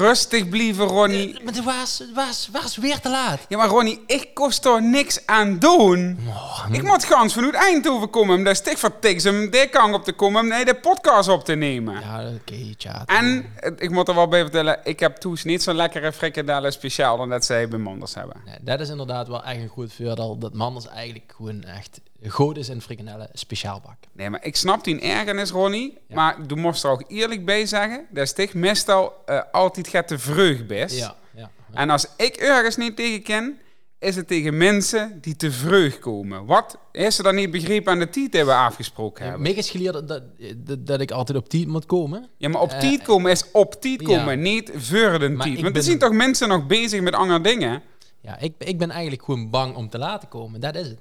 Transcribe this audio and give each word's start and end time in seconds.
Rustig 0.00 0.48
blijven, 0.48 0.84
Ronnie. 0.86 1.32
Maar 1.44 1.54
het 1.54 1.64
was, 1.64 1.98
het 1.98 2.12
was, 2.14 2.48
het 2.52 2.62
was 2.62 2.76
weer 2.76 3.00
te 3.00 3.10
laat. 3.10 3.40
Ja, 3.48 3.56
maar 3.56 3.68
Ronnie, 3.68 4.02
ik 4.06 4.34
kost 4.34 4.64
er 4.64 4.82
niks 4.82 5.26
aan 5.26 5.58
doen. 5.58 6.18
Oh, 6.28 6.66
Ik 6.72 6.82
moet 6.82 7.04
gans 7.04 7.34
vanuit 7.34 7.54
Eindhoven 7.54 8.10
komen 8.10 8.36
om 8.36 8.44
daar 8.44 8.56
stik 8.56 8.78
van 8.78 8.92
tiks 9.00 9.26
om 9.26 9.50
de 9.50 9.68
kant 9.70 9.94
op 9.94 10.04
te 10.04 10.12
komen 10.12 10.40
om 10.40 10.48
nee, 10.48 10.64
de 10.64 10.74
podcast 10.74 11.28
op 11.28 11.44
te 11.44 11.54
nemen. 11.54 12.00
Ja, 12.00 12.30
oké, 12.34 12.74
tja. 12.76 13.02
En 13.06 13.52
eh, 13.56 13.72
ik 13.76 13.90
moet 13.90 14.08
er 14.08 14.14
wel 14.14 14.28
bij 14.28 14.40
vertellen, 14.42 14.80
ik 14.84 15.00
heb 15.00 15.16
toen 15.16 15.38
niet 15.42 15.62
zo'n 15.62 15.74
lekkere 15.76 16.12
frikadellen 16.12 16.72
speciaal 16.72 17.16
dan 17.16 17.28
dat 17.28 17.44
zij 17.44 17.68
bij 17.68 17.78
Manders 17.78 18.14
hebben. 18.14 18.36
Nee, 18.44 18.56
dat 18.60 18.80
is 18.80 18.88
inderdaad 18.88 19.28
wel 19.28 19.44
echt 19.44 19.60
een 19.60 19.68
goed 19.68 19.92
voordeel. 19.92 20.38
Dat 20.38 20.54
Manders 20.54 20.88
eigenlijk 20.88 21.32
gewoon 21.36 21.62
echt 21.62 22.00
goed 22.28 22.56
is 22.56 22.68
in 22.68 22.80
frikandellen 22.80 23.28
speciaal 23.32 23.80
bak. 23.80 23.96
Nee, 24.12 24.30
maar 24.30 24.44
ik 24.44 24.56
snap 24.56 24.84
die 24.84 25.00
ergernis, 25.00 25.50
Ronnie. 25.50 25.98
Ja. 26.08 26.14
Maar 26.14 26.46
du 26.46 26.54
moest 26.56 26.84
er 26.84 26.90
ook 26.90 27.04
eerlijk 27.08 27.44
bij 27.44 27.66
zeggen, 27.66 28.06
dat 28.10 28.22
is 28.24 28.32
toch 28.32 28.54
meestal 28.54 29.12
eh, 29.26 29.40
altijd 29.52 29.88
gaat 29.88 30.08
de 30.08 30.18
vreugd 30.18 30.66
best. 30.66 30.96
Ja, 30.98 31.14
ja. 31.34 31.50
En 31.72 31.90
als 31.90 32.06
ik 32.16 32.36
ergens 32.36 32.76
niet 32.76 32.96
tegen 32.96 33.22
ken, 33.22 33.58
is 33.98 34.16
het 34.16 34.26
tegen 34.26 34.56
mensen 34.56 35.18
die 35.20 35.36
te 35.36 35.50
vreugd 35.52 35.98
komen. 35.98 36.44
Wat 36.44 36.78
is 36.92 37.18
er 37.18 37.24
dan 37.24 37.34
niet 37.34 37.50
begrepen 37.50 37.92
aan 37.92 37.98
de 37.98 38.08
tijd 38.08 38.32
die 38.32 38.44
we 38.44 38.54
afgesproken 38.54 39.22
hebben? 39.24 39.42
Mij 39.42 39.52
is 39.52 39.70
geleerd 39.70 40.08
dat, 40.08 40.22
dat, 40.56 40.86
dat 40.86 41.00
ik 41.00 41.10
altijd 41.10 41.38
op 41.38 41.48
tijd 41.48 41.66
moet 41.66 41.86
komen. 41.86 42.28
Ja, 42.36 42.48
maar 42.48 42.60
op 42.60 42.70
Eh, 42.70 42.78
tijd 42.78 43.02
komen 43.02 43.30
is 43.30 43.50
op 43.52 43.74
tijd 43.80 44.00
ja. 44.00 44.06
komen, 44.06 44.40
niet 44.40 44.70
voor 44.74 45.18
de 45.18 45.36
tijd. 45.36 45.60
Want 45.60 45.76
er 45.76 45.82
zijn 45.82 45.98
toch 45.98 46.12
mensen 46.12 46.48
nog 46.48 46.66
bezig 46.66 47.00
met 47.00 47.14
andere 47.14 47.40
dingen? 47.40 47.82
Ja, 48.20 48.38
ik, 48.38 48.54
ik 48.58 48.78
ben 48.78 48.90
eigenlijk 48.90 49.24
gewoon 49.24 49.50
bang 49.50 49.76
om 49.76 49.88
te 49.88 49.98
laten 49.98 50.28
komen. 50.28 50.60
Dat 50.60 50.74
is 50.74 50.88
het. 50.88 50.98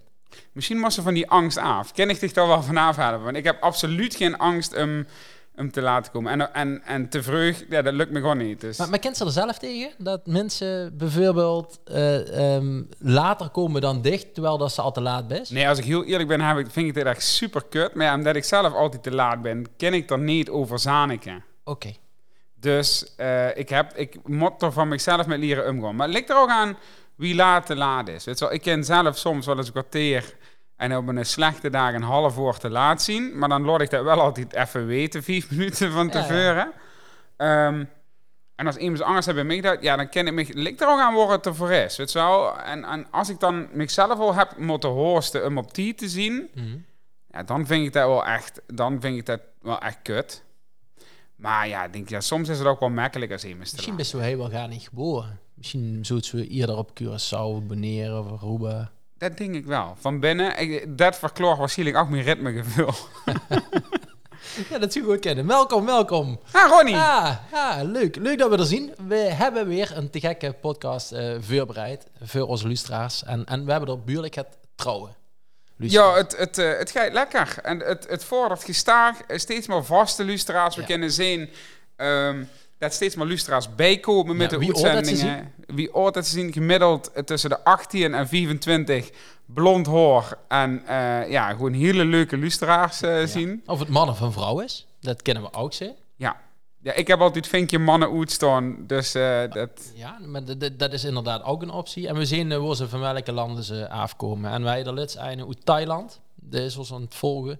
Misschien 0.51 0.77
moest 0.77 0.93
ze 0.93 1.01
van 1.01 1.13
die 1.13 1.29
angst 1.29 1.57
af. 1.57 1.91
Ken 1.93 2.09
ik 2.09 2.19
dich 2.19 2.31
toch 2.31 2.47
wel 2.47 2.63
vanaf 2.63 2.95
hebben? 2.95 3.23
Want 3.23 3.35
ik 3.35 3.43
heb 3.43 3.61
absoluut 3.61 4.15
geen 4.15 4.37
angst 4.37 4.75
om, 4.77 5.05
om 5.55 5.71
te 5.71 5.81
laten 5.81 6.11
komen. 6.11 6.31
En, 6.31 6.53
en, 6.53 6.81
en 6.83 7.09
te 7.09 7.23
vreugd, 7.23 7.65
ja, 7.69 7.81
dat 7.81 7.93
lukt 7.93 8.11
me 8.11 8.19
gewoon 8.19 8.37
niet. 8.37 8.61
Dus. 8.61 8.77
Maar, 8.77 8.89
maar 8.89 8.99
kent 8.99 9.17
ze 9.17 9.25
er 9.25 9.31
zelf 9.31 9.57
tegen? 9.57 9.91
Dat 9.97 10.25
mensen 10.25 10.97
bijvoorbeeld 10.97 11.79
eh, 11.85 12.55
ehm, 12.55 12.83
later 12.97 13.49
komen 13.49 13.81
dan 13.81 14.01
dicht, 14.01 14.33
terwijl 14.33 14.57
dat 14.57 14.71
ze 14.71 14.81
al 14.81 14.91
te 14.91 15.01
laat 15.01 15.31
is? 15.31 15.49
Nee, 15.49 15.67
als 15.67 15.77
ik 15.77 15.85
heel 15.85 16.03
eerlijk 16.03 16.29
ben, 16.29 16.41
heb 16.41 16.57
ik, 16.57 16.71
vind 16.71 16.87
ik 16.87 16.93
dit 16.93 17.05
echt 17.05 17.23
super 17.23 17.63
kut. 17.69 17.93
Maar 17.93 18.05
ja, 18.05 18.15
omdat 18.15 18.35
ik 18.35 18.43
zelf 18.43 18.73
altijd 18.73 19.03
te 19.03 19.11
laat 19.11 19.41
ben, 19.41 19.65
ken 19.77 19.93
ik 19.93 20.09
er 20.09 20.19
niet 20.19 20.49
over 20.49 20.79
Zaneke. 20.79 21.41
Oké. 21.63 21.93
Dus 22.59 23.15
eh, 23.15 23.57
ik, 23.57 23.69
heb, 23.69 23.93
ik 23.95 24.27
moet 24.27 24.61
er 24.61 24.71
van 24.71 24.87
mezelf 24.87 25.25
met 25.27 25.39
leren 25.39 25.67
omgaan. 25.67 25.95
Maar 25.95 26.07
het 26.07 26.15
ligt 26.15 26.29
er 26.29 26.37
ook 26.37 26.49
aan 26.49 26.77
wie 27.19 27.35
laat 27.35 27.65
te 27.65 27.75
laat 27.75 28.07
is. 28.07 28.25
Weet 28.25 28.39
je 28.39 28.45
wel, 28.45 28.53
ik 28.53 28.61
ken 28.61 28.83
zelf 28.83 29.17
soms 29.17 29.45
wel 29.45 29.57
eens 29.57 29.65
een 29.65 29.71
kwartier 29.71 30.35
en 30.75 30.95
op 30.97 31.07
een 31.07 31.25
slechte 31.25 31.69
dag 31.69 31.93
een 31.93 32.01
half 32.01 32.37
uur 32.37 32.57
te 32.57 32.69
laat 32.69 33.01
zien. 33.01 33.37
Maar 33.37 33.49
dan 33.49 33.65
laat 33.65 33.81
ik 33.81 33.89
dat 33.89 34.03
wel 34.03 34.21
altijd 34.21 34.53
even 34.53 34.85
weten, 34.85 35.23
vijf 35.23 35.49
minuten 35.51 35.91
van 35.91 36.07
Ja, 36.07 36.13
ja. 36.19 36.21
tevoren. 36.21 36.71
Ehm, 37.37 37.85
en 38.55 38.65
als 38.65 38.75
iemand 38.75 39.01
anders 39.01 39.25
heeft 39.25 39.37
bij 39.37 39.47
mij 39.47 39.55
gedaan, 39.55 39.77
ja, 39.81 39.95
dan 39.95 40.09
ken 40.09 40.27
ik 40.27 40.33
me. 40.33 40.45
Ligt 40.53 40.81
er 40.81 40.87
ook 40.87 40.99
aan 40.99 41.13
waar 41.15 41.29
het 41.29 41.45
ervoor 41.45 41.71
is. 41.71 41.97
Weet 41.97 42.11
wel? 42.11 42.59
En, 42.59 42.83
en 42.83 43.07
als 43.11 43.29
ik 43.29 43.39
dan 43.39 43.67
mezelf 43.71 44.19
al 44.19 44.33
heb 44.35 44.57
moeten 44.57 44.89
hosten 44.89 45.45
om 45.45 45.57
op 45.57 45.73
die 45.73 45.95
te 45.95 46.09
zien, 46.09 46.49
Mhm. 46.55 46.77
ja, 47.31 47.43
dan 47.43 47.65
vind 47.65 47.85
ik 47.85 47.93
dat 47.93 48.07
wel 48.07 48.25
echt, 48.25 48.61
dan 48.67 49.01
vind 49.01 49.17
ik 49.17 49.25
dat 49.25 49.39
wel 49.61 49.79
echt 49.79 49.97
kut. 50.03 50.43
Maar 51.35 51.67
ja, 51.67 51.87
denk, 51.87 52.09
ja, 52.09 52.19
soms 52.19 52.49
is 52.49 52.57
het 52.57 52.67
ook 52.67 52.79
wel 52.79 52.89
makkelijk 52.89 53.31
als 53.31 53.43
iemand 53.45 53.65
te 53.69 53.73
Misschien 53.75 53.95
best 53.95 54.11
wel 54.11 54.21
heel 54.21 54.49
gar 54.49 54.67
niet 54.67 54.87
geboren. 54.87 55.39
Misschien 55.59 56.05
zouden 56.05 56.35
we 56.35 56.47
eerder 56.47 56.77
op 56.77 56.89
Curaçao, 57.01 57.67
Bonaire 57.67 58.19
of 58.19 58.31
Aruba. 58.41 58.91
Dat 59.17 59.37
denk 59.37 59.55
ik 59.55 59.65
wel. 59.65 59.95
Van 59.99 60.19
binnen, 60.19 60.59
ik, 60.59 60.97
dat 60.97 61.15
verkloort 61.17 61.57
waarschijnlijk 61.57 61.97
ook 61.97 62.09
mijn 62.09 62.23
ritmegevoel. 62.23 62.89
Ja, 64.69 64.77
dat 64.79 64.93
je 64.93 65.01
goed 65.01 65.19
kennen. 65.19 65.47
Welkom, 65.47 65.85
welkom. 65.85 66.39
Ah, 66.51 66.69
Ronnie! 66.69 66.95
Ah, 66.95 67.35
ah, 67.51 67.81
leuk. 67.83 68.15
Leuk 68.15 68.37
dat 68.37 68.49
we 68.49 68.57
er 68.57 68.65
zien. 68.65 68.93
We 69.07 69.15
hebben 69.15 69.67
weer 69.67 69.97
een 69.97 70.09
te 70.09 70.19
gekke 70.19 70.53
podcast 70.61 71.11
eh 71.11 71.35
voorbereid 71.39 72.05
voor 72.23 72.41
onze 72.47 72.67
lustra's. 72.67 73.23
En, 73.23 73.45
en 73.45 73.65
we 73.65 73.71
hebben 73.71 73.89
er 73.89 74.03
buurlijk 74.03 74.35
het 74.35 74.47
trouwen. 74.75 75.15
Ja, 75.75 76.13
het, 76.13 76.37
het, 76.37 76.57
eh, 76.57 76.77
het 76.77 76.91
gaat 76.91 77.13
lekker. 77.13 77.57
En 77.63 77.79
het, 77.79 78.07
het 78.09 78.23
vordert 78.23 78.63
gestaag. 78.63 79.17
Steeds 79.27 79.67
meer 79.67 79.85
vaste 79.85 80.23
lustra's. 80.23 80.75
We 80.75 80.81
Ja. 80.81 80.87
kunnen 80.87 81.11
zien 81.11 81.49
ehm, 81.95 82.43
dat 82.79 82.93
steeds 82.93 83.15
meer 83.15 83.25
lustra's 83.25 83.75
bijkomen 83.75 84.35
met 84.37 84.51
Ja, 84.51 84.57
de 84.57 84.65
ze 84.65 84.89
uitzendingen. 84.89 85.53
Wie 85.67 85.93
ooit 85.93 86.13
dat 86.13 86.25
ze 86.27 86.31
zien, 86.33 86.53
gemiddeld 86.53 87.11
eh, 87.11 87.23
tussen 87.23 87.49
de 87.49 87.63
18 87.63 88.13
en 88.13 88.27
24 88.27 89.09
blond 89.45 89.87
haar. 89.87 90.37
En 90.47 90.85
eh, 90.87 91.29
ja, 91.31 91.49
gewoon 91.49 91.73
hele 91.73 92.05
leuke 92.05 92.37
lustra's 92.37 93.01
eh, 93.01 93.25
zien. 93.25 93.63
Of 93.65 93.79
het 93.79 93.89
man 93.89 94.09
of 94.09 94.19
een 94.19 94.31
vrouw 94.31 94.59
is. 94.59 94.87
Dat 95.01 95.21
kennen 95.21 95.43
we 95.43 95.53
ook 95.53 95.73
zien. 95.73 95.93
Ja. 96.15 96.37
ja, 96.81 96.93
ik 96.93 97.07
heb 97.07 97.19
altijd 97.19 97.47
vinkje 97.47 97.79
mannen 97.79 98.17
uitstaan. 98.17 98.75
Dus 98.87 99.13
eh, 99.15 99.41
dat... 99.51 99.91
Ja, 99.95 100.17
maar 100.25 100.43
d- 100.43 100.59
d- 100.59 100.79
dat 100.79 100.93
is 100.93 101.03
inderdaad 101.03 101.43
ook 101.43 101.61
een 101.61 101.71
optie. 101.71 102.07
En 102.07 102.15
we 102.15 102.25
zien 102.25 102.51
uh, 102.51 102.57
waar 102.65 102.75
ze 102.75 102.87
van 102.89 102.99
welke 102.99 103.31
landen 103.31 103.63
ze 103.63 103.89
afkomen. 103.89 104.51
En 104.51 104.63
wij 104.63 104.83
de 104.83 104.93
laatst 104.93 105.15
een 105.15 105.45
uit 105.47 105.65
Thailand. 105.65 106.19
Dat 106.35 106.61
is 106.61 106.77
ons 106.77 106.93
aan 106.93 107.01
het 107.01 107.15
volgen. 107.15 107.59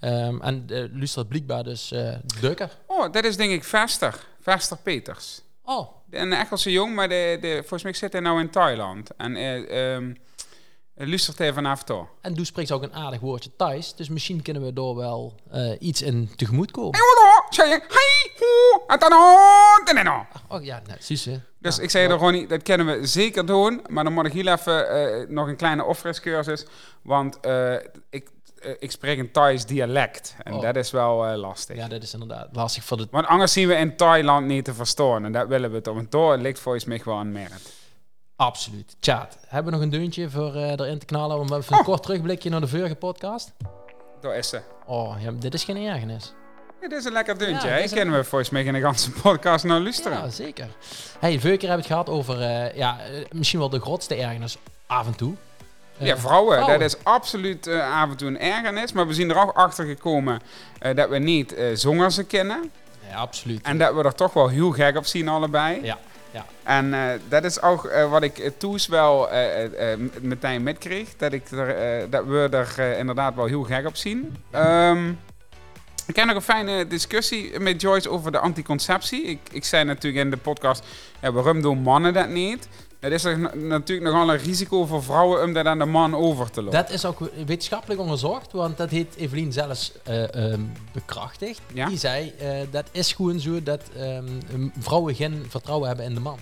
Ehm, 0.00 0.40
en 0.40 0.66
uh, 0.70 0.84
luistert 0.92 1.28
blijkbaar 1.28 1.64
dus 1.64 1.92
uh, 1.92 2.14
Dukker. 2.40 2.70
Oh, 2.86 3.12
dat 3.12 3.24
is 3.24 3.36
denk 3.36 3.50
ik 3.50 3.64
Vester. 3.64 4.26
Vester 4.40 4.76
Peters. 4.76 5.42
Oh. 5.64 5.88
Een 6.10 6.32
Engelse 6.32 6.72
jong, 6.72 6.94
maar 6.94 7.08
de, 7.08 7.38
de, 7.40 7.56
volgens 7.58 7.82
mij 7.82 7.92
zit 7.92 8.12
hij 8.12 8.20
nou 8.20 8.40
in 8.40 8.50
Thailand. 8.50 9.16
En 9.16 9.36
uh, 9.36 9.94
um, 9.94 10.16
luistert 10.94 11.38
hij 11.38 11.52
vanaf 11.52 11.84
toch. 11.84 12.06
En 12.20 12.34
doe 12.34 12.44
spreekt 12.44 12.72
ook 12.72 12.82
een 12.82 12.94
aardig 12.94 13.20
woordje 13.20 13.50
Thais. 13.56 13.94
Dus 13.94 14.08
misschien 14.08 14.42
kunnen 14.42 14.62
we 14.62 14.72
door 14.72 14.96
wel 14.96 15.34
uh, 15.54 15.72
iets 15.78 16.02
in 16.02 16.30
tegemoet 16.36 16.70
komen. 16.70 17.00
Oh 20.48 20.64
ja, 20.64 20.82
nou, 20.86 20.98
zie 21.00 21.20
je. 21.24 21.40
Dus 21.58 21.76
ja, 21.76 21.82
ik 21.82 21.90
zei 21.90 22.08
er 22.08 22.18
gewoon 22.18 22.32
niet, 22.32 22.48
dat 22.48 22.62
kunnen 22.62 22.86
we 22.86 23.06
zeker 23.06 23.46
doen. 23.46 23.82
Maar 23.88 24.04
dan 24.04 24.12
moet 24.12 24.26
ik 24.26 24.32
hier 24.32 24.52
even 24.52 24.96
uh, 24.96 25.28
nog 25.28 25.48
een 25.48 25.56
kleine 25.56 25.84
opfriscursus. 25.84 26.66
Want 27.02 27.38
ik, 28.10 28.28
ik 28.78 28.90
spreek 28.90 29.18
een 29.18 29.30
Thais 29.30 29.66
dialect. 29.66 30.34
En 30.42 30.54
oh. 30.54 30.60
dat 30.60 30.76
is 30.76 30.90
wel 30.90 31.36
lastig. 31.36 31.76
Ja, 31.76 31.88
dat 31.88 32.02
is 32.02 32.12
inderdaad 32.12 32.48
lastig 32.52 32.84
voor 32.84 32.96
de... 32.96 33.06
Want 33.10 33.26
anders 33.26 33.52
zien 33.52 33.68
we 33.68 33.74
in 33.74 33.96
Thailand 33.96 34.46
niet 34.46 34.64
te 34.64 34.74
verstaan. 34.74 35.24
En 35.24 35.32
dat 35.32 35.48
willen 35.48 35.72
we 35.72 35.80
toch. 35.80 35.94
Want 35.94 36.10
daar 36.10 36.38
ligt 36.38 36.58
volgens 36.58 36.84
mij 36.84 36.98
gewoon 36.98 37.20
een 37.20 37.32
merit. 37.32 37.72
Absoluut. 38.36 38.96
Chat, 39.00 39.38
hebben 39.46 39.72
we 39.72 39.78
nog 39.78 39.86
een 39.86 39.98
deuntje 39.98 40.30
voor 40.30 40.54
erin 40.54 40.98
te 40.98 41.06
knallen? 41.06 41.38
Om 41.38 41.52
even 41.52 41.72
een 41.72 41.78
oh. 41.78 41.84
kort 41.84 42.02
terugblikje 42.02 42.50
naar 42.50 42.60
de 42.60 42.68
vorige 42.68 42.94
podcast? 42.94 43.52
Daar 44.20 44.36
is 44.36 44.48
ze. 44.48 44.60
Oh, 44.86 45.16
ja, 45.20 45.30
dit 45.30 45.54
is 45.54 45.64
geen 45.64 45.76
ergernis. 45.76 46.32
Ja, 46.80 46.88
dit 46.88 46.98
is 46.98 47.04
een 47.04 47.12
lekker 47.12 47.38
deuntje. 47.38 47.68
Ja, 47.68 47.74
hè? 47.74 47.88
Kennen 47.88 48.14
we 48.14 48.24
volgens 48.24 48.50
mij 48.50 48.64
in 48.64 48.72
de 48.72 48.80
ganse 48.80 49.10
podcast 49.10 49.64
naar 49.64 49.80
luisteren. 49.80 50.18
Ja, 50.18 50.28
zeker. 50.28 50.68
Hey, 51.18 51.38
vorige 51.38 51.58
keer 51.58 51.68
hebben 51.68 51.88
we 51.88 51.94
het 51.94 52.06
gehad 52.06 52.08
over 52.08 52.40
uh, 52.40 52.76
ja, 52.76 52.98
misschien 53.30 53.58
wel 53.58 53.68
de 53.68 53.80
grootste 53.80 54.14
ergernis 54.14 54.58
af 54.86 55.06
en 55.06 55.16
toe. 55.16 55.34
Uh, 56.00 56.06
ja, 56.06 56.16
vrouwen. 56.16 56.56
vrouwen. 56.56 56.78
Dat 56.78 56.88
is 56.94 57.04
absoluut 57.04 57.66
uh, 57.66 58.02
af 58.02 58.10
en 58.10 58.16
toe 58.16 58.28
een 58.28 58.40
ergernis. 58.40 58.92
Maar 58.92 59.06
we 59.06 59.14
zijn 59.14 59.30
er 59.30 59.40
ook 59.40 59.56
achter 59.56 59.84
gekomen 59.84 60.40
dat 60.94 61.08
we 61.08 61.18
niet 61.18 61.54
zongers 61.74 62.26
kennen. 62.26 62.70
Ja, 63.08 63.16
absoluut. 63.16 63.62
En 63.62 63.78
dat 63.78 63.94
we 63.94 64.02
er 64.02 64.14
toch 64.14 64.32
wel 64.32 64.48
heel 64.48 64.70
gek 64.70 64.96
op 64.96 65.06
zien 65.06 65.28
allebei. 65.28 65.78
Ja. 65.82 65.98
Ja. 66.32 66.44
En 66.62 66.86
uh, 66.86 67.04
dat 67.28 67.44
is 67.44 67.62
ook 67.62 67.84
uh, 67.84 68.10
wat 68.10 68.22
ik 68.22 68.38
uh, 68.38 68.50
toes 68.56 68.86
wel 68.86 69.28
meteen 70.20 70.62
metkreeg. 70.62 71.16
Dat, 71.16 71.32
ik 71.32 71.50
er, 71.50 72.10
dat 72.10 72.24
we 72.24 72.48
er 72.50 72.98
inderdaad 72.98 73.34
wel 73.34 73.46
heel 73.46 73.62
gek 73.62 73.86
op 73.86 73.96
zien. 73.96 74.36
Um, 74.54 75.18
ik 76.06 76.16
heb 76.16 76.26
nog 76.26 76.36
een 76.36 76.42
fijne 76.42 76.86
discussie 76.86 77.60
met 77.60 77.80
Joyce 77.80 78.10
over 78.10 78.32
de 78.32 78.38
anticonceptie. 78.38 79.22
Ik, 79.22 79.38
ik 79.52 79.64
zei 79.64 79.84
natuurlijk 79.84 80.24
in 80.24 80.30
de 80.30 80.36
podcast, 80.36 80.84
ja, 81.20 81.32
waarom 81.32 81.62
doen 81.62 81.78
mannen 81.78 82.12
dat 82.12 82.28
niet? 82.28 82.68
Het 83.00 83.12
is 83.12 83.24
er 83.24 83.38
natuurlijk 83.56 84.10
nogal 84.10 84.30
een 84.30 84.38
risico 84.38 84.86
voor 84.86 85.02
vrouwen 85.02 85.42
om 85.42 85.52
dat 85.52 85.66
aan 85.66 85.78
de 85.78 85.84
man 85.84 86.14
over 86.14 86.50
te 86.50 86.62
lopen. 86.62 86.78
Dat 86.78 86.90
is 86.90 87.04
ook 87.04 87.18
wetenschappelijk 87.46 88.00
onderzocht, 88.00 88.52
want 88.52 88.76
dat 88.76 88.90
heeft 88.90 89.16
Evelien 89.16 89.52
zelfs 89.52 89.92
uh, 90.08 90.22
um, 90.22 90.72
bekrachtigd. 90.92 91.60
Ja? 91.74 91.88
Die 91.88 91.98
zei, 91.98 92.32
uh, 92.42 92.48
dat 92.70 92.88
is 92.92 93.12
gewoon 93.12 93.40
zo 93.40 93.62
dat 93.62 93.82
um, 93.98 94.72
vrouwen 94.78 95.14
geen 95.14 95.46
vertrouwen 95.48 95.88
hebben 95.88 96.06
in 96.06 96.14
de 96.14 96.20
man. 96.20 96.38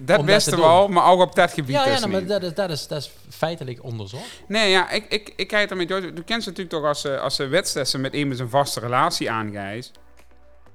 Dat 0.00 0.24
wisten 0.24 0.58
we 0.58 0.64
al, 0.64 0.88
maar 0.88 1.10
ook 1.10 1.20
op 1.20 1.34
dat 1.34 1.52
gebied 1.52 1.74
ja, 1.74 1.84
dus 1.84 1.92
ja, 1.92 1.98
nou, 1.98 2.10
maar 2.10 2.26
dat 2.26 2.42
is, 2.42 2.54
dat, 2.54 2.70
is, 2.70 2.86
dat 2.86 2.98
is 2.98 3.10
feitelijk 3.28 3.84
onderzocht. 3.84 4.42
Nee, 4.48 4.70
ja, 4.70 4.90
ik, 4.90 5.06
ik, 5.08 5.32
ik 5.36 5.48
kijk 5.48 5.70
er 5.70 5.76
met 5.76 5.88
Joyce. 5.88 6.12
Du 6.12 6.22
kent 6.22 6.42
ze 6.42 6.48
natuurlijk 6.48 6.76
toch 6.76 6.84
als 6.84 7.00
ze, 7.00 7.18
als 7.18 7.36
ze 7.36 7.46
wedstrijden 7.46 8.00
met 8.00 8.14
iemand 8.14 8.40
een 8.40 8.50
vaste 8.50 8.80
relatie 8.80 9.30
aangeeft. 9.30 9.90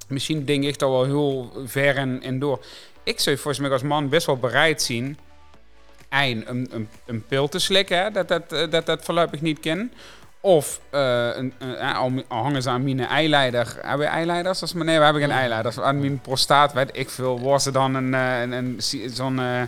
Misschien 0.08 0.46
denk 0.46 0.64
ik 0.64 0.80
daar 0.80 0.90
wel 0.90 1.04
heel 1.04 1.52
ver 1.66 1.98
in, 1.98 2.22
in 2.22 2.40
door. 2.40 2.66
Ik 3.04 3.20
zou 3.20 3.36
volgens 3.36 3.60
mij 3.60 3.72
als 3.72 3.82
man 3.82 4.10
best 4.10 4.26
wel 4.26 4.38
bereid 4.38 4.82
zien. 4.82 5.18
Een, 6.10 6.44
een, 6.50 6.68
een, 6.72 6.90
een 7.06 7.26
pil 7.26 7.48
te 7.48 7.60
slikken, 7.60 7.98
hè, 7.98 8.12
dat, 8.12 8.28
dat, 8.28 8.50
dat 8.72 8.86
dat 8.86 9.04
voorlopig 9.04 9.42
niet 9.42 9.60
ken. 9.60 9.94
Of 10.40 10.80
uh, 10.94 11.36
een, 11.36 11.54
een, 11.60 11.96
een, 11.96 12.24
hangen 12.28 12.62
ze 12.62 12.70
aan 12.70 12.84
mijn 12.84 13.00
eileider. 13.00 13.78
Hebben 13.82 14.08
we 14.08 14.14
eileiders? 14.14 14.62
Als, 14.62 14.74
nee, 14.74 14.98
we 14.98 15.04
hebben 15.04 15.22
geen 15.22 15.32
eileiders. 15.32 15.80
Aan 15.80 16.00
mijn 16.00 16.20
prostaat, 16.20 16.74
weet 16.74 16.90
ik 16.94 17.10
veel. 17.10 17.42
Was 17.42 17.66
er 17.66 17.72
dan 17.74 17.96
een, 17.96 18.14
een, 18.14 18.52
een, 18.52 18.76
zo'n... 19.14 19.40
Uh, 19.40 19.62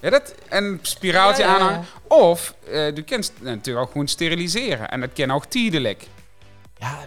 ja, 0.00 0.10
dat, 0.10 0.34
een 0.48 0.78
spiraaltje 0.82 1.42
ja. 1.42 1.54
aanhangen. 1.54 1.84
Of, 2.08 2.54
uh, 2.68 2.94
je 2.94 3.02
kunt 3.02 3.32
natuurlijk 3.40 3.86
ook 3.86 3.92
gewoon 3.92 4.08
steriliseren. 4.08 4.88
En 4.88 5.00
dat 5.00 5.12
kan 5.12 5.30
ook 5.30 5.44
tijdelijk. 5.44 6.06
Ja, 6.78 6.98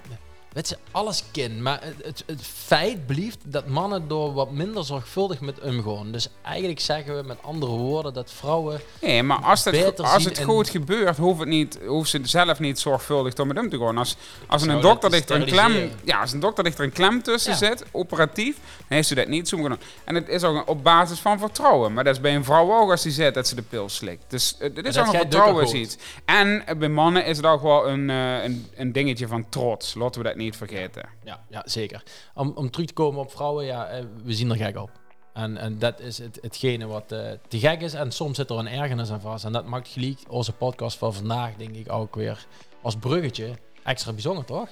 weet 0.54 0.70
je, 0.70 0.78
alles 0.92 1.24
kin. 1.32 1.62
Maar 1.62 1.80
het, 1.84 1.96
het, 2.04 2.24
het 2.26 2.42
feit 2.42 3.06
blijft 3.06 3.38
dat 3.44 3.68
mannen 3.68 4.08
door 4.08 4.34
wat 4.34 4.52
minder 4.52 4.86
zorgvuldig 4.86 5.40
met 5.40 5.60
omgaan. 5.60 6.12
Dus 6.12 6.28
eigenlijk 6.42 6.80
zeggen 6.80 7.16
we 7.16 7.28
met 7.28 7.38
andere 7.42 7.72
woorden 7.72 8.14
dat 8.14 8.32
vrouwen... 8.32 8.82
Nee, 9.02 9.24
maar 9.24 9.38
als 9.38 9.64
het, 9.66 10.00
als 10.00 10.26
het 10.26 10.44
goed 10.44 10.70
gebeurt, 10.70 11.18
hoeft, 11.18 11.40
het 11.40 11.50
niet, 11.50 11.80
hoeft 11.86 12.10
ze 12.10 12.20
zelf 12.24 12.60
niet 12.60 12.80
zorgvuldig 12.80 13.34
door 13.34 13.48
met 13.48 13.58
om 13.58 13.70
te 13.70 13.78
gaan. 13.78 13.98
Als, 13.98 14.16
als 14.48 14.62
een 14.62 14.82
dokter 14.82 15.10
dichter 15.10 15.36
een 15.36 15.46
klem, 15.46 15.92
ja, 16.04 16.22
als 16.22 16.32
een 16.32 16.40
dokter 16.40 16.64
dichter 16.64 16.84
een 16.84 16.92
klem 16.92 17.24
tussen 17.24 17.52
Ja. 17.52 17.58
zit, 17.58 17.86
operatief, 17.92 18.56
dan 18.56 18.86
heeft 18.88 19.08
ze 19.08 19.16
dat 19.16 19.28
niet 19.28 19.48
zo 19.48 19.58
gedaan. 19.58 19.80
En 20.04 20.16
het 20.16 20.30
is 20.30 20.44
ook 20.44 20.70
op 20.70 20.84
basis 20.84 21.20
van 21.20 21.40
vertrouwen. 21.40 21.94
Maar 21.94 22.04
dat 22.04 22.16
is 22.16 22.22
bij 22.22 22.36
een 22.36 22.44
vrouw 22.44 22.74
ook 22.82 22.92
als 22.92 23.02
die 23.02 23.12
zegt 23.12 23.34
dat 23.34 23.48
ze 23.48 23.56
de 23.56 23.62
pil 23.62 23.90
slikt. 23.90 24.24
Dus 24.28 24.56
eh, 24.60 24.76
dit 24.76 24.86
is 24.86 24.98
ook 24.98 25.06
een 25.06 25.12
jij 25.12 25.22
vertrouwensiets. 25.22 25.98
En 26.26 26.68
eh, 26.68 26.76
bij 26.76 26.90
mannen 26.90 27.26
is 27.26 27.38
het 27.38 27.46
ook 27.46 27.62
wel 27.62 27.88
een, 27.88 28.10
eh, 28.10 28.44
een, 28.44 28.68
een 28.76 28.92
dingetje 28.92 29.28
van 29.28 29.46
trots. 29.50 29.94
Laten 29.94 30.22
we 30.22 30.28
dat 30.28 30.36
niet 30.40 30.58
vergeten. 30.58 31.10
Ja, 31.24 31.46
ja 31.50 31.62
zeker. 31.66 32.04
Om, 32.34 32.52
om 32.56 32.72
terug 32.72 32.88
te 32.88 32.94
komen 32.94 33.22
op 33.22 33.32
vrouwen, 33.32 33.66
ja, 33.66 33.88
eh, 33.88 34.04
we 34.24 34.34
zien 34.34 34.50
er 34.50 34.58
gek 34.58 34.78
op. 34.78 34.92
En, 35.34 35.58
en 35.58 35.80
dat 35.80 36.00
is 36.00 36.18
het, 36.18 36.40
hetgene 36.42 36.88
wat 36.88 37.12
eh, 37.12 37.32
te 37.48 37.60
gek 37.60 37.82
is. 37.82 37.94
En 37.94 38.12
soms 38.12 38.38
zit 38.38 38.50
er 38.50 38.58
een 38.58 38.68
ergernis 38.68 39.12
aan 39.12 39.22
vast. 39.22 39.46
En 39.46 39.52
dat 39.52 39.66
maakt 39.66 39.88
gelijk 39.88 40.20
onze 40.30 40.54
podcast 40.54 40.98
van 40.98 41.14
vandaag, 41.14 41.56
denk 41.56 41.76
ik, 41.76 41.92
ook 41.92 42.16
weer 42.16 42.46
als 42.82 42.96
bruggetje 42.96 43.56
extra 43.84 44.12
bijzonder, 44.12 44.46
toch? 44.46 44.70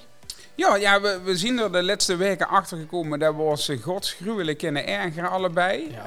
Ja, 0.56 0.75
ja 0.75 1.02
we, 1.02 1.22
we 1.24 1.38
zien 1.38 1.60
er 1.60 1.72
de 1.72 1.84
laatste 1.84 2.16
weken 2.16 2.48
achter 2.48 2.78
gekomen 2.78 3.19
dat 3.19 3.36
we 3.36 3.42
ons 3.42 3.72
godsgruwelijk 3.81 4.58
kunnen 4.58 4.88
ergeren 4.88 5.30
allebei. 5.30 5.92
Ja. 5.92 6.04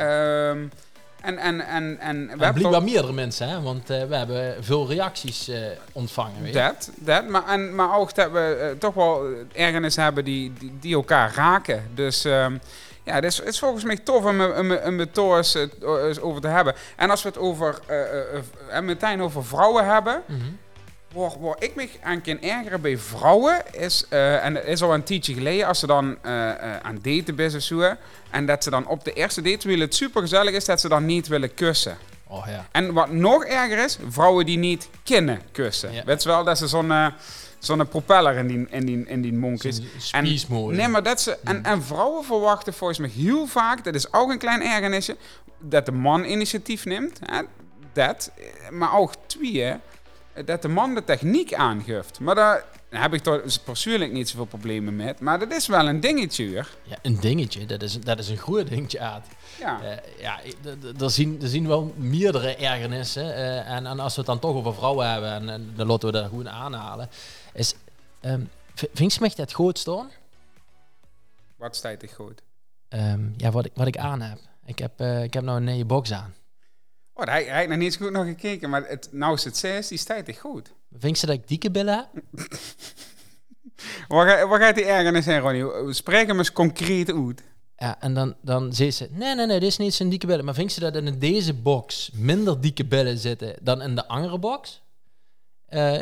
Ehm, 0.50 0.68
en, 1.22 1.38
en, 1.38 1.60
en, 1.66 1.98
en 2.00 2.16
we 2.26 2.32
En 2.32 2.38
hebben 2.38 2.52
blijkbaar 2.52 2.82
meerdere 2.82 3.12
mensen, 3.12 3.48
hè? 3.48 3.60
Want 3.60 3.90
eh, 3.90 4.04
we 4.04 4.16
hebben 4.16 4.64
veel 4.64 4.88
reacties 4.88 5.48
eh, 5.48 5.60
ontvangen. 5.92 6.42
Weet? 6.42 6.52
Dat, 6.52 6.90
dat. 6.96 7.28
Maar, 7.28 7.46
en, 7.46 7.74
maar 7.74 7.96
ook 7.96 8.14
dat 8.14 8.30
we 8.30 8.58
eh, 8.60 8.78
toch 8.78 8.94
wel 8.94 9.22
ergernis 9.52 9.96
hebben 9.96 10.24
die, 10.24 10.52
die, 10.58 10.72
die 10.80 10.94
elkaar 10.94 11.34
raken. 11.34 11.90
Dus 11.94 12.24
ehm, 12.24 12.56
ja, 13.04 13.14
het 13.14 13.24
is, 13.24 13.36
het 13.38 13.48
is 13.48 13.58
volgens 13.58 13.84
mij 13.84 13.96
tof 13.96 14.24
om 14.24 14.40
een, 14.40 15.08
eens, 15.36 15.54
eh, 15.54 15.62
eens 16.06 16.20
over 16.20 16.40
te 16.40 16.48
hebben. 16.48 16.74
En 16.96 17.10
als 17.10 17.22
we 17.22 17.28
het 17.28 17.38
over, 17.38 17.78
en 18.70 18.84
meteen 18.84 19.22
over 19.22 19.44
vrouwen 19.44 19.86
hebben, 19.86 20.22
Mhm. 20.26 20.38
Waar, 21.12 21.40
waar 21.40 21.56
ik 21.58 21.74
me 21.74 21.88
aan 22.02 22.22
kan 22.22 22.40
ergeren 22.40 22.80
bij 22.80 22.98
vrouwen 22.98 23.62
is, 23.72 24.06
eh, 24.08 24.44
en 24.44 24.54
dat 24.54 24.64
is 24.64 24.82
al 24.82 24.94
een 24.94 25.02
tijdje 25.02 25.34
geleden, 25.34 25.66
als 25.66 25.78
ze 25.78 25.86
dan 25.86 26.16
eh, 26.22 26.50
eh, 26.50 26.76
aan 26.82 26.98
daten 27.02 27.34
zijn 27.36 27.54
of 27.54 27.62
zo, 27.62 27.96
en 28.30 28.46
dat 28.46 28.62
ze 28.62 28.70
dan 28.70 28.86
op 28.86 29.04
de 29.04 29.12
eerste 29.12 29.42
date, 29.42 29.56
terwijl 29.56 29.80
het 29.80 29.94
super 29.94 30.20
gezellig 30.20 30.54
is, 30.54 30.64
dat 30.64 30.80
ze 30.80 30.88
dan 30.88 31.06
niet 31.06 31.28
willen 31.28 31.54
kussen. 31.54 31.96
Oh 32.26 32.46
ja. 32.46 32.66
En 32.72 32.92
wat 32.92 33.10
nog 33.10 33.44
erger 33.44 33.84
is, 33.84 33.98
vrouwen 34.08 34.46
die 34.46 34.58
niet 34.58 34.88
kunnen 35.04 35.40
kussen. 35.52 35.92
Ja. 35.92 36.04
Weet 36.04 36.22
je 36.22 36.28
wel, 36.28 36.44
dat 36.44 36.58
ze 36.58 36.68
zo'n 36.68 36.92
zo'n 37.58 37.88
propeller 37.88 38.36
in 38.36 38.46
die, 38.46 38.66
in 38.70 38.86
die, 38.86 39.04
in 39.06 39.22
die 39.22 39.32
monk 39.32 39.62
is. 39.62 39.80
En-. 40.12 40.38
Nee, 40.76 40.88
maar 40.88 41.02
dat 41.02 41.20
ze, 41.20 41.38
en, 41.44 41.64
en 41.64 41.82
vrouwen 41.82 42.24
verwachten 42.24 42.74
volgens 42.74 42.98
mij 42.98 43.08
heel 43.08 43.46
vaak, 43.46 43.84
dat 43.84 43.94
is 43.94 44.12
ook 44.12 44.30
een 44.30 44.38
klein 44.38 44.62
ergernisje, 44.62 45.16
dat 45.58 45.86
de 45.86 45.92
man 45.92 46.24
initiatief 46.24 46.84
neemt. 46.84 47.18
Hè, 47.24 47.42
dat, 47.92 48.30
maar 48.70 48.98
ook 48.98 49.12
twee, 49.26 49.60
hè, 49.60 49.74
dat 50.44 50.62
de 50.62 50.68
man 50.68 50.94
de 50.94 51.04
techniek 51.04 51.54
aangeeft. 51.54 52.20
Maar 52.20 52.34
daar 52.34 52.64
heb 52.88 53.14
ik 53.14 53.22
toch 53.22 53.42
persoonlijk 53.64 54.12
niet 54.12 54.28
zoveel 54.28 54.44
problemen 54.44 54.96
met. 54.96 55.20
Maar 55.20 55.38
dat 55.38 55.52
is 55.52 55.66
wel 55.66 55.88
een 55.88 56.00
dingetje 56.00 56.54
hoor. 56.54 56.68
Ja, 56.82 56.96
een 57.02 57.20
dingetje. 57.20 57.66
Dat 57.66 57.82
is, 57.82 58.00
dat 58.00 58.18
is 58.18 58.28
een 58.28 58.38
goed 58.38 58.68
dingetje, 58.68 59.00
Aad. 59.00 59.26
Ja. 59.58 59.80
Eh, 59.82 60.20
ja, 60.20 60.40
er 61.00 61.10
zien, 61.10 61.42
er 61.42 61.48
zien 61.48 61.66
wel 61.68 61.94
meerdere 61.96 62.56
ergernissen. 62.56 63.34
eh, 63.34 63.70
en, 63.70 63.86
en 63.86 64.00
als 64.00 64.12
we 64.14 64.18
het 64.20 64.26
dan 64.30 64.38
toch 64.38 64.54
over 64.54 64.74
vrouwen 64.74 65.10
hebben, 65.10 65.30
en, 65.32 65.48
en 65.48 65.72
dan 65.76 65.86
laten 65.86 66.06
we 66.12 66.18
dat 66.18 66.28
gewoon 66.28 66.48
aanhalen. 66.48 67.08
Is, 67.52 67.74
v- 68.74 68.84
vind 68.94 69.14
je 69.14 69.18
me 69.20 69.30
dat 69.34 69.52
goed 69.52 69.78
staan? 69.78 70.10
Wat 71.56 71.76
staat 71.76 72.02
er 72.02 72.08
goed? 72.08 72.42
Ehm, 72.88 73.20
ja, 73.36 73.50
wat 73.50 73.64
ik, 73.64 73.72
wat 73.74 73.86
ik 73.86 73.96
aan 73.96 74.20
heb. 74.20 74.38
Ik 74.64 74.78
heb, 74.78 74.92
eh, 75.00 75.22
ik 75.22 75.34
heb 75.34 75.42
nou 75.44 75.56
een 75.56 75.64
nieuwe 75.64 75.84
box 75.84 76.12
aan. 76.12 76.34
Oh, 77.20 77.26
hij, 77.26 77.44
hij 77.44 77.56
heeft 77.56 77.68
nog 77.68 77.78
niet 77.78 77.92
zo 77.94 78.04
goed 78.04 78.12
nog 78.12 78.24
gekeken, 78.26 78.70
maar 78.70 78.88
het, 78.88 79.08
nou 79.12 79.34
is 79.34 79.44
het 79.44 79.56
zes, 79.56 79.88
die 79.88 79.98
staat 79.98 80.28
er 80.28 80.34
goed. 80.34 80.72
Vind 80.98 81.20
je 81.20 81.26
dat 81.26 81.34
ik 81.36 81.48
dikke 81.48 81.70
billen 81.70 81.94
heb? 81.96 82.08
Waar, 84.08 84.28
ga- 84.28 84.46
waar 84.48 84.60
gaat 84.60 84.74
die 84.74 84.84
ergernis 84.84 85.24
zijn, 85.24 85.40
Ronnie? 85.40 85.92
Spreek 85.94 86.26
hem 86.26 86.38
eens 86.38 86.52
concreet 86.52 87.12
uit. 87.12 87.42
Ja, 87.76 88.00
en 88.00 88.14
dan, 88.14 88.34
dan 88.42 88.72
zei 88.74 88.90
ze, 88.90 89.08
nee, 89.10 89.34
nee, 89.34 89.46
nee, 89.46 89.60
dit 89.60 89.68
is 89.68 89.76
niet 89.76 89.94
zo'n 89.94 90.08
dikke 90.08 90.26
billen. 90.26 90.44
Maar 90.44 90.54
vind 90.54 90.74
je 90.74 90.80
dat 90.80 90.96
in 90.96 91.18
deze 91.18 91.54
box 91.54 92.10
minder 92.14 92.60
dikke 92.60 92.84
billen 92.84 93.18
zitten 93.18 93.56
dan 93.62 93.82
in 93.82 93.94
de 93.94 94.06
andere 94.06 94.38
box? 94.38 94.82
Eh, 95.66 96.00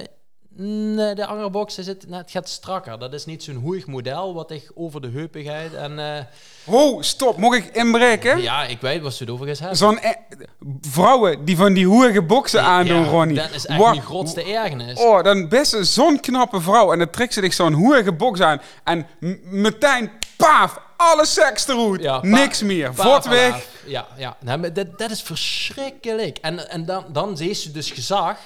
nee, 0.60 1.14
de 1.14 1.26
andere 1.26 1.50
box 1.50 1.74
zit, 1.74 2.08
nou, 2.08 2.22
het 2.22 2.30
gaat 2.30 2.48
strakker. 2.48 2.98
Dat 2.98 3.12
is 3.12 3.24
niet 3.24 3.42
zo'n 3.42 3.54
hoeig 3.54 3.86
model 3.86 4.34
wat 4.34 4.50
echt 4.50 4.70
over 4.74 5.00
de 5.00 5.28
gaat. 5.32 5.72
En 5.72 5.98
eh, 5.98 6.24
Ho, 6.64 7.02
stop, 7.02 7.36
mag 7.36 7.54
ik 7.56 7.76
inbreken? 7.76 8.40
ja, 8.40 8.64
ik 8.64 8.80
weet 8.80 9.02
wat 9.02 9.14
ze 9.14 9.22
het 9.22 9.32
over 9.32 9.46
gaat 9.46 9.58
hebben. 9.58 9.76
Zo'n 9.76 9.98
e- 10.02 10.36
vrouwen 10.80 11.44
die 11.44 11.56
van 11.56 11.72
die 11.72 11.86
hoerige 11.86 12.22
boksen 12.22 12.62
aandoen, 12.62 13.04
Ja, 13.04 13.10
Ronnie. 13.10 13.36
Dat 13.36 13.54
is 13.54 13.66
echt 13.66 13.78
Wa- 13.80 13.90
mijn 13.90 14.02
grootste 14.02 14.42
ergernis. 14.42 14.98
Oh, 14.98 15.22
dan 15.22 15.48
best 15.48 15.76
zo'n 15.80 16.20
knappe 16.20 16.60
vrouw 16.60 16.92
en 16.92 16.98
dan 16.98 17.10
trekt 17.10 17.32
ze 17.32 17.40
zich 17.40 17.54
zo'n 17.54 17.72
hoerige 17.72 18.12
box 18.12 18.40
aan 18.40 18.60
en 18.84 19.06
meteen, 19.42 20.10
paaf, 20.36 20.80
alle 20.96 21.26
seks 21.26 21.68
eruit. 21.68 22.02
Ja, 22.02 22.18
Niks 22.22 22.62
meer, 22.62 22.94
vort 22.94 23.26
weg. 23.28 23.66
Ja, 23.86 24.06
ja. 24.16 24.36
Nou, 24.40 24.72
dat, 24.72 24.98
dat 24.98 25.10
is 25.10 25.22
verschrikkelijk. 25.22 26.38
En, 26.38 26.70
en 26.70 26.84
dan, 26.84 27.04
dan 27.12 27.36
zie 27.36 27.54
ze 27.54 27.70
dus 27.70 27.90
gezag 27.90 28.38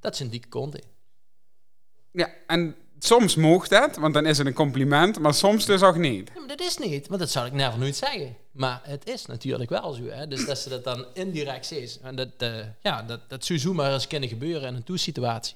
dat 0.00 0.16
ze 0.16 0.22
een 0.24 0.30
dikke 0.30 0.48
kont 0.48 0.72
heeft. 0.72 0.86
Ja, 2.16 2.28
en 2.46 2.74
soms 2.98 3.34
mocht 3.36 3.70
dat, 3.70 3.96
want 3.96 4.14
dan 4.14 4.26
is 4.26 4.38
het 4.38 4.46
een 4.46 4.52
compliment, 4.52 5.18
maar 5.18 5.34
soms 5.34 5.66
dus 5.66 5.82
ook 5.82 5.96
niet. 5.96 6.30
Ja, 6.34 6.38
maar 6.40 6.48
dat 6.48 6.60
is 6.60 6.78
niet, 6.78 7.06
want 7.08 7.20
dat 7.20 7.30
zou 7.30 7.46
ik 7.46 7.52
never 7.52 7.78
nooit 7.78 7.96
zeggen. 7.96 8.36
Maar 8.52 8.80
het 8.82 9.08
is 9.08 9.26
natuurlijk 9.26 9.70
wel 9.70 9.92
zo, 9.92 10.02
hè. 10.04 10.26
Dus 10.28 10.46
dat 10.46 10.58
ze 10.58 10.68
dat 10.68 10.84
dan 10.84 11.06
indirect 11.14 11.72
is. 11.72 11.98
En 12.02 12.16
dat, 12.16 12.28
eh, 12.38 12.50
ja, 12.82 13.02
dat, 13.02 13.20
dat 13.28 13.44
zou 13.44 13.58
zomaar 13.58 13.92
eens 13.92 14.06
kunnen 14.06 14.28
gebeuren 14.28 14.68
in 14.68 14.74
een 14.74 14.84
toesituatie. 14.84 15.54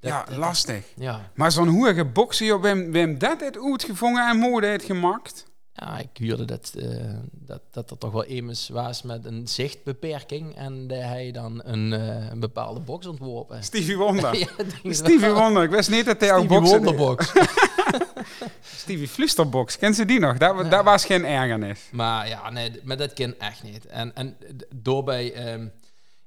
Dat- 0.00 0.10
ja, 0.10 0.24
dat- 0.24 0.36
lastig. 0.36 0.84
ja. 0.96 1.30
Maar 1.34 1.52
zo'n 1.52 1.68
hoerige 1.68 2.06
joh, 2.44 2.62
wem, 2.62 2.92
wem 2.92 3.18
dat 3.18 3.40
heeft 3.40 3.58
uitgevangen 3.64 4.28
en 4.28 4.36
mode 4.36 4.66
heeft 4.66 4.84
gemaakt? 4.84 5.44
Ja, 5.74 5.98
ik 5.98 6.08
huurde 6.12 6.44
dat, 6.44 6.74
eh, 6.78 7.14
dat, 7.30 7.60
dat 7.70 7.90
er 7.90 7.98
toch 7.98 8.12
wel 8.12 8.24
iemand 8.24 8.68
was 8.72 9.02
met 9.02 9.24
een 9.24 9.48
zichtbeperking. 9.48 10.56
En 10.56 10.86
dat 10.86 10.98
hij 11.02 11.30
dan 11.30 11.60
een, 11.64 11.92
eh, 11.92 12.30
een 12.30 12.40
bepaalde 12.40 12.80
box 12.80 13.06
ontworpen. 13.06 13.64
Stevie 13.64 13.96
Wonder. 13.96 14.38
ja, 14.82 14.92
Stevie 14.92 15.18
wel. 15.20 15.34
Wonder, 15.34 15.62
ik 15.62 15.70
wist 15.70 15.90
niet 15.90 16.04
dat 16.04 16.20
hij 16.20 16.32
ook 16.32 16.44
Stevie 16.44 16.58
boksen 16.58 16.82
deed. 16.82 16.88
Wonderbox. 16.88 17.32
Stevie 18.82 19.08
Flusterbox, 19.08 19.78
ken 19.78 19.94
ze 19.94 20.04
die 20.04 20.20
nog? 20.20 20.38
Dat, 20.38 20.56
Ja. 20.56 20.62
dat 20.62 20.84
was 20.84 21.04
geen 21.04 21.24
ergernis. 21.24 21.88
Maar 21.92 22.28
ja, 22.28 22.50
nee, 22.50 22.80
maar 22.82 22.96
dat 22.96 23.12
kan 23.12 23.34
echt 23.38 23.62
niet. 23.62 23.86
En, 23.86 24.14
en 24.14 24.36
doorbij, 24.74 25.32
ehm, 25.32 25.68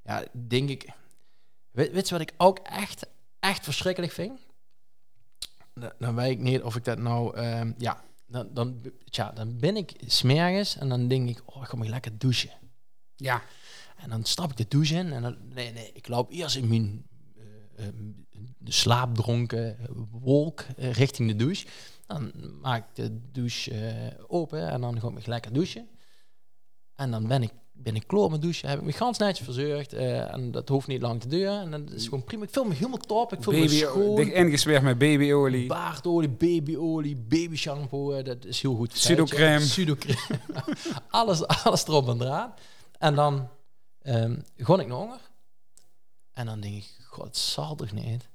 ja, 0.03 0.23
denk 0.47 0.69
ik... 0.69 0.89
Weet, 1.71 1.91
weet 1.91 2.07
je 2.07 2.17
wat 2.17 2.27
ik 2.29 2.33
ook 2.37 2.59
echt, 2.59 3.05
echt 3.39 3.63
verschrikkelijk 3.63 4.13
vind? 4.13 4.39
Dan, 5.73 5.91
dan 5.99 6.15
weet 6.15 6.31
ik 6.31 6.39
niet 6.39 6.61
of 6.61 6.75
ik 6.75 6.83
dat 6.83 6.97
nou... 6.97 7.35
ehm, 7.37 7.71
ja, 7.77 8.03
dan, 8.35 8.53
dan, 8.53 8.81
tja, 9.09 9.31
dan 9.31 9.59
ben 9.59 9.75
ik 9.75 9.93
smergens 10.05 10.77
en 10.77 10.89
dan 10.89 11.07
denk 11.07 11.29
ik... 11.29 11.41
Oh, 11.45 11.61
ik 11.61 11.67
ga 11.67 11.77
maar 11.77 11.87
lekker 11.87 12.17
douchen. 12.17 12.51
Ja. 13.15 13.43
En 13.97 14.09
dan 14.09 14.23
stap 14.23 14.49
ik 14.49 14.57
de 14.57 14.65
douche 14.67 14.95
in 14.95 15.13
en 15.13 15.21
dan... 15.21 15.37
Nee, 15.53 15.71
nee, 15.71 15.89
ik 15.93 16.07
loop 16.07 16.31
eerst 16.31 16.55
in 16.55 16.67
mijn 16.67 17.07
eh, 17.75 17.87
eh, 17.87 17.93
slaapdronken 18.63 19.77
wolk 20.11 20.61
eh, 20.61 20.91
richting 20.91 21.29
de 21.29 21.35
douche. 21.35 21.67
Dan 22.05 22.31
maak 22.61 22.89
ik 22.89 22.95
de 22.95 23.31
douche 23.31 23.71
eh, 23.71 24.23
open 24.27 24.69
en 24.69 24.81
dan 24.81 24.99
ga 24.99 25.07
ik 25.07 25.13
me 25.13 25.21
lekker 25.25 25.53
douchen. 25.53 25.87
En 26.95 27.11
dan 27.11 27.27
ben 27.27 27.43
ik, 27.43 27.51
ben 27.77 27.95
ik 27.95 28.07
klaar 28.07 28.29
met 28.29 28.41
douchen, 28.41 28.69
heb 28.69 28.79
ik 28.79 28.85
me 28.85 28.91
gans 28.91 29.17
netjes 29.17 29.45
verzorgd. 29.45 29.93
eh, 29.93 30.33
en 30.33 30.51
dat 30.51 30.69
hoeft 30.69 30.87
niet 30.87 31.01
lang 31.01 31.21
te 31.21 31.27
duren. 31.27 31.59
En 31.59 31.71
dat 31.71 31.91
is 31.91 32.03
gewoon 32.03 32.23
prima. 32.23 32.43
Ik 32.43 32.49
voel 32.51 32.63
me 32.63 32.73
helemaal 32.73 32.97
top. 32.97 33.33
Ik 33.33 33.43
voel 33.43 33.53
me 33.53 33.59
Baby, 33.59 33.75
schoon. 33.77 34.15
dik 34.15 34.33
ingesmeerd 34.33 34.83
met 34.83 34.97
babyolie. 34.97 35.67
Baardolie, 35.67 36.29
babyolie, 36.29 37.15
baby 37.15 37.55
shampoo, 37.55 38.11
eh, 38.11 38.23
dat 38.23 38.45
is 38.45 38.61
heel 38.61 38.75
goed. 38.75 38.93
Pseudocrème. 38.93 39.65
Pseudocrème. 39.65 40.39
alles, 41.09 41.47
alles 41.47 41.87
erop 41.87 42.07
en 42.09 42.21
eraan. 42.21 42.53
En 42.97 43.15
dan 43.15 43.49
gewoon 44.57 44.79
ik 44.79 44.87
naar 44.87 44.97
honger. 44.97 45.19
En 46.33 46.45
dan 46.45 46.59
denk 46.59 46.73
ik, 46.75 46.95
god, 47.07 47.37
zal 47.37 47.75
toch 47.75 47.91
niet? 47.91 48.29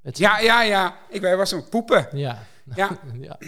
Je? 0.00 0.10
Ja, 0.12 0.38
ja, 0.38 0.62
ja. 0.62 0.98
Ik 1.08 1.20
was 1.22 1.50
een 1.52 1.68
poepen. 1.68 2.08
Ja. 2.12 2.46
Ja. 2.74 3.00
ja. 3.20 3.38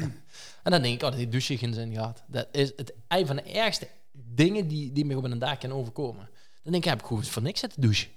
En 0.63 0.71
dan 0.71 0.83
denk 0.83 0.95
ik, 0.95 1.03
oh, 1.03 1.09
dat 1.09 1.19
die 1.19 1.29
douche 1.29 1.59
geen 1.59 1.75
zin 1.75 1.93
gehad. 1.93 2.23
Dat 2.27 2.49
is 2.53 2.73
het 2.77 2.93
een 3.09 3.27
van 3.27 3.37
de 3.37 3.43
ergste 3.43 3.89
dingen 4.35 4.69
die, 4.69 4.93
die 4.93 5.05
me 5.05 5.17
op 5.17 5.25
een 5.25 5.39
dag 5.39 5.59
kan 5.59 5.73
overkomen. 5.73 6.29
Dan 6.63 6.73
denk 6.73 6.85
ik, 6.85 6.91
heb 6.91 7.01
ik 7.01 7.07
gewoon 7.07 7.25
voor 7.25 7.43
niks 7.43 7.61
zitten 7.61 7.81
douchen. 7.81 8.09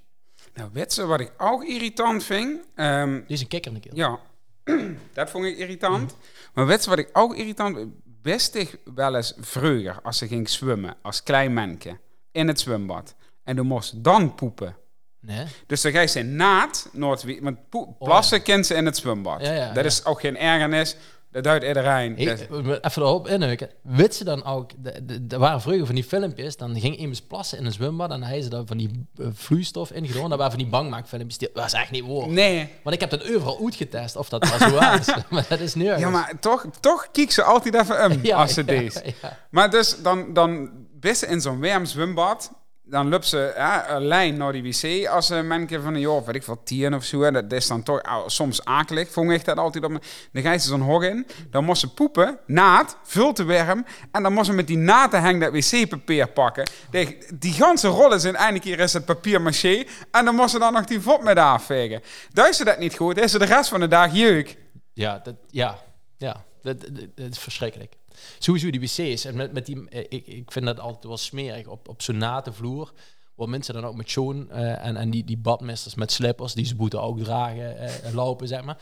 Nou, 0.54 0.70
weet 0.74 0.94
ze 0.94 1.06
wat 1.06 1.20
ik 1.20 1.32
ook 1.38 1.64
irritant 1.64 2.24
vind? 2.24 2.60
Ehm, 2.76 3.14
Dit 3.14 3.30
is 3.30 3.42
een 3.42 3.48
kikker 3.48 3.72
in 3.74 3.80
de 3.82 3.90
keel. 3.90 3.98
ja, 3.98 4.20
dat 5.14 5.30
vond 5.30 5.46
ik 5.46 5.58
irritant. 5.58 6.16
Maar 6.54 6.66
weet 6.66 6.84
ze 6.84 6.90
wat 6.90 7.00
ik 7.00 7.10
ook 7.14 7.36
irritant 7.36 7.76
vind? 7.76 7.92
Best 8.04 8.56
ik 8.56 8.78
wel 8.96 9.16
eens 9.16 9.34
vroeger 9.40 10.02
als 10.02 10.18
ze 10.18 10.28
ging 10.28 10.50
zwemmen, 10.50 10.96
als 11.02 11.24
klein 11.24 11.54
manneke, 11.54 11.98
in 12.32 12.48
het 12.48 12.60
zwembad. 12.60 13.16
En 13.44 13.56
dan 13.56 13.66
moest 13.66 14.04
dan 14.04 14.36
poepen. 14.36 14.76
Nee? 15.20 15.46
Dus 15.68 15.82
dan 15.82 15.92
ga 15.92 16.00
je 16.02 16.08
ze 16.08 16.22
naad, 16.22 16.90
Noord, 16.92 17.40
want 17.42 17.58
Oh, 17.72 17.98
plassen 18.00 18.42
kent 18.42 18.66
ze 18.66 18.74
in 18.74 18.86
het 18.86 18.98
zwembad. 18.98 19.42
Ja, 19.42 19.54
ja, 19.54 19.74
dat 19.74 19.86
is 19.86 20.06
ook 20.06 20.20
geen 20.20 20.38
ergernis. 20.38 20.96
Dat 21.32 21.44
duidt 21.44 21.66
iedereen. 21.66 22.16
Hey, 22.16 22.26
Dat- 22.26 22.40
even 22.82 23.02
erop 23.02 23.28
inhukken. 23.28 23.70
Weet 23.84 24.16
ze 24.16 24.24
dan 24.24 24.44
ook, 24.46 24.72
de- 24.84 25.06
de- 25.06 25.26
er 25.30 25.40
waren 25.40 25.62
vroeger 25.62 25.86
van 25.86 25.96
die 25.96 26.04
filmpjes, 26.04 26.58
dan 26.58 26.80
ging 26.80 26.98
iemand 26.98 27.28
plassen 27.28 27.58
in 27.58 27.66
een 27.66 27.72
zwembad 27.72 28.12
en 28.12 28.22
hadden 28.22 28.44
ze 28.44 28.50
daar 28.50 28.66
van 28.66 28.78
die 28.78 29.06
eh, 29.18 29.26
vloeistof 29.34 29.92
in 29.92 30.08
gedaan. 30.08 30.30
Dat 30.30 30.38
waren 30.38 30.52
van 30.54 30.62
die 30.62 30.70
bangmaakfilmpjes. 30.72 31.38
Die 31.38 31.50
was 31.54 31.74
echt 31.74 31.92
niet 31.92 32.06
waar. 32.08 32.28
nee. 32.28 32.70
Want 32.84 32.96
ik 32.96 33.02
heb 33.02 33.10
dat 33.10 33.24
overal 33.36 33.60
uitgetest 33.64 34.16
of 34.16 34.30
dat 34.30 34.50
wel 34.50 34.70
zo 34.70 34.76
was. 34.80 35.06
maar 35.30 35.46
dat 35.50 35.60
is 35.60 35.74
nu 35.74 35.86
Ja, 35.86 36.10
maar 36.10 36.34
toch, 36.40 36.66
toch 36.80 37.08
kiek 37.12 37.32
ze 37.32 37.44
altijd 37.44 37.76
even 37.76 38.06
om 38.12 38.20
Ja, 38.24 38.38
als 38.38 38.54
ze 38.54 38.60
ja, 38.62 38.66
deze. 38.68 39.04
ja. 39.22 39.38
Maar 39.50 39.70
dus, 39.70 40.02
dan, 40.02 40.34
dan 40.34 40.70
best 41.00 41.20
ze 41.20 41.28
in 41.28 41.42
zo'n 41.42 41.60
warm 41.62 41.86
zwembad. 41.86 42.52
Dan 42.92 43.10
loopt 43.10 43.26
ze 43.26 43.54
een 43.88 44.06
lijn 44.06 44.38
naar 44.38 44.52
die 44.52 44.64
wc 44.64 45.08
als 45.08 45.30
een 45.30 45.48
mensen 45.48 45.82
van 45.82 45.94
een 45.94 46.00
jaar, 46.00 46.24
weet 46.24 46.36
ik 46.36 46.44
veel, 46.44 46.64
tien 46.64 46.96
of 46.96 47.04
zo. 47.04 47.24
En 47.24 47.34
dat 47.34 47.52
is 47.52 47.68
dan 47.68 47.84
toch 47.84 48.02
soms 48.26 48.66
akelig. 48.66 49.10
Vond 49.10 49.32
ik 49.32 49.46
dat 49.46 49.58
altijd 49.58 49.84
op. 49.84 49.92
Dan 50.32 50.44
ga 50.44 50.52
je 50.52 50.60
zo'n 50.60 50.82
hok 50.82 51.04
in. 51.04 51.28
Dan 51.50 51.66
moest 51.66 51.80
ze 51.80 51.94
poepen, 51.94 52.40
naad, 52.46 52.98
veel 53.04 53.34
te 53.34 53.46
warm. 53.46 53.86
En 54.12 54.24
dan 54.24 54.34
moest 54.34 54.46
ze 54.46 54.54
met 54.54 54.68
die 54.68 54.78
naad 54.78 55.14
hang 55.14 55.42
dat 55.42 55.52
wc-papier 55.52 56.28
pakken. 56.28 56.70
Die, 56.90 57.18
die 57.34 57.54
ganse 57.54 57.88
rol 57.88 58.14
is 58.14 58.24
in 58.24 58.36
einde 58.36 58.60
keer 58.60 58.80
is 58.80 58.94
het 58.94 59.06
papier 59.06 59.42
maché. 59.42 59.84
En 60.12 60.26
dan 60.26 60.36
moest 60.36 60.50
ze 60.50 60.60
dan 60.60 60.74
nog 60.74 60.86
die 60.86 61.00
vod 61.00 61.24
met 61.24 61.38
afvegen. 61.38 62.02
Is 62.34 62.58
ze 62.58 62.64
dat 62.64 62.80
niet 62.80 62.96
goed. 62.96 63.18
Is 63.18 63.32
ze 63.32 63.40
de 63.40 63.46
rest 63.46 63.70
van 63.70 63.80
de 63.80 63.88
dag 63.88 64.14
jeuk. 64.14 64.58
Ja, 64.94 65.20
dat, 65.24 65.36
ja, 65.48 65.78
ja 66.18 66.44
dat, 66.62 66.80
dat 67.16 67.32
is 67.32 67.40
verschrikkelijk. 67.40 67.96
Sowieso 68.40 68.70
die 68.70 68.80
wc's. 68.80 69.26
En 69.26 69.36
met, 69.36 69.54
met 69.54 69.66
die, 69.66 69.90
eh, 69.90 70.00
ik, 70.00 70.28
ik 70.28 70.52
vind 70.52 70.66
dat 70.66 70.80
altijd 70.80 71.04
wel 71.04 71.18
smerig 71.18 71.68
op, 71.68 71.88
op 71.88 72.02
zo'n 72.02 72.18
nate 72.18 72.54
vloer. 72.54 72.94
Waar 73.36 73.50
mensen 73.50 73.74
dan 73.74 73.86
ook 73.86 73.96
met 73.96 74.10
schoon 74.10 74.52
eh, 74.52 74.86
en, 74.86 74.96
en 74.96 75.10
die, 75.10 75.24
die 75.24 75.38
badmesters 75.38 75.96
met 75.96 76.12
slippers, 76.12 76.54
die 76.54 76.66
ze 76.66 76.76
moeten 76.76 77.02
ook 77.02 77.20
dragen, 77.20 77.78
eh, 77.78 78.14
lopen, 78.14 78.48
zeg 78.48 78.64
maar. 78.64 78.78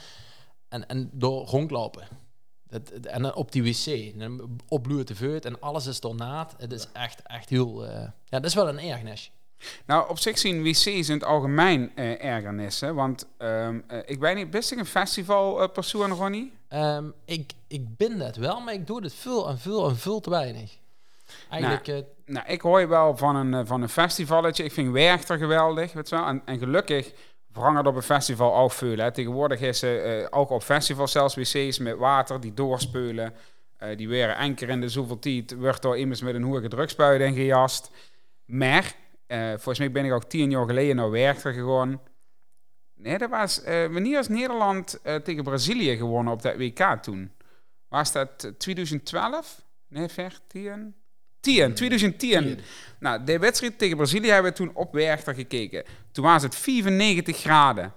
En, 0.69 0.87
en 0.87 1.09
door 1.13 1.45
rondlopen. 1.45 2.07
Dat, 2.67 2.89
en 2.89 3.21
dan 3.21 3.35
op 3.35 3.51
die 3.51 3.63
wc, 3.63 4.19
dan 4.19 4.59
opbloeien 4.67 5.05
te 5.05 5.15
veut 5.15 5.45
en 5.45 5.59
alles 5.59 5.85
is 5.85 5.99
door 5.99 6.15
naad. 6.15 6.55
Het 6.57 6.71
is 6.71 6.87
echt, 6.93 7.21
echt 7.21 7.49
heel... 7.49 7.85
ja, 7.85 8.13
dat 8.25 8.45
is 8.45 8.53
wel 8.53 8.69
een 8.69 8.79
ergernis. 8.79 9.31
Nou, 9.85 10.09
op 10.09 10.19
zich 10.19 10.37
zien 10.37 10.63
wc's 10.63 10.85
in 10.85 11.13
het 11.13 11.23
algemeen 11.23 11.91
eh, 11.95 12.23
ergernissen. 12.23 12.95
Want 12.95 13.27
ehm, 13.37 13.79
eh, 13.87 13.97
ik 14.05 14.19
ben 14.19 14.35
niet 14.35 14.49
best 14.49 14.71
een 14.71 14.85
festivalpersoon, 14.85 16.11
Ronnie. 16.11 16.53
Ehm, 16.67 17.05
ik, 17.25 17.53
ik 17.67 17.97
ben 17.97 18.17
dat 18.17 18.35
wel, 18.35 18.59
maar 18.59 18.73
ik 18.73 18.87
doe 18.87 19.03
het 19.03 19.13
veel 19.13 19.49
en 19.49 19.59
veel 19.59 19.89
en 19.89 19.97
veel 19.97 20.19
te 20.19 20.29
weinig. 20.29 20.77
Eigenlijk, 21.49 21.87
eh, 21.87 21.97
Nou, 22.25 22.47
ik 22.47 22.61
hoor 22.61 22.79
je 22.79 22.87
wel 22.87 23.17
van 23.17 23.35
een, 23.35 23.53
eh, 23.53 23.61
van 23.65 23.81
een 23.81 23.89
festivalletje. 23.89 24.63
Ik 24.63 24.71
vind 24.71 24.91
Werchter 24.91 25.37
geweldig, 25.37 25.93
weet 25.93 26.09
je 26.09 26.15
wel. 26.15 26.25
En, 26.25 26.41
en 26.45 26.57
gelukkig 26.59 27.11
verandert 27.51 27.87
op 27.87 27.95
een 27.95 28.01
festival 28.01 28.55
ook 28.55 28.71
veel. 28.71 28.97
Hè. 28.97 29.11
Tegenwoordig 29.11 29.59
is 29.59 29.81
er 29.81 30.03
eh, 30.03 30.27
ook 30.29 30.49
op 30.49 30.63
festivals 30.63 31.11
zelfs 31.11 31.35
wc's 31.35 31.79
met 31.79 31.97
water 31.97 32.39
die 32.39 32.53
doorspeulen. 32.53 33.33
Eh, 33.77 33.97
die 33.97 34.07
weer 34.07 34.29
één 34.29 34.55
keer 34.55 34.69
in 34.69 34.81
de 34.81 34.89
zoveel 34.89 35.19
tijd 35.19 35.55
wordt 35.55 35.81
door 35.81 35.97
iemand 35.97 36.21
met 36.21 36.35
een 36.35 36.43
hoge 36.43 36.67
drugspuit 36.67 37.21
in 37.21 37.33
gejast. 37.33 37.91
Maar, 38.45 38.95
eh, 39.29 39.49
volgens 39.49 39.79
mij 39.79 39.91
ben 39.91 40.05
ik 40.05 40.11
ook 40.11 40.29
tien 40.29 40.51
jaar 40.51 40.65
geleden 40.65 40.95
naar 40.95 41.11
Werchter 41.11 41.53
gegaan. 41.53 42.01
Nee, 43.01 43.17
dat 43.17 43.29
was 43.29 43.63
eh, 43.63 43.85
wanneer 43.85 44.19
is 44.19 44.27
Nederland 44.27 44.99
eh, 45.03 45.15
tegen 45.15 45.43
Brazilië 45.43 45.97
gewonnen 45.97 46.33
op 46.33 46.41
dat 46.41 46.55
WK 46.57 46.97
toen? 47.01 47.31
Was 47.87 48.11
dat 48.11 48.43
eh, 48.43 48.51
2012? 48.51 49.61
Nee, 49.87 50.07
14? 50.07 50.95
10, 51.39 51.73
2010. 51.73 52.59
Nou, 52.99 53.23
de 53.23 53.39
wedstrijd 53.39 53.77
tegen 53.77 53.97
Brazilië 53.97 54.29
hebben 54.29 54.51
we 54.51 54.57
toen 54.57 54.71
op 54.73 54.93
Werchter 54.93 55.33
gekeken. 55.33 55.83
Toen 56.11 56.23
was 56.25 56.43
het 56.43 56.55
95 56.55 57.37
graden. 57.37 57.93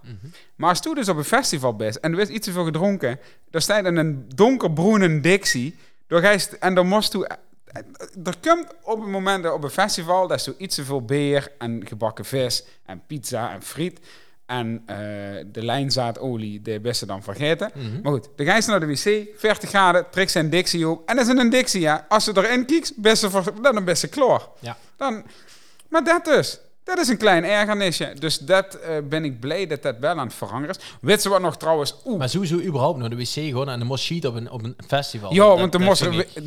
Maar 0.56 0.68
als 0.68 0.82
toen 0.82 0.94
dus 0.94 1.08
op 1.08 1.16
een 1.16 1.24
festival 1.24 1.76
bent 1.76 2.00
en 2.00 2.10
er 2.10 2.16
werd 2.16 2.28
iets 2.28 2.46
te 2.46 2.52
veel 2.52 2.64
gedronken, 2.64 3.18
dan 3.50 3.60
staat 3.60 3.84
er 3.84 3.96
een 3.96 4.28
donkerbroene 4.28 5.20
Dixie. 5.20 5.76
Je 6.08 6.48
en 6.60 6.74
dan 6.74 6.86
moest 6.86 7.10
toen... 7.10 7.26
Er 8.24 8.36
komt 8.40 8.66
op 8.82 9.02
een 9.02 9.10
moment 9.10 9.50
op 9.52 9.64
een 9.64 9.70
festival, 9.70 10.26
dat 10.26 10.38
is 10.38 10.44
zo 10.44 10.54
iets 10.58 10.74
te 10.74 10.84
veel 10.84 11.04
beer 11.04 11.52
en 11.58 11.86
gebakken 11.86 12.24
vis 12.24 12.64
en 12.86 13.02
pizza 13.06 13.52
en 13.52 13.62
friet. 13.62 14.00
En 14.46 14.82
eh, 14.86 14.96
de 15.46 15.64
lijnzaadolie, 15.64 16.62
de 16.62 16.80
beste 16.80 17.06
dan 17.06 17.22
vergeten. 17.22 17.70
Maar 18.02 18.12
goed, 18.12 18.28
dan 18.36 18.46
ga 18.46 18.56
je 18.56 18.62
naar 18.66 18.80
de 18.80 18.86
wc, 18.86 19.38
40 19.38 19.68
graden, 19.68 20.06
trek 20.10 20.28
zijn 20.28 20.50
Dixie 20.50 20.88
op. 20.88 21.08
En 21.08 21.16
dat 21.16 21.26
is 21.26 21.38
een 21.38 21.50
Dixie, 21.50 21.80
ja. 21.80 22.06
Als 22.08 22.24
ze 22.24 22.32
erin 22.34 22.66
kijkt, 22.66 22.92
beste 22.96 23.30
dan 23.62 23.76
een 23.76 23.84
beste 23.84 24.08
kloor. 24.08 24.48
ja. 24.60 24.76
Dan, 24.96 25.24
maar 25.88 26.04
dat 26.04 26.24
dus. 26.24 26.60
Dat 26.84 26.98
is 26.98 27.08
een 27.08 27.16
klein 27.16 27.44
ergernisje. 27.44 28.12
Dus 28.18 28.38
dat 28.38 28.74
eh, 28.74 28.96
ben 29.08 29.24
ik 29.24 29.40
blij 29.40 29.66
dat 29.66 29.82
dat 29.82 29.96
wel 29.98 30.10
aan 30.18 30.26
het 30.26 30.34
veranderen 30.34 30.76
is. 30.76 30.82
Weet 31.00 31.22
ze 31.22 31.28
wat 31.28 31.40
nog 31.40 31.56
trouwens? 31.56 31.96
Oeh. 32.04 32.18
Maar 32.18 32.28
sowieso 32.28 32.60
überhaupt 32.60 32.98
naar 32.98 33.10
de 33.10 33.16
wc 33.16 33.26
gewoon 33.26 33.68
en 33.68 33.78
de 33.78 33.84
moest 33.84 34.04
sheet 34.04 34.24
op 34.24 34.34
een, 34.34 34.50
op 34.50 34.62
een 34.64 34.76
festival. 34.86 35.32
Ja, 35.34 35.44
want 35.44 35.72
toen 35.72 35.80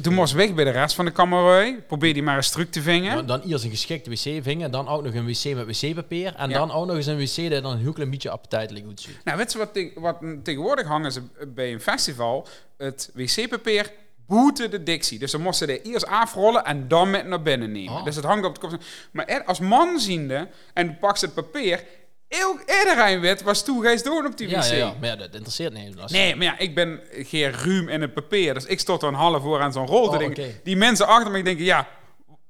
dat 0.01 0.13
moest, 0.13 0.32
weg 0.34 0.54
bij 0.54 0.63
de 0.63 0.70
rest 0.70 0.96
van 0.96 1.06
de 1.06 1.12
kamerui. 1.12 1.82
Probeer 1.88 2.13
die 2.13 2.24
maar 2.24 2.36
eens 2.36 2.50
terug 2.50 2.70
te 2.70 2.82
vingen. 2.82 3.15
Dan, 3.15 3.25
dan 3.25 3.42
eerst 3.42 3.63
een 3.63 3.70
geschikte 3.70 4.10
wc 4.10 4.44
vingen, 4.44 4.72
dan 4.72 4.88
ook 4.88 5.04
nog 5.04 5.13
een 5.13 5.25
wc 5.25 5.56
met 5.56 5.82
wc-papier. 5.82 6.36
En 6.36 6.50
Ja. 6.50 6.58
dan 6.58 6.72
ook 6.72 6.86
nog 6.86 6.96
eens 6.96 7.06
een 7.06 7.18
wc 7.18 7.50
dat 7.51 7.63
dan 7.63 7.72
een 7.72 7.80
heel 7.80 7.94
klein 7.94 8.10
beetje 8.10 8.30
appetijtelijk 8.30 8.86
uitziet. 8.88 9.20
Nou, 9.24 9.38
weet 9.38 9.51
je 9.51 9.58
wat, 9.58 9.74
te- 9.74 9.92
wat 9.96 10.18
tegenwoordig 10.44 10.88
hangen 10.88 11.12
ze 11.12 11.22
bij 11.48 11.74
een 11.74 11.82
festival? 11.82 12.48
Het 12.77 13.10
wc-papier 13.13 13.92
boeten 14.27 14.72
de 14.72 14.84
Dixie. 14.84 15.20
Dus 15.20 15.32
dan 15.32 15.41
moesten 15.41 15.67
ze 15.67 15.74
er 15.79 15.86
eerst 15.91 16.05
afrollen 16.05 16.65
en 16.65 16.88
dan 16.88 17.10
met 17.10 17.25
naar 17.27 17.41
binnen 17.41 17.72
nemen. 17.72 17.94
Oh. 17.94 18.03
Dus 18.03 18.15
het 18.15 18.25
hangt 18.25 18.46
op 18.46 18.53
de 18.53 18.67
kop. 18.67 18.77
Maar 19.12 19.25
er- 19.25 19.44
als 19.44 19.60
man 19.60 20.00
ziende 20.00 20.48
en 20.74 20.86
je 20.86 20.94
pakt 20.94 21.22
het 21.22 21.34
papier... 21.34 21.84
Heel 22.27 22.60
iedereen 22.79 23.20
weet 23.20 23.41
was 23.41 23.60
je 23.65 24.01
doen 24.03 24.25
op 24.25 24.38
die 24.38 24.50
Ja, 24.50 24.60
wc. 24.60 24.65
ja, 24.65 24.75
ja, 24.75 24.94
maar 25.00 25.10
ja, 25.10 25.15
dat 25.15 25.34
interesseert 25.34 25.74
niet. 25.74 26.12
Nee, 26.12 26.36
maar 26.36 26.46
ja, 26.46 26.58
ik 26.58 26.75
ben 26.75 27.00
geen 27.12 27.51
ruim 27.51 27.89
in 27.89 28.01
het 28.01 28.13
papier. 28.13 28.53
Dus 28.53 28.65
ik 28.65 28.79
stond 28.79 29.01
er 29.01 29.08
een 29.08 29.13
half 29.13 29.41
voor 29.41 29.62
aan 29.62 29.74
zo'n 29.74 29.88
rol 29.88 30.03
te 30.10 30.10
Oh, 30.13 30.17
denken. 30.17 30.60
Die 30.63 30.75
mensen 30.77 31.08
achter 31.08 31.32
me 31.32 31.44
denken, 31.44 31.65
ja, 31.65 31.88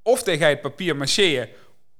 of 0.03 0.23
tegen 0.23 0.47
het 0.47 0.61
papier 0.61 0.95
macheren, 0.95 1.49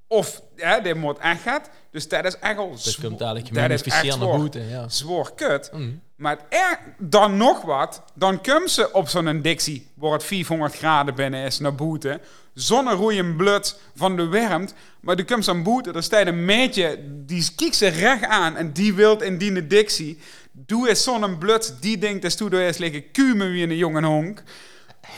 of 0.08 0.42
ja, 0.56 0.80
dit 0.80 0.96
moet 0.96 1.18
echt 1.18 1.42
gaat. 1.42 1.70
Dus 1.92 2.08
dat 2.08 2.26
is 2.26 2.40
echt 2.40 2.58
al 2.58 2.70
Dat 2.84 2.98
komt 3.02 3.20
dadelijk 3.20 3.54
dat 3.54 3.70
is 3.72 3.82
echt 3.94 4.20
boete. 4.20 4.60
Ja. 4.70 4.90
Zwaar 4.90 5.34
kut. 5.36 5.70
Mm. 5.74 6.02
Maar 6.16 6.38
er, 6.50 6.80
dan 6.98 7.38
nog 7.38 7.62
wat, 7.62 8.04
dan 8.14 8.42
komen 8.42 8.70
ze 8.70 8.94
op 8.94 9.08
zo'n 9.08 9.42
Dixie, 9.42 9.88
waar 9.94 10.12
het 10.12 10.24
400 10.24 10.76
graden 10.76 11.16
binnen 11.16 11.46
is, 11.46 11.60
naar 11.60 11.76
boete. 11.76 12.20
Zonneroeien 12.54 13.36
bloed 13.36 13.80
van 13.96 14.16
de 14.16 14.28
warmt. 14.28 14.74
Maar 15.00 15.18
er 15.18 15.26
komt 15.26 15.46
zo'n 15.46 15.64
boete, 15.64 15.92
er 15.92 16.04
staat 16.04 16.28
een 16.28 16.46
meidje, 16.46 17.00
die 17.26 17.48
kijkt 17.56 17.76
ze 17.76 17.88
recht 17.88 18.24
aan 18.24 18.56
en 18.56 18.72
die 18.74 18.94
wilt 18.94 19.22
in 19.22 19.38
die 19.38 19.68
Dixie. 19.68 20.20
Doe 20.52 20.90
eens 20.90 21.04
zo'n 21.04 21.38
bloed, 21.38 21.82
die 21.82 21.98
denkt, 21.98 22.22
dat 22.22 22.38
doe 22.38 22.66
eens 22.66 22.78
liggen 22.78 23.12
kumen 23.12 23.52
wie 23.52 23.64
een 23.64 23.78
jonge 23.78 24.06
honk. 24.06 24.44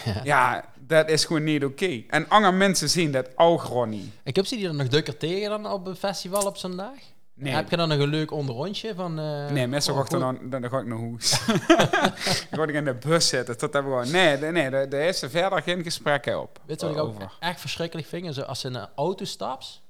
Ja, 0.24 0.66
dat 0.88 1.10
is 1.10 1.26
gewoon 1.26 1.44
niet 1.44 1.64
oké. 1.64 2.04
En 2.08 2.30
andere 2.30 2.54
mensen 2.54 2.90
zien 2.90 3.12
dat 3.12 3.30
ook 3.36 3.62
gewoon 3.62 3.90
niet. 3.90 4.10
Ik 4.24 4.36
heb 4.36 4.46
ze 4.46 4.56
die 4.56 4.66
dan 4.66 4.76
nog 4.76 4.88
dukker 4.88 5.18
tegen 5.18 5.50
dan 5.50 5.72
op 5.72 5.88
een 5.88 5.96
festival 5.96 6.46
op 6.46 6.58
zo'n 6.58 6.76
dag? 6.76 6.94
Nee. 7.40 7.54
Heb 7.54 7.70
je 7.70 7.78
dan 7.78 7.88
nog 7.90 7.98
een 8.00 8.08
leuk 8.10 8.32
onderrondje 8.32 8.96
van... 8.96 9.20
eh, 9.20 9.50
Nee, 9.50 9.68
meestal 9.68 9.94
oh, 9.94 10.00
ga 10.00 10.06
ik 10.06 10.12
dan, 10.22 10.38
dan, 10.50 10.50
dan 10.62 10.70
ga 10.70 10.80
ik 10.80 10.86
naar 10.86 11.00
huis. 11.00 11.40
dan 12.52 12.70
ik 12.70 12.76
in 12.76 12.86
de 12.86 12.94
bus 12.94 13.28
zitten. 13.28 13.58
Tot 13.58 13.74
hebben 13.74 13.98
we 13.98 14.06
gewoon. 14.06 14.14
Nee, 14.22 14.38
nee, 14.38 14.52
nee, 14.52 14.64
er- 14.64 14.94
er 14.94 15.08
is 15.08 15.22
er 15.22 15.30
verder 15.30 15.62
geen 15.62 15.84
gesprekken 15.84 16.42
op. 16.42 16.60
Weet 16.66 16.80
je 16.82 16.88
wat 16.88 16.96
ik 16.96 17.02
ook 17.02 17.32
echt 17.40 17.60
verschrikkelijk 17.60 18.08
vind? 18.08 18.26
Is 18.26 18.44
als 18.44 18.60
ze 18.60 18.68
in 18.68 18.76
een 18.76 18.88
auto 18.96 19.26
stapt 19.26 19.82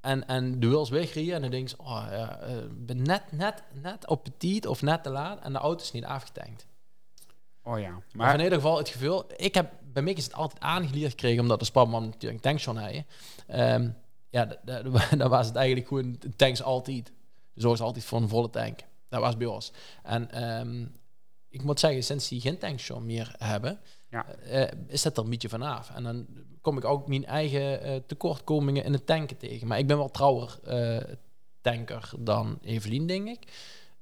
en, 0.00 0.26
en 0.28 0.60
de 0.60 0.68
wils 0.68 0.90
wegrijden 0.90 1.34
en 1.34 1.40
dan 1.40 1.50
denk 1.50 1.68
je, 1.68 1.74
oh 1.78 2.06
ja, 2.10 2.38
eh, 2.40 2.52
ben 2.70 3.02
net, 3.02 3.22
net, 3.30 3.62
net 3.72 4.06
op 4.08 4.22
petit 4.22 4.66
of 4.66 4.82
net 4.82 5.02
te 5.02 5.10
laat 5.10 5.40
en 5.42 5.52
de 5.52 5.58
auto 5.58 5.82
is 5.82 5.92
niet 5.92 6.04
afgetankt. 6.04 6.66
Oh 7.62 7.78
ja. 7.80 7.90
Maar 7.90 8.02
Maar 8.12 8.34
in 8.34 8.40
ieder 8.40 8.54
geval 8.58 8.78
het 8.78 8.88
gevoel, 8.88 9.24
ik 9.36 9.54
heb 9.54 9.72
bij 9.92 10.02
mij 10.02 10.12
is 10.12 10.24
het 10.24 10.34
altijd 10.34 10.62
aangeleerd 10.62 11.10
gekregen 11.10 11.40
omdat 11.42 11.58
de 11.58 11.64
spanman 11.64 12.04
natuurlijk 12.04 12.32
een 12.34 12.40
tankstation 12.40 12.76
hadden. 12.84 13.06
Ehm 13.46 13.88
ja, 14.30 14.44
da- 14.44 14.82
da- 14.82 15.16
dan 15.16 15.28
was 15.30 15.46
het 15.46 15.56
eigenlijk 15.56 15.88
gewoon 15.88 16.18
tanks 16.36 16.62
altijd. 16.62 17.12
Zorg 17.54 17.80
altijd 17.80 18.04
voor 18.04 18.20
een 18.20 18.28
volle 18.28 18.50
tank. 18.50 18.78
Dat 19.08 19.20
was 19.20 19.36
bij 19.36 19.46
ons. 19.46 19.72
En 20.02 20.30
ehm, 20.30 20.84
ik 21.48 21.62
moet 21.62 21.80
zeggen, 21.80 22.02
sinds 22.04 22.28
die 22.28 22.40
geen 22.40 22.58
tankstation 22.58 23.06
meer 23.06 23.34
hebben, 23.38 23.78
Ja. 24.10 24.26
eh, 24.26 24.68
is 24.86 25.02
dat 25.02 25.16
er 25.16 25.24
een 25.24 25.30
beetje 25.30 25.48
vanaf. 25.48 25.90
En 25.94 26.02
dan 26.02 26.26
kom 26.60 26.76
ik 26.76 26.84
ook 26.84 27.08
mijn 27.08 27.24
eigen 27.26 27.82
eh, 27.82 27.96
tekortkomingen 28.06 28.84
in 28.84 28.92
het 28.92 29.06
tanken 29.06 29.36
tegen. 29.36 29.66
Maar 29.66 29.78
ik 29.78 29.86
ben 29.86 29.96
wel 29.96 30.10
trouwer 30.10 30.58
eh, 30.64 31.14
tanker 31.60 32.10
dan 32.18 32.58
Evelien, 32.62 33.06
denk 33.06 33.28
ik. 33.28 33.38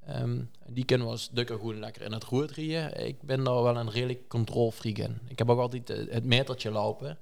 Ehm, 0.06 0.42
die 0.66 0.84
kunnen 0.84 1.06
we 1.06 1.12
als 1.12 1.30
dukker 1.30 1.56
gewoon 1.58 1.78
lekker 1.78 2.02
in 2.02 2.12
het 2.12 2.24
roer 2.24 2.46
drieën. 2.46 3.06
Ik 3.06 3.22
ben 3.22 3.44
daar 3.44 3.62
wel 3.62 3.76
een 3.76 3.90
redelijk 3.90 4.28
controlfreak 4.28 4.98
in. 4.98 5.18
Ik 5.28 5.38
heb 5.38 5.50
ook 5.50 5.58
altijd 5.60 5.90
eh, 5.90 6.12
het 6.12 6.24
metertje 6.24 6.70
lopen. 6.70 7.18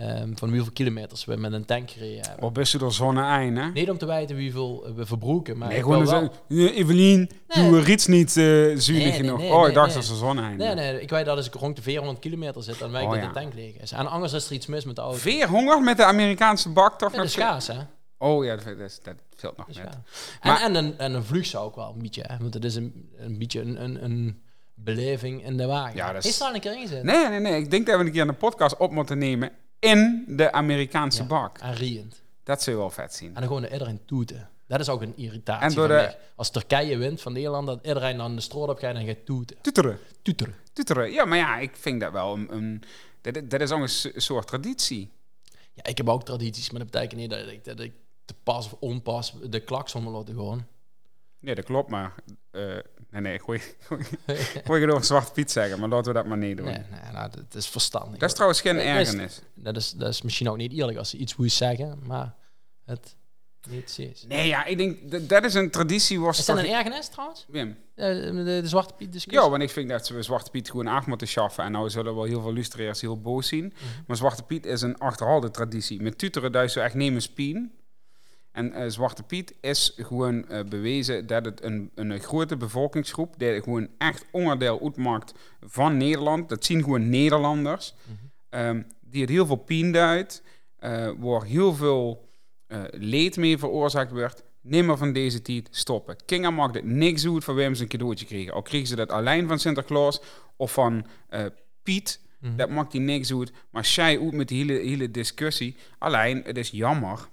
Ehm, 0.00 0.30
van 0.34 0.48
hoeveel 0.48 0.72
kilometers 0.72 1.24
we 1.24 1.36
met 1.36 1.52
een 1.52 1.64
tank 1.64 1.90
gereden 1.90 2.20
hebben. 2.24 2.40
Wat 2.40 2.52
best 2.52 2.72
je 2.72 2.78
er 2.78 2.92
zonne 2.92 3.22
eind, 3.22 3.56
hè? 3.58 3.70
Niet 3.70 3.90
om 3.90 3.98
te 3.98 4.06
weten 4.06 4.40
hoeveel 4.42 4.92
we 4.94 5.06
verbroeken, 5.06 5.58
maar 5.58 5.68
Nee, 5.68 5.80
gewoon 5.82 6.06
wel... 6.06 6.32
"Ja, 6.48 6.70
Evelien, 6.70 7.30
Nee. 7.48 7.70
doe 7.70 7.80
Riets 7.80 8.06
niet 8.06 8.28
eh 8.28 8.34
zuinig 8.34 8.86
Nee, 8.86 8.98
nee, 9.02 9.12
genoeg. 9.12 9.38
nee, 9.38 9.52
oh, 9.52 9.68
ik 9.68 9.74
dacht 9.74 9.86
nee. 9.86 9.96
dat 9.96 10.04
ze 10.04 10.14
zonne 10.16 10.42
eind. 10.42 10.58
Nee, 10.58 10.74
nee, 10.74 11.00
ik 11.00 11.10
weet 11.10 11.24
dat 11.24 11.36
als 11.36 11.46
ik 11.46 11.54
rond 11.54 11.76
de 11.76 11.82
400 11.82 12.18
kilometer 12.18 12.62
zit, 12.62 12.78
dan 12.78 12.90
weet 12.90 13.00
ik 13.02 13.06
Oh, 13.06 13.12
dat 13.14 13.22
ja. 13.22 13.28
de 13.28 13.34
tank 13.34 13.54
leeg 13.54 13.74
is. 13.76 13.92
En 13.92 14.06
anders 14.06 14.32
is 14.32 14.46
er 14.46 14.52
iets 14.52 14.66
mis 14.66 14.84
met 14.84 14.96
de 14.96 15.02
auto. 15.02 15.18
Veer 15.18 15.48
honger 15.48 15.82
met 15.82 15.96
de 15.96 16.04
Amerikaanse 16.04 16.68
bak, 16.68 16.98
toch? 16.98 17.10
Ja, 17.12 17.16
dat 17.52 17.60
is 17.62 17.66
hè? 17.66 17.78
Oh 18.18 18.44
ja, 18.44 18.56
dat, 18.56 18.64
dat, 18.64 18.76
dat 19.02 19.14
valt 19.36 19.56
nog 19.56 19.66
Dus 19.66 19.76
net. 19.76 19.84
ja. 19.84 19.92
En, 20.40 20.48
Maar- 20.50 20.62
en, 20.62 20.74
een, 20.74 20.98
en 20.98 21.14
een 21.14 21.24
vlucht 21.24 21.48
zou 21.48 21.64
ook 21.66 21.76
wel 21.76 21.92
een 21.96 22.02
beetje, 22.02 22.24
hè? 22.26 22.36
want 22.40 22.54
het 22.54 22.64
is 22.64 22.74
een, 22.74 23.10
een 23.18 23.38
beetje 23.38 23.60
een, 23.60 23.82
een, 23.84 24.04
een 24.04 24.42
beleving 24.74 25.44
in 25.44 25.56
de 25.56 25.66
wagen. 25.66 25.96
Ja, 25.96 26.12
dat 26.12 26.24
is- 26.24 26.30
Is 26.30 26.38
daar 26.38 26.54
een 26.54 26.60
keer 26.60 26.74
ingezet? 26.76 27.02
Nee, 27.02 27.28
nee, 27.28 27.40
nee. 27.40 27.60
Ik 27.60 27.70
denk 27.70 27.86
dat 27.86 27.98
we 27.98 28.04
een 28.04 28.12
keer 28.12 28.28
een 28.28 28.36
podcast 28.36 28.76
op 28.76 28.90
moeten 28.92 29.18
nemen 29.18 29.50
in 29.80 30.24
de 30.28 30.52
Amerikaanse 30.52 31.24
bak. 31.24 31.58
En 31.58 31.74
riend. 31.74 32.22
Dat 32.42 32.62
zou 32.62 32.76
je 32.76 32.82
wel 32.82 32.90
vet 32.90 33.14
zien. 33.14 33.28
En 33.28 33.34
dan 33.34 33.42
gewoon 33.42 33.64
iedereen 33.64 34.00
toeten. 34.04 34.48
Dat 34.66 34.80
is 34.80 34.88
ook 34.88 35.02
een 35.02 35.16
irritatie 35.16 35.68
En 35.68 35.74
door 35.74 35.88
de-. 35.88 36.16
Als 36.34 36.50
Turkije 36.50 36.96
wint 36.96 37.20
van 37.20 37.32
Nederland, 37.32 37.66
dat 37.66 37.78
iedereen 37.86 38.16
dan 38.16 38.34
de 38.34 38.40
stroot 38.40 38.68
op 38.68 38.78
gaat 38.78 38.94
en 38.94 39.06
gaat 39.06 39.24
toeten. 39.24 39.56
Toeteren. 39.60 39.98
Toeteren. 40.22 40.54
Toeteren. 40.72 41.12
Ja, 41.12 41.24
maar 41.24 41.38
ja, 41.38 41.58
ik 41.58 41.76
vind 41.76 42.00
dat 42.00 42.12
wel 42.12 42.34
een... 42.34 42.54
een 42.54 42.82
dat, 43.20 43.50
dat 43.50 43.60
is 43.60 43.70
ook 43.70 43.80
een 43.80 44.22
soort 44.22 44.46
traditie. 44.46 45.12
Ja, 45.72 45.84
ik 45.84 45.96
heb 45.96 46.08
ook 46.08 46.24
tradities, 46.24 46.70
maar 46.70 46.80
dat 46.80 46.90
betekent 46.90 47.20
niet 47.20 47.30
dat 47.30 47.46
ik, 47.46 47.64
dat 47.64 47.80
ik 47.80 47.92
te 48.24 48.34
pas 48.42 48.66
of 48.66 48.76
onpas 48.80 49.34
de 49.48 49.60
klakson 49.60 50.02
wil 50.02 50.12
laten 50.12 50.34
gewoon. 50.34 50.66
Ja, 51.40 51.54
dat 51.54 51.64
klopt, 51.64 51.90
maar... 51.90 52.14
eh, 52.50 52.62
nee, 53.10 53.20
nee, 53.20 53.38
gooi, 53.38 53.60
gooi, 53.78 54.04
gooi 54.64 54.80
je 54.80 54.86
door 54.90 55.04
Zwarte 55.12 55.32
Piet 55.32 55.50
zeggen, 55.50 55.80
maar 55.80 55.88
laten 55.88 56.12
we 56.12 56.18
dat 56.18 56.26
maar 56.26 56.38
niet 56.38 56.56
doen. 56.56 56.66
Nee, 56.66 56.84
nee 56.90 57.12
nou, 57.12 57.30
dat 57.30 57.54
is 57.54 57.66
verstandig. 57.66 58.18
Dat 58.18 58.28
is 58.28 58.34
trouwens 58.34 58.60
geen 58.60 58.78
ergernis. 58.78 59.40
dat, 59.54 59.76
is, 59.76 59.90
dat 59.90 60.08
is 60.08 60.22
misschien 60.22 60.48
ook 60.48 60.56
niet 60.56 60.72
eerlijk 60.72 60.98
als 60.98 61.10
ze 61.10 61.16
iets 61.16 61.36
moet 61.36 61.52
zeggen, 61.52 61.98
maar 62.06 62.34
het 62.84 63.16
niet 63.68 63.98
is. 63.98 64.24
Nee, 64.28 64.46
ja, 64.46 64.64
ik 64.64 64.76
denk... 64.76 65.10
Dat, 65.10 65.28
dat 65.28 65.44
is 65.44 65.54
een 65.54 65.70
traditie 65.70 66.20
was 66.20 66.38
Is 66.38 66.44
dat 66.44 66.58
een 66.58 66.66
ergernis 66.66 67.08
trouwens? 67.08 67.46
Wim. 67.48 67.76
De, 67.94 68.42
de, 68.44 68.68
Zwarte 68.68 68.94
Piet 68.94 69.12
discussie? 69.12 69.42
Ja, 69.42 69.50
want 69.50 69.62
ik 69.62 69.70
vind 69.70 69.88
dat 69.88 70.06
ze 70.06 70.22
Zwarte 70.22 70.50
Piet 70.50 70.70
gewoon 70.70 70.86
af 70.86 71.06
moeten 71.06 71.28
schaffen. 71.28 71.64
En 71.64 71.72
nou 71.72 71.90
zullen 71.90 72.14
wel 72.14 72.24
heel 72.24 72.40
veel 72.42 72.54
luisteraars 72.54 73.00
heel 73.00 73.20
boos 73.20 73.48
zien. 73.48 73.64
Mhm. 73.64 74.02
Maar 74.06 74.16
Zwarte 74.16 74.42
Piet 74.42 74.66
is 74.66 74.82
een 74.82 74.98
achterhaalde 74.98 75.50
traditie. 75.50 76.02
Met 76.02 76.18
tuteren 76.18 76.52
je 76.70 76.80
echt 76.80 76.94
nemen 76.94 77.22
spien. 77.22 77.72
En 78.52 78.72
eh, 78.72 78.88
Zwarte 78.88 79.22
Piet 79.22 79.54
is 79.60 79.92
gewoon 79.96 80.48
eh, 80.48 80.64
bewezen 80.64 81.26
dat 81.26 81.44
het 81.44 81.62
een, 81.64 81.90
een 81.94 82.20
grote 82.20 82.56
bevolkingsgroep, 82.56 83.34
die 83.38 83.62
gewoon 83.62 83.88
echt 83.98 84.24
onderdeel 84.30 84.80
uitmaakt 84.82 85.34
van 85.60 85.96
Nederland. 85.96 86.48
Dat 86.48 86.64
zien 86.64 86.82
gewoon 86.82 87.08
Nederlanders. 87.08 87.94
Mhm. 88.04 88.14
ehm, 88.48 88.82
die 89.00 89.20
het 89.20 89.30
heel 89.30 89.46
veel 89.46 89.56
pijn 89.56 89.92
duidt. 89.92 90.42
eh, 90.78 91.10
waar 91.18 91.44
heel 91.44 91.74
veel 91.74 92.28
leed 92.90 93.36
mee 93.36 93.58
veroorzaakt 93.58 94.10
wordt. 94.12 94.42
Nimmer 94.60 94.96
van 94.96 95.12
deze 95.12 95.42
tijd 95.42 95.68
stoppen. 95.70 96.16
Kinga 96.24 96.50
maakt 96.50 96.74
het 96.74 96.84
niks 96.84 97.26
uit 97.26 97.44
van 97.44 97.54
wem 97.54 97.74
ze 97.74 97.82
een 97.82 97.88
cadeautje 97.88 98.26
kregen. 98.26 98.52
Al 98.52 98.62
kregen 98.62 98.86
ze 98.86 98.96
dat 98.96 99.10
alleen 99.10 99.48
van 99.48 99.58
Sinterklaas 99.58 100.20
of 100.56 100.72
van 100.72 101.06
Piet. 101.82 102.20
Mhm. 102.40 102.56
Dat 102.56 102.70
maakt 102.70 102.92
die 102.92 103.00
niks 103.00 103.32
uit. 103.34 103.52
Maar 103.70 103.84
zij 103.84 104.20
uit 104.20 104.32
met 104.32 104.48
die 104.48 104.58
hele, 104.64 104.80
hele 104.88 105.10
discussie. 105.10 105.76
Alleen, 105.98 106.42
het 106.44 106.56
is 106.58 106.70
jammer. 106.70 107.28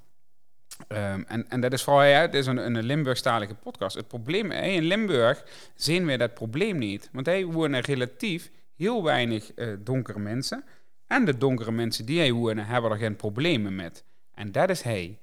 Ehm, 0.88 1.24
en, 1.28 1.50
en 1.50 1.62
dat 1.62 1.74
is 1.74 1.84
vooral, 1.84 2.04
ja, 2.04 2.22
het 2.22 2.34
is 2.34 2.46
een, 2.46 2.58
een 2.58 2.84
Limburgstalige 2.84 3.54
podcast. 3.54 3.96
Het 3.96 4.08
probleem, 4.08 4.52
hey, 4.52 4.74
in 4.74 4.84
Limburg 4.84 5.44
zien 5.76 6.06
we 6.06 6.18
dat 6.18 6.34
probleem 6.34 6.78
niet. 6.78 7.10
Want 7.12 7.26
hij 7.26 7.46
wonen 7.46 7.82
relatief 7.82 8.52
heel 8.76 9.04
weinig 9.04 9.54
eh, 9.54 9.68
donkere 9.80 10.20
mensen. 10.20 10.64
En 11.08 11.26
de 11.26 11.38
donkere 11.38 11.72
mensen 11.72 12.06
die 12.06 12.20
hij 12.20 12.32
wonen, 12.32 12.66
hebben 12.66 12.92
er 12.92 12.98
geen 12.98 13.16
problemen 13.16 13.76
met. 13.76 14.04
En 14.34 14.52
dat 14.52 14.70
is 14.70 14.82
hij. 14.82 15.20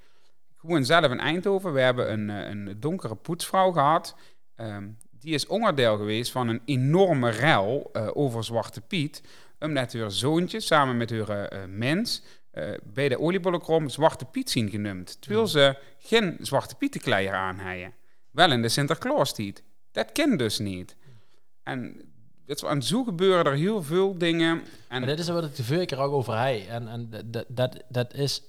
Gewoon 0.57 0.85
zelf 0.85 1.11
in 1.11 1.21
Eindhoven. 1.21 1.73
We 1.73 1.81
hebben 1.81 2.13
een, 2.13 2.31
eh, 2.31 2.49
een 2.49 2.77
donkere 2.81 3.15
poetsvrouw 3.15 3.73
gehad. 3.73 4.17
Ehm, 4.57 4.89
die 5.11 5.35
is 5.35 5.47
onderdeel 5.47 5.97
geweest 5.97 6.33
van 6.33 6.49
een 6.49 6.63
enorme 6.65 7.31
rel 7.31 7.91
eh, 7.93 8.09
over 8.13 8.45
Zwarte 8.45 8.81
Piet. 8.81 9.23
Omdat 9.59 9.93
haar 9.93 10.11
zoontje 10.11 10.61
samen 10.61 10.97
met 10.97 11.11
haar 11.11 11.69
mens 11.69 12.23
eh, 12.55 12.75
bij 12.83 13.09
de 13.09 13.21
oliebollenkrom 13.21 13.89
Zwarte 13.89 14.25
Piet 14.25 14.51
zien 14.51 14.71
genoemd. 14.71 15.21
Terwijl 15.21 15.47
ze 15.47 15.79
geen 15.99 16.37
Zwarte 16.41 16.75
Pietenkleier 16.75 17.35
aan 17.35 17.59
hadden. 17.59 17.95
Wel 18.31 18.53
in 18.53 18.63
de 18.63 18.69
Sinterklaas-tijd. 18.69 19.63
Dat 19.93 20.13
kent 20.13 20.39
dus 20.39 20.59
niet. 20.59 20.97
En, 21.63 22.13
en 22.67 22.83
zo 22.83 23.05
gebeuren 23.05 23.45
er 23.45 23.55
heel 23.55 23.83
veel 23.83 24.19
dingen. 24.19 24.63
En, 24.89 25.07
dit 25.07 25.19
is 25.19 25.29
wat 25.29 25.45
ik 25.45 25.57
de 25.57 25.65
vorige 25.65 25.85
keer 25.85 25.99
ook 25.99 26.13
over 26.13 26.37
hij. 26.37 26.69
En, 26.69 26.89
en 26.89 27.11
dat, 27.27 27.45
dat, 27.49 27.83
dat 27.89 28.15
is, 28.15 28.43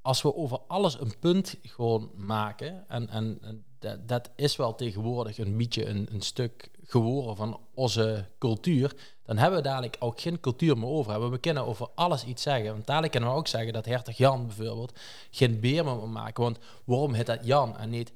als 0.00 0.22
we 0.22 0.34
over 0.34 0.58
alles 0.58 1.00
een 1.00 1.18
punt 1.18 1.56
gewoon 1.62 2.10
maken, 2.14 2.88
en, 2.88 3.08
en, 3.08 3.38
en 3.42 3.64
dat, 3.78 4.08
dat 4.08 4.30
is 4.36 4.56
wel 4.56 4.74
tegenwoordig 4.74 5.38
een 5.38 5.56
beetje 5.56 5.86
een, 5.86 6.08
een 6.12 6.20
stuk 6.20 6.70
geworden 6.82 7.36
van 7.36 7.60
onze 7.74 8.24
cultuur, 8.38 8.94
dan 9.34 9.38
hebben 9.38 9.62
we 9.62 9.68
dadelijk 9.68 9.96
ook 9.98 10.20
geen 10.20 10.40
cultuur 10.40 10.78
meer 10.78 10.88
over. 10.88 11.30
We 11.30 11.38
kunnen 11.38 11.66
over 11.66 11.88
alles 11.94 12.24
iets 12.24 12.42
zeggen. 12.42 12.70
Want 12.72 12.86
dadelijk 12.86 13.12
kunnen 13.12 13.30
we 13.30 13.36
ook 13.36 13.46
zeggen 13.48 13.72
dat 13.72 13.84
hertog 13.84 14.16
Jan 14.16 14.46
bijvoorbeeld 14.46 14.98
geen 15.30 15.60
beer 15.60 15.84
meer 15.84 15.96
mag 15.96 16.06
maken. 16.06 16.42
Want 16.42 16.58
waarom 16.84 17.12
heet 17.14 17.26
dat 17.26 17.38
Jan 17.42 17.78
en 17.78 17.90
niet 17.90 18.12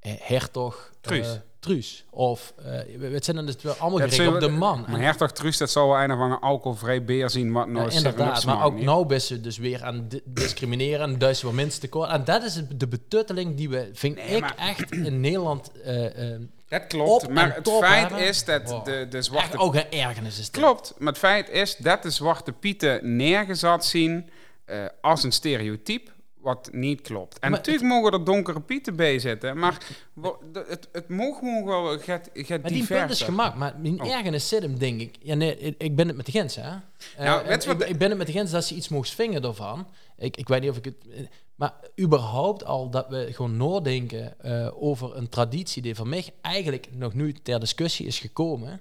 eh, 0.00 0.12
hertog 0.18 0.90
Truus. 1.00 1.26
eh, 1.26 1.32
Truus? 1.58 2.04
Of, 2.10 2.52
eh, 2.56 2.64
we- 2.98 3.06
het 3.06 3.24
zijn 3.24 3.36
dan 3.36 3.46
dus 3.46 3.78
allemaal 3.78 4.08
gericht 4.08 4.34
op 4.34 4.40
de 4.40 4.48
man. 4.48 4.84
Maar 4.88 5.00
hertog 5.00 5.32
Truus, 5.32 5.56
dat 5.58 5.70
zal 5.70 5.88
wel 5.88 6.02
een 6.02 6.12
of 6.12 6.18
andere 6.18 6.40
alcoholvrij 6.40 7.04
beer 7.04 7.30
zien. 7.30 7.52
Wat 7.52 7.68
nou 7.68 7.90
ja, 7.90 7.96
inderdaad, 7.96 8.44
maar 8.44 8.64
ook 8.64 8.74
niet. 8.74 8.84
nou 8.84 9.06
best 9.06 9.26
ze 9.26 9.40
dus 9.40 9.58
weer 9.58 9.84
aan 9.84 10.08
di- 10.08 10.20
discrimineren 10.24 11.00
en 11.12 11.18
duizend 11.18 11.46
voor 11.46 11.54
minst 11.54 11.80
tekort. 11.80 12.10
En 12.10 12.24
dat 12.24 12.42
is 12.42 12.60
de 12.76 12.86
betutteling 12.88 13.56
die 13.56 13.68
we, 13.68 13.90
vind 13.92 14.16
Nee, 14.16 14.26
ik, 14.36 14.50
echt 14.56 14.90
in 14.92 15.20
Nederland 15.20 15.72
eh, 15.82 16.32
eh, 16.34 16.40
Dat 16.68 16.86
klopt, 16.86 17.24
op 17.24 17.30
maar 17.30 17.54
het 17.54 17.64
top 17.64 17.82
feit 17.84 18.08
hebben. 18.08 18.28
is 18.28 18.44
dat 18.44 18.70
Wow. 18.70 18.84
de, 18.84 19.06
de 19.08 19.16
echt 19.16 19.26
zwarte... 19.26 19.58
ook 19.58 19.74
een 19.74 19.90
ergernis 19.90 20.38
is. 20.38 20.50
dit. 20.50 20.62
Klopt, 20.62 20.94
maar 20.98 21.08
het 21.08 21.18
feit 21.18 21.48
is 21.48 21.76
dat 21.76 22.02
de 22.02 22.10
zwarte 22.10 22.52
pieten 22.52 23.16
neergezet 23.16 23.84
zien 23.84 24.30
eh, 24.64 24.84
als 25.00 25.22
een 25.22 25.32
stereotype, 25.32 26.10
wat 26.40 26.68
niet 26.72 27.00
klopt. 27.00 27.38
En 27.38 27.50
Maar 27.50 27.58
natuurlijk 27.58 27.86
mogen 27.86 28.12
er 28.12 28.24
donkere 28.24 28.60
pieten 28.60 28.96
bij 28.96 29.18
zitten, 29.18 29.58
maar 29.58 29.78
het, 30.68 30.88
het 30.92 31.08
mogen 31.08 31.38
gewoon 31.38 31.64
wel 31.64 31.98
get, 31.98 32.30
get 32.32 32.62
Maar 32.62 32.70
die 32.70 32.86
punt 32.86 33.10
is 33.10 33.22
gemaakt. 33.22 33.56
Maar 33.56 33.74
mijn 33.78 34.00
Oh. 34.02 34.12
ergernis 34.12 34.48
zit 34.48 34.62
hem, 34.62 34.78
denk 34.78 35.00
ik. 35.00 35.16
Ja, 35.22 35.34
nee, 35.34 35.74
ik, 35.78 35.96
ben 35.96 36.06
het 36.06 36.16
met 36.16 36.26
de 36.26 36.32
Gens, 36.32 36.54
hè. 36.56 36.70
Eh, 37.16 37.24
Nou, 37.24 37.48
ik, 37.86 37.98
ben 37.98 38.08
het 38.08 38.18
met 38.18 38.26
de 38.26 38.32
Gens 38.32 38.50
dat 38.50 38.64
ze 38.64 38.74
iets 38.74 38.88
mogen 38.88 39.08
vingen 39.14 39.44
ervan. 39.44 39.86
Ik, 40.18 40.36
ik 40.36 40.48
weet 40.48 40.60
niet 40.60 40.70
of 40.70 40.76
ik 40.76 40.84
het... 40.84 41.28
eh, 41.54 41.60
Maar 41.60 41.74
überhaupt 42.00 42.64
al 42.64 42.90
dat 42.90 43.08
we 43.08 43.32
gewoon 43.32 43.56
nadenken 43.56 44.40
eh, 44.40 44.82
over 44.82 45.16
een 45.16 45.28
traditie 45.28 45.82
die 45.82 45.94
voor 45.94 46.08
mij 46.08 46.24
eigenlijk 46.40 46.88
nog 46.92 47.14
nu 47.14 47.32
ter 47.32 47.60
discussie 47.60 48.06
is 48.06 48.18
gekomen. 48.18 48.80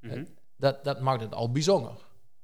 Mhm. 0.00 0.24
dat, 0.56 0.84
dat 0.84 1.00
maakt 1.00 1.20
het 1.20 1.34
al 1.34 1.50
bijzonder 1.50 1.92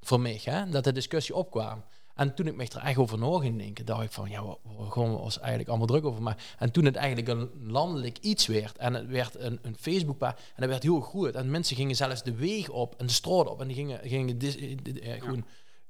voor 0.01 0.21
mij, 0.21 0.41
hè, 0.45 0.69
dat 0.69 0.85
de 0.85 0.93
discussie 0.93 1.35
opkwam. 1.35 1.85
En 2.15 2.35
toen 2.35 2.47
ik 2.47 2.55
me 2.55 2.69
er 2.69 2.79
echt 2.79 2.99
over 2.99 3.19
na 3.19 3.39
ging 3.39 3.59
denken, 3.59 3.85
dacht 3.85 4.03
ik 4.03 4.13
van, 4.13 4.31
ja, 4.31 4.45
we, 4.45 4.57
we 4.63 4.91
gewoon 4.91 5.19
ons 5.19 5.39
eigenlijk 5.39 5.69
allemaal 5.69 5.87
druk 5.87 6.05
over 6.05 6.23
maken. 6.23 6.43
En 6.59 6.71
toen 6.71 6.85
het 6.85 6.97
eigenlijk 6.97 7.29
een 7.29 7.51
landelijk 7.71 8.19
iets 8.19 8.47
werd, 8.47 8.77
en 8.77 8.95
het 8.95 9.07
werd 9.07 9.39
een, 9.39 9.59
een 9.63 9.77
Facebookpagina, 9.79 10.39
en 10.39 10.61
dat 10.61 10.69
werd 10.69 10.83
heel 10.83 11.01
groot. 11.01 11.35
En 11.35 11.51
mensen 11.51 11.77
gingen 11.77 11.97
zelfs 11.97 12.23
de 12.23 12.35
weg 12.35 12.69
op 12.69 12.95
en 12.99 13.07
de 13.07 13.13
straat 13.13 13.49
op, 13.49 13.61
en 13.61 13.67
die 13.67 13.77
gingen, 13.77 14.01
gingen 14.03 14.39
dis- 14.39 14.57
eh, 14.57 15.15
eh, 15.15 15.23
gewoon 15.23 15.45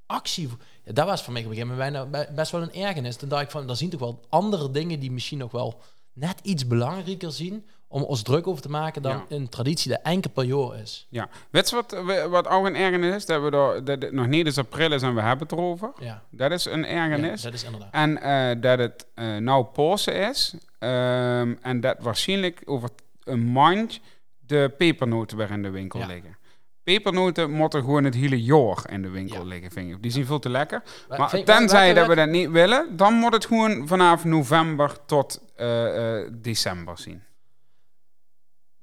actie. 0.07 0.49
Ja, 0.85 0.93
dat 0.93 1.07
was 1.07 1.23
voor 1.23 1.33
mij 1.33 1.43
op 1.45 1.49
een 1.51 1.55
gegeven 1.57 1.77
moment 1.77 1.93
bijna 2.11 2.25
be- 2.27 2.33
best 2.35 2.51
wel 2.53 2.63
een 2.63 2.73
ergernis. 2.75 3.17
Toen 3.17 3.29
dacht 3.29 3.43
ik 3.43 3.51
van, 3.51 3.69
er 3.69 3.77
zien 3.77 3.91
toch 3.91 4.01
wel 4.01 4.21
andere 4.29 4.71
dingen 4.71 5.01
die 5.01 5.11
misschien 5.13 5.39
nog 5.39 5.53
wel 5.53 5.81
net 6.13 6.41
iets 6.43 6.67
belangrijker 6.67 7.33
zien 7.33 7.67
om 7.89 8.03
ons 8.03 8.23
druk 8.23 8.47
over 8.47 8.63
te 8.63 8.71
maken 8.71 9.03
dan 9.03 9.13
Ja. 9.17 9.37
een 9.37 9.49
traditie 9.49 9.89
die 9.91 10.01
enkel 10.01 10.31
per 10.31 10.45
jaar 10.45 10.79
is. 10.81 11.07
Ja, 11.11 11.29
weet 11.51 11.71
je 11.71 11.77
wat, 11.77 12.29
wat 12.29 12.49
ook 12.49 12.67
een 12.67 12.77
ergernis 12.77 13.15
is? 13.15 13.27
Dat, 13.27 13.43
we 13.43 13.51
daar, 13.51 13.85
dat 13.85 14.03
het 14.03 14.13
nog 14.13 14.27
niet 14.27 14.47
eens 14.47 14.59
april 14.59 14.93
is 14.93 15.03
en 15.03 15.15
we 15.15 15.21
hebben 15.21 15.47
het 15.49 15.53
erover. 15.59 15.93
Ja, 16.01 16.23
Dat 16.31 16.51
is 16.51 16.65
een 16.65 16.81
ja 16.81 16.87
ergernis. 16.87 17.43
dat 17.43 17.53
is 17.53 17.65
inderdaad. 17.65 17.93
En 17.93 18.21
eh, 18.23 18.61
dat 18.61 18.79
het 18.79 19.07
eh, 19.15 19.37
nou 19.37 19.65
Pasen 19.65 20.29
is. 20.29 20.55
ehm, 20.79 21.55
en 21.63 21.81
dat 21.81 21.97
waarschijnlijk 22.01 22.63
over 22.65 22.89
een 23.25 23.53
maand 23.53 24.01
de 24.47 24.73
pepernoten 24.79 25.37
weer 25.37 25.51
in 25.51 25.63
de 25.63 25.71
winkel 25.71 26.01
Ja. 26.01 26.07
liggen. 26.07 26.37
Pepernoten 26.85 27.51
moeten 27.51 27.81
gewoon 27.81 28.05
het 28.05 28.15
hele 28.15 28.43
jaar 28.43 28.91
in 28.91 29.03
de 29.03 29.09
winkel 29.09 29.37
Ja. 29.37 29.45
liggen, 29.45 29.71
vind 29.71 29.91
ik. 29.91 30.03
Die 30.03 30.11
zijn 30.11 30.27
veel 30.27 30.39
te 30.39 30.49
lekker. 30.49 30.83
Maar 31.09 31.45
tenzij 31.45 31.95
dat 31.95 32.07
we 32.07 32.15
dat 32.15 32.29
niet 32.29 32.51
willen, 32.51 32.97
dan 32.97 33.15
moet 33.15 33.33
het 33.33 33.47
gewoon 33.47 33.89
vanaf 33.89 34.25
november 34.25 35.05
tot 35.07 35.41
eh, 35.57 36.21
eh, 36.21 36.31
december 36.33 36.99
zien. 36.99 37.23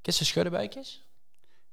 Kisten 0.02 0.26
schuddenbuikjes? 0.26 1.10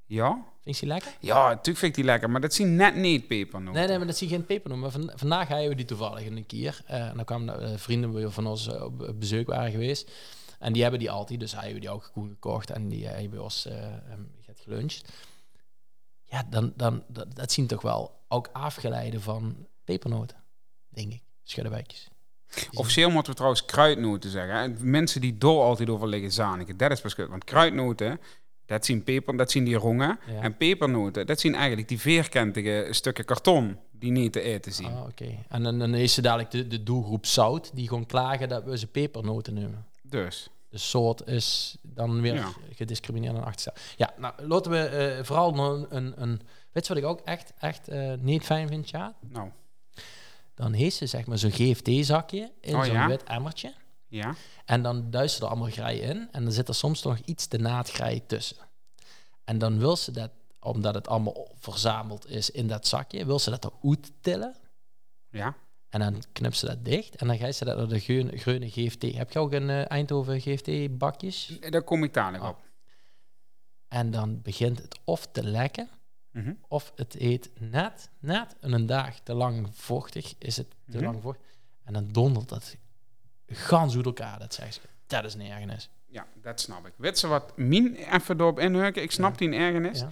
Ja? 0.05 0.45
Vind 0.63 0.79
je 0.79 0.87
die 0.87 0.95
lekker? 0.95 1.13
Ja, 1.21 1.49
natuurlijk 1.49 1.79
vind 1.79 1.83
ik 1.91 1.95
die 1.95 2.05
lekker, 2.05 2.31
maar 2.31 2.41
dat 2.41 2.55
zien 2.55 2.77
net 2.77 2.95
niet 2.95 3.27
pepernoten. 3.27 3.75
Nee, 3.75 3.89
nee, 3.89 3.97
maar 3.99 4.07
dat 4.07 4.17
zie 4.17 4.29
je 4.29 4.35
geen 4.35 4.47
pepernoot. 4.47 4.79
Maar 4.79 4.91
van, 4.91 5.13
vandaag 5.15 5.49
hebben 5.49 5.69
we 5.69 5.75
die 5.75 5.85
toevallig 5.85 6.27
een 6.27 6.47
keer. 6.47 6.81
Eh, 6.87 7.09
en 7.09 7.17
dan 7.17 7.25
kwamen 7.25 7.79
vrienden 7.79 8.33
van 8.33 8.47
ons 8.47 8.69
op 8.69 9.15
bezoek 9.19 9.47
waren 9.47 9.71
geweest. 9.71 10.11
En 10.59 10.73
die 10.73 10.83
hebben 10.83 11.01
die 11.01 11.11
altijd, 11.11 11.41
dus 11.41 11.53
hij 11.53 11.63
hebben 11.63 11.81
die 11.81 11.91
ook 11.91 12.11
gewoon 12.13 12.29
gekocht. 12.29 12.71
En 12.71 12.89
die 12.89 13.07
hebben 13.07 13.43
ons 13.43 13.67
eh 13.67 13.85
ehm, 13.85 14.23
geluncht. 14.55 15.09
Ja, 16.29 16.47
dan, 16.51 16.73
dan, 16.77 17.03
dat, 17.09 17.37
dat 17.37 17.53
zien 17.53 17.67
toch 17.67 17.83
wel 17.83 18.25
ook 18.29 18.49
afgeleiden 18.53 19.21
van 19.21 19.67
pepernoten, 19.85 20.37
denk 20.89 21.13
ik. 21.13 21.23
Schuddenbuikjes. 21.43 22.09
Officieel 22.73 23.11
moeten 23.11 23.31
we 23.31 23.37
trouwens 23.37 23.65
kruidnoten 23.65 24.31
zeggen. 24.31 24.57
hè. 24.57 24.69
Mensen 24.85 25.21
die 25.21 25.39
door 25.39 25.63
altijd 25.63 25.89
over 25.89 26.09
liggen 26.09 26.33
zaniken, 26.33 26.77
dat 26.77 26.91
is 26.91 27.01
beschut. 27.01 27.29
Want 27.29 27.45
kruidnoten, 27.45 28.21
dat 28.67 28.85
zien 28.85 29.05
peper, 29.05 29.37
dat 29.37 29.51
zien 29.51 29.65
die 29.65 29.77
rongen. 29.77 30.19
Ja. 30.27 30.41
En 30.41 30.57
pepernoten, 30.57 31.27
dat 31.27 31.41
zien 31.41 31.55
eigenlijk 31.55 31.89
die 31.89 32.01
vierkantige 32.01 32.87
stukken 32.91 33.25
karton 33.25 33.79
die 33.93 34.11
niet 34.11 34.33
te 34.33 34.41
eten 34.41 34.73
zien. 34.73 34.87
Ah, 34.87 35.03
oké. 35.03 35.45
En 35.49 35.63
dan, 35.63 35.79
dan 35.79 35.95
is 35.95 36.15
ze 36.15 36.23
dadelijk 36.23 36.51
de, 36.51 36.67
de 36.67 36.83
doelgroep 36.83 37.27
zout, 37.27 37.71
die 37.75 37.89
gewoon 37.89 38.07
klagen 38.07 38.49
dat 38.49 38.65
we 38.65 38.79
ze 38.79 38.87
pepernoten 38.87 39.55
nemen. 39.55 39.87
Dus, 40.03 40.49
De 40.69 40.79
soort 40.79 41.27
is 41.27 41.77
dan 41.83 42.21
weer 42.21 42.35
Ja. 42.35 42.49
gediscrimineerd 42.73 43.35
en 43.37 43.45
achtersteld. 43.45 43.79
Ja, 43.97 44.15
nou, 44.19 44.47
laten 44.47 44.71
we 44.71 44.79
eh, 44.79 45.25
vooral 45.25 45.53
nog 45.55 45.73
een, 45.73 45.87
een, 45.97 46.23
een... 46.23 46.41
Weet 46.73 46.87
je 46.87 46.95
wat 46.95 47.03
ik 47.03 47.09
ook 47.09 47.21
echt, 47.21 47.53
echt 47.59 47.89
eh, 47.89 48.13
niet 48.19 48.43
fijn 48.45 48.69
vind, 48.69 48.91
ja? 48.91 49.15
nou, 49.21 49.51
Dan 50.55 50.73
heeft 50.73 50.97
ze 50.97 51.07
zeg 51.07 51.27
maar 51.27 51.39
zo'n 51.39 51.51
GFT-zakje 51.51 52.53
in 52.61 52.75
Oh, 52.75 52.83
zo'n 52.85 52.93
ja? 52.95 53.07
wit 53.09 53.23
emmertje. 53.25 53.75
ja. 54.09 54.35
En 54.65 54.83
dan 54.83 55.11
duist 55.11 55.35
ze 55.37 55.43
er 55.43 55.49
allemaal 55.49 55.71
grij 55.71 55.99
in. 55.99 56.29
En 56.33 56.43
dan 56.45 56.53
zit 56.53 56.69
er 56.69 56.75
soms 56.75 57.03
nog 57.03 57.19
iets 57.19 57.47
te 57.47 57.59
naadgrij 57.59 58.23
tussen. 58.27 58.57
En 59.45 59.59
dan 59.59 59.79
wil 59.79 59.97
ze 59.97 60.11
dat, 60.13 60.31
omdat 60.61 60.95
het 60.95 61.09
allemaal 61.09 61.49
verzameld 61.59 62.27
is 62.31 62.51
in 62.51 62.67
dat 62.67 62.87
zakje, 62.87 63.25
wil 63.27 63.39
ze 63.39 63.51
dat 63.51 63.65
eruit 63.65 64.13
tillen. 64.21 64.57
Ja. 65.31 65.55
En 65.89 66.01
dan 66.01 66.23
knipt 66.33 66.57
ze 66.57 66.67
dat 66.67 66.85
dicht. 66.85 67.17
En 67.17 67.27
dan 67.27 67.39
gaat 67.39 67.55
ze 67.55 67.65
dat 67.65 67.77
naar 67.77 67.89
de 67.89 67.99
groene, 68.01 68.37
groene 68.39 68.71
GFT. 68.71 69.03
Heb 69.03 69.31
je 69.33 69.39
ook 69.39 69.53
een 69.53 69.71
eh, 69.71 69.91
Eindhoven 69.91 70.41
GFT-bakjes? 70.41 71.59
Daar 71.71 71.83
kom 71.83 72.05
ik 72.05 72.15
dadelijk 72.15 72.43
Ah. 72.45 72.49
op. 72.51 72.61
En 73.89 74.11
dan 74.11 74.43
begint 74.43 74.79
het 74.83 74.99
of 75.05 75.29
te 75.33 75.43
lekken, 75.45 75.89
Mhm. 76.31 76.53
of 76.69 76.93
het 76.97 77.21
eet 77.21 77.51
net, 77.59 78.11
net 78.19 78.55
een 78.61 78.87
dag 78.87 79.19
te 79.21 79.35
lang 79.35 79.69
vochtig. 79.73 80.35
Is 80.39 80.57
het 80.57 80.69
te 80.91 80.97
Mhm. 80.97 81.05
lang 81.05 81.23
vochtig. 81.23 81.47
En 81.85 81.93
dan 81.93 82.09
dondert 82.13 82.49
dat 82.49 82.77
gans 83.47 83.97
uit 83.97 84.05
elkaar, 84.05 84.39
dat 84.39 84.55
zegt 84.55 84.75
ze. 84.75 84.81
Dat 85.07 85.25
is 85.25 85.35
een 85.35 85.41
ergernis. 85.41 85.89
Ja, 86.07 86.27
dat 86.43 86.61
snap 86.61 86.87
ik. 86.87 86.93
Weet 86.97 87.19
ze 87.19 87.27
wat 87.27 87.57
min 87.57 87.95
even 87.95 88.41
erop 88.41 88.59
inhukken? 88.59 89.03
Ik 89.03 89.11
snap 89.11 89.39
die 89.39 89.51
ergernis. 89.55 90.01
Ja. 90.01 90.09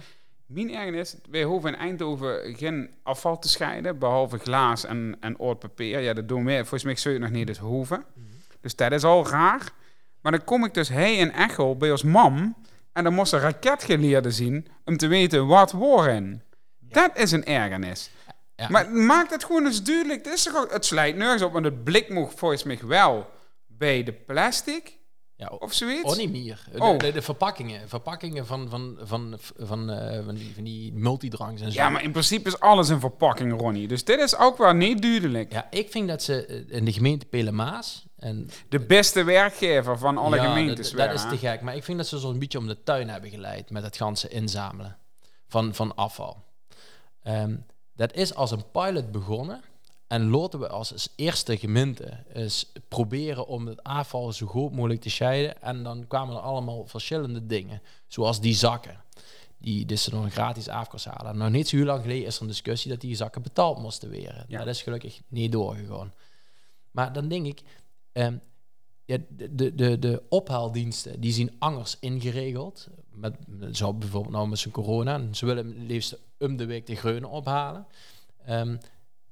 Mijn 0.47 0.73
ergernis, 0.73 1.15
wij 1.29 1.43
hoeven 1.43 1.73
in 1.73 1.79
Eindhoven 1.79 2.55
geen 2.55 2.89
afval 3.03 3.39
te 3.39 3.47
scheiden, 3.47 3.99
behalve 3.99 4.37
glaas 4.37 4.85
en, 4.85 5.17
en 5.19 5.39
oorpapier. 5.39 5.99
Ja, 5.99 6.13
dat 6.13 6.27
doen 6.27 6.45
wij. 6.45 6.59
Volgens 6.59 6.83
mij 6.83 6.95
zou 6.95 7.13
je 7.13 7.19
het 7.19 7.29
nog 7.29 7.39
niet 7.39 7.49
eens 7.49 7.57
hoeven. 7.57 8.05
Dus 8.61 8.75
dat 8.75 8.91
is 8.91 9.03
al 9.03 9.27
raar. 9.27 9.71
Maar 10.21 10.31
dan 10.31 10.43
kom 10.43 10.65
ik 10.65 10.73
dus 10.73 10.89
hij 10.89 11.15
in 11.15 11.31
Echel 11.31 11.77
bij 11.77 11.91
ons 11.91 12.03
mam. 12.03 12.55
En 12.93 13.03
dan 13.03 13.13
moest 13.13 13.33
een 13.33 13.39
raketgeleerde 13.39 14.31
zien 14.31 14.67
om 14.85 14.97
te 14.97 15.07
weten 15.07 15.47
wat 15.47 15.71
waarin. 15.71 16.41
Dat 16.79 17.17
is 17.17 17.31
een 17.31 17.45
ergernis. 17.45 18.11
Ja. 18.55 18.69
Maar 18.69 18.91
maak 18.91 19.29
het 19.29 19.43
gewoon 19.43 19.65
eens 19.65 19.83
duidelijk. 19.83 20.25
Het, 20.25 20.33
is 20.33 20.43
toch 20.43 20.55
ook, 20.55 20.71
het 20.71 20.85
slijt 20.85 21.15
nergens 21.15 21.41
op, 21.41 21.51
want 21.51 21.65
het 21.65 21.83
blik 21.83 22.09
moet 22.09 22.33
volgens 22.35 22.63
mij 22.63 22.79
wel 22.83 23.29
bij 23.65 24.03
de 24.03 24.13
plastic 24.13 24.97
Ja, 25.37 25.47
of 25.47 25.73
zoiets. 25.73 26.17
Oh. 26.17 26.31
De, 26.31 26.55
Oh. 26.77 26.97
de, 26.99 27.11
de 27.11 27.21
verpakkingen. 27.21 27.89
Verpakkingen 27.89 28.45
van, 28.45 28.69
van, 28.69 28.97
van, 29.01 29.37
van, 29.57 29.89
eh, 29.89 30.23
van, 30.25 30.35
die, 30.35 30.53
van 30.53 30.63
die 30.63 30.93
multidranks 30.93 31.61
en 31.61 31.71
zo. 31.71 31.79
Ja, 31.79 31.89
maar 31.89 32.03
in 32.03 32.11
principe 32.11 32.47
is 32.47 32.59
alles 32.59 32.89
een 32.89 32.99
verpakking, 32.99 33.59
Ronnie. 33.59 33.87
Dus 33.87 34.03
dit 34.03 34.19
is 34.19 34.37
ook 34.37 34.57
wel 34.57 34.73
niet 34.73 35.01
duidelijk. 35.01 35.51
Ja, 35.51 35.67
ik 35.69 35.91
vind 35.91 36.07
dat 36.07 36.23
ze 36.23 36.45
eh, 36.45 36.77
in 36.77 36.85
de 36.85 36.91
gemeente 36.93 37.25
Pelemaas... 37.25 38.05
En, 38.17 38.49
De 38.69 38.79
beste 38.79 39.23
werkgever 39.23 39.97
van 39.97 40.17
alle 40.17 40.35
ja, 40.35 40.43
gemeentes. 40.43 40.91
dat, 40.91 41.07
dat 41.07 41.15
is 41.15 41.29
te 41.29 41.47
gek. 41.47 41.61
Maar 41.61 41.75
ik 41.75 41.83
vind 41.83 41.97
dat 41.97 42.07
ze 42.07 42.17
zo'n 42.17 42.39
beetje 42.39 42.57
om 42.57 42.67
de 42.67 42.83
tuin 42.83 43.09
hebben 43.09 43.29
geleid... 43.29 43.69
met 43.69 43.83
het 43.83 43.97
ganse 43.97 44.27
inzamelen 44.27 44.97
van, 45.47 45.73
van 45.73 45.95
afval. 45.95 46.43
Ehm, 47.23 47.55
dat 47.95 48.13
is 48.13 48.35
als 48.35 48.51
een 48.51 48.71
pilot 48.71 49.11
begonnen... 49.11 49.61
En 50.07 50.29
laten 50.29 50.59
we 50.59 50.67
als, 50.69 50.93
als 50.93 51.09
eerste 51.15 51.57
gemeente 51.57 52.23
eens 52.33 52.71
proberen 52.87 53.47
om 53.47 53.67
het 53.67 53.83
afval 53.83 54.31
zo 54.31 54.45
goed 54.45 54.71
mogelijk 54.71 55.01
te 55.01 55.09
scheiden. 55.09 55.61
En 55.61 55.83
dan 55.83 56.07
kwamen 56.07 56.35
er 56.35 56.41
allemaal 56.41 56.85
verschillende 56.85 57.45
dingen. 57.45 57.81
Zoals 58.07 58.41
die 58.41 58.53
zakken. 58.55 59.01
Die 59.57 59.85
dus 59.85 60.03
ze 60.03 60.09
nog 60.09 60.23
een 60.23 60.31
gratis 60.31 60.67
afkast 60.67 61.05
halen. 61.05 61.37
Nou, 61.37 61.51
niet 61.51 61.67
zo 61.67 61.75
heel 61.75 61.85
lang 61.85 62.01
geleden 62.01 62.25
is 62.25 62.35
er 62.35 62.41
een 62.41 62.47
discussie 62.47 62.91
dat 62.91 63.01
die 63.01 63.15
zakken 63.15 63.41
betaald 63.41 63.79
moesten 63.79 64.09
weren. 64.09 64.45
Ja. 64.47 64.57
Dat 64.57 64.67
is 64.67 64.81
gelukkig 64.81 65.21
niet 65.27 65.51
doorgegaan. 65.51 66.13
Maar 66.91 67.13
dan 67.13 67.27
denk 67.27 67.45
ik, 67.45 67.61
ehm, 68.11 68.37
ja, 69.05 69.17
de, 69.29 69.75
de, 69.75 69.99
de, 69.99 70.23
ophaaldiensten 70.29 71.19
die 71.19 71.33
zien 71.33 71.55
angers 71.59 71.97
ingeregeld. 71.99 72.87
Met, 73.11 73.35
zo 73.71 73.93
bijvoorbeeld 73.93 74.33
nou 74.33 74.47
met 74.47 74.59
zijn 74.59 74.73
corona. 74.73 75.33
Ze 75.33 75.45
willen 75.45 75.67
het 75.67 75.77
liefst 75.77 76.17
om 76.39 76.57
de 76.57 76.65
week 76.65 76.85
de 76.85 76.95
greunen 76.95 77.29
ophalen. 77.29 77.87
Ehm, 78.45 78.77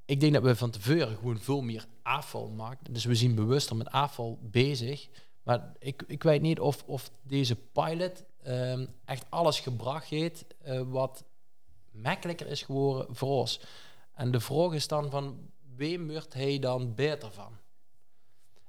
ik 0.06 0.20
denk 0.20 0.34
dat 0.34 0.44
we 0.44 0.56
van 0.56 0.70
tevoren 0.70 1.16
gewoon 1.16 1.40
veel 1.40 1.62
meer 1.62 1.86
afval 2.02 2.50
maken. 2.50 2.94
Dus 2.94 3.06
we 3.06 3.16
zien 3.16 3.36
bewuster 3.36 3.76
met 3.76 3.90
afval 3.90 4.40
bezig. 4.42 5.08
Maar 5.44 5.72
ik, 5.80 6.04
ik 6.08 6.24
weet 6.24 6.42
niet 6.42 6.60
of, 6.60 6.84
of 6.86 7.12
deze 7.22 7.56
pilot 7.56 8.24
ehm, 8.44 8.86
echt 9.06 9.26
alles 9.30 9.60
gebracht 9.60 10.08
heeft 10.08 10.46
eh, 10.62 10.82
wat 10.88 11.24
makkelijker 11.92 12.48
is 12.48 12.62
geworden 12.62 13.16
voor 13.16 13.40
ons. 13.40 13.60
En 14.14 14.32
de 14.32 14.40
vraag 14.40 14.72
is 14.72 14.88
dan 14.88 15.10
van, 15.10 15.50
wem 15.76 16.08
wordt 16.08 16.34
hij 16.34 16.60
dan 16.60 16.96
beter 16.96 17.32
van? 17.32 17.58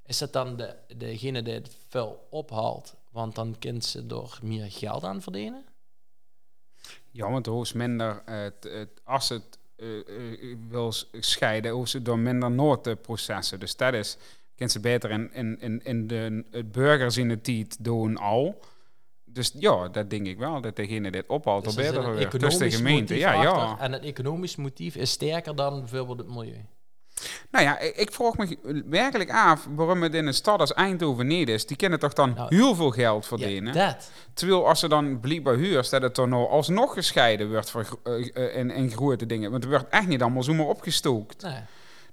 Is 0.07 0.21
het 0.21 0.33
dan 0.33 0.57
de, 0.57 0.77
degene 0.97 1.43
die 1.43 1.55
het 1.55 1.77
vuil 1.89 2.27
ophaalt, 2.31 2.95
want 3.11 3.35
dan 3.35 3.59
kind 3.59 3.85
ze 3.85 4.07
door 4.07 4.39
meer 4.43 4.71
geld 4.71 5.05
aan 5.05 5.23
verdienen? 5.23 5.65
Ja, 7.11 7.31
want 7.31 7.47
hoe 7.47 7.63
is 7.63 7.73
minder, 7.73 8.23
het, 8.25 8.65
het, 8.65 9.01
als 9.05 9.29
het 9.29 9.56
wil 10.69 10.93
s- 10.93 11.09
scheiden, 11.13 11.71
hoe 11.73 11.89
ze 11.89 12.03
door 12.03 12.19
minder 12.19 12.51
noodprocessen. 12.51 13.61
Dus 13.61 13.77
dat 13.77 13.95
is, 13.95 14.17
kent 14.55 14.73
ze 14.73 14.81
beter 14.81 15.11
in, 15.11 15.33
in, 15.33 15.61
in, 15.61 15.81
in 15.85 16.07
de 16.07 16.45
het 16.51 16.73
burgers 16.73 17.17
in 17.17 17.29
de 17.29 17.41
tijd 17.41 17.85
doen 17.85 18.17
al. 18.17 18.61
Dus 19.25 19.53
ja, 19.59 19.89
dat 19.89 20.11
denk 20.11 20.27
ik 20.27 20.39
wel, 20.39 20.61
dat 20.61 20.77
degene 20.77 21.11
dit 21.11 21.25
ophaalt, 21.27 21.65
Dus 21.65 21.77
er 21.77 21.83
beter. 21.93 22.39
Dus 22.39 22.59
de 22.59 22.71
gemeente, 22.71 23.15
ja, 23.15 23.43
ja. 23.43 23.79
En 23.79 23.93
het 23.93 24.03
economisch 24.05 24.57
motief 24.57 24.97
is 24.97 25.11
sterker 25.11 25.57
dan 25.57 25.79
bijvoorbeeld 25.79 26.19
het 26.19 26.29
milieu. 26.29 26.65
Nou 27.51 27.65
ja, 27.65 27.79
ik, 27.79 28.13
vroeg 28.13 28.37
me 28.37 28.59
werkelijk 28.87 29.31
af 29.31 29.67
waarom 29.75 30.03
het 30.03 30.15
in 30.15 30.27
een 30.27 30.35
stad 30.35 30.61
als 30.61 30.75
Eindhoven 30.75 31.27
niet 31.27 31.49
is. 31.49 31.67
Die 31.67 31.77
kunnen 31.77 31.99
toch 31.99 32.13
dan 32.13 32.35
Nou, 32.35 32.55
heel 32.55 32.75
veel 32.75 32.91
geld 32.91 33.27
verdienen? 33.27 33.75
Ja, 33.75 33.87
dat. 33.87 34.11
Terwijl 34.35 34.69
als 34.69 34.81
ze 34.81 34.89
dan 34.89 35.21
blijkbaar 35.21 35.55
huurt, 35.55 35.91
dat 35.91 36.03
het 36.03 36.15
dan 36.15 36.29
nou 36.29 36.49
alsnog 36.49 36.93
gescheiden 36.93 37.51
wordt 37.51 37.71
voor, 37.71 37.99
eh, 38.05 38.57
in, 38.57 38.71
in 38.71 38.91
grote 38.91 39.27
dingen. 39.27 39.51
Want 39.51 39.63
het 39.63 39.73
wordt 39.73 39.89
echt 39.91 40.07
niet 40.07 40.23
allemaal 40.23 40.43
zomaar 40.43 40.67
opgestookt. 40.67 41.43
Nee. 41.43 41.61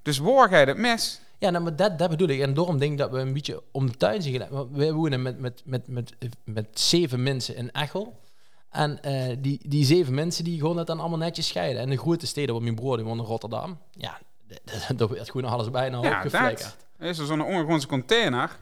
Dus 0.02 0.18
waar 0.18 0.50
ga 0.50 0.60
je 0.60 0.66
het 0.66 0.78
mis? 0.78 1.22
Ja, 1.38 1.50
nou, 1.50 1.63
maar 1.63 1.76
dat, 1.76 2.00
dat 2.00 2.10
bedoel 2.10 2.28
ik. 2.28 2.39
En 2.39 2.54
daarom 2.54 2.78
denk 2.78 2.92
ik 2.92 2.98
dat 2.98 3.12
we 3.12 3.18
een 3.18 3.34
beetje 3.34 3.63
om 3.72 3.88
de 3.88 3.98
tuin. 3.98 4.46
Want 4.50 4.70
wij 4.72 4.94
wonen 4.94 5.22
met, 5.22 5.39
met, 5.39 5.62
met, 5.66 5.88
met, 5.88 6.13
met 6.44 6.80
zeven 6.80 7.24
mensen 7.24 7.56
in 7.56 7.72
Echel. 7.72 8.22
En 8.70 9.02
eh, 9.04 9.38
die, 9.39 9.60
die 9.68 9.86
zeven 9.86 10.13
mensen 10.13 10.44
die 10.44 10.60
gewoon 10.60 10.78
het 10.78 10.88
dan 10.88 11.00
allemaal 11.00 11.18
netjes 11.18 11.48
scheiden. 11.48 11.82
En 11.82 11.89
de 11.89 11.98
grote 11.98 12.28
steden, 12.28 12.54
waar 12.54 12.63
mijn 12.63 12.76
broer 12.76 12.98
die 12.98 13.06
woont 13.06 13.20
in 13.20 13.26
Rotterdam. 13.26 13.78
Ja, 13.92 14.20
d- 14.66 14.88
d- 14.88 14.98
daar 14.98 15.08
werd 15.10 15.32
gewoon 15.32 15.52
alles 15.52 15.70
bijna 15.70 16.02
Ja, 16.02 16.16
opgeflikkerd. 16.16 16.76
dat. 16.98 17.08
Is 17.10 17.18
er 17.18 17.26
zo'n 17.26 17.42
ondergrondse 17.46 17.88
container? 17.88 18.58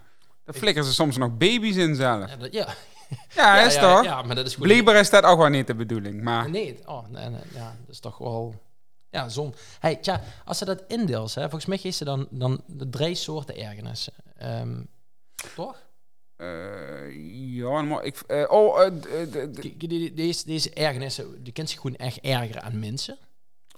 Daar 0.45 0.55
flikkeren 0.55 0.87
ze 0.87 0.93
soms 0.93 1.17
nog 1.17 1.37
baby's 1.37 1.75
in 1.75 1.95
zelf. 1.95 2.29
Ja, 2.29 2.35
dat- 2.35 2.53
ja. 2.53 2.67
Ja, 3.35 3.57
ja, 3.57 3.65
is 3.65 3.77
toch? 3.77 4.03
Ja, 4.03 4.21
maar 4.21 4.35
dat 4.35 4.45
is 4.45 4.53
gewoon... 4.53 4.67
Blijkbaar 4.69 4.95
is 4.95 5.09
dat 5.09 5.23
ook 5.23 5.37
wel 5.37 5.47
niet 5.47 5.67
de 5.67 5.75
bedoeling. 5.75 6.21
Maar 6.21 6.49
Nee, 6.49 6.79
oh, 6.85 7.07
nee, 7.09 7.29
nee, 7.29 7.41
ja, 7.53 7.75
dat 7.85 7.89
is 7.89 7.99
toch 7.99 8.17
wel... 8.17 8.61
Ja, 9.09 9.29
zon. 9.29 9.53
Hey, 9.79 9.95
tja, 9.95 10.21
als 10.45 10.57
ze 10.57 10.65
dat 10.65 10.83
indeelt, 10.87 11.33
hè, 11.35 11.41
volgens 11.41 11.65
mij 11.65 11.79
is 11.81 11.97
ze 11.97 12.03
dan, 12.05 12.27
dan 12.29 12.61
de 12.65 12.89
drie 12.89 13.15
soorten 13.15 13.55
ergernissen. 13.57 14.13
Ehm, 14.37 14.81
toch? 15.55 15.75
eh, 16.35 17.55
ja, 17.55 17.81
maar 17.81 18.03
ik... 18.03 18.17
eh, 18.27 18.43
oh, 18.47 18.79
K- 18.79 19.61
die- 19.61 19.87
die- 19.87 20.13
Deze, 20.13 20.45
deze 20.45 20.73
ergernissen, 20.73 21.43
die 21.43 21.53
kent 21.53 21.69
zich 21.69 21.79
gewoon 21.79 21.95
echt 21.97 22.19
ergeren 22.21 22.61
aan 22.63 22.79
mensen. 22.79 23.17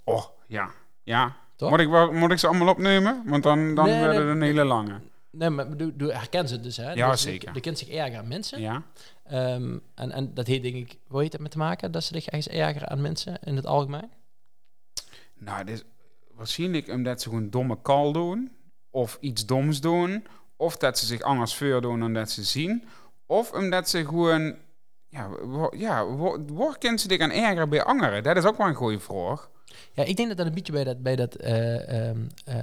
oh, 0.04 0.24
ja. 0.46 0.70
Ja. 1.02 1.36
Toch? 1.56 1.70
Moet 1.70 1.80
ik, 1.80 2.12
moet 2.12 2.30
ik 2.30 2.38
ze 2.38 2.46
allemaal 2.46 2.68
opnemen? 2.68 3.22
Want 3.26 3.42
dan, 3.42 3.74
dan 3.74 3.84
Nee, 3.84 3.94
het 3.94 4.16
nee, 4.16 4.26
een 4.26 4.42
hele 4.42 4.64
lange. 4.64 5.00
Nee, 5.30 5.50
maar 5.50 5.76
doe, 5.76 5.96
doe, 5.96 6.12
herken 6.12 6.48
ze 6.48 6.60
dus, 6.60 6.76
hè? 6.76 6.92
Ja, 6.92 7.10
Dus 7.10 7.22
zeker. 7.22 7.60
Kent 7.60 7.78
zich 7.78 7.88
ergeren 7.88 8.18
aan 8.18 8.28
mensen. 8.28 8.60
Ja. 8.60 8.82
Ehm, 9.24 9.78
en, 9.94 10.10
en 10.10 10.34
dat 10.34 10.46
heeft 10.46 10.62
denk 10.62 10.74
ik, 10.74 10.98
hoe 11.06 11.20
heet 11.20 11.32
het 11.32 11.40
met 11.40 11.50
te 11.50 11.58
maken? 11.58 11.92
Dat 11.92 12.04
ze 12.04 12.14
zich 12.14 12.26
echt 12.26 12.48
ergeren 12.48 12.88
aan 12.88 13.00
mensen 13.00 13.38
in 13.42 13.56
het 13.56 13.66
algemeen? 13.66 14.10
Nou, 15.38 15.64
dit 15.64 15.74
is 15.74 15.84
waarschijnlijk 16.34 16.88
omdat 16.88 17.22
ze 17.22 17.28
gewoon 17.28 17.50
domme 17.50 17.78
kal 17.82 18.12
doen. 18.12 18.52
Of 18.90 19.18
iets 19.20 19.46
doms 19.46 19.80
doen. 19.80 20.26
Of 20.56 20.76
dat 20.76 20.98
ze 20.98 21.06
zich 21.06 21.20
anders 21.20 21.54
voordoen 21.54 22.00
dan 22.00 22.12
dat 22.12 22.30
ze 22.30 22.42
zien. 22.42 22.84
Of 23.26 23.52
omdat 23.52 23.88
ze 23.88 24.04
gewoon... 24.04 24.56
Ja, 25.08 25.28
ja 25.76 26.06
kunnen 26.78 26.98
ze 26.98 27.08
zich 27.08 27.20
aan 27.20 27.30
ergeren 27.30 27.68
bij 27.68 27.82
anderen? 27.84 28.22
Dat 28.22 28.36
is 28.36 28.44
ook 28.44 28.56
wel 28.56 28.66
een 28.66 28.74
goede 28.74 29.00
vraag. 29.00 29.50
Ja, 29.92 30.04
ik 30.04 30.16
denk 30.16 30.28
dat 30.28 30.36
dat 30.36 30.46
een 30.46 30.54
beetje 30.54 30.72
bij 30.72 30.84
dat, 30.84 31.02
bij 31.02 31.16
dat 31.16 31.34
eh 31.34 32.08
ehm 32.08 32.18
eh, 32.44 32.54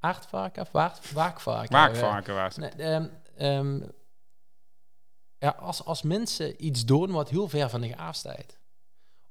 aardvarken 0.00 0.62
of 0.62 0.70
waard, 0.72 1.12
waakvarken... 1.12 1.78
Eh. 2.36 2.56
Nee, 2.56 2.70
ehm, 2.70 3.06
ehm, 3.36 3.80
ja, 5.38 5.56
als, 5.58 5.84
als 5.84 6.02
mensen 6.02 6.66
iets 6.66 6.84
doen 6.84 7.10
wat 7.10 7.28
heel 7.28 7.48
ver 7.48 7.70
van 7.70 7.80
de 7.80 7.96
afstaat. 7.96 8.58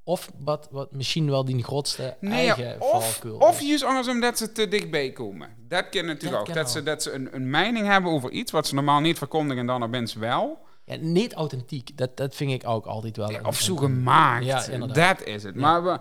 Of 0.03 0.32
wat, 0.38 0.67
wat 0.71 0.91
misschien 0.91 1.29
wel 1.29 1.45
die 1.45 1.63
grootste 1.63 2.17
Nee, 2.19 2.32
eigen 2.51 2.82
of, 2.82 3.23
of 3.39 3.60
is. 3.62 3.67
juist 3.67 3.84
anders 3.84 4.08
omdat 4.08 4.38
ze 4.38 4.51
te 4.51 4.67
dichtbij 4.67 5.12
komen. 5.12 5.49
Dat 5.67 5.89
kan 5.89 6.05
natuurlijk 6.05 6.45
Dat 6.45 6.49
ook. 6.49 6.55
Dat 6.55 6.65
ook. 6.65 6.71
ze, 6.71 6.84
dat 6.84 7.03
ze 7.03 7.12
een, 7.12 7.36
een 7.36 7.49
mening 7.49 7.88
hebben 7.88 8.12
over 8.12 8.32
iets 8.32 8.51
wat 8.51 8.67
ze 8.67 8.75
normaal 8.75 8.99
niet 8.99 9.17
verkondigen 9.17 9.60
en 9.60 9.67
dan 9.67 9.84
op 9.84 9.89
mensen 9.89 10.19
wel. 10.19 10.60
Ja, 10.86 10.95
niet 10.95 11.34
authentiek. 11.34 11.97
Dat, 11.97 12.17
dat 12.17 12.36
vind 12.36 12.51
ik 12.51 12.67
ook 12.67 12.86
altijd 12.86 13.17
wel. 13.17 13.29
een- 13.34 13.45
Of 13.45 13.60
zo 13.60 13.75
gemaakt. 13.75 14.45
Ja, 14.45 14.77
dat 14.88 15.23
is 15.23 15.43
het. 15.43 15.55
Ja. 15.55 15.62
Maar 15.62 15.84
we, 15.84 15.99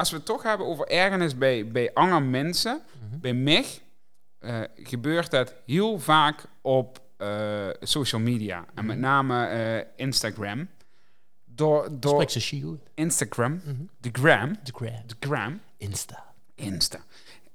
als 0.00 0.10
we 0.10 0.16
het 0.16 0.26
toch 0.26 0.42
hebben 0.42 0.66
over 0.66 0.86
ergernis 0.86 1.38
bij, 1.38 1.68
bij 1.68 1.90
andere 1.94 2.20
mensen, 2.20 2.80
Mhm. 3.08 3.20
bij 3.20 3.34
mij 3.34 3.64
eh, 4.38 4.60
gebeurt 4.76 5.30
dat 5.30 5.54
heel 5.66 5.98
vaak 5.98 6.44
op 6.60 7.00
eh, 7.16 7.68
social 7.80 8.20
media. 8.20 8.64
En 8.74 8.86
met 8.86 8.96
Mhm. 8.96 9.04
name 9.06 9.46
eh, 9.46 9.86
Instagram. 9.96 10.68
Door, 11.44 11.88
door. 12.00 12.26
Instagram, 12.94 13.52
Mhm. 13.64 13.74
de 13.98 14.08
gram, 14.12 14.56
De 14.62 14.72
gram. 14.74 14.92
de 15.06 15.14
gram, 15.20 15.60
Insta. 15.76 16.24
Insta. 16.54 17.00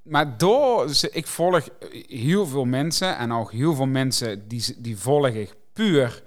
Maar 0.02 0.38
door, 0.38 0.90
ik 1.12 1.26
volg 1.26 1.68
heel 2.08 2.46
veel 2.46 2.64
mensen 2.64 3.16
en 3.16 3.32
ook 3.32 3.52
heel 3.52 3.74
veel 3.74 3.86
mensen 3.86 4.48
die, 4.48 4.74
die 4.78 4.96
volg 4.98 5.28
ik 5.28 5.54
puur 5.72 6.22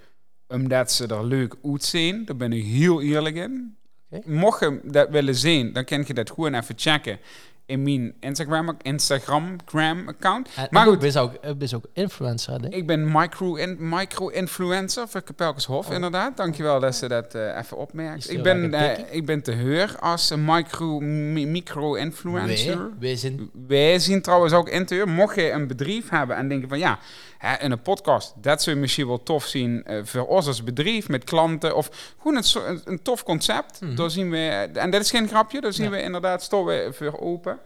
omdat 0.48 0.92
ze 0.92 1.08
er 1.08 1.26
leuk 1.26 1.56
uitzien. 1.64 2.26
Daar 2.26 2.36
ben 2.36 2.54
ik 2.54 2.64
heel 2.64 3.02
eerlijk 3.02 3.36
in. 3.36 3.78
Mocht 4.26 4.60
je 4.60 4.80
dat 4.84 5.10
willen 5.10 5.36
zien, 5.36 5.74
dan 5.74 5.86
kan 5.86 6.04
je 6.08 6.14
dat 6.14 6.30
gewoon 6.30 6.54
even 6.54 6.76
checken 6.78 7.20
in 7.70 7.84
mijn 7.84 8.14
Instagram, 8.20 8.78
Instagram 8.82 9.56
account. 10.08 10.50
En, 10.56 10.68
Maar 10.70 10.86
goed. 10.86 11.00
Ben 11.00 11.16
ook, 11.16 11.58
ben 11.58 11.70
ook 11.76 11.84
influencer, 11.94 12.62
denk 12.62 12.74
ik. 12.74 12.80
Ik 12.80 12.88
ben 12.88 13.12
micro, 13.12 13.56
in, 13.56 13.78
micro-influencer 13.80 15.08
voor 15.08 15.22
Kapelkenshof, 15.22 15.88
Oh. 15.88 15.94
inderdaad. 15.94 16.38
Dankjewel 16.38 16.80
dat 16.80 16.96
ze 16.96 17.08
dat 17.08 17.36
eh, 17.36 17.58
even 17.58 17.78
opmerkt. 17.78 18.32
Ik 18.32 18.44
ben, 18.44 18.74
eh, 18.74 18.98
ik 19.16 19.26
ben 19.26 19.42
te 19.42 19.52
huur 19.52 19.96
als 20.00 20.30
een 20.30 20.46
micro, 20.46 21.00
mi- 21.00 21.46
micro-influencer. 21.46 22.78
Wij, 22.78 22.90
wij 23.00 23.16
zijn... 23.16 23.50
Wij 23.68 24.00
zien 24.00 24.22
trouwens 24.22 24.54
ook 24.54 24.70
in 24.70 24.86
te 24.86 24.94
huur, 24.94 25.08
mocht 25.08 25.36
je 25.36 25.52
een 25.52 25.68
bedrijf 25.68 26.10
hebben 26.10 26.36
en 26.36 26.48
denken 26.48 26.70
van 26.70 26.80
ja, 26.80 27.00
hè, 27.38 27.56
in 27.64 27.72
een 27.72 27.82
podcast, 27.82 28.34
dat 28.42 28.62
zou 28.64 28.76
je 28.76 28.82
misschien 28.82 29.08
wel 29.08 29.24
tof 29.24 29.46
zien 29.46 29.84
eh, 29.86 30.00
voor 30.04 30.28
ons 30.28 30.48
als 30.48 30.64
bedrijf 30.64 31.08
met 31.10 31.24
klanten 31.24 31.76
of 31.76 32.14
gewoon 32.22 32.38
een, 32.38 32.44
een, 32.70 32.82
een 32.86 33.02
tof 33.02 33.24
concept. 33.24 33.82
Mhm. 33.82 33.96
Daar 33.96 34.10
zien 34.12 34.30
we, 34.30 34.70
en 34.74 34.90
dat 34.90 35.02
is 35.02 35.10
geen 35.10 35.28
grapje, 35.28 35.62
daar 35.62 35.74
zien 35.74 35.86
Ja. 35.86 35.92
we 35.92 36.02
inderdaad 36.02 36.44
staan 36.44 36.66
we 36.66 36.90
voor 36.92 37.20
open. 37.20 37.59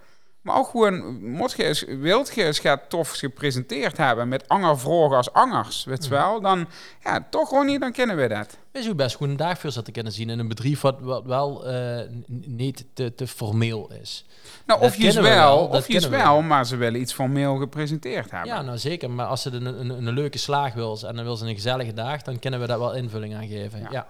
Maar 0.43 0.55
ook 0.57 0.67
gewoon, 0.67 1.19
je 1.55 1.63
eens, 1.63 1.83
wilt 1.87 2.33
je 2.35 2.43
eens 2.45 2.59
gaat 2.59 2.89
tof 2.89 3.09
gepresenteerd 3.11 3.97
hebben 3.97 4.27
met 4.27 4.47
anger 4.47 4.79
vragen 4.79 5.15
als 5.15 5.33
angers, 5.33 5.83
weet 5.83 6.03
je 6.05 6.09
Mhm. 6.09 6.19
wel, 6.21 6.41
dan 6.41 6.67
ja, 7.03 7.27
toch 7.29 7.47
gewoon 7.49 7.65
niet, 7.65 7.79
dan 7.81 7.91
kennen 7.91 8.15
we 8.17 8.27
dat. 8.27 8.57
Wij 8.71 8.81
zou 8.81 8.95
best 8.95 9.15
goed 9.15 9.27
een 9.29 9.37
dag 9.37 9.59
voor 9.59 9.71
zitten 9.71 9.93
kunnen 9.93 10.11
zien 10.11 10.29
in 10.29 10.39
een 10.39 10.47
bedrijf 10.47 10.81
wat, 10.81 10.95
wat 11.01 11.25
wel 11.25 11.67
eh, 11.67 11.99
niet 12.45 12.85
te, 12.93 13.15
te 13.15 13.27
formeel 13.27 13.91
is. 14.01 14.25
Nou, 14.65 14.79
Dat 14.79 14.89
of 14.89 14.95
je 14.95 15.07
is 15.07 15.15
we 15.15 15.21
wel, 15.21 15.57
of 15.57 15.87
je 15.87 15.93
is 15.93 16.01
kennen 16.01 16.19
we 16.19 16.25
wel, 16.25 16.41
maar 16.41 16.65
ze 16.65 16.75
willen 16.75 17.01
iets 17.01 17.13
formeel 17.13 17.55
gepresenteerd 17.57 18.31
hebben. 18.31 18.49
Ja, 18.49 18.61
nou 18.61 18.77
zeker. 18.77 19.09
Maar 19.11 19.25
als 19.25 19.41
ze 19.41 19.51
een, 19.51 19.65
een, 19.65 19.89
een 19.89 20.13
leuke 20.13 20.37
slaag 20.37 20.73
wil 20.73 20.99
en 21.07 21.15
dan 21.15 21.23
wil 21.25 21.35
ze 21.35 21.45
een 21.45 21.53
gezellige 21.55 21.93
dag, 21.93 22.21
dan 22.21 22.39
kunnen 22.39 22.59
we 22.59 22.67
daar 22.67 22.79
wel 22.79 22.93
invulling 22.95 23.35
aan 23.35 23.47
geven. 23.47 23.79
Ja. 23.79 23.87
Ja. 23.91 24.07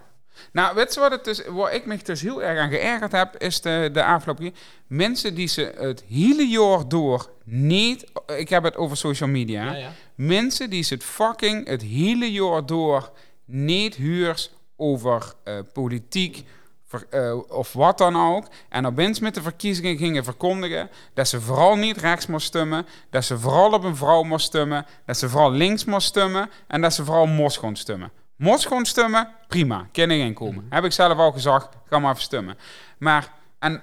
Nou, 0.52 0.76
weet 0.76 0.94
je 0.94 1.00
wat 1.00 1.12
het 1.12 1.28
is, 1.28 1.42
waar 1.48 1.74
ik 1.74 1.86
me 1.86 1.98
dus 2.04 2.22
heel 2.22 2.44
erg 2.44 2.60
aan 2.60 2.70
geërgerd 2.70 3.12
heb, 3.12 3.36
is 3.38 3.62
de, 3.62 3.90
de 3.94 4.04
afgelopen 4.04 4.44
keer. 4.44 4.60
Mensen 4.88 5.36
die 5.36 5.48
ze 5.48 5.74
het 5.78 6.04
hele 6.10 6.48
jaar 6.48 6.88
door 6.88 7.30
niet, 7.44 8.12
ik 8.38 8.50
heb 8.50 8.64
het 8.64 8.76
over 8.76 8.98
social 8.98 9.30
media, 9.30 9.64
Ja, 9.64 9.76
ja. 9.76 9.92
mensen 10.16 10.70
die 10.70 10.84
ze 10.84 10.94
het 10.94 11.04
fucking 11.04 11.68
het 11.68 11.82
hele 11.82 12.32
jaar 12.32 12.66
door 12.66 13.12
niet 13.46 13.96
huurs 13.96 14.52
over 14.76 15.34
eh, 15.44 15.60
politiek 15.74 16.44
ver- 16.88 17.08
eh, 17.10 17.38
of 17.50 17.74
wat 17.74 17.98
dan 17.98 18.36
ook. 18.36 18.46
En 18.70 18.94
mensen 18.94 19.24
met 19.24 19.34
de 19.36 19.42
verkiezingen 19.42 19.98
gingen 19.98 20.24
verkondigen 20.24 20.90
dat 21.14 21.28
ze 21.28 21.42
vooral 21.42 21.76
niet 21.76 21.98
rechts 21.98 22.28
moest 22.28 22.48
stemmen, 22.48 22.86
dat 23.10 23.26
ze 23.26 23.40
vooral 23.40 23.72
op 23.72 23.84
een 23.84 23.96
vrouw 23.96 24.24
moest 24.24 24.46
stemmen, 24.46 24.86
dat 25.06 25.18
ze 25.18 25.30
vooral 25.30 25.52
links 25.52 25.86
moest 25.86 26.08
stemmen 26.08 26.50
en 26.68 26.82
dat 26.82 26.94
ze 26.94 27.06
vooral 27.06 27.26
mos 27.26 27.58
gewoon 27.58 27.76
stemmen. 27.76 28.12
Mos 28.36 28.66
gewoon 28.66 28.86
stemmen, 28.86 29.30
prima, 29.48 29.88
ik 29.92 30.10
inkomen. 30.20 30.66
Heb 30.70 30.84
ik 30.84 30.92
zelf 30.92 31.18
al 31.18 31.32
gezegd, 31.32 31.70
ga 31.90 32.00
maar 32.00 32.12
even 32.12 32.24
stemmen. 32.24 32.58
Maar, 32.98 33.32
en 33.60 33.82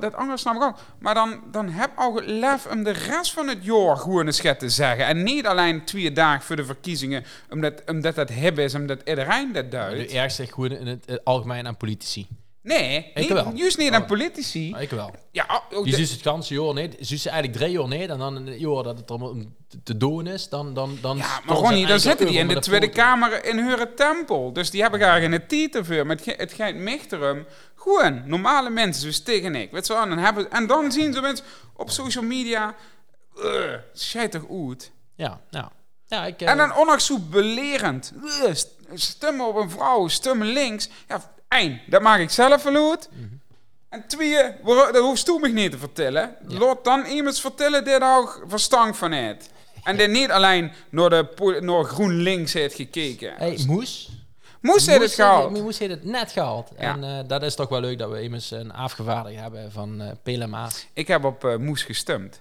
dat 0.00 0.14
andere 0.14 0.38
snap 0.38 0.54
ik 0.54 0.62
ook. 0.62 0.76
Maar 0.98 1.14
dan, 1.14 1.42
dan 1.50 1.68
heb 1.68 1.90
het 2.14 2.26
lef 2.26 2.66
om 2.66 2.82
de 2.82 2.90
rest 2.90 3.32
van 3.32 3.48
het 3.48 3.64
jaar 3.64 3.96
gewoon 3.96 4.26
eens 4.26 4.40
te 4.58 4.68
zeggen. 4.68 5.06
En 5.06 5.22
niet 5.22 5.46
alleen 5.46 5.84
twee 5.84 6.12
dagen 6.12 6.42
voor 6.42 6.56
de 6.56 6.64
verkiezingen, 6.64 7.24
omdat, 7.50 7.82
omdat 7.86 8.14
dat 8.14 8.28
hebben 8.28 8.64
is, 8.64 8.74
omdat 8.74 9.00
iedereen 9.04 9.52
dat 9.52 9.64
De 9.64 9.70
duidt. 9.70 10.12
ergste 10.12 10.46
gewoon 10.46 10.70
in 10.70 10.86
het 10.86 11.04
eh, 11.04 11.16
algemeen 11.24 11.66
aan 11.66 11.76
politici. 11.76 12.28
Nee, 12.64 12.98
Ik 13.14 13.16
niet, 13.16 13.28
wel. 13.28 13.52
juist 13.54 13.78
niet 13.78 13.88
Oh. 13.88 13.94
aan 13.94 14.04
politici. 14.06 14.70
Maar 14.70 14.82
ik 14.82 14.90
wel. 14.90 15.14
Ja, 15.30 15.62
Die 15.82 15.94
zus 15.94 16.10
het 16.10 16.22
ganse 16.22 16.54
jaar 16.54 16.74
niet. 16.74 16.96
Zus 17.00 17.22
ze 17.22 17.28
eigenlijk 17.30 17.58
drie 17.60 17.72
jaar 17.78 17.88
niet. 17.88 18.08
En 18.10 18.18
dan 18.18 18.36
een 18.36 18.58
jaar 18.58 18.82
dat 18.82 18.98
het 18.98 19.10
allemaal 19.10 19.34
te- 19.82 19.96
doen 19.96 20.26
is, 20.26 20.48
dan... 20.48 20.74
dan, 20.74 20.98
dan 21.00 21.16
ja, 21.16 21.40
maar 21.46 21.56
Ronnie, 21.56 21.86
dan 21.86 22.00
zitten 22.00 22.26
die 22.26 22.38
in 22.38 22.48
de 22.48 22.58
Tweede. 22.60 22.88
Kamer 22.88 23.44
in 23.44 23.58
hun 23.58 23.88
tempel. 23.96 24.52
Dus 24.52 24.70
die 24.70 24.82
hebben 24.82 25.00
graag 25.00 25.22
in 25.22 25.32
het 25.32 25.48
titel 25.48 25.84
voor. 25.84 26.06
Maar 26.06 26.16
het, 26.16 26.36
het 26.38 26.52
gaat 26.52 26.74
mechterum. 26.74 27.46
Gewoon, 27.74 28.22
normale 28.26 28.70
mensen, 28.70 29.00
zoals 29.02 29.20
tegen 29.20 29.54
ik. 29.54 29.70
Weet 29.70 29.86
je 29.86 29.92
wel, 29.92 30.02
en, 30.02 30.08
dan 30.08 30.18
hebben, 30.18 30.50
en 30.50 30.66
dan 30.66 30.92
zien 30.92 31.12
ze 31.12 31.20
mensen 31.20 31.44
op 31.76 31.90
social 31.90 32.24
media... 32.24 32.74
Uh, 33.38 33.74
schijt 33.92 34.30
toch 34.32 34.44
uit. 34.68 34.90
Ja, 35.16 35.40
ja. 35.50 35.72
Ja, 36.06 36.26
ik... 36.26 36.40
eh, 36.40 36.48
En 36.50 36.56
dan 36.56 36.76
ondanks 36.76 37.06
zo 37.06 37.18
belerend. 37.30 38.12
Uh, 38.24 38.54
st- 38.54 38.68
stemmen 38.94 39.46
op 39.48 39.56
een 39.56 39.70
vrouw, 39.70 40.08
stemmen 40.08 40.46
links. 40.46 40.88
Ja, 41.08 41.32
één, 41.54 41.80
dat 41.86 42.02
maak 42.02 42.20
ik 42.20 42.30
zelf 42.30 42.62
verloot. 42.62 43.08
Mhm. 43.12 43.24
En 43.88 44.04
twee, 44.06 44.36
dat 44.64 44.96
hoeft 44.96 45.28
u 45.28 45.38
me 45.38 45.48
niet 45.48 45.70
te 45.70 45.78
vertellen. 45.78 46.36
Ja. 46.48 46.58
Laat 46.58 46.84
dan 46.84 47.04
iemand 47.04 47.40
vertellen 47.40 47.84
die 47.84 47.98
daar 47.98 48.18
ook 48.18 48.44
verstand 48.48 48.96
van 48.96 49.12
heeft. 49.12 49.50
En 49.82 49.96
die 49.96 50.08
niet 50.08 50.30
alleen 50.30 50.72
naar, 50.90 51.10
de, 51.10 51.58
naar 51.60 51.84
GroenLinks 51.84 52.52
heeft 52.52 52.74
gekeken. 52.74 53.32
Hey, 53.36 53.58
Moes. 53.66 54.10
Moest 54.60 54.86
hij 54.86 54.94
het 54.94 55.02
Moes 55.02 55.14
gehaald? 55.14 55.50
Moes 55.50 55.78
heeft 55.78 55.90
het 55.90 56.04
net 56.04 56.32
gehaald. 56.32 56.70
Ja. 56.78 56.92
En 56.92 57.04
eh, 57.04 57.18
dat 57.26 57.42
is 57.42 57.54
toch 57.54 57.68
wel 57.68 57.80
leuk 57.80 57.98
dat 57.98 58.10
we 58.10 58.22
immers 58.22 58.50
een 58.50 58.72
afgevaardigd 58.72 59.40
hebben 59.40 59.72
van 59.72 60.02
PLMA. 60.22 60.68
Ik 60.92 61.08
heb 61.08 61.24
op 61.24 61.44
eh, 61.44 61.56
Moes 61.56 61.82
gestemd. 61.82 62.38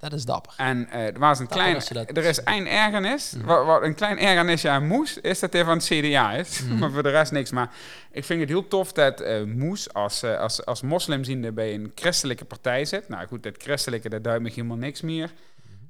Dat 0.00 0.12
is 0.12 0.24
dapper. 0.24 0.54
En 0.56 0.88
eh, 0.90 1.06
er 1.06 1.18
was 1.18 1.38
een 1.38 1.46
Dapper 1.46 1.84
klein, 1.84 2.06
er 2.06 2.24
is 2.24 2.42
één 2.42 2.66
ergernis, 2.66 3.34
wat, 3.44 3.64
wat 3.64 3.82
een 3.82 3.94
klein 3.94 4.18
ergernisje 4.18 4.68
aan 4.68 4.86
Moes, 4.86 5.18
is 5.18 5.38
dat 5.38 5.52
hij 5.52 5.64
van 5.64 5.76
het 5.76 5.84
CDA 5.84 6.32
is. 6.32 6.62
maar 6.78 6.90
voor 6.90 7.02
de 7.02 7.10
rest 7.10 7.32
niks. 7.32 7.50
Maar 7.50 7.70
ik 8.10 8.24
vind 8.24 8.40
het 8.40 8.48
heel 8.48 8.68
tof 8.68 8.92
dat 8.92 9.20
eh, 9.20 9.42
Moes 9.42 9.92
als, 9.92 10.22
eh, 10.22 10.38
als, 10.38 10.64
als 10.64 10.82
moslimziende 10.82 11.52
bij 11.52 11.74
een 11.74 11.92
christelijke 11.94 12.44
partij 12.44 12.84
zit. 12.84 13.08
Nou 13.08 13.26
goed, 13.26 13.42
dat 13.42 13.54
christelijke, 13.58 14.08
dat 14.08 14.24
duidt 14.24 14.42
me 14.42 14.48
helemaal 14.48 14.76
niks 14.76 15.00
meer. 15.00 15.30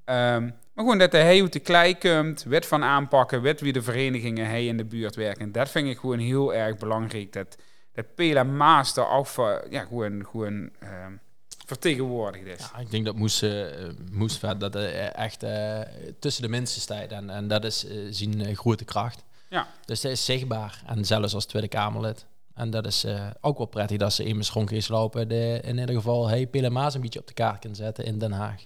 Ehm, 0.05 0.43
maar 0.43 0.85
gewoon 0.85 0.99
dat 0.99 1.13
hij 1.13 1.43
uit 1.43 1.53
de 1.53 1.61
klei 1.61 1.99
komt, 1.99 2.43
wet 2.43 2.67
van 2.67 2.85
aanpakken, 2.85 3.43
wet 3.43 3.61
wie 3.61 3.73
de 3.73 3.83
verenigingen 3.83 4.47
hij 4.47 4.67
in 4.67 4.77
de 4.77 4.85
buurt 4.85 5.17
werken. 5.17 5.53
Dat 5.53 5.71
vind 5.71 5.89
ik 5.89 5.99
gewoon 5.99 6.19
heel 6.19 6.55
erg 6.55 6.77
belangrijk. 6.77 7.33
Dat, 7.33 7.57
dat 7.93 8.15
Pela 8.15 8.43
Maas 8.43 8.99
ook 8.99 9.27
voor, 9.27 9.67
ja, 9.69 9.85
gewoon, 9.85 10.27
gewoon 10.31 10.71
ehm, 10.79 11.13
vertegenwoordigd 11.71 12.47
is. 12.47 12.59
Ja, 12.73 12.79
ik 12.79 12.91
denk 12.91 13.05
dat 13.05 13.17
Moes, 13.17 13.43
eh, 13.43 13.65
Moes 14.11 14.37
vet, 14.37 14.61
dat 14.61 14.75
eh, 14.75 15.17
echt 15.17 15.43
eh, 15.43 15.81
tussen 16.19 16.43
de 16.43 16.49
mensen 16.49 16.81
staat. 16.81 17.11
En, 17.11 17.31
en 17.31 17.49
dat 17.49 17.65
is 17.65 17.87
zijn 18.11 18.57
grote 18.57 18.85
kracht. 18.85 19.25
Ja. 19.49 19.69
Dus 19.85 20.01
dat 20.01 20.13
is 20.13 20.25
zichtbaar. 20.25 20.83
En 20.87 21.05
zelfs 21.05 21.35
als 21.35 21.47
Tweede 21.47 21.69
Kamerlid. 21.69 22.27
En 22.55 22.71
dat 22.71 22.87
is 22.87 23.07
ook 23.41 23.59
wel 23.59 23.67
prettig 23.67 23.99
dat 23.99 24.13
ze 24.13 24.25
immers 24.25 24.51
rond 24.51 24.73
is 24.73 24.89
lopen. 24.89 25.29
De, 25.29 25.61
in 25.65 25.79
ieder 25.79 25.95
geval 25.95 26.29
hey, 26.29 26.47
PLMA's 26.47 26.95
een 26.95 27.01
beetje 27.01 27.21
op 27.21 27.27
de 27.27 27.33
kaart 27.33 27.59
kan 27.59 27.75
zetten 27.75 28.05
in 28.05 28.19
Den 28.19 28.33
Haag. 28.33 28.65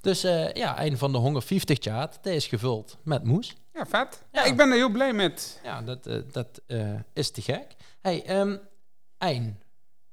Dus 0.00 0.20
ja, 0.52 0.84
een 0.84 0.98
van 0.98 1.12
de 1.12 1.18
150 1.18 1.78
chart, 1.80 2.18
dat 2.22 2.32
is 2.32 2.46
gevuld 2.46 2.96
met 3.02 3.24
Moes. 3.24 3.56
Ja, 3.74 3.86
vet. 3.86 4.22
Ja. 4.32 4.40
Ja. 4.40 4.44
ik 4.44 4.56
ben 4.56 4.68
er 4.68 4.76
heel 4.76 4.90
blij 4.90 5.12
met. 5.12 5.60
Ja, 5.64 5.82
dat, 5.82 6.08
dat 6.32 6.60
is 7.12 7.30
te 7.30 7.42
gek. 7.42 7.66
Hey, 8.00 8.24
ehm 8.24 8.56
één 9.18 9.60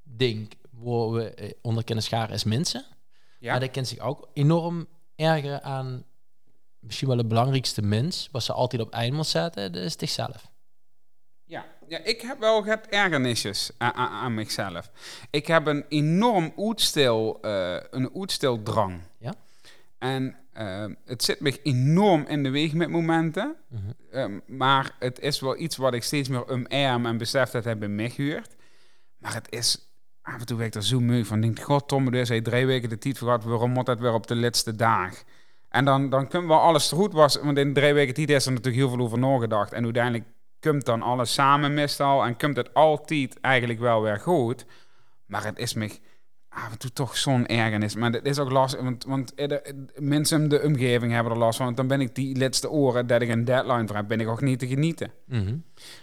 ding 0.02 0.50
waar 0.82 1.10
we 1.10 1.34
eh, 1.34 1.50
onder 1.62 1.84
kunnen 1.84 2.04
scharen 2.04 2.34
is 2.34 2.44
mensen. 2.44 2.84
Ja. 3.38 3.50
Maar 3.50 3.60
dat 3.60 3.70
kent 3.70 3.88
zich 3.88 3.98
ook 3.98 4.28
enorm 4.32 4.86
ergeren 5.16 5.62
aan 5.62 6.04
misschien 6.80 7.08
wel 7.08 7.16
de 7.16 7.26
belangrijkste 7.26 7.82
mens, 7.82 8.28
wat 8.32 8.42
ze 8.42 8.52
altijd 8.52 8.82
op 8.82 8.92
eind 8.92 9.14
moet 9.14 9.26
zetten, 9.26 9.72
dat 9.72 9.82
is 9.82 9.94
zichzelf. 9.98 10.48
Ja. 11.44 11.66
ja, 11.88 11.98
ik 11.98 12.20
heb 12.20 12.38
wel 12.38 12.64
het 12.64 12.86
ergernisjes 12.86 13.70
aan, 13.78 13.92
aan, 13.92 14.10
aan 14.10 14.34
mezelf. 14.34 14.90
Ik 15.30 15.46
heb 15.46 15.66
een 15.66 15.84
enorm 15.88 16.52
oetstil, 16.56 17.38
eh 17.40 17.76
een 17.90 18.10
oetstildrang. 18.14 19.00
Ja? 19.18 19.34
En 19.98 20.36
eh, 20.52 20.86
het 21.04 21.22
zit 21.22 21.40
me 21.40 21.62
enorm 21.62 22.24
in 22.26 22.42
de 22.42 22.50
weg 22.50 22.72
met 22.72 22.88
momenten. 22.88 23.56
Mhm. 23.68 23.82
Ehm, 24.10 24.40
maar 24.46 24.96
het 24.98 25.18
is 25.18 25.40
wel 25.40 25.58
iets 25.58 25.76
wat 25.76 25.94
ik 25.94 26.02
steeds 26.02 26.28
meer 26.28 26.50
umarm 26.50 27.06
en 27.06 27.18
besef 27.18 27.50
dat 27.50 27.64
hij 27.64 27.78
bij 27.78 27.88
mij. 27.88 28.42
Maar 29.18 29.34
het 29.34 29.46
is... 29.50 29.89
Af 30.34 30.40
en 30.40 30.46
toe 30.46 30.56
werd 30.56 30.74
ik 30.74 30.80
er 30.80 30.86
zo 30.86 31.00
moe 31.00 31.24
van. 31.24 31.40
denk, 31.40 31.60
god, 31.60 31.88
Tom, 31.88 32.10
dus 32.10 32.28
hij 32.28 32.40
drie 32.40 32.66
weken 32.66 32.88
de 32.88 32.98
tijd 32.98 33.18
gehad. 33.18 33.44
Waarom 33.44 33.70
moet 33.70 33.86
dat 33.86 34.00
weer 34.00 34.12
op 34.12 34.26
de 34.26 34.36
laatste 34.36 34.76
dag? 34.76 35.22
En 35.68 35.84
dan, 35.84 36.10
dan 36.10 36.28
kunnen 36.28 36.48
we 36.48 36.54
alles 36.54 36.90
goed 36.90 37.12
was. 37.12 37.36
Want 37.42 37.58
in 37.58 37.74
drie 37.74 37.92
weken 37.92 38.14
tijd 38.14 38.30
is 38.30 38.46
er 38.46 38.52
natuurlijk 38.52 38.82
heel 38.82 38.88
veel 38.88 39.04
over 39.04 39.18
nagedacht. 39.18 39.72
En 39.72 39.84
uiteindelijk 39.84 40.24
komt 40.60 40.84
dan 40.84 41.02
alles 41.02 41.32
samen 41.32 41.74
meestal. 41.74 42.24
En 42.24 42.36
komt 42.36 42.56
het 42.56 42.74
altijd 42.74 43.40
eigenlijk 43.40 43.80
wel 43.80 44.02
weer 44.02 44.18
goed. 44.18 44.66
Maar 45.26 45.44
het 45.44 45.58
is 45.58 45.74
me 45.74 45.98
af 46.64 46.72
en 46.72 46.78
toe 46.78 46.92
toch 46.92 47.16
zo'n 47.16 47.46
ergernis. 47.46 47.94
Maar 47.94 48.12
dat 48.12 48.24
is 48.24 48.38
ook 48.38 48.50
lastig, 48.50 48.80
want, 48.82 49.04
want 49.04 49.32
er- 49.36 49.52
er- 49.52 49.74
mensen 49.96 50.42
in 50.42 50.48
de 50.48 50.62
omgeving 50.62 51.12
hebben 51.12 51.32
er 51.32 51.38
last 51.38 51.56
van. 51.56 51.64
Want 51.64 51.76
dan 51.76 51.86
ben 51.86 52.00
ik 52.00 52.14
die 52.14 52.38
laatste 52.38 52.70
oren 52.70 53.06
dat 53.06 53.22
ik 53.22 53.28
een 53.28 53.44
deadline 53.44 53.86
voor 53.86 53.96
heb, 53.96 54.08
ben 54.08 54.20
ik 54.20 54.28
ook 54.28 54.40
niet 54.40 54.58
te 54.58 54.66
genieten. 54.66 55.10
Mhm. 55.24 55.44
Dus 55.44 55.54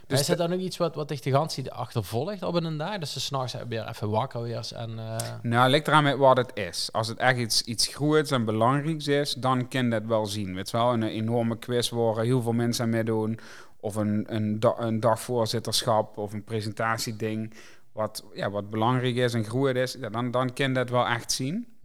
Dus 0.08 0.20
is 0.20 0.26
dat 0.26 0.38
dan 0.38 0.54
ook 0.54 0.60
iets 0.60 0.78
wat, 0.78 0.96
wat 0.96 1.08
dich 1.08 1.20
de 1.20 1.32
ganse 1.32 1.72
achtervolgt 1.72 2.43
op 2.43 2.56
een 2.56 2.78
dag? 2.78 2.98
Dus 2.98 3.13
ze 3.13 3.20
s'nachts 3.20 3.56
weer 3.70 3.88
even 3.88 4.10
wakker 4.10 4.41
weer 4.41 4.70
en... 4.76 5.00
eh, 5.00 5.15
Nou, 5.41 5.70
ligt 5.70 5.88
eraan 5.88 6.04
met 6.04 6.17
wat 6.17 6.38
het 6.38 6.52
is. 6.54 6.89
Als 6.91 7.08
het 7.08 7.17
echt 7.17 7.38
iets, 7.38 7.62
iets 7.62 7.88
groots 7.88 8.32
en 8.32 8.46
belangrijks 8.46 9.08
is, 9.08 9.34
dan 9.34 9.67
kan 9.67 9.89
dat 9.89 10.04
wel 10.06 10.26
zien. 10.26 10.56
Weet 10.56 10.70
je 10.70 10.78
wel, 10.78 10.93
een 10.93 11.04
enorme 11.04 11.58
quiz 11.58 11.89
waar 11.89 12.17
heel 12.24 12.41
veel 12.41 12.54
mensen 12.54 12.84
aan 12.84 12.89
meedoen. 12.89 13.39
Of 13.80 13.96
een, 13.96 14.24
een, 14.28 14.60
da- 14.60 14.76
een 14.78 15.00
dagvoorzitterschap 15.00 16.17
of 16.17 16.34
een 16.34 16.43
presentatieding. 16.43 17.54
Wat, 17.97 18.23
ja, 18.33 18.49
wat 18.49 18.69
belangrijk 18.69 19.15
is 19.15 19.33
en 19.33 19.43
groot 19.43 19.75
is, 19.75 19.93
ja, 19.99 20.10
dan, 20.10 20.31
dan 20.31 20.53
kan 20.53 20.73
dat 20.73 20.89
wel 20.89 21.05
echt 21.07 21.31
zien. 21.31 21.77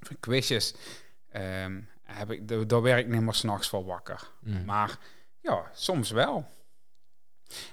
Voor 0.00 0.16
quizjes 0.20 0.74
ehm, 1.30 1.80
heb 2.02 2.30
ik, 2.30 2.68
daar- 2.68 2.82
werk 2.82 3.06
ik 3.06 3.12
niet 3.12 3.20
meer 3.20 3.34
s'nachts 3.34 3.68
voor 3.68 3.84
wakker. 3.84 4.30
Mhm. 4.40 4.64
Maar 4.64 4.98
ja, 5.40 5.62
soms 5.72 6.10
wel. 6.10 6.46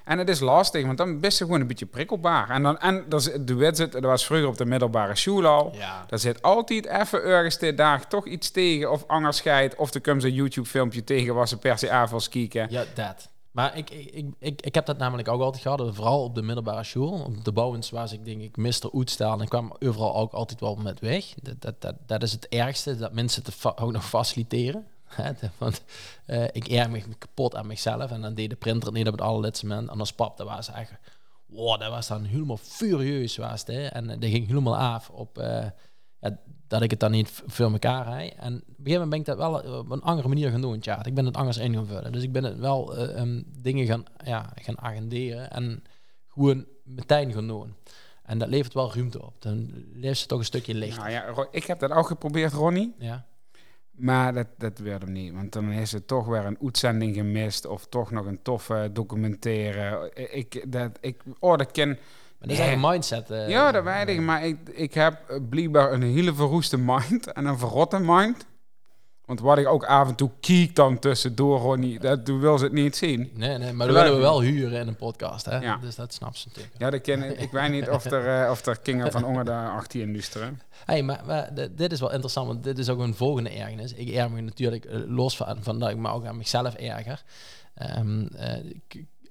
En 0.03 0.17
het 0.17 0.29
is 0.29 0.39
lastig, 0.39 0.85
want 0.85 0.97
dan 0.97 1.19
ben 1.19 1.29
je 1.29 1.35
gewoon 1.37 1.61
een 1.61 1.67
beetje 1.67 1.85
prikkelbaar. 1.85 2.49
En, 2.49 2.63
dan, 2.63 2.79
en 2.79 3.05
dat, 3.09 3.37
de 3.41 3.55
wedstrijd, 3.55 3.91
dat 3.91 4.03
was 4.03 4.25
vroeger 4.25 4.47
op 4.47 4.57
de 4.57 4.65
middelbare 4.65 5.15
school 5.15 5.45
al. 5.45 5.75
Ja. 5.75 6.05
Daar 6.07 6.19
zit 6.19 6.41
altijd 6.41 6.85
even 6.85 7.23
ergens 7.23 7.57
dit 7.57 7.77
dag 7.77 8.05
toch 8.05 8.25
iets 8.25 8.51
tegen, 8.51 8.91
of 8.91 9.07
angerscheid, 9.07 9.75
of 9.75 9.93
er 9.93 10.01
komt 10.01 10.23
een 10.23 10.33
YouTube-filmpje 10.33 11.03
tegen 11.03 11.35
waar 11.35 11.47
ze 11.47 11.57
per 11.57 11.77
se 11.77 11.91
avonds 11.91 12.29
kijken. 12.29 12.67
Ja, 12.69 12.83
dat. 12.93 13.29
Maar 13.57 13.77
ik, 13.77 13.89
ik, 13.89 14.33
ik, 14.39 14.61
ik, 14.61 14.75
heb 14.75 14.85
dat 14.85 14.97
namelijk 14.97 15.27
ook 15.27 15.41
altijd 15.41 15.61
gehad, 15.61 15.95
vooral 15.95 16.23
op 16.23 16.35
de 16.35 16.41
middelbare 16.41 16.83
school. 16.83 17.23
Op 17.23 17.45
de 17.45 17.51
bouwens 17.51 17.89
was 17.89 18.11
ik 18.11 18.25
denk 18.25 18.41
ik 18.41 18.57
Mr. 18.57 18.89
Oet 18.93 19.09
staan 19.09 19.41
en 19.41 19.47
kwam 19.47 19.73
overal 19.79 20.15
ook 20.15 20.33
altijd 20.33 20.59
wel 20.59 20.75
met 20.75 20.99
weg. 20.99 21.33
Dat, 21.41 21.61
dat, 21.61 21.81
dat, 21.81 21.95
dat 22.05 22.23
is 22.23 22.31
het 22.31 22.47
ergste, 22.47 22.95
dat 22.95 23.13
mensen 23.13 23.43
fa- 23.43 23.73
ook 23.75 23.91
nog 23.91 24.09
faciliteren. 24.09 24.87
Want 25.57 25.83
eh, 26.25 26.43
ik 26.43 26.67
erg 26.67 26.89
me 26.89 27.01
kapot 27.17 27.55
aan 27.55 27.67
mezelf 27.67 28.11
en 28.11 28.21
dan 28.21 28.33
deed 28.33 28.49
de 28.49 28.55
printer 28.55 28.87
het 28.87 28.97
niet 28.97 29.07
op 29.07 29.11
het 29.11 29.21
allerlaatste 29.21 29.67
moment. 29.67 29.89
En 29.89 29.99
als 29.99 30.13
pap, 30.13 30.37
dat 30.37 30.47
was 30.47 30.71
echt, 30.71 30.91
wow, 31.45 31.79
dat 31.79 31.89
was 31.89 32.07
dan 32.07 32.23
helemaal 32.23 32.57
furieus 32.57 33.37
was 33.37 33.63
hè. 33.65 33.85
En 33.85 34.09
eh, 34.09 34.19
dat 34.19 34.29
ging 34.29 34.47
helemaal 34.47 34.77
af 34.77 35.09
op 35.09 35.37
eh, 35.37 35.65
dat 36.67 36.82
ik 36.82 36.91
het 36.91 36.99
dan 36.99 37.12
niet 37.12 37.41
voor 37.45 37.71
elkaar 37.71 38.06
rijd. 38.06 38.34
En 38.36 38.53
op 38.53 38.62
een 38.62 38.86
gegeven 38.86 38.91
moment 38.93 39.10
ben 39.10 39.19
ik 39.19 39.25
dat 39.25 39.38
wel 39.38 39.63
eh, 39.63 39.77
op 39.77 39.89
een 39.89 40.01
andere 40.01 40.27
manier 40.27 40.51
gaan 40.51 40.62
doen. 40.62 40.77
Ja, 40.82 41.06
ik 41.06 41.13
ben 41.13 41.25
het 41.25 41.38
anders 41.38 41.58
in 41.58 41.73
gaan 41.73 41.88
vullen. 41.88 42.12
Dus 42.12 42.23
ik 42.23 42.32
ben 42.32 42.43
het 42.43 42.60
wel 42.60 42.95
eh, 42.95 43.21
ehm, 43.21 43.41
dingen 43.62 43.86
gaan, 43.86 44.03
ja, 44.23 44.51
gaan 44.56 44.82
agenderen 44.82 45.51
en 45.51 45.84
gewoon 46.27 46.65
meteen 46.84 47.34
gaan 47.34 47.47
doen. 47.47 47.75
En 48.23 48.38
dat 48.38 48.49
levert 48.49 48.73
wel 48.73 48.93
ruimte 48.93 49.25
op. 49.25 49.34
Dan 49.39 49.71
leeft 49.93 50.19
ze 50.19 50.27
toch 50.27 50.39
een 50.39 50.45
stukje 50.45 50.73
licht. 50.73 50.97
Nou 50.97 51.10
ja, 51.10 51.47
ik 51.51 51.63
heb 51.63 51.80
dat 51.80 51.91
ook 51.91 52.08
geprobeerd, 52.08 52.53
Ronnie. 52.53 52.95
Ja. 52.99 53.25
Maar 53.91 54.34
dat, 54.34 54.47
dat 54.58 54.77
werd 54.77 55.01
hem 55.01 55.12
niet. 55.12 55.34
Want 55.34 55.53
dan 55.53 55.71
is 55.71 55.91
het 55.91 56.08
toch 56.08 56.25
weer 56.25 56.45
een 56.45 56.58
uitzending 56.63 57.15
gemist. 57.15 57.65
Of 57.65 57.88
toch 57.88 58.12
nog 58.12 58.25
een 58.25 58.41
toffe 58.41 58.89
documentaire. 58.93 60.12
Ik, 60.13 60.71
dat, 60.71 60.97
ik, 61.01 61.23
oh, 61.39 61.58
dat 61.58 61.71
ken... 61.71 61.97
Dat 62.47 62.57
is 62.57 62.63
eigenlijk 62.63 62.88
een 62.88 62.99
mindset. 62.99 63.31
eh, 63.31 63.49
ja, 63.49 63.71
dat 63.71 63.83
weet 63.83 64.07
ik. 64.07 64.21
Maar 64.21 64.45
ik, 64.45 64.57
ik 64.69 64.93
heb 64.93 65.29
eh, 65.29 65.38
blijkbaar 65.49 65.93
een 65.93 66.01
hele 66.01 66.33
verroeste 66.33 66.77
mind. 66.77 67.31
En 67.33 67.45
een 67.45 67.57
verrotte 67.57 67.99
mind. 67.99 68.45
Want 69.27 69.39
wat 69.39 69.57
ik 69.57 69.67
ook 69.67 69.86
af 69.86 70.07
en 70.07 70.15
toe 70.15 70.31
kiek 70.39 70.75
dan 70.75 70.99
tussendoor, 70.99 71.60
Ronnie. 71.60 71.99
Dat 71.99 72.25
du 72.25 72.33
wil 72.33 72.57
ze 72.57 72.63
het 72.63 72.73
niet 72.73 72.95
zien. 72.95 73.31
Nee, 73.33 73.57
nee, 73.57 73.73
maar 73.73 73.88
dat 73.88 73.95
willen 73.95 74.13
we 74.13 74.21
wel 74.21 74.41
huren 74.41 74.79
in 74.79 74.88
een 74.88 74.95
podcast. 74.95 75.45
Hè? 75.45 75.57
Ja. 75.57 75.77
Dus 75.77 75.95
dat 75.95 76.13
snap 76.13 76.36
ze 76.36 76.47
natuurlijk. 76.47 76.75
Ja, 76.77 76.89
dat 76.89 77.01
ken 77.01 77.23
ik. 77.23 77.39
Ik 77.39 77.51
weet 77.51 77.71
niet 77.71 77.89
of 77.89 78.05
er, 78.05 78.43
eh, 78.43 78.51
of 78.51 78.65
er 78.65 78.79
kingen 78.79 79.12
van 79.12 79.23
onder 79.25 79.45
de 79.45 79.51
18 79.51 80.01
industrie. 80.01 80.49
Hey, 80.86 81.03
maar, 81.03 81.49
dit 81.71 81.91
is 81.91 81.99
wel 81.99 82.12
interessant, 82.12 82.47
want 82.47 82.63
dit 82.63 82.77
is 82.77 82.89
ook 82.89 82.99
een 82.99 83.15
volgende 83.15 83.49
ergernis. 83.49 83.93
Ik 83.93 84.10
erger 84.10 84.31
me 84.31 84.41
natuurlijk 84.41 84.86
eh, 84.86 84.99
los 85.07 85.38
van, 85.38 85.57
van 85.62 85.79
dat 85.79 85.89
ik 85.89 85.97
me 85.97 86.10
ook 86.10 86.25
aan 86.25 86.38
mezelf 86.38 86.73
erger. 86.73 87.23
Eh, 87.73 88.01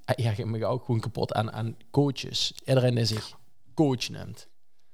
ik 0.06 0.24
erger 0.24 0.48
me 0.48 0.66
ook 0.66 0.84
gewoon 0.84 1.00
kapot 1.00 1.32
aan, 1.32 1.52
aan 1.52 1.76
coaches. 1.90 2.54
Iedereen 2.64 2.94
die 2.94 3.04
zich 3.04 3.32
coach 3.74 4.08
neemt. 4.08 4.48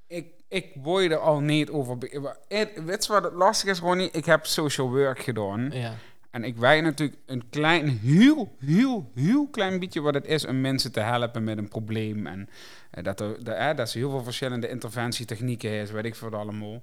Ik, 0.07 0.27
ik 0.49 0.73
word 0.75 1.11
er 1.11 1.19
al 1.19 1.41
niet 1.41 1.71
over. 1.71 1.99
be- 1.99 2.35
Eh, 2.49 2.67
Weet 2.85 3.07
je 3.07 3.13
wat 3.13 3.23
het 3.25 3.33
lastig 3.33 3.69
is, 3.71 3.79
Ronnie? 3.79 4.11
Ik 4.11 4.25
heb 4.25 4.47
social 4.47 4.91
work 4.91 5.19
gedaan. 5.23 5.71
Ja. 5.73 5.95
En 6.31 6.45
ik 6.45 6.57
weet 6.57 6.83
natuurlijk 6.83 7.19
een 7.27 7.49
klein, 7.51 7.89
heel, 7.89 8.57
heel, 8.59 9.11
heel 9.15 9.49
klein 9.49 9.79
beetje 9.81 10.01
wat 10.01 10.15
het 10.15 10.27
is 10.27 10.47
om 10.47 10.61
mensen 10.61 10.93
te 10.93 11.01
helpen 11.01 11.45
met 11.45 11.59
een 11.59 11.69
probleem. 11.69 12.27
En 12.27 12.49
eh, 12.91 13.05
dat, 13.05 13.21
er, 13.21 13.45
dat, 13.45 13.55
eh, 13.57 13.77
dat 13.77 13.91
ze 13.91 13.99
heel 13.99 14.11
veel 14.11 14.23
verschillende 14.23 14.69
interventietechnieken 14.69 15.71
is, 15.71 15.91
weet 15.91 16.05
ik 16.05 16.15
voor 16.15 16.37
allemaal. 16.37 16.83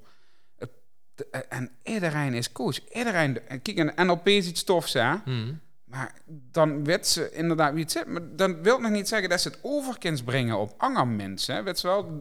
Het- 0.57 0.69
de- 1.15 1.27
eh, 1.31 1.41
en 1.57 1.71
iedereen 1.83 2.33
is 2.33 2.51
coach. 2.51 2.89
Iedereen, 2.93 3.47
eh, 3.47 3.59
kijk, 3.61 3.77
een 3.77 4.05
NLP 4.07 4.27
is 4.27 4.47
iets 4.47 4.63
tofs, 4.63 4.93
hè? 4.93 5.15
Hm. 5.23 5.53
Maar 5.89 6.13
dan 6.51 6.83
weet 6.83 7.07
ze 7.07 7.31
inderdaad 7.31 7.73
wie 7.73 7.83
het 7.83 7.91
zit. 7.91 8.07
Maar 8.07 8.35
dan 8.35 8.63
wil 8.63 8.79
nog 8.79 8.91
niet 8.91 9.07
zeggen 9.07 9.29
dat 9.29 9.41
ze 9.41 9.47
het 9.47 9.59
overkens 9.61 10.23
brengen 10.23 10.57
op 10.57 10.73
andere 10.77 11.05
mensen. 11.05 11.63
Weet 11.63 11.81
je 11.81 11.87
wel, 11.87 12.19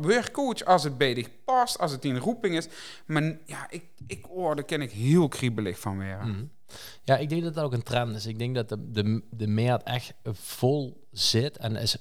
weer 0.00 0.30
coach 0.30 0.64
als 0.64 0.84
het 0.84 0.98
bij 0.98 1.14
dich 1.14 1.28
past, 1.44 1.78
als 1.78 1.92
het 1.92 2.04
in 2.04 2.16
roeping 2.16 2.56
is. 2.56 2.68
Maar 3.06 3.22
ja, 3.44 3.66
ik, 3.70 3.84
ik, 4.06 4.30
oh, 4.30 4.54
daar 4.54 4.64
ken 4.64 4.82
ik 4.82 4.90
heel 4.90 5.28
kriebelig 5.28 5.78
van 5.78 5.98
weer. 5.98 6.26
Mhm. 6.26 6.44
Ja, 7.04 7.16
ik 7.16 7.28
denk 7.28 7.42
dat 7.42 7.54
dat 7.54 7.64
ook 7.64 7.72
een 7.72 7.82
trend 7.82 8.16
is. 8.16 8.26
Ik 8.26 8.38
denk 8.38 8.54
dat 8.54 8.68
de, 8.68 8.90
de, 8.90 9.22
de 9.30 9.48
markt 9.48 9.84
echt 9.84 10.14
vol 10.24 11.06
zit 11.10 11.56
en 11.56 11.76
is 11.76 11.96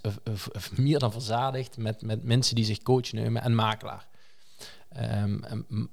meer 0.76 1.00
dan 1.00 1.12
verzadigd 1.12 1.78
met, 1.78 2.02
met 2.02 2.24
mensen 2.24 2.56
die 2.56 2.66
zich 2.66 2.82
coach 2.82 3.12
nemen 3.12 3.42
en 3.42 3.56
makelaar. 3.56 4.08
Ehm, 4.92 5.40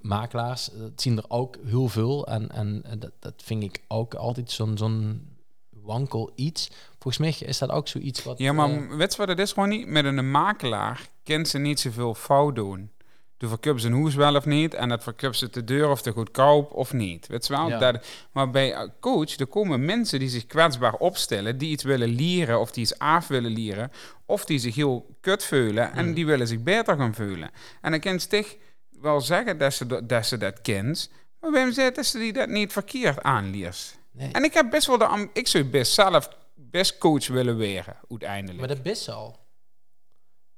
makelaars, 0.00 0.70
dat 0.78 1.02
zien 1.02 1.16
er 1.16 1.24
ook 1.28 1.56
heel 1.64 1.88
veel 1.88 2.26
en, 2.26 2.50
en 2.50 2.82
eh, 2.84 2.92
dat, 2.98 3.12
dat 3.18 3.34
vind 3.36 3.62
ik 3.62 3.80
ook 3.88 4.14
altijd 4.14 4.50
zo'n 4.50 4.78
zo'n 4.78 5.28
wankel 5.70 6.32
iets. 6.34 6.70
Volgens 6.98 7.18
mij 7.18 7.48
is 7.48 7.58
dat 7.58 7.70
ook 7.70 7.88
zoiets 7.88 8.24
wat... 8.24 8.38
Ja, 8.38 8.52
maar 8.52 8.70
eh, 8.70 8.96
weet 8.96 9.12
je 9.12 9.18
wat 9.18 9.28
het 9.28 9.38
is, 9.38 9.52
Ronnie? 9.52 9.86
Met 9.86 10.04
een 10.04 10.30
makelaar 10.30 11.08
kent 11.22 11.48
ze 11.48 11.58
niet 11.58 11.80
zoveel 11.80 12.14
fout 12.14 12.54
doen. 12.54 12.90
De 13.36 13.48
verkoopt 13.48 13.80
zijn 13.80 13.92
hoes 13.92 14.14
wel 14.14 14.34
of 14.36 14.44
niet. 14.44 14.74
En 14.74 14.88
dat 14.88 15.02
verkoopt 15.02 15.36
ze 15.36 15.50
te 15.50 15.64
duur 15.64 15.88
of 15.90 16.02
te 16.02 16.12
goedkoop 16.12 16.72
of 16.72 16.92
niet. 16.92 17.26
Weet 17.26 17.46
je 17.46 17.56
wel? 17.56 17.68
Ja. 17.68 17.78
Dat, 17.78 18.06
maar 18.32 18.50
bij 18.50 18.76
een 18.76 18.92
coach, 19.00 19.36
er 19.36 19.46
komen 19.46 19.84
mensen 19.84 20.18
die 20.18 20.28
zich 20.28 20.46
kwetsbaar 20.46 20.94
opstellen. 20.94 21.58
Die 21.58 21.70
iets 21.70 21.84
willen 21.84 22.08
leren 22.08 22.60
of 22.60 22.70
die 22.70 22.82
iets 22.82 22.98
af 22.98 23.26
willen 23.28 23.50
leren. 23.50 23.92
Of 24.26 24.44
die 24.44 24.58
zich 24.58 24.74
heel 24.74 25.16
kut 25.20 25.44
voelen 25.44 25.92
en 25.92 26.06
Mm. 26.06 26.14
die 26.14 26.26
willen 26.26 26.46
zich 26.46 26.62
beter 26.62 26.96
gaan 26.96 27.14
voelen. 27.14 27.50
En 27.80 28.00
dan 28.00 28.20
ze 28.20 28.28
toch 28.28 28.56
wel 29.00 29.20
zeggen 29.20 29.58
dat 29.58 29.74
ze 29.74 29.86
dat, 29.86 30.08
dat, 30.08 30.26
ze 30.26 30.36
dat 30.38 30.60
kent. 30.60 31.10
Maar 31.40 31.50
bij 31.50 31.60
hem 31.60 31.72
zegt 31.72 31.94
dat 31.96 32.06
ze 32.06 32.18
die 32.18 32.32
dat 32.32 32.48
niet 32.48 32.72
verkeerd 32.72 33.22
aanleert. 33.22 33.98
nee, 34.12 34.32
En 34.32 34.44
ik 34.44 34.54
heb 34.54 34.70
best 34.70 34.86
wel 34.86 34.98
de... 34.98 35.28
Ik 35.32 35.46
zou 35.48 35.64
best 35.64 35.92
zelf 35.92 36.28
best 36.54 36.98
coach 36.98 37.26
willen 37.26 37.56
weren, 37.56 37.96
uiteindelijk. 38.10 38.58
maar 38.58 38.68
dat 38.68 38.78
is 38.86 39.04
zo. 39.04 39.36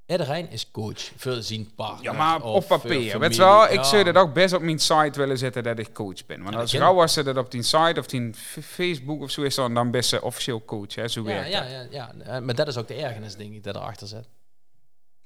Iedereen 0.06 0.50
is 0.50 0.70
coach 0.70 1.10
partner. 1.76 2.02
Ja, 2.02 2.12
maar 2.12 2.42
op 2.42 2.66
papier. 2.66 3.18
Weet 3.18 3.34
je 3.34 3.42
wel, 3.42 3.64
ik 3.64 3.72
Ja. 3.74 3.82
zou 3.82 4.04
dat 4.04 4.16
ook 4.16 4.32
best 4.34 4.54
op 4.54 4.62
mijn 4.62 4.78
site 4.78 5.12
willen 5.18 5.38
zetten 5.38 5.62
dat 5.62 5.78
ik 5.78 5.92
coach 5.92 6.26
ben. 6.26 6.42
Want 6.42 6.54
Ja, 6.54 6.60
als 6.60 6.70
vrouw 6.70 6.94
was 6.94 7.12
ze 7.12 7.22
dat 7.22 7.36
op 7.36 7.50
die 7.50 7.62
site 7.62 7.94
of 8.00 8.06
die 8.06 8.34
Facebook 8.62 9.20
of 9.22 9.30
zo 9.30 9.42
is, 9.42 9.54
dan, 9.54 9.74
dan 9.74 9.90
best 9.90 10.08
ze 10.08 10.22
officieel 10.22 10.64
coach. 10.64 10.94
Hè, 10.94 11.08
zo 11.08 11.20
Ja, 11.20 11.26
werkt 11.26 11.50
ja, 11.50 11.64
ja, 11.64 12.12
ja. 12.24 12.40
Maar 12.40 12.54
dat 12.54 12.68
is 12.68 12.76
ook 12.76 12.88
de 12.88 12.94
ergernis, 12.94 13.36
denk 13.36 13.52
ik, 13.54 13.62
dat 13.64 13.74
erachter 13.74 14.06
zit. 14.06 14.28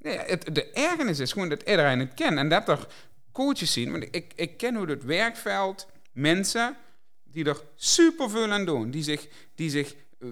Nee, 0.05 0.19
het, 0.19 0.55
de 0.55 0.71
ergernis 0.71 1.19
is 1.19 1.33
gewoon 1.33 1.49
dat 1.49 1.63
iedereen 1.63 1.99
het 1.99 2.15
kent. 2.15 2.39
En 2.39 2.49
dat 2.49 2.69
er 2.69 2.87
coaches 3.33 3.73
zien. 3.73 3.91
Want 3.91 4.05
ik, 4.11 4.33
ik 4.35 4.57
ken 4.57 4.75
hoe 4.75 4.87
het 4.87 5.05
werkveld 5.05 5.87
mensen 6.13 6.77
die 7.25 7.45
er 7.45 7.61
superveel 7.77 8.51
aan 8.51 8.65
doen. 8.65 8.91
Die 8.91 9.03
zich, 9.03 9.29
die 9.55 9.71
zich 9.71 9.95
eh, 10.21 10.29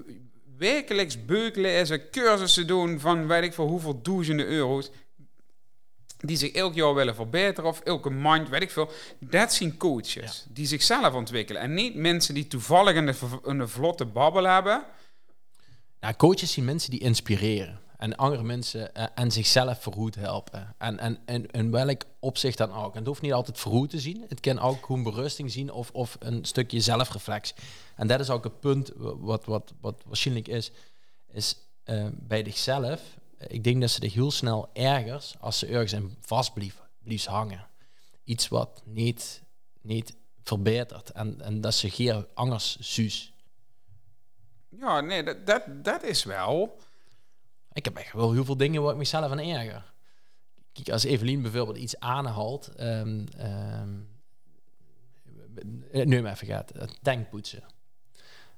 wekelijks 0.57 1.25
beuk 1.25 1.55
lezen, 1.55 2.09
cursussen 2.09 2.67
doen 2.67 2.99
van 2.99 3.27
weet 3.27 3.43
ik 3.43 3.53
voor 3.53 3.67
hoeveel 3.67 4.01
duizenden 4.01 4.45
euro's. 4.45 4.91
Die 6.17 6.37
zich 6.37 6.51
elk 6.51 6.73
jaar 6.73 6.93
willen 6.93 7.15
verbeteren 7.15 7.69
of 7.69 7.79
elke 7.79 8.09
maand, 8.09 8.49
weet 8.49 8.61
ik 8.61 8.71
veel. 8.71 8.91
Dat 9.19 9.53
zijn 9.53 9.77
coaches 9.77 10.45
die 10.49 10.65
zichzelf 10.65 11.13
ontwikkelen. 11.13 11.61
En 11.61 11.73
niet 11.73 11.95
mensen 11.95 12.33
die 12.33 12.47
toevallig 12.47 12.95
een, 12.95 13.15
een 13.43 13.69
vlotte 13.69 14.05
babbel 14.05 14.43
hebben. 14.43 14.83
Nou, 15.99 16.15
coaches 16.15 16.51
zien 16.51 16.65
mensen 16.65 16.91
die 16.91 16.99
inspireren. 16.99 17.82
En 18.03 18.15
andere 18.15 18.43
mensen 18.43 18.95
eh, 18.95 19.05
en 19.15 19.31
zichzelf 19.31 19.81
vooruit 19.81 20.15
helpen. 20.15 20.75
En, 20.77 20.99
en, 20.99 21.19
en 21.25 21.45
in 21.45 21.71
welk 21.71 22.03
opzicht 22.19 22.57
dan 22.57 22.73
ook. 22.73 22.91
En 22.91 22.97
het 22.97 23.07
hoeft 23.07 23.21
niet 23.21 23.33
altijd 23.33 23.59
vooruit 23.59 23.89
te 23.89 23.99
zien. 23.99 24.25
Het 24.27 24.39
kan 24.39 24.59
ook 24.59 24.85
gewoon 24.85 25.03
berusting 25.03 25.51
zien 25.51 25.71
of, 25.71 25.91
of 25.91 26.15
een 26.19 26.45
stukje 26.45 26.79
zelfreflectie. 26.79 27.55
En 27.95 28.07
dat 28.07 28.19
is 28.19 28.29
ook 28.29 28.43
het 28.43 28.59
punt 28.59 28.91
wat, 28.97 29.45
wat, 29.45 29.73
wat 29.81 30.03
waarschijnlijk 30.05 30.47
is. 30.47 30.71
Is 31.27 31.57
eh, 31.83 32.07
bij 32.11 32.43
zichzelf. 32.43 33.01
Ik 33.37 33.63
denk 33.63 33.81
dat 33.81 33.89
ze 33.89 33.99
zich 34.01 34.13
heel 34.13 34.31
snel 34.31 34.69
ergers 34.73 35.35
als 35.39 35.59
ze 35.59 35.67
ergens 35.67 35.93
in 35.93 36.17
vast 36.21 36.53
blijft 37.03 37.25
hangen. 37.25 37.67
Iets 38.23 38.47
wat 38.47 38.81
niet, 38.85 39.41
niet 39.81 40.15
verbetert. 40.41 41.11
En, 41.11 41.41
en 41.41 41.61
dat 41.61 41.73
ze 41.73 41.89
geen 41.89 42.25
angers 42.33 42.77
zuus. 42.79 43.33
Ja, 44.69 45.01
nee, 45.01 45.23
dat, 45.23 45.45
dat, 45.45 45.63
dat 45.83 46.03
is 46.03 46.23
wel. 46.23 46.77
Ik 47.73 47.85
heb 47.85 47.97
echt 47.97 48.13
wel 48.13 48.31
heel 48.31 48.45
veel 48.45 48.57
dingen 48.57 48.81
waar 48.81 48.91
ik 48.91 48.97
mezelf 48.97 49.31
aan 49.31 49.39
erger. 49.39 49.93
kijk, 50.71 50.89
als 50.89 51.03
Evelien 51.03 51.41
bijvoorbeeld 51.41 51.77
iets 51.77 51.99
aanhaalt, 51.99 52.67
ehm 52.75 53.25
eh, 55.91 56.05
nu 56.05 56.21
maar 56.21 56.31
even 56.31 56.47
gaat, 56.47 56.71
tankpoetsen. 57.01 57.63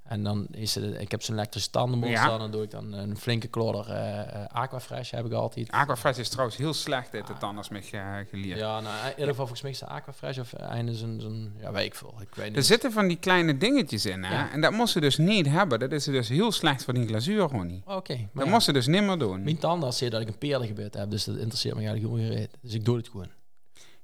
En 0.05 0.23
dan 0.23 0.47
is 0.51 0.75
het, 0.75 1.01
ik 1.01 1.11
heb 1.11 1.21
zo'n 1.21 1.35
elektrische 1.35 1.69
tandenborstel, 1.69 2.25
Ja. 2.27 2.33
en 2.33 2.39
dan 2.39 2.51
doe 2.51 2.63
ik 2.63 2.71
dan 2.71 2.93
een 2.93 3.17
flinke 3.17 3.47
klodder 3.47 3.89
eh 3.91 4.19
eh, 4.19 4.45
Aquafresh 4.47 5.11
heb 5.11 5.25
ik 5.25 5.31
altijd. 5.31 5.71
Aquafresh 5.71 6.17
is 6.17 6.29
trouwens 6.29 6.57
heel 6.57 6.73
slecht 6.73 7.13
uit 7.13 7.27
de 7.27 7.33
tandarts 7.33 7.69
met 7.69 7.89
uh, 7.93 8.15
geleerd. 8.29 8.59
Ja, 8.59 8.79
nou, 8.79 8.95
in 9.03 9.09
ieder 9.09 9.27
geval 9.27 9.33
volgens 9.35 9.61
mij 9.61 9.71
is 9.71 9.79
de 9.79 9.85
Aquafresh 9.85 10.37
of 10.37 10.53
einde 10.53 10.95
zo'n, 10.95 11.17
zo'n 11.21 11.53
ja, 11.59 11.71
weet 11.71 11.85
ik 11.85 11.95
veel. 11.95 12.13
Ik 12.21 12.35
weet 12.35 12.45
Er 12.45 12.51
niet. 12.51 12.65
zitten 12.65 12.91
van 12.91 13.07
die 13.07 13.17
kleine 13.17 13.57
dingetjes 13.57 14.05
in, 14.05 14.23
hè? 14.23 14.33
Ja. 14.33 14.51
En 14.51 14.61
dat 14.61 14.71
moest 14.71 14.93
ze 14.93 14.99
dus 14.99 15.17
niet 15.17 15.47
hebben. 15.47 15.79
Dat 15.79 15.91
is 15.91 16.03
dus 16.03 16.29
heel 16.29 16.51
slecht 16.51 16.83
voor 16.83 16.93
die 16.93 17.07
glazuur, 17.07 17.41
Ronnie. 17.41 17.81
Oké, 17.85 18.13
maar 18.15 18.29
Dat 18.33 18.45
ja. 18.45 18.49
moest 18.51 18.65
ze 18.65 18.73
dus 18.73 18.87
niet 18.87 19.03
meer 19.03 19.17
doen. 19.17 19.43
Mijn 19.43 19.57
tandarts 19.57 19.97
zei 19.97 20.09
dat 20.09 20.21
ik 20.21 20.27
een 20.27 20.37
peerdergebit 20.37 20.93
heb, 20.93 21.09
dus 21.11 21.23
dat 21.23 21.35
interesseert 21.37 21.75
me 21.75 21.81
eigenlijk 21.85 22.13
helemaal 22.15 22.37
reet. 22.37 22.57
Dus 22.61 22.73
ik 22.73 22.85
doe 22.85 22.97
het 22.97 23.09
gewoon. 23.09 23.29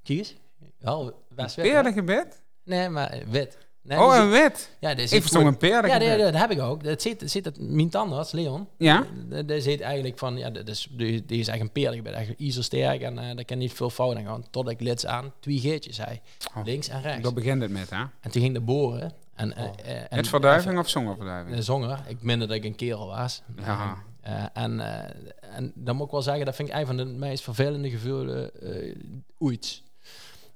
Kies? 0.04 0.36
Wel? 0.80 1.24
Peerdergebed? 1.56 2.42
Nee, 2.64 2.90
maar 2.90 3.08
eh, 3.10 3.26
wit. 3.28 3.58
Nee, 3.84 4.00
Oh, 4.00 4.16
een 4.16 4.30
wit. 4.30 4.70
ja, 4.80 4.90
Ik 4.90 5.08
verstond 5.10 5.46
een 5.46 5.58
peerdergebed. 5.58 6.08
Ja, 6.08 6.18
dat 6.18 6.34
heb 6.42 6.52
ik 6.52 6.60
ook. 6.62 6.84
Dat 6.84 7.02
zit, 7.02 7.24
zit 7.26 7.46
het, 7.46 7.60
mijn 7.60 7.90
tandarts, 7.90 8.32
Leon, 8.32 8.68
Ja? 8.78 9.06
die, 9.30 9.46
die 9.46 9.62
zit 9.62 9.82
eigenlijk 9.82 10.18
van, 10.18 10.38
ja, 10.38 10.50
dat 10.50 10.68
is, 10.68 10.88
die, 10.92 11.26
die 11.26 11.40
is 11.40 11.48
echt 11.48 11.60
een 11.60 11.72
peerdergebit, 11.72 12.14
echt 12.14 12.34
ijzersterk 12.40 13.02
en 13.02 13.20
eh 13.20 13.36
daar 13.36 13.46
kan 13.46 13.58
niet 13.58 13.74
veel 13.74 13.90
fout 13.90 14.16
aan 14.16 14.26
gaan. 14.26 14.46
Tot 14.50 14.70
ik 14.70 14.80
lids 14.82 15.06
aan 15.06 15.34
twee 15.40 15.60
geertjes 15.60 15.96
zei, 15.96 16.20
Oh. 16.56 16.66
links 16.66 16.88
en 16.88 17.02
rechts. 17.02 17.22
Daar 17.24 17.34
begint 17.34 17.62
het 17.62 17.72
met, 17.72 17.90
hè? 17.90 17.98
En 18.20 18.32
toen 18.32 18.42
ging 18.42 18.54
de 18.54 18.62
boren. 18.62 19.12
En, 19.36 19.56
eh, 19.56 19.64
Oh. 19.64 19.74
eh, 19.86 20.02
en 20.10 20.26
verduiving 20.26 20.80
of 20.80 20.90
zongerverduiving? 20.90 21.56
Een 21.56 21.64
zanger. 21.64 22.00
Ik 22.08 22.22
minder 22.22 22.48
dat 22.48 22.58
ik 22.58 22.64
een 22.64 22.76
kerel 22.76 23.08
was. 23.08 23.42
Ja. 23.58 23.98
Eh, 24.22 24.44
en, 24.54 24.80
eh, 24.80 25.10
en 25.58 25.72
dan 25.76 25.96
moet 25.96 26.06
ik 26.06 26.12
wel 26.12 26.22
zeggen, 26.22 26.46
dat 26.46 26.56
vind 26.56 26.70
ik 26.70 26.76
een 26.76 26.86
van 26.86 26.98
de 26.98 27.06
meest 27.06 27.44
vervelende 27.44 27.90
gevoelens 27.90 28.52
eh 28.60 28.96
ooit. 29.38 29.82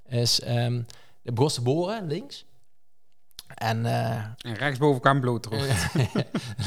Is 0.08 0.40
ehm 0.40 0.82
de 1.22 1.60
boren, 1.62 2.06
links. 2.06 2.44
En 3.56 3.86
eh, 3.86 4.16
En 4.16 4.54
rechtsboven 4.54 5.00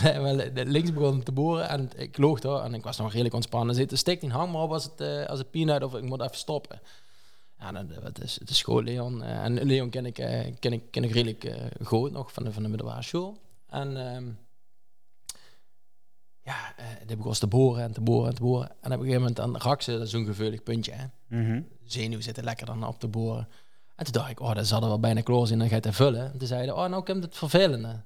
maar 0.21 0.33
li- 0.33 0.51
links 0.65 0.93
begon 0.93 1.23
te 1.23 1.31
boren 1.31 1.69
en 1.69 1.89
ik 1.95 2.17
loog 2.17 2.39
daar 2.39 2.63
en 2.63 2.73
ik 2.73 2.83
was 2.83 2.97
nog 2.97 3.11
redelijk 3.11 3.35
ontspannen. 3.35 3.75
Zit 3.75 3.97
stikt 3.97 4.21
niet 4.21 4.31
hang 4.31 4.51
maar 4.51 4.61
op 4.61 4.71
als 4.71 4.83
het, 4.83 5.01
eh, 5.01 5.25
als 5.25 5.39
het 5.39 5.51
peanut 5.51 5.83
of 5.83 5.95
ik 5.95 6.03
moet 6.03 6.21
even 6.21 6.37
stoppen. 6.37 6.81
Ja, 7.59 7.71
dan, 7.71 7.91
eh, 7.91 8.03
het, 8.03 8.21
is, 8.23 8.39
het 8.39 8.49
is 8.49 8.61
gewoon 8.63 8.83
Leon. 8.83 9.23
en 9.23 9.63
Leon 9.63 9.89
ken 9.89 10.05
ik, 10.05 10.13
ken 10.59 10.73
ik, 10.73 10.91
ken 10.91 11.03
ik 11.03 11.11
redelijk 11.11 11.51
goed 11.83 12.11
nog 12.11 12.33
van 12.33 12.43
de, 12.43 12.51
van 12.53 12.63
de 12.63 12.69
middelbare 12.69 13.03
school. 13.03 13.37
En 13.67 13.97
ehm, 14.13 14.25
ja, 16.41 16.75
die 17.05 17.15
begon 17.17 17.33
te 17.33 17.47
boren 17.47 17.83
en 17.83 17.91
te 17.93 18.01
boren 18.01 18.29
en 18.29 18.35
te 18.35 18.41
boren. 18.41 18.67
En 18.69 18.75
op 18.77 18.83
een 18.91 18.91
gegeven 19.05 19.17
moment 19.19 19.35
dan 19.35 19.57
raak 19.57 19.81
ze, 19.81 19.91
dat 19.91 20.01
is 20.01 20.09
zo'n 20.09 20.25
gevoelig 20.25 20.63
puntje. 20.63 20.91
Hè? 20.91 21.05
Mhm. 21.27 21.61
zenuw 21.85 22.21
zitten 22.21 22.43
lekker 22.43 22.65
dan 22.65 22.87
op 22.87 22.99
te 22.99 23.07
boren. 23.07 23.47
En 23.99 24.05
toen 24.05 24.13
dacht 24.13 24.29
ik, 24.29 24.39
oh, 24.39 24.55
dat 24.55 24.67
zal 24.67 24.81
er 24.81 24.87
wel 24.87 24.99
bijna 24.99 25.21
kloos 25.21 25.51
in, 25.51 25.59
dan 25.59 25.67
ga 25.67 25.75
je 25.75 25.81
het 25.81 25.95
vullen. 25.95 26.31
En 26.31 26.37
toen 26.37 26.47
zeiden, 26.47 26.75
oh, 26.75 26.85
nou 26.85 27.03
komt 27.03 27.23
het 27.23 27.37
vervelende. 27.37 28.01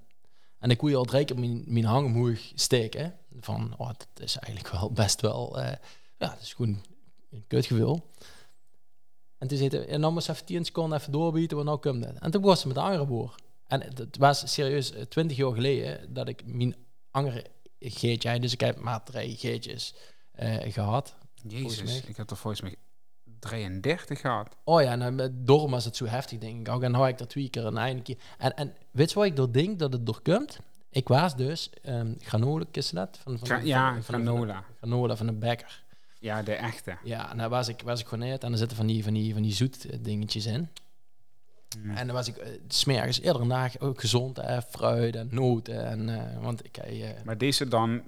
En 0.59 0.69
ik 0.69 0.81
je 0.81 0.95
al 0.95 1.03
drie 1.03 1.25
keer 1.25 1.39
mijn, 1.39 1.63
mijn 1.67 1.85
hang 1.85 2.05
omhoog 2.05 2.51
steken. 2.55 3.13
Van, 3.39 3.73
oh, 3.77 3.87
dat 3.87 4.07
is 4.15 4.37
eigenlijk 4.37 4.75
wel 4.75 4.91
best 5.03 5.21
wel, 5.21 5.59
eh, 5.59 5.71
ja, 6.17 6.27
dat 6.27 6.41
is 6.41 6.53
gewoon 6.53 6.81
een 7.31 7.43
kutgevoel. 7.47 8.11
En 9.37 9.47
toen 9.47 9.57
zei 9.57 9.69
hij, 9.69 9.87
en 9.87 10.01
dan 10.01 10.13
moest 10.13 10.29
even 10.29 10.45
10 10.45 10.65
seconden 10.65 10.99
even 10.99 11.11
doorbieten, 11.11 11.55
want 11.57 11.69
nou 11.69 11.79
komt 11.79 12.05
het. 12.05 12.19
En 12.19 12.31
toen 12.31 12.41
was 12.41 12.61
ze 12.61 12.67
met 12.67 12.75
de 12.75 12.81
andere 12.81 13.05
boer. 13.05 13.35
En 13.67 13.81
het 13.81 14.17
was 14.17 14.53
serieus 14.53 14.91
eh, 14.91 15.01
20 15.01 15.37
jaar 15.37 15.53
geleden 15.53 16.13
dat 16.13 16.27
ik 16.27 16.45
mijn 16.45 16.75
andere 17.11 17.45
geetje, 17.79 18.39
dus 18.39 18.53
ik 18.53 18.59
heb 18.59 18.79
maar 18.79 19.03
drie 19.03 19.35
geetjes 19.35 19.95
eh, 20.31 20.73
gehad. 20.73 21.15
Jezus, 21.47 22.01
ik 22.01 22.17
heb 22.17 22.29
er 22.29 22.37
volgens 22.37 22.61
mij 22.61 22.75
33 23.43 24.19
gehad. 24.19 24.55
Oh 24.63 24.81
ja, 24.81 24.95
nou, 24.95 25.11
met 25.11 25.31
Dorm 25.47 25.71
was 25.71 25.85
het 25.85 25.95
zo 25.95 26.05
heftig, 26.05 26.39
denk 26.39 26.67
ik 26.67 26.73
ook. 26.73 26.83
En 26.83 26.95
heb 26.95 27.09
ik 27.09 27.17
dat 27.17 27.29
twee 27.29 27.49
keer 27.49 27.65
een 27.65 27.77
einde 27.77 28.01
keer. 28.01 28.17
En, 28.37 28.55
en 28.55 28.73
weet 28.91 29.09
je 29.09 29.15
wat 29.15 29.25
ik 29.25 29.35
door 29.35 29.51
denk 29.51 29.79
dat 29.79 29.93
het 29.93 30.05
doorkomt? 30.05 30.59
Ik 30.89 31.07
was 31.07 31.35
dus 31.35 31.69
um, 31.85 32.15
granola, 32.19 32.65
is 32.71 32.89
dat? 32.89 33.19
Van, 33.23 33.37
van, 33.37 33.47
Gra- 33.47 33.57
ja, 33.57 33.93
van- 33.93 34.03
van- 34.03 34.15
granola. 34.15 34.53
Van, 34.53 34.63
granola 34.77 35.15
van 35.15 35.27
een 35.27 35.39
bekker. 35.39 35.83
Ja, 36.19 36.43
de 36.43 36.53
echte. 36.53 36.97
Ja, 37.03 37.31
en 37.31 37.37
daar 37.37 37.49
was 37.49 37.67
ik, 37.67 37.81
was 37.81 37.99
ik 37.99 38.07
gewoon 38.07 38.29
uit. 38.29 38.43
En 38.43 38.51
er 38.51 38.57
zitten 38.57 38.77
van 38.77 38.87
die, 38.87 39.03
van 39.03 39.13
die, 39.13 39.33
van 39.33 39.41
die 39.41 39.53
zoet 39.53 39.85
eh, 39.85 39.97
dingetjes 40.01 40.45
in. 40.45 40.69
Mm. 41.77 41.91
En 41.97 42.05
dan 42.07 42.15
was 42.15 42.27
ik 42.27 42.37
uh, 42.37 42.43
smergens 42.67 43.19
iedere 43.19 43.47
dag 43.47 43.79
ook 43.79 43.99
gezond, 43.99 44.37
eh, 44.37 44.57
fruit 44.69 45.15
en 45.15 45.27
noten. 45.31 45.85
En, 45.85 46.09
eh, 46.09 46.41
want 46.43 46.65
ik, 46.65 46.77
eh, 46.77 47.09
Maar 47.23 47.37
deze 47.37 47.67
dan 47.67 48.01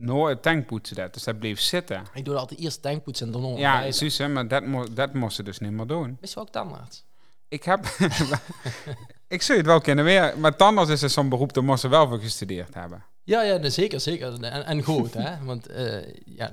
nooit 0.00 0.42
tankpoetsen 0.42 0.96
dat, 0.96 1.14
dus 1.14 1.24
dat 1.24 1.38
bleef 1.38 1.60
zitten. 1.60 2.02
ik 2.14 2.24
doe 2.24 2.36
altijd 2.36 2.60
eerst 2.60 2.82
tankpoetsen 2.82 3.26
en 3.26 3.32
dan 3.32 3.56
Ja, 3.56 3.82
hè, 3.82 4.28
maar 4.28 4.48
dat, 4.48 4.64
mo 4.64 4.92
dat 4.92 5.14
moest 5.14 5.36
ze 5.36 5.42
dus 5.42 5.58
niet 5.58 5.70
meer 5.70 5.86
doen. 5.86 6.16
Wist 6.20 6.34
je 6.34 6.40
ook 6.40 6.50
tandarts? 6.50 7.04
Ik 7.48 7.62
heb... 7.64 7.84
ik 9.28 9.42
zou 9.42 9.58
het 9.58 9.66
wel 9.66 9.80
kennen 9.80 10.04
weer, 10.04 10.34
maar 10.38 10.56
tandarts 10.56 10.90
is 10.90 11.00
dus 11.00 11.12
zo'n 11.12 11.28
beroep, 11.28 11.52
daar 11.52 11.64
moest 11.64 11.80
ze 11.80 11.88
wel 11.88 12.08
voor 12.08 12.18
gestudeerd 12.18 12.74
hebben. 12.74 13.04
Ja, 13.24 13.42
ja, 13.42 13.56
nee, 13.56 13.70
zeker, 13.70 14.00
zeker. 14.00 14.44
En, 14.44 14.66
en 14.66 14.82
goed, 14.82 15.14
hè. 15.14 15.38
Want 15.44 15.66
eh, 15.66 16.14
ja, 16.24 16.50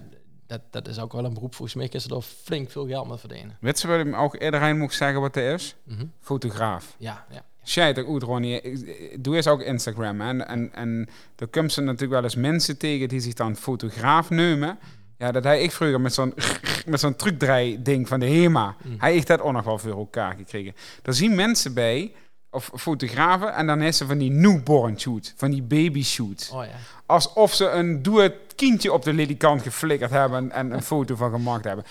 dat, 0.47 0.61
dat 0.71 0.87
is 0.87 0.99
ook 0.99 1.13
wel 1.13 1.25
een 1.25 1.33
beroep. 1.33 1.55
Volgens 1.55 1.77
mij 1.77 1.87
is 1.87 2.05
er 2.05 2.21
flink 2.21 2.71
veel 2.71 2.87
geld 2.87 3.07
mee 3.07 3.17
verdienen. 3.17 3.57
Weet 3.59 3.81
je 3.81 3.87
wat 3.87 4.05
ik 4.05 4.15
ook 4.15 4.35
iedereen 4.35 4.77
moet 4.77 4.93
zeggen 4.93 5.21
wat 5.21 5.35
hij 5.35 5.53
is? 5.53 5.75
Mhm. 5.83 6.05
Fotograaf. 6.19 6.95
Ja, 6.97 7.25
ja. 7.29 7.45
Ook 7.75 8.05
goed, 8.05 8.23
Ronnie. 8.23 8.61
Ik- 8.61 9.23
Doe 9.23 9.35
eens 9.35 9.47
ook 9.47 9.61
Instagram. 9.61 10.21
hè. 10.21 10.27
En, 10.27 10.47
en, 10.47 10.69
en 10.73 11.09
er 11.35 11.47
komen 11.47 11.71
ze 11.71 11.81
natuurlijk 11.81 12.11
wel 12.11 12.23
eens 12.23 12.35
mensen 12.35 12.77
tegen 12.77 13.07
die 13.09 13.19
zich 13.19 13.33
dan 13.33 13.55
fotograaf 13.55 14.29
nemen. 14.29 14.79
Ja, 15.17 15.31
dat 15.31 15.43
hij 15.43 15.61
ik 15.61 15.71
vroeger 15.71 16.01
met 16.01 16.13
zo'n 16.13 16.33
met 16.85 16.99
zo'n 16.99 17.15
trucdraai 17.15 17.81
ding 17.81 18.07
van 18.07 18.19
de 18.19 18.25
HEMA. 18.25 18.75
Mm. 18.83 18.95
Hij 18.97 19.11
heeft 19.11 19.27
dat 19.27 19.41
ook 19.41 19.51
nog 19.53 19.63
wel 19.65 19.77
voor 19.77 19.91
elkaar 19.97 20.35
gekregen. 20.35 20.75
Daar 21.01 21.13
zien 21.13 21.35
mensen 21.35 21.73
bij, 21.73 22.11
of 22.51 22.71
fotografen, 22.75 23.53
en 23.53 23.67
dan 23.67 23.81
is 23.81 23.97
ze 23.97 24.05
van 24.05 24.17
die 24.17 24.31
newborn 24.31 24.99
shoot, 24.99 25.33
van 25.35 25.51
die 25.51 25.61
baby 25.63 26.03
shoot. 26.03 26.49
Oh 26.53 26.65
ja. 26.65 26.71
Alsof 27.05 27.53
ze 27.53 27.69
een 27.69 28.01
doe 28.03 28.21
het 28.21 28.33
kindje 28.55 28.93
op 28.93 29.03
de 29.03 29.13
ledikant 29.13 29.61
geflikkerd 29.61 30.11
hebben 30.11 30.51
en 30.51 30.71
een 30.71 30.83
foto 30.93 31.15
van 31.15 31.31
gemaakt 31.31 31.63
hebben. 31.63 31.85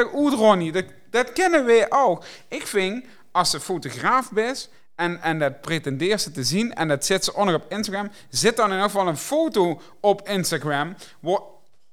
Ook 0.00 0.10
goed, 0.10 0.32
Ronnie. 0.32 0.72
Dat, 0.72 0.84
dat 1.10 1.32
kennen 1.32 1.64
wij 1.66 1.86
ook. 1.90 2.24
Ik 2.48 2.66
vind, 2.66 3.04
als 3.32 3.50
ze 3.50 3.60
fotograaf 3.60 4.30
bent 4.32 4.70
en, 4.94 5.22
en 5.22 5.38
dat 5.38 5.60
pretendeert 5.60 6.20
ze 6.20 6.30
te 6.30 6.44
zien 6.44 6.74
en 6.74 6.88
dat 6.88 7.04
zet 7.04 7.24
ze 7.24 7.32
nog 7.36 7.54
op 7.54 7.64
Instagram, 7.68 8.10
zet 8.28 8.56
dan 8.56 8.66
in 8.66 8.72
ieder 8.72 8.90
geval 8.90 9.08
een 9.08 9.16
foto 9.16 9.80
op 10.00 10.28
Instagram 10.28 10.96
waar 11.20 11.40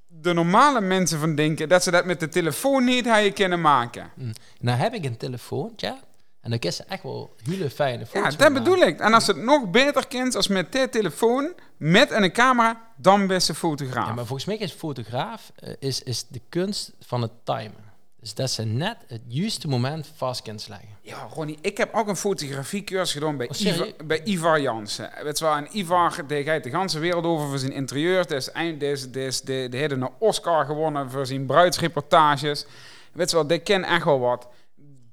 de 0.07 0.33
normale 0.33 0.81
mensen 0.81 1.19
van 1.19 1.35
denken 1.35 1.69
dat 1.69 1.83
ze 1.83 1.91
dat 1.91 2.05
met 2.05 2.19
de 2.19 2.29
telefoon 2.29 2.83
niet 2.83 3.07
hadden 3.07 3.33
kunnen 3.33 3.61
maken. 3.61 4.11
Mm. 4.15 4.31
Nou 4.59 4.77
heb 4.77 4.93
ik 4.93 5.05
een 5.05 5.17
telefoontje. 5.17 5.97
En 6.41 6.49
dan 6.49 6.59
is 6.59 6.75
ze 6.75 6.83
echt 6.83 7.03
wel 7.03 7.35
hele 7.43 7.69
fijne 7.69 7.99
Ja, 7.99 8.05
foto's 8.05 8.37
dat 8.37 8.51
mee 8.51 8.61
bedoel 8.61 8.81
ik. 8.81 8.99
En 8.99 9.13
als 9.13 9.25
ze 9.25 9.31
het 9.31 9.41
nog 9.41 9.69
beter 9.69 10.07
kent 10.07 10.35
als 10.35 10.47
met 10.47 10.71
de 10.71 10.89
telefoon, 10.89 11.53
met 11.77 12.11
een 12.11 12.31
camera, 12.31 12.81
dan 12.95 13.27
best 13.27 13.45
ze 13.45 13.55
fotograaf. 13.55 14.07
Ja, 14.07 14.13
maar 14.13 14.25
volgens 14.25 14.47
mij 14.47 14.57
is 14.57 14.71
fotograaf 14.71 15.51
eh, 15.55 15.73
is, 15.79 16.03
is 16.03 16.25
de 16.27 16.41
kunst 16.49 16.91
van 16.99 17.21
het 17.21 17.31
timen. 17.43 17.88
Dus 18.19 18.33
dat 18.33 18.51
ze 18.51 18.63
net 18.63 18.97
het 19.07 19.21
juiste 19.27 19.67
moment 19.67 20.11
vast 20.15 20.41
kan 20.41 20.59
sleggen. 20.59 20.87
Ja, 21.01 21.27
Ronnie, 21.33 21.57
ik 21.61 21.77
heb 21.77 21.93
ook 21.93 22.07
een 22.07 22.15
fotografiecursus 22.15 23.13
gedaan 23.13 23.37
bij, 23.37 23.49
Oh? 23.49 23.59
Ivar, 23.59 23.87
bij 24.05 24.23
Ivar 24.23 24.61
Jansen. 24.61 25.09
Je 25.17 25.35
wel, 25.39 25.55
en 25.55 25.77
Ivar, 25.77 26.27
die 26.27 26.43
gaat 26.43 26.63
de 26.63 26.69
hele 26.69 26.99
wereld 26.99 27.25
over 27.25 27.47
voor 27.47 27.57
zijn 27.57 27.71
interieur. 27.71 28.33
Is, 28.33 28.51
eind- 28.51 28.81
is, 28.81 29.11
die, 29.11 29.69
die 29.69 29.79
heeft 29.79 29.91
een 29.91 30.09
Oscar 30.19 30.65
gewonnen 30.65 31.09
voor 31.09 31.25
zijn 31.25 31.45
bruidsreportages. 31.45 32.65
Weet 33.11 33.29
je 33.29 33.35
wel, 33.35 33.47
die 33.47 33.59
ken 33.59 33.83
echt 33.83 34.03
wel 34.03 34.19
wat. 34.19 34.47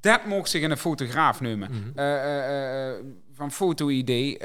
Dat 0.01 0.25
mocht 0.25 0.51
zich 0.51 0.63
een 0.63 0.77
fotograaf 0.77 1.41
nemen. 1.41 1.71
Mhm. 1.71 1.99
Eh, 1.99 2.15
eh, 2.15 2.89
eh, 2.89 3.05
van 3.33 3.53
foto-idee, 3.53 4.37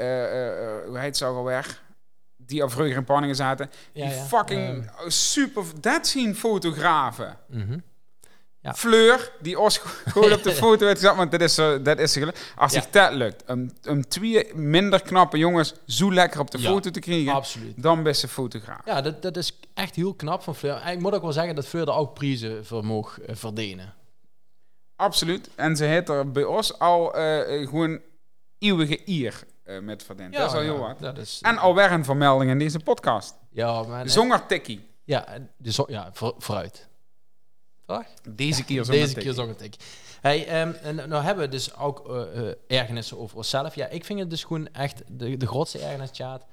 hoe 0.86 0.98
heet 0.98 1.16
ze 1.16 1.24
ook 1.24 1.36
alweer? 1.36 1.80
Die 2.36 2.62
al 2.62 2.68
vroeger 2.70 2.96
in 2.96 3.04
Panningen 3.04 3.36
zaten. 3.36 3.70
Ja, 3.92 4.06
die 4.06 4.14
ja. 4.14 4.22
fucking 4.24 4.90
super... 5.06 5.64
Dat 5.80 6.06
zien 6.06 6.34
fotografen. 6.36 7.36
Mhm. 7.48 7.78
Ja. 8.62 8.74
Fleur, 8.74 9.32
die 9.40 9.58
Os 9.60 9.78
gewoon 10.12 10.32
op 10.32 10.42
de 10.42 10.52
foto 10.52 10.86
heeft 10.86 11.00
gezet, 11.00 11.16
want 11.16 11.30
dat 11.30 11.40
is, 11.40 11.54
dat 11.54 11.98
is. 11.98 12.16
Als 12.56 12.72
Ja. 12.72 12.80
zich 12.80 12.90
dat 12.90 13.12
lukt, 13.12 13.44
om, 13.50 13.70
om 13.88 14.08
twee 14.08 14.54
minder 14.54 15.02
knappe 15.02 15.38
jongens 15.38 15.74
zo 15.86 16.12
lekker 16.12 16.40
op 16.40 16.50
de 16.50 16.58
Ja. 16.58 16.68
foto 16.70 16.90
te 16.90 17.00
krijgen, 17.00 17.32
Absoluut. 17.32 17.82
dan 17.82 18.02
best 18.02 18.22
een 18.22 18.28
fotograaf. 18.28 18.80
Ja, 18.84 19.00
dat, 19.00 19.22
dat 19.22 19.36
is 19.36 19.58
echt 19.74 19.94
heel 19.94 20.14
knap 20.14 20.42
van 20.42 20.54
Fleur. 20.54 20.74
En 20.76 20.92
ik 20.92 21.00
moet 21.00 21.12
ook 21.14 21.22
wel 21.22 21.32
zeggen 21.32 21.54
dat 21.54 21.66
Fleur 21.66 21.88
er 21.88 21.94
ook 21.94 22.14
prijzen 22.14 22.66
voor 22.66 22.84
mocht 22.84 23.18
eh, 23.18 23.34
verdienen. 23.36 23.94
Absoluut. 24.96 25.48
En 25.54 25.76
ze 25.76 25.84
heeft 25.84 26.08
er 26.08 26.30
bij 26.32 26.44
ons 26.44 26.78
al 26.78 27.14
eh, 27.14 27.60
eh, 27.62 27.68
gewoon 27.68 28.00
eeuwige 28.58 29.04
ier 29.04 29.42
met 29.82 30.02
verdiend. 30.02 30.32
dat 30.34 30.48
is 30.50 30.54
al 30.56 30.60
heel 30.62 30.78
wat. 30.78 30.98
Dat 30.98 31.18
is, 31.18 31.38
En 31.42 31.58
alweer 31.58 31.92
een 31.92 32.04
vermelding 32.04 32.50
in 32.50 32.58
deze 32.58 32.78
podcast. 32.78 33.34
ja, 33.50 33.82
maar, 33.82 34.08
Zonger 34.08 34.46
Tikkie. 34.46 34.86
Ja, 35.04 35.26
de 35.56 35.72
zo, 35.72 35.84
ja 35.88 36.10
voor, 36.12 36.34
vooruit. 36.38 36.88
Toch? 37.96 38.34
Deze 38.34 38.64
keer 38.64 38.84
zonger 38.84 39.00
Deze 39.00 39.14
keer 39.14 39.32
zong 39.32 39.48
het 39.48 39.62
ik. 39.62 39.74
Hey, 40.20 40.46
ehm, 40.46 40.72
en 40.82 40.94
nou 40.94 41.22
hebben 41.24 41.44
we 41.44 41.50
dus 41.50 41.76
ook 41.76 42.08
eh 42.08 42.48
eh, 42.48 42.54
ergernissen 42.66 43.18
over 43.18 43.36
onszelf. 43.36 43.74
Ja, 43.74 43.86
ik 43.86 44.04
vind 44.04 44.18
het 44.18 44.30
dus 44.30 44.44
gewoon 44.44 44.68
echt 44.72 45.02
de, 45.08 45.36
de 45.36 45.46
grootste 45.46 45.78
ergernis, 45.78 46.10
Tjaat, 46.10 46.46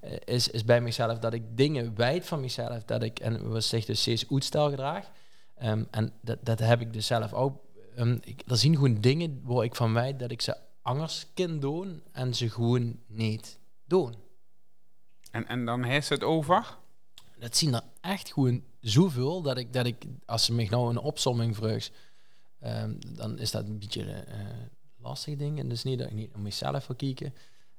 eh, 0.00 0.12
is, 0.24 0.48
is 0.48 0.64
bij 0.64 0.80
mezelf 0.80 1.18
dat 1.18 1.32
ik 1.32 1.42
dingen 1.56 1.96
wijd 1.96 2.26
van 2.26 2.40
mezelf, 2.40 2.84
dat 2.84 3.02
ik, 3.02 3.18
en 3.18 3.52
we 3.52 3.60
zich 3.60 3.84
dus 3.84 4.00
steeds 4.00 4.30
uitstel 4.30 4.70
gedraag. 4.70 5.10
Ehm, 5.56 5.84
en 5.90 6.12
dat, 6.20 6.38
dat 6.40 6.58
heb 6.58 6.80
ik 6.80 6.92
dus 6.92 7.06
zelf 7.06 7.32
ook. 7.32 7.60
Um, 7.98 8.18
ik, 8.24 8.42
er 8.46 8.56
zien 8.56 8.74
gewoon 8.74 9.00
dingen 9.00 9.40
waar 9.44 9.64
ik 9.64 9.74
van 9.74 9.94
weet 9.94 10.18
dat 10.18 10.30
ik 10.30 10.40
ze 10.40 10.56
anders 10.82 11.26
kan 11.34 11.60
doen 11.60 12.02
en 12.12 12.34
ze 12.34 12.50
gewoon 12.50 12.98
niet 13.06 13.58
doen. 13.84 14.14
En, 15.30 15.46
en 15.46 15.64
dan 15.64 15.82
heeft 15.82 16.08
het 16.08 16.24
over? 16.24 16.76
Dat 17.42 17.56
zien 17.56 17.74
er 17.74 17.82
echt 18.00 18.32
gewoon 18.32 18.62
zoveel 18.80 19.42
dat 19.42 19.56
ik, 19.56 19.72
dat 19.72 19.86
ik 19.86 20.04
als 20.26 20.44
ze 20.44 20.52
me 20.52 20.66
nou 20.70 20.90
een 20.90 20.98
opsomming 20.98 21.56
vraagt, 21.56 21.90
um, 22.64 22.98
dan 23.16 23.38
is 23.38 23.50
dat 23.50 23.64
een 23.66 23.78
beetje 23.78 24.04
uh, 24.04 24.34
lastig 24.98 25.36
ding. 25.36 25.58
En 25.58 25.68
dus 25.68 25.82
niet 25.82 25.98
dat 25.98 26.06
ik 26.08 26.14
niet 26.14 26.34
om 26.34 26.42
mezelf 26.42 26.86
wil 26.86 26.96
kijken. 26.96 27.34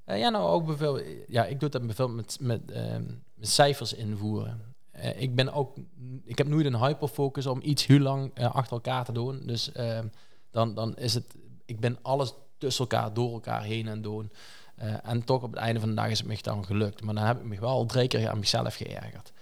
Uh, 0.06 0.20
ja, 0.20 0.30
nou 0.30 0.50
ook 0.50 0.66
bijvoorbeeld, 0.66 1.08
ja, 1.28 1.46
ik 1.46 1.60
doe 1.60 1.70
dat 1.70 1.86
bijvoorbeeld 1.86 2.18
met, 2.18 2.40
met, 2.40 2.78
um, 2.78 3.24
met 3.34 3.50
cijfers 3.50 3.94
invoeren. 3.94 4.76
Uh, 4.96 5.22
ik 5.22 5.36
ben 5.36 5.54
ook, 5.54 5.78
ik 6.24 6.38
heb 6.38 6.48
nooit 6.48 6.66
een 6.66 6.86
hyperfocus 6.86 7.46
om 7.46 7.60
iets 7.64 7.86
heel 7.86 8.00
lang 8.00 8.40
achter 8.40 8.74
elkaar 8.74 9.06
te 9.06 9.12
doen. 9.12 9.42
Dus 9.46 9.72
uh, 9.76 10.00
dan, 10.52 10.74
dan 10.76 10.96
is 10.96 11.14
het, 11.14 11.36
ik 11.66 11.80
ben 11.80 11.98
alles 12.02 12.34
tussen 12.58 12.88
elkaar, 12.88 13.14
door 13.14 13.34
elkaar 13.34 13.64
heen 13.64 13.88
en 13.88 14.02
doen. 14.02 14.32
en 15.04 15.24
toch 15.24 15.44
op 15.44 15.52
het 15.52 15.60
einde 15.60 15.80
van 15.80 15.90
de 15.90 15.96
dag 15.96 16.10
is 16.10 16.20
het 16.20 16.28
me 16.28 16.38
dan 16.42 16.66
gelukt. 16.66 17.04
Maar 17.04 17.16
dan 17.16 17.24
heb 17.24 17.38
ik 17.38 17.46
me 17.46 17.60
wel 17.60 17.86
drie 17.86 18.08
keer 18.08 18.30
aan 18.30 18.40
mezelf 18.40 18.76
geërgerd. 18.76 19.34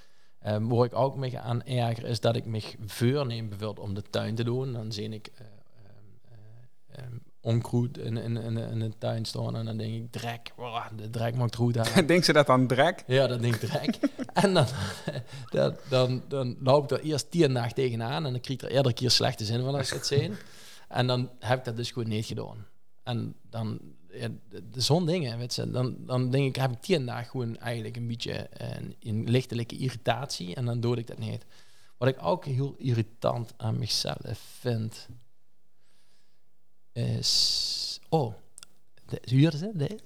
Um, 0.47 0.69
waar 0.69 0.85
ik 0.85 0.95
ook 0.95 1.15
me 1.15 1.39
aan 1.39 1.63
erger 1.63 2.05
is 2.05 2.19
dat 2.19 2.35
ik 2.35 2.45
me 2.45 2.61
voorneem 2.85 3.49
bijvoorbeeld 3.49 3.87
om 3.87 3.93
de 3.93 4.01
tuin 4.09 4.35
te 4.35 4.43
doen. 4.43 4.73
Dan 4.73 4.91
zie 4.91 5.09
ik 5.09 5.31
um, 6.99 7.21
onkruid 7.41 7.97
in, 7.97 8.17
in, 8.17 8.37
in, 8.37 8.57
in 8.57 8.79
de 8.79 8.97
tuin 8.97 9.25
staan. 9.25 9.55
En 9.55 9.65
dan 9.65 9.77
denk 9.77 9.93
ik, 9.93 10.11
drek, 10.11 10.51
wow, 10.55 10.83
de 10.95 11.09
drek 11.09 11.35
maakt 11.35 11.55
goed 11.55 11.77
aan. 11.77 12.05
denk 12.05 12.23
ze 12.23 12.33
dat 12.33 12.47
dan 12.47 12.67
drek? 12.67 13.03
Ja, 13.07 13.27
dat 13.27 13.41
denk 13.41 13.55
ik 13.55 13.69
drek. 13.69 13.97
en 14.43 14.53
dan, 14.53 14.65
dan, 15.51 15.75
dan, 15.89 16.23
dan 16.27 16.57
loop 16.59 16.83
ik 16.83 16.97
er 16.97 17.03
eerst 17.03 17.31
tien 17.31 17.53
dagen 17.53 17.75
tegenaan. 17.75 18.25
En 18.25 18.31
dan 18.31 18.41
krijg 18.41 18.59
ik 18.61 18.69
er 18.69 18.75
iedere 18.75 18.93
keer 18.93 19.11
slechte 19.11 19.45
zin 19.45 19.63
van 19.63 19.75
als 19.75 19.87
ik 19.87 19.93
het 19.93 20.05
zien. 20.05 20.35
En 20.87 21.07
dan 21.07 21.29
heb 21.39 21.59
ik 21.59 21.65
dat 21.65 21.75
dus 21.75 21.91
gewoon 21.91 22.09
niet 22.09 22.25
gedaan. 22.25 22.65
En 23.03 23.35
dan, 23.49 23.79
ja, 24.13 24.29
zo'n 24.75 25.05
dingen, 25.05 25.37
weet 25.37 25.55
je, 25.55 25.71
dan, 25.71 25.95
dan 25.99 26.31
denk 26.31 26.47
ik, 26.47 26.61
heb 26.61 26.71
ik 26.71 26.81
tien 26.81 27.05
dagen 27.05 27.29
gewoon 27.29 27.57
eigenlijk 27.57 27.95
een 27.95 28.07
beetje 28.07 28.49
een, 28.53 28.95
een 28.99 29.29
lichtelijke 29.29 29.77
irritatie. 29.77 30.55
En 30.55 30.65
dan 30.65 30.79
doe 30.79 30.97
ik 30.97 31.07
dat 31.07 31.17
niet. 31.17 31.45
Wat 31.97 32.09
ik 32.09 32.17
ook 32.21 32.45
heel 32.45 32.75
irritant 32.77 33.53
aan 33.57 33.79
mezelf 33.79 34.39
vind, 34.59 35.07
is... 36.93 37.99
Oh, 38.09 38.33
de, 39.05 39.21
huur 39.21 39.51
ze? 39.51 39.71
De 39.73 39.99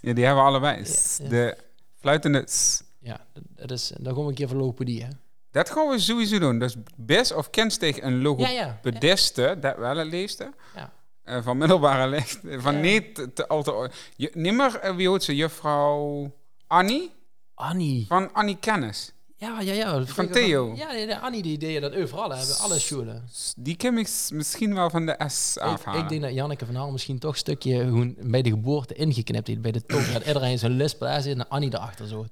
ja, 0.00 0.12
die 0.12 0.24
hebben 0.24 0.42
we 0.42 0.48
allebei. 0.48 0.82
De 1.28 1.56
fluitende 1.98 2.42
s. 2.46 2.82
Ja, 2.98 3.26
dat 3.32 3.70
is, 3.70 3.92
dan 3.98 4.14
gaan 4.14 4.22
we 4.22 4.28
een 4.28 4.34
keer 4.34 4.48
voor 4.48 4.58
logopedie, 4.58 5.02
hè? 5.02 5.08
Dat 5.50 5.70
gaan 5.70 5.88
we 5.88 5.98
sowieso 5.98 6.38
doen. 6.38 6.58
Dus 6.58 6.76
best 6.96 7.34
of 7.34 7.50
kent 7.50 7.78
tegen 7.78 8.06
een 8.06 8.22
logopediste, 8.22 9.42
ja, 9.42 9.48
ja. 9.48 9.54
dat 9.54 9.76
wel 9.76 9.96
het 9.96 10.06
leefste. 10.06 10.52
Ja. 10.74 10.92
Uh, 11.28 11.42
van 11.42 11.58
middelbare 11.58 12.08
leeftijd. 12.16 12.62
Van 12.62 12.80
niet 12.80 13.14
te 13.34 13.48
al 13.48 13.62
te... 13.62 13.90
Je, 14.16 14.30
nimmer, 14.34 14.80
uh, 14.84 14.96
wie 14.96 15.08
hoort 15.08 15.22
ze? 15.22 15.36
Juffrouw 15.36 16.32
Annie? 16.66 17.10
Annie. 17.54 18.06
Van 18.06 18.32
Annie 18.32 18.56
Kennis. 18.60 19.12
Ja, 19.38 19.60
ja, 19.60 19.72
ja. 19.72 20.04
Van 20.04 20.28
Theo. 20.28 20.74
ja, 20.74 21.06
de 21.06 21.18
Annie 21.18 21.42
die 21.42 21.58
deed 21.58 21.80
dat 21.80 21.94
overal 21.94 22.30
hebben. 22.30 22.58
Alle 22.58 22.78
scholen. 22.78 23.28
Die 23.56 23.76
ken 23.76 23.98
ik 23.98 24.08
misschien 24.32 24.74
wel 24.74 24.90
van 24.90 25.06
de 25.06 25.24
S 25.26 25.58
afhalen. 25.58 25.98
Ik, 25.98 26.04
ik 26.04 26.10
denk 26.10 26.22
dat 26.22 26.34
Janneke 26.34 26.66
van 26.66 26.74
Haal 26.74 26.90
misschien 26.90 27.18
toch 27.18 27.32
een 27.32 27.38
stukje 27.38 27.78
gewoon 27.78 28.14
bij 28.18 28.42
de 28.42 28.50
geboorte 28.50 28.94
ingeknipt 28.94 29.46
heeft. 29.46 29.60
Bij 29.60 29.72
de 29.72 29.86
tong. 29.86 30.06
dat 30.12 30.26
iedereen 30.26 30.58
zijn 30.58 30.72
lisp 30.72 31.00
daar 31.00 31.22
zit 31.22 31.38
en 31.38 31.48
Annie 31.48 31.74
erachter 31.74 32.06
zo. 32.06 32.26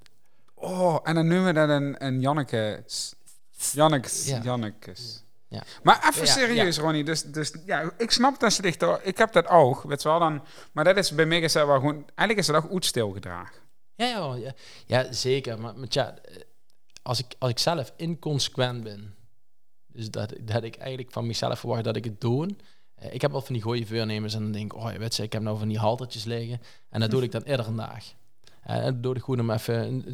Oh, 0.55 0.99
en 1.03 1.15
dan 1.15 1.27
noemen 1.27 1.47
we 1.47 1.53
dat 1.53 1.69
een, 1.69 2.05
een 2.05 2.21
Janneke. 2.21 2.85
Jannekes. 3.73 4.27
Ja. 4.27 4.41
Jannekes. 4.43 5.24
Ja. 5.55 5.63
Maar 5.83 6.09
even 6.09 6.27
serieus, 6.27 6.79
Ronnie. 6.79 7.05
Dus, 7.05 7.23
dus 7.23 7.53
ja, 7.67 7.93
ik 7.99 8.11
snap 8.11 8.41
dat 8.41 8.53
ze 8.53 8.63
dicht. 8.63 8.85
Ik 9.03 9.19
heb 9.19 9.33
dat 9.33 9.49
ook, 9.49 9.83
weet 9.83 10.03
je 10.03 10.09
wel 10.09 10.19
dan. 10.19 10.43
Maar 10.73 10.85
dat 10.85 10.97
is 10.97 11.11
bij 11.15 11.27
mij 11.27 11.41
is 11.41 11.53
dat 11.53 11.67
wel 11.67 11.79
gewoon. 11.79 11.95
Eigenlijk 11.95 12.39
is 12.39 12.47
dat 12.47 12.57
ook 12.57 12.71
goed 12.71 12.85
stilgedragen. 12.85 13.63
Ja, 13.95 14.35
ja, 14.37 14.53
ja, 14.87 15.13
zeker. 15.13 15.61
Maar, 15.61 15.77
maar 15.77 15.87
ja, 15.91 16.15
als 17.03 17.19
ik, 17.19 17.35
als 17.39 17.51
ik 17.51 17.59
zelf 17.59 17.93
inconsequent 17.97 18.83
ben, 18.83 19.15
dus 19.87 20.11
dat, 20.11 20.35
dat 20.41 20.63
ik 20.63 20.77
eigenlijk 20.77 21.13
van 21.13 21.27
mezelf 21.27 21.59
verwacht 21.59 21.85
dat 21.85 21.97
ik 21.97 22.05
het 22.05 22.21
doe. 22.21 22.49
ik 23.11 23.21
heb 23.21 23.31
wel 23.31 23.41
van 23.41 23.55
die 23.55 23.63
gooie 23.63 23.87
voornemens 23.87 24.35
en 24.35 24.43
dan 24.43 24.53
denk 24.53 24.73
ik, 24.73 24.79
oh, 24.79 24.93
weet 24.93 25.17
je, 25.17 25.23
ik 25.23 25.33
heb 25.33 25.43
nou 25.43 25.59
van 25.59 25.69
die 25.69 25.79
haltertjes 25.79 26.25
liggen. 26.25 26.61
En 26.91 27.01
dat 27.01 27.11
doe 27.11 27.23
ik 27.23 27.33
dan 27.33 27.43
iedere 27.47 27.75
dag. 27.75 28.05
En 28.63 28.83
dat 28.83 29.03
doe 29.03 29.15
ik 29.15 29.23
gewoon 29.23 29.41
om 29.41 29.51
even 29.51 30.05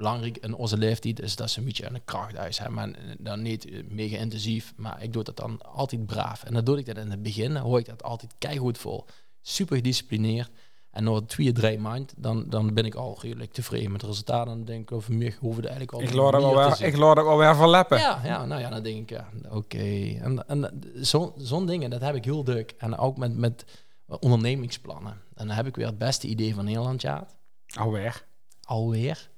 belangrijk 0.00 0.36
in 0.36 0.54
onze 0.54 0.78
leeftijd 0.78 1.20
is 1.20 1.36
dat 1.36 1.50
ze 1.50 1.58
een 1.58 1.64
beetje 1.64 1.86
een 1.86 2.04
krachthuis 2.04 2.58
hebben. 2.58 2.74
Maar 2.76 3.16
dan 3.18 3.42
niet 3.42 3.90
mega 3.90 4.16
intensief, 4.16 4.72
maar 4.76 5.02
ik 5.02 5.12
doe 5.12 5.24
dat 5.24 5.36
dan 5.36 5.60
altijd 5.62 6.06
braaf. 6.06 6.44
En 6.44 6.54
dan 6.54 6.64
doe 6.64 6.78
ik 6.78 6.86
dat 6.86 6.96
in 6.96 7.10
het 7.10 7.22
begin, 7.22 7.56
hoor 7.56 7.78
ik 7.78 7.86
dat 7.86 8.02
altijd 8.02 8.34
keihard 8.38 8.78
vol. 8.78 9.04
Super 9.40 9.76
gedisciplineerd. 9.76 10.50
En 10.90 11.04
na 11.04 11.20
twee, 11.20 11.52
drie 11.52 11.78
maanden, 11.78 12.06
dan, 12.16 12.44
dan 12.48 12.74
ben 12.74 12.84
ik 12.84 12.94
al 12.94 13.18
redelijk 13.20 13.52
tevreden 13.52 13.92
met 13.92 14.00
het 14.00 14.10
resultaat. 14.10 14.46
Dan 14.46 14.64
denk 14.64 14.82
ik 14.82 14.92
over 14.92 15.14
meer 15.14 15.36
hoeven 15.40 15.62
eigenlijk 15.62 15.92
al. 15.92 16.00
Ik 16.02 16.12
laat 16.12 16.32
wel 16.32 16.54
weer, 16.54 16.86
ik 16.86 16.96
laat 16.96 17.16
wel 17.16 17.38
weer 17.38 17.56
verleppen. 17.56 17.98
Ja, 17.98 18.20
ja, 18.24 18.44
nou 18.44 18.60
ja, 18.60 18.70
dan 18.70 18.82
denk 18.82 18.96
ik, 18.96 19.10
ja, 19.10 19.28
oké. 19.50 20.18
En, 20.20 20.48
en 20.48 20.80
zo'n 20.94 21.32
zo 21.38 21.64
dingen, 21.64 21.90
dat 21.90 22.00
heb 22.00 22.14
ik 22.14 22.24
heel 22.24 22.42
druk. 22.42 22.74
En 22.78 22.98
ook 22.98 23.16
met, 23.16 23.36
met 23.36 23.64
ondernemingsplannen. 24.06 25.12
En 25.34 25.46
dan 25.46 25.56
heb 25.56 25.66
ik 25.66 25.76
weer 25.76 25.86
het 25.86 25.98
beste 25.98 26.26
idee 26.26 26.54
van 26.54 26.64
Nederland 26.64 27.00
gehad. 27.00 27.36
Alweer? 27.74 28.26
Alweer. 28.62 29.30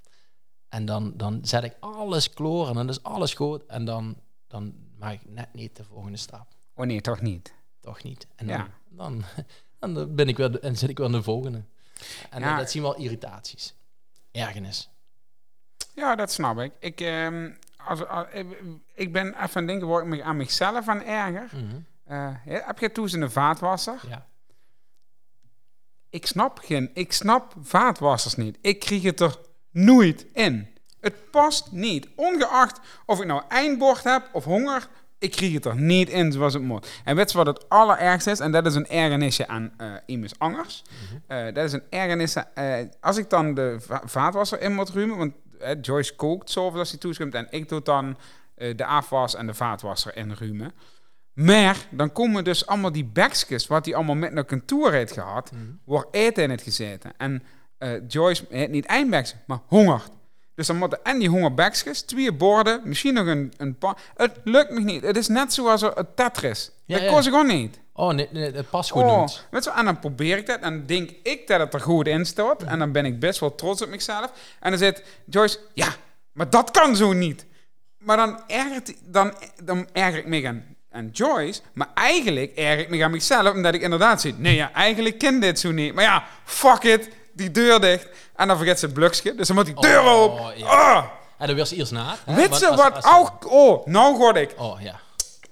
En 0.72 0.84
dan, 0.84 1.12
dan 1.16 1.38
zet 1.42 1.64
ik 1.64 1.76
alles 1.80 2.30
kloor 2.30 2.68
en 2.68 2.74
dan 2.74 2.88
is 2.88 3.02
alles 3.02 3.34
goed. 3.34 3.66
En 3.66 3.84
dan, 3.84 4.16
dan 4.46 4.74
maak 4.98 5.12
ik 5.12 5.28
net 5.28 5.48
niet 5.52 5.76
de 5.76 5.84
volgende 5.84 6.16
stap. 6.16 6.46
Oh 6.74 6.86
nee, 6.86 7.00
toch 7.00 7.20
niet? 7.20 7.54
Toch 7.80 8.02
niet. 8.02 8.26
En 8.36 8.46
dan, 8.46 8.66
dan, 8.88 9.24
dan 9.94 10.14
ben 10.14 10.28
ik 10.28 10.36
weer 10.36 10.60
en 10.60 10.76
zit 10.76 10.88
ik 10.88 10.96
weer 10.96 11.06
aan 11.06 11.12
de 11.12 11.22
volgende. 11.22 11.62
En 12.30 12.40
ja. 12.40 12.56
dat 12.56 12.70
zien 12.70 12.82
we 12.82 12.88
al 12.88 12.96
irritaties. 12.96 13.74
Ergernis. 14.30 14.90
Ja, 15.94 16.14
dat 16.14 16.32
snap 16.32 16.58
ik. 16.58 16.72
Ik, 16.78 17.00
uh, 17.00 17.50
als, 17.76 18.06
als, 18.06 18.26
ik 18.94 19.12
ben 19.12 19.42
even 19.42 19.60
aan 19.60 19.66
denken 19.66 19.88
waar 19.88 20.02
ik 20.02 20.08
me 20.08 20.22
aan 20.22 20.36
mezelf 20.36 20.88
aan 20.88 21.02
erger. 21.02 21.50
Mm 21.52 21.68
-hmm. 21.68 21.86
uh, 22.10 22.34
heb 22.66 22.78
je 22.78 22.92
toen 22.92 23.22
een 23.22 23.30
vaatwasser? 23.30 24.00
Ja. 24.08 24.26
Ik 26.10 26.26
snap 26.26 26.58
geen, 26.58 26.90
ik 26.94 27.12
snap 27.12 27.54
vaatwassers 27.60 28.34
niet. 28.34 28.58
Ik 28.60 28.80
kreeg 28.80 29.02
het 29.02 29.20
er 29.20 29.50
nooit 29.72 30.26
in. 30.32 30.68
Het 31.00 31.30
past 31.30 31.72
niet. 31.72 32.08
Ongeacht 32.14 32.80
of 33.06 33.20
ik 33.20 33.26
nou 33.26 33.42
eindbord 33.48 34.04
heb 34.04 34.28
of 34.32 34.44
honger, 34.44 34.88
ik 35.18 35.30
kreeg 35.30 35.52
het 35.52 35.64
er 35.64 35.80
niet 35.80 36.08
in 36.08 36.32
zoals 36.32 36.54
het 36.54 36.62
moet. 36.62 37.00
En 37.04 37.16
weet 37.16 37.30
je 37.30 37.36
wat 37.36 37.46
het 37.46 37.68
allerergste 37.68 38.30
is? 38.30 38.40
En 38.40 38.52
dat 38.52 38.66
is 38.66 38.74
een 38.74 38.88
ergernisje 38.88 39.48
aan 39.48 39.72
uh, 39.80 39.92
immers 40.06 40.38
angers. 40.38 40.82
uh, 41.28 41.44
dat 41.44 41.64
is 41.64 41.72
een 41.72 41.82
ergernis. 41.90 42.36
Uh, 42.36 42.74
als 43.00 43.16
ik 43.16 43.30
dan 43.30 43.54
de 43.54 43.76
va 43.80 44.02
vaatwasser 44.04 44.60
in 44.60 44.74
moet 44.74 44.90
ruimen, 44.90 45.16
want 45.16 45.34
Joyce 45.80 46.14
kookt 46.14 46.50
zoveel 46.50 46.78
als 46.78 46.90
hij 46.90 46.98
toeschrift 46.98 47.34
en 47.34 47.46
ik 47.50 47.68
doe 47.68 47.82
dan 47.82 48.16
de 48.54 48.84
afwas 48.84 49.34
en 49.34 49.46
de 49.46 49.54
vaatwasser 49.54 50.16
inruimen. 50.16 50.72
Maar 51.32 51.76
dan 51.90 52.12
komen 52.12 52.44
dus 52.44 52.66
allemaal 52.66 52.92
die 52.92 53.04
bekjes, 53.04 53.66
wat 53.66 53.84
hij 53.84 53.94
allemaal 53.94 54.14
met 54.14 54.32
naar 54.32 54.44
kantoor 54.44 54.92
heeft 54.92 55.12
gehad, 55.12 55.52
mm 55.52 55.58
-hmm. 55.58 55.80
wordt 55.84 56.14
eten 56.14 56.42
in 56.42 56.50
het 56.50 56.62
gezeten. 56.62 57.12
En 57.16 57.42
Joyce 58.08 58.44
heeft 58.48 58.70
niet 58.70 58.86
eindbeks, 58.86 59.34
maar 59.46 59.58
hongert. 59.66 60.10
Dus 60.54 60.66
dan 60.66 60.76
moeten 60.76 60.98
en 61.02 61.18
die 61.18 61.28
hongerbekjes, 61.28 62.02
twee 62.02 62.32
borden, 62.32 62.80
misschien 62.84 63.14
nog 63.14 63.26
een, 63.26 63.52
een 63.56 63.78
paar. 63.78 63.96
Het 64.16 64.32
lukt 64.44 64.70
me 64.70 64.80
niet. 64.80 65.02
Het 65.02 65.16
is 65.16 65.28
net 65.28 65.52
zoals 65.52 65.80
het 65.80 66.16
Tetris. 66.16 66.70
Ja, 66.84 66.96
dat 66.96 67.04
ja. 67.04 67.12
kost 67.12 67.28
gewoon 67.28 67.46
niet. 67.46 67.80
Oh, 67.92 68.12
nee, 68.12 68.28
nee, 68.30 68.52
het 68.52 68.70
past 68.70 68.90
goed 68.90 69.02
oh, 69.02 69.20
niet. 69.20 69.46
Weet 69.50 69.64
je, 69.64 69.70
en 69.70 69.84
dan 69.84 69.98
probeer 69.98 70.38
ik 70.38 70.46
dat 70.46 70.60
en 70.60 70.86
denk 70.86 71.10
ik 71.22 71.46
dat 71.46 71.60
het 71.60 71.74
er 71.74 71.80
goed 71.80 72.06
in 72.06 72.26
staat. 72.26 72.62
En 72.62 72.78
dan 72.78 72.92
ben 72.92 73.04
ik 73.04 73.20
best 73.20 73.40
wel 73.40 73.54
trots 73.54 73.82
op 73.82 73.88
mezelf. 73.88 74.32
En 74.60 74.70
dan 74.70 74.78
zegt 74.78 75.02
Joyce, 75.24 75.58
ja, 75.74 75.88
maar 76.32 76.50
dat 76.50 76.70
kan 76.70 76.96
zo 76.96 77.12
niet. 77.12 77.46
Maar 77.98 78.16
dan, 78.16 78.42
ergert, 78.46 78.94
dan, 79.04 79.34
dan 79.62 79.88
erger 79.92 80.18
ik 80.18 80.26
me 80.26 80.46
aan, 80.46 80.64
aan 80.90 81.08
Joyce. 81.12 81.60
Maar 81.72 81.88
eigenlijk 81.94 82.52
erger 82.54 82.78
ik 82.78 82.88
me 82.88 83.04
aan 83.04 83.10
mezelf, 83.10 83.54
omdat 83.54 83.74
ik 83.74 83.82
inderdaad 83.82 84.20
zie... 84.20 84.34
Nee, 84.34 84.54
ja, 84.54 84.72
eigenlijk 84.72 85.18
ken 85.18 85.40
dit 85.40 85.58
zo 85.58 85.70
niet. 85.70 85.94
Maar 85.94 86.04
ja, 86.04 86.24
fuck 86.44 86.82
it, 86.82 87.08
die 87.32 87.50
deur 87.50 87.80
dicht. 87.80 88.08
En 88.36 88.48
dan 88.48 88.56
vergeet 88.56 88.78
ze 88.78 88.84
het 88.84 88.94
bluksje. 88.94 89.34
Dus 89.34 89.46
dan 89.46 89.56
moet 89.56 89.66
die 89.66 89.80
deur 89.80 90.00
oh, 90.00 90.12
open. 90.12 90.58
Ja. 90.58 90.66
Ah! 90.66 91.04
En 91.38 91.46
dan 91.46 91.56
weer 91.56 91.66
ze 91.66 91.76
eerst 91.76 91.92
na. 91.92 92.16
Weet 92.26 92.58
je 92.58 92.74
wat 92.74 93.04
ook... 93.04 93.52
Oh, 93.52 93.86
nou 93.86 94.16
word 94.16 94.36
ik. 94.36 94.54
Oh, 94.58 94.80
ja. 94.80 95.00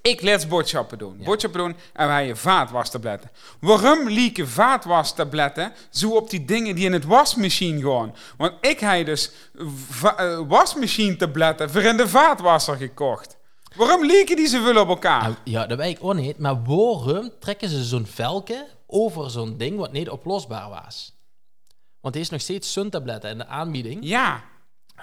Ik 0.02 0.22
laat 0.22 0.48
boodschappen 0.48 0.98
doen. 0.98 1.16
Ja. 1.18 1.24
Boodschappen 1.24 1.60
doen 1.60 1.76
en 1.92 2.06
wij 2.06 2.26
je 2.26 2.36
vaatwastabletten. 2.36 3.30
Waarom 3.60 4.08
lieken 4.08 4.48
vaatwastabletten 4.48 5.72
zo 5.90 6.10
op 6.10 6.30
die 6.30 6.44
dingen 6.44 6.74
die 6.74 6.84
in 6.84 6.92
het 6.92 7.04
wasmachine 7.04 7.90
gaan? 7.90 8.14
Want 8.36 8.52
ik 8.60 8.80
heb 8.80 9.06
dus 9.06 9.30
uh, 9.54 10.40
wasmachine 10.48 11.16
tabletten 11.16 11.70
voor 11.70 11.82
in 11.82 11.96
de 11.96 12.08
vaatwasser 12.08 12.76
gekocht. 12.76 13.36
Waarom 13.76 14.04
lieken 14.04 14.36
die 14.36 14.48
zoveel 14.48 14.80
op 14.80 14.88
elkaar? 14.88 15.22
Nou, 15.22 15.34
ja, 15.44 15.66
dat 15.66 15.78
weet 15.78 15.96
ik 15.96 16.04
ook 16.04 16.14
niet. 16.14 16.38
Maar 16.38 16.62
waarom 16.64 17.30
trekken 17.40 17.68
ze 17.68 17.84
zo'n 17.84 18.06
velke 18.06 18.66
over 18.86 19.30
zo'n 19.30 19.56
ding 19.56 19.78
wat 19.78 19.92
niet 19.92 20.10
oplosbaar 20.10 20.68
was? 20.68 21.18
Want 22.00 22.14
er 22.14 22.20
is 22.20 22.30
nog 22.30 22.40
steeds 22.40 22.72
suntabletten 22.72 23.30
in 23.30 23.38
de 23.38 23.46
aanbieding. 23.46 23.98
Ja. 24.02 24.42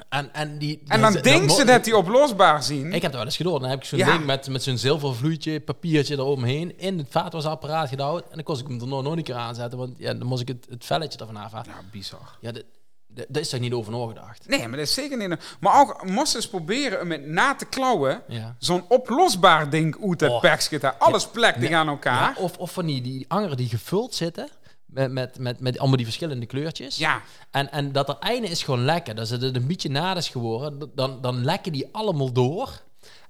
En, 0.09 0.33
en, 0.33 0.57
die, 0.57 0.81
En 0.87 1.01
dan 1.01 1.13
denkt 1.13 1.51
ze 1.51 1.65
dat 1.65 1.83
die 1.83 1.97
oplosbaar 1.97 2.63
zien. 2.63 2.85
Ik 2.85 3.01
heb 3.01 3.01
dat 3.01 3.13
wel 3.13 3.25
eens 3.25 3.35
gedaan. 3.35 3.59
Dan 3.61 3.69
heb 3.69 3.79
ik 3.79 3.85
zo'n 3.85 3.99
Ja. 3.99 4.11
ding 4.11 4.25
met, 4.25 4.47
met 4.49 4.63
zo'n 4.63 4.77
zilvervloeitje, 4.77 5.59
papiertje 5.59 6.15
eromheen 6.15 6.79
in 6.79 6.97
het 6.97 7.07
vaatwasapparaat 7.09 7.89
gedouwd. 7.89 8.21
En 8.23 8.29
dan 8.35 8.43
kon 8.43 8.59
ik 8.59 8.67
hem 8.67 8.81
er 8.81 8.87
nog, 8.87 9.03
nog 9.03 9.15
een 9.15 9.23
keer 9.23 9.35
aanzetten, 9.35 9.77
want 9.79 9.93
ja, 9.97 10.13
dan 10.13 10.27
moest 10.27 10.41
ik 10.41 10.47
het, 10.47 10.65
het 10.69 10.85
velletje 10.85 11.19
ervan 11.19 11.35
afhalen. 11.35 11.67
Ja, 11.71 11.81
bizar. 11.91 12.37
Ja, 12.41 12.51
dat, 12.51 12.63
dat, 13.07 13.37
is 13.37 13.49
toch 13.49 13.59
niet 13.59 13.73
over 13.73 13.91
nagedacht? 13.91 14.47
Nee, 14.47 14.59
maar 14.67 14.77
dat 14.77 14.87
is 14.87 14.93
zeker 14.93 15.17
niet... 15.17 15.57
Maar 15.59 15.79
ook, 15.79 16.05
moest 16.05 16.35
eens 16.35 16.49
proberen 16.49 17.01
om 17.01 17.07
met 17.07 17.25
na 17.25 17.55
te 17.55 17.65
klauwen... 17.65 18.21
Ja. 18.27 18.55
zo'n 18.59 18.85
oplosbaar 18.87 19.69
ding 19.69 20.09
uit 20.09 20.19
het 20.21 20.31
Oh. 20.83 20.93
Alles 20.99 21.27
plekt 21.27 21.57
Nee. 21.57 21.75
aan 21.75 21.87
elkaar. 21.87 22.33
Ja, 22.35 22.41
of, 22.41 22.57
of 22.57 22.71
van 22.71 22.85
die, 22.85 23.01
die 23.01 23.25
angeren 23.27 23.57
die 23.57 23.69
gevuld 23.69 24.15
zitten 24.15 24.49
met, 24.87 25.11
met, 25.11 25.39
met, 25.39 25.59
met 25.59 25.77
allemaal 25.77 25.97
die 25.97 26.05
verschillende 26.05 26.45
kleurtjes. 26.45 26.97
Ja. 26.97 27.21
En, 27.51 27.71
en 27.71 27.91
dat 27.91 28.09
er 28.09 28.17
einde 28.19 28.47
is 28.47 28.63
gewoon 28.63 28.85
lekker. 28.85 29.15
Dat 29.15 29.29
het 29.29 29.41
een 29.55 29.67
beetje 29.67 29.89
naad 29.89 30.17
is 30.17 30.29
geworden. 30.29 30.91
Dan, 30.95 31.21
dan 31.21 31.43
lekken 31.45 31.71
die 31.71 31.89
allemaal 31.91 32.31
door. 32.31 32.81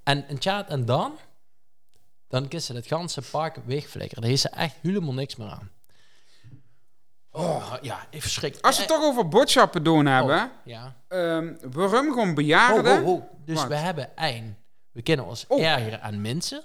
En, 0.03 0.28
en, 0.28 0.38
tja, 0.38 0.68
en 0.70 0.86
dan? 0.86 1.18
Dan 2.28 2.47
kissen 2.47 2.76
het 2.76 2.88
ganse 2.88 3.22
park 3.32 3.55
wegflikkeren. 3.66 4.24
Daar 4.24 4.32
is 4.32 4.41
ze 4.41 4.49
echt 4.49 4.76
helemaal 4.82 5.14
niks 5.14 5.36
meer 5.36 5.49
aan. 5.49 5.70
Oh, 7.32 7.74
ja, 7.82 8.08
ik 8.10 8.22
verschrik. 8.22 8.58
Als 8.62 8.76
we 8.76 8.82
het 8.82 8.91
toch 8.91 9.03
over 9.03 9.28
boodschappen 9.28 9.84
doen 9.84 10.05
hebben... 10.05 10.51
Ja. 10.66 10.95
ehm 11.08 11.53
waarom 11.72 12.08
gewoon 12.10 12.30
Oh, 12.30 12.36
bejaarden... 12.36 13.03
oh, 13.03 13.08
oh. 13.08 13.24
Dus 13.45 13.55
Wat? 13.58 13.68
we 13.68 13.76
hebben 13.76 14.16
één. 14.18 14.58
We 14.91 15.01
kunnen 15.01 15.26
ons 15.26 15.45
Oh. 15.47 15.62
ergeren 15.64 16.01
aan 16.01 16.22
mensen. 16.22 16.64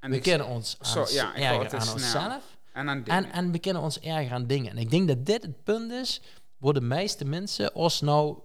En 0.00 0.10
We 0.10 0.18
kunnen 0.20 0.46
ons 0.46 0.76
aan, 0.80 1.04
ja, 1.10 1.32
aan 1.70 1.80
snel. 1.80 1.92
onszelf. 1.94 2.42
En 2.78 2.88
aan. 2.88 3.04
En, 3.04 3.32
en 3.32 3.52
we 3.52 3.58
kunnen 3.58 3.82
ons 3.82 4.00
erger 4.00 4.32
aan 4.32 4.46
dingen. 4.46 4.70
En 4.70 4.78
ik 4.78 4.90
denk 4.90 5.08
dat 5.08 5.26
dit 5.26 5.42
het 5.42 5.64
punt 5.64 5.92
is, 5.92 6.22
waar 6.58 6.72
de 6.72 6.80
meeste 6.80 7.24
mensen 7.24 7.74
ons 7.74 8.00
nou 8.00 8.38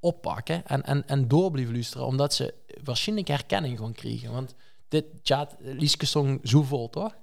oppakken 0.00 0.66
en, 0.66 0.82
en, 0.82 1.06
en 1.06 1.28
door 1.28 1.50
blijven 1.50 1.72
luisteren, 1.72 2.06
omdat 2.06 2.34
ze 2.34 2.54
waarschijnlijk 2.84 3.28
herkenning 3.28 3.78
gaan 3.78 3.92
krijgen. 3.92 4.32
Want 4.32 4.54
dit 4.88 5.04
chat, 5.22 5.56
Lieske 5.58 6.06
song 6.06 6.40
zo 6.42 6.62
vol, 6.62 6.90
toch? 6.90 7.14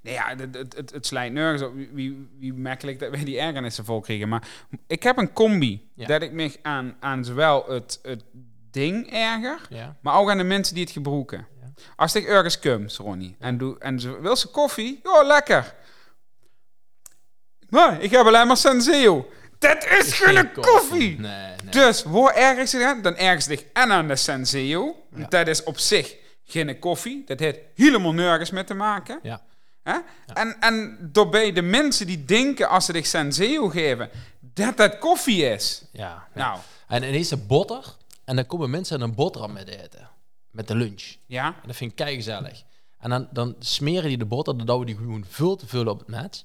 Nee, 0.00 0.14
ja, 0.14 0.34
het, 0.36 0.54
het, 0.54 0.76
het, 0.76 0.90
het 0.90 1.06
slijt 1.06 1.32
nergens 1.32 1.62
op. 1.62 1.72
Wie, 1.92 2.28
wie, 2.38 2.54
merkelijk 2.54 2.98
dat 2.98 3.10
wij 3.10 3.24
die 3.24 3.38
ergernissen 3.38 3.84
vol 3.84 4.00
kregen. 4.00 4.28
Maar 4.28 4.48
ik 4.86 5.02
heb 5.02 5.16
een 5.16 5.32
combi. 5.32 5.90
Ja. 5.94 6.06
Dat 6.06 6.22
ik 6.22 6.32
me 6.32 6.56
aan, 6.62 6.96
aan 7.00 7.24
zowel 7.24 7.64
het, 7.68 7.98
het 8.02 8.24
ding 8.70 9.10
erger, 9.12 9.66
Ja. 9.70 9.96
maar 10.00 10.14
ook 10.18 10.30
aan 10.30 10.38
de 10.38 10.44
mensen 10.44 10.74
die 10.74 10.84
het 10.84 10.92
gebruiken. 10.92 11.46
Ja. 11.60 11.72
Als 11.96 12.14
ik 12.14 12.26
ergens 12.26 12.58
kom, 12.58 12.86
Ronnie, 12.96 13.36
en, 13.38 13.58
doe, 13.58 13.78
en 13.78 14.00
ze 14.00 14.20
wil 14.20 14.36
ze 14.36 14.48
koffie? 14.48 15.00
Ja, 15.02 15.22
lekker. 15.22 15.74
Maar 17.68 18.02
ik 18.02 18.10
heb 18.10 18.26
alleen 18.26 18.46
maar 18.46 18.56
Senseo. 18.56 19.28
Dat 19.58 19.84
is 19.84 20.12
geen 20.12 20.52
koffie. 20.52 21.20
Nee, 21.20 21.54
nee. 21.64 21.70
Dus, 21.70 22.02
waar 22.02 22.34
ergens 22.34 22.72
dan? 23.02 23.16
Ergens 23.16 23.44
zich 23.44 23.64
en 23.72 23.92
aan 23.92 24.08
de 24.08 24.16
Senseo. 24.16 25.04
Ja. 25.16 25.26
Dat 25.28 25.46
is 25.46 25.62
op 25.62 25.78
zich 25.78 26.16
geen 26.44 26.78
koffie. 26.78 27.22
Dat 27.26 27.38
heeft 27.38 27.58
helemaal 27.74 28.12
nergens 28.12 28.50
mee 28.50 28.64
te 28.64 28.74
maken. 28.74 29.18
Ja. 29.22 29.42
Hè? 29.82 29.98
En, 30.34 30.56
en 30.60 30.98
daarbij 31.12 31.52
de 31.52 31.62
mensen 31.62 32.06
die 32.06 32.24
denken 32.24 32.68
als 32.68 32.84
ze 32.84 32.92
zich 32.92 33.06
Senseo 33.06 33.68
geven, 33.68 34.10
dat 34.40 34.76
dat 34.76 34.98
koffie 34.98 35.44
is. 35.44 35.84
Ja. 35.92 36.28
Nou, 36.34 36.58
En 36.88 37.02
ineens 37.02 37.30
een 37.30 37.46
boter. 37.46 37.84
En 38.24 38.36
dan 38.36 38.46
komen 38.46 38.70
mensen 38.70 39.00
een 39.00 39.14
boterham 39.14 39.52
met 39.52 39.68
eten. 39.68 40.08
Met 40.50 40.68
de 40.68 40.74
lunch. 40.76 41.16
ja. 41.26 41.46
En 41.46 41.66
dat 41.66 41.76
vind 41.76 41.90
ik 41.90 41.96
kei 41.96 42.14
gezellig. 42.14 42.62
En 42.98 43.10
dan, 43.10 43.28
dan 43.32 43.56
smeren 43.58 44.08
die 44.08 44.18
de 44.18 44.24
boter, 44.24 44.56
dan 44.56 44.66
douwen 44.66 44.86
die 44.86 44.96
gewoon 44.96 45.24
veel 45.28 45.56
te 45.56 45.66
veel 45.66 45.86
op 45.86 45.98
het 45.98 46.08
net. 46.08 46.44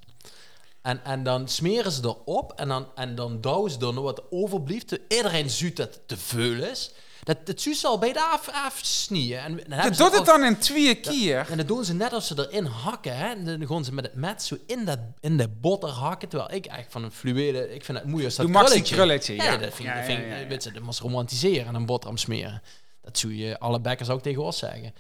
En, 0.84 1.04
en 1.06 1.24
dan 1.24 1.48
smeren 1.48 1.92
ze 1.92 2.02
erop 2.04 2.52
en 2.56 2.68
dan, 2.68 2.88
en 2.96 3.16
dan 3.16 3.42
douwen 3.42 3.72
ze 3.72 3.78
er 3.80 3.94
nog 3.94 4.04
wat 4.04 4.24
overblijft. 4.30 5.00
Iedereen 5.08 5.50
zuurt 5.50 5.76
dat 5.76 5.94
het 5.94 6.08
te 6.08 6.18
veel 6.18 6.64
is. 6.64 6.92
Dat, 7.24 7.46
dat 7.46 7.62
zuurt 7.62 7.78
ze 7.78 7.88
al 7.88 7.98
bij 8.00 8.14
de 8.14 8.22
af, 8.24 8.50
afsnieën. 8.50 9.38
En 9.40 9.56
dan 9.68 9.82
Dat 9.82 9.98
doet 9.98 10.14
het 10.16 10.26
dan 10.26 10.44
in 10.44 10.58
twee 10.60 10.96
keer. 10.96 11.48
En 11.50 11.58
dat 11.58 11.68
doen 11.68 11.86
ze 11.86 11.94
net 11.94 12.14
als 12.14 12.28
ze 12.28 12.48
erin 12.50 12.66
hakken. 12.66 13.18
Hè? 13.18 13.28
En 13.34 13.46
dan 13.46 13.68
gaan 13.68 13.86
ze 13.86 13.94
met 13.94 14.06
het 14.06 14.16
met 14.16 14.44
zo 14.44 14.58
in, 14.68 14.86
dat, 14.86 15.00
in 15.20 15.38
de 15.38 15.48
boter 15.50 15.90
hakken. 15.90 16.30
Terwijl 16.30 16.52
ik 16.54 16.66
echt 16.66 16.86
van 16.92 17.04
een 17.04 17.12
fluwelen... 17.12 17.74
Ik 17.76 17.86
vind 17.86 17.98
het 17.98 18.08
moeilijk 18.08 18.26
als 18.26 18.36
dat 18.36 18.46
Doe 18.46 18.56
Max 18.56 18.70
krulletje. 18.70 18.96
krulletje, 18.96 19.36
ja. 19.36 19.58
dat 19.58 19.74
vind, 19.74 19.88
Ja, 19.88 19.98
ja, 19.98 20.04
vind, 20.04 20.20
ja, 20.20 20.36
ja. 20.38 20.48
Weet 20.48 20.64
je, 20.64 20.72
dat 20.72 20.84
moest 20.84 21.00
romantiseren 21.00 21.68
en 21.68 21.76
een 21.76 21.86
boterham 21.86 22.18
smeren. 22.18 22.62
Dat 23.02 23.18
zou 23.18 23.36
je 23.36 23.60
alle 23.60 23.80
bekkers 23.82 24.10
ook 24.10 24.22
tegen 24.22 24.44
ons 24.44 24.58
zeggen. 24.58 24.94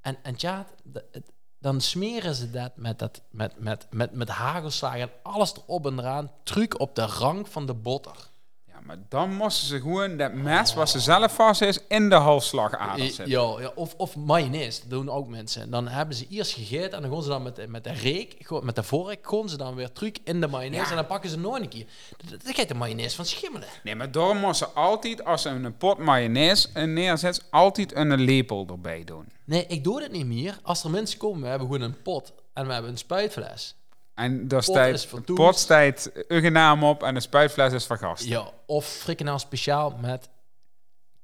En, 0.00 0.16
en 0.22 0.36
tja, 0.36 0.66
het- 0.92 1.30
dan 1.66 1.80
smeren 1.80 2.34
ze 2.34 2.50
dat 2.50 2.70
met, 2.74 2.98
dat, 2.98 3.20
met, 3.30 3.58
met, 3.58 3.86
met, 3.90 4.12
met 4.12 4.28
hagelslagen 4.28 5.00
en 5.00 5.10
alles 5.22 5.54
erop 5.54 5.86
en 5.86 5.98
eraan. 5.98 6.30
Truc 6.42 6.80
op 6.80 6.94
de 6.94 7.06
rang 7.06 7.48
van 7.48 7.66
de 7.66 7.74
boter. 7.74 8.30
Maar 8.86 8.96
dan 9.08 9.34
moesten 9.34 9.66
ze 9.66 9.80
gewoon 9.80 10.16
dat 10.16 10.32
mes 10.32 10.74
wat 10.74 10.90
ze 10.90 11.00
zelf 11.00 11.34
vast 11.34 11.60
is 11.62 11.78
in 11.88 12.08
de 12.08 12.14
halsslagader 12.14 13.04
zetten. 13.04 13.28
Ja, 13.28 13.54
ja, 13.60 13.70
of, 13.74 13.94
of 13.96 14.16
mayonaise, 14.16 14.80
dat 14.80 14.90
doen 14.90 15.10
ook 15.10 15.28
mensen. 15.28 15.70
Dan 15.70 15.88
hebben 15.88 16.16
ze 16.16 16.26
eerst 16.30 16.52
gegeten 16.52 16.92
en 16.92 17.02
dan 17.02 17.12
gaan 17.12 17.22
ze 17.22 17.28
dan 17.28 17.42
met, 17.42 17.56
de- 17.56 17.68
met 17.68 17.84
de 17.84 17.92
reek, 17.92 18.50
met 18.62 18.74
de 18.74 18.82
vork, 18.82 19.28
gaan 19.30 19.48
ze 19.48 19.56
dan 19.56 19.74
weer 19.74 19.92
truc 19.92 20.18
in 20.24 20.40
de 20.40 20.46
mayonaise 20.48 20.84
Ja. 20.84 20.90
en 20.90 20.96
dan 20.96 21.06
pakken 21.06 21.30
ze 21.30 21.38
nog 21.38 21.58
een 21.58 21.68
keer. 21.68 21.86
Dat- 22.30 22.44
Dat 22.44 22.54
gaat 22.54 22.68
de 22.68 22.74
mayonaise 22.74 23.16
van 23.16 23.24
schimmelen. 23.24 23.68
Nee, 23.82 23.94
maar 23.96 24.10
daarom 24.10 24.36
moesten 24.38 24.68
ze 24.68 24.74
altijd, 24.74 25.24
als 25.24 25.42
ze 25.42 25.48
een 25.48 25.76
pot 25.76 25.98
mayonaise 25.98 26.68
eh, 26.72 26.84
neerzet, 26.84 27.44
altijd 27.50 27.96
een 27.96 28.20
lepel 28.20 28.66
erbij 28.70 29.04
doen. 29.04 29.24
Nee, 29.44 29.66
ik 29.66 29.84
doe 29.84 30.00
dit 30.00 30.12
niet 30.12 30.26
meer. 30.26 30.58
Als 30.62 30.84
er 30.84 30.90
mensen 30.90 31.18
komen, 31.18 31.40
we 31.42 31.48
hebben 31.48 31.66
gewoon 31.66 31.82
een 31.82 32.02
pot 32.02 32.32
en 32.52 32.66
we 32.66 32.72
hebben 32.72 32.90
een 32.90 32.98
spuitfles. 32.98 33.74
En 34.16 34.48
daar 34.48 34.62
staat 34.62 35.06
pot 35.34 35.58
staat 35.58 36.10
uw 36.28 36.50
naam 36.50 36.84
op 36.84 37.02
en 37.02 37.14
de 37.14 37.20
spuitfles 37.20 37.72
is 37.72 37.86
vergast. 37.86 38.24
Ja, 38.24 38.50
of 38.66 38.86
frikandel 38.86 39.38
speciaal 39.38 39.96
met 40.00 40.28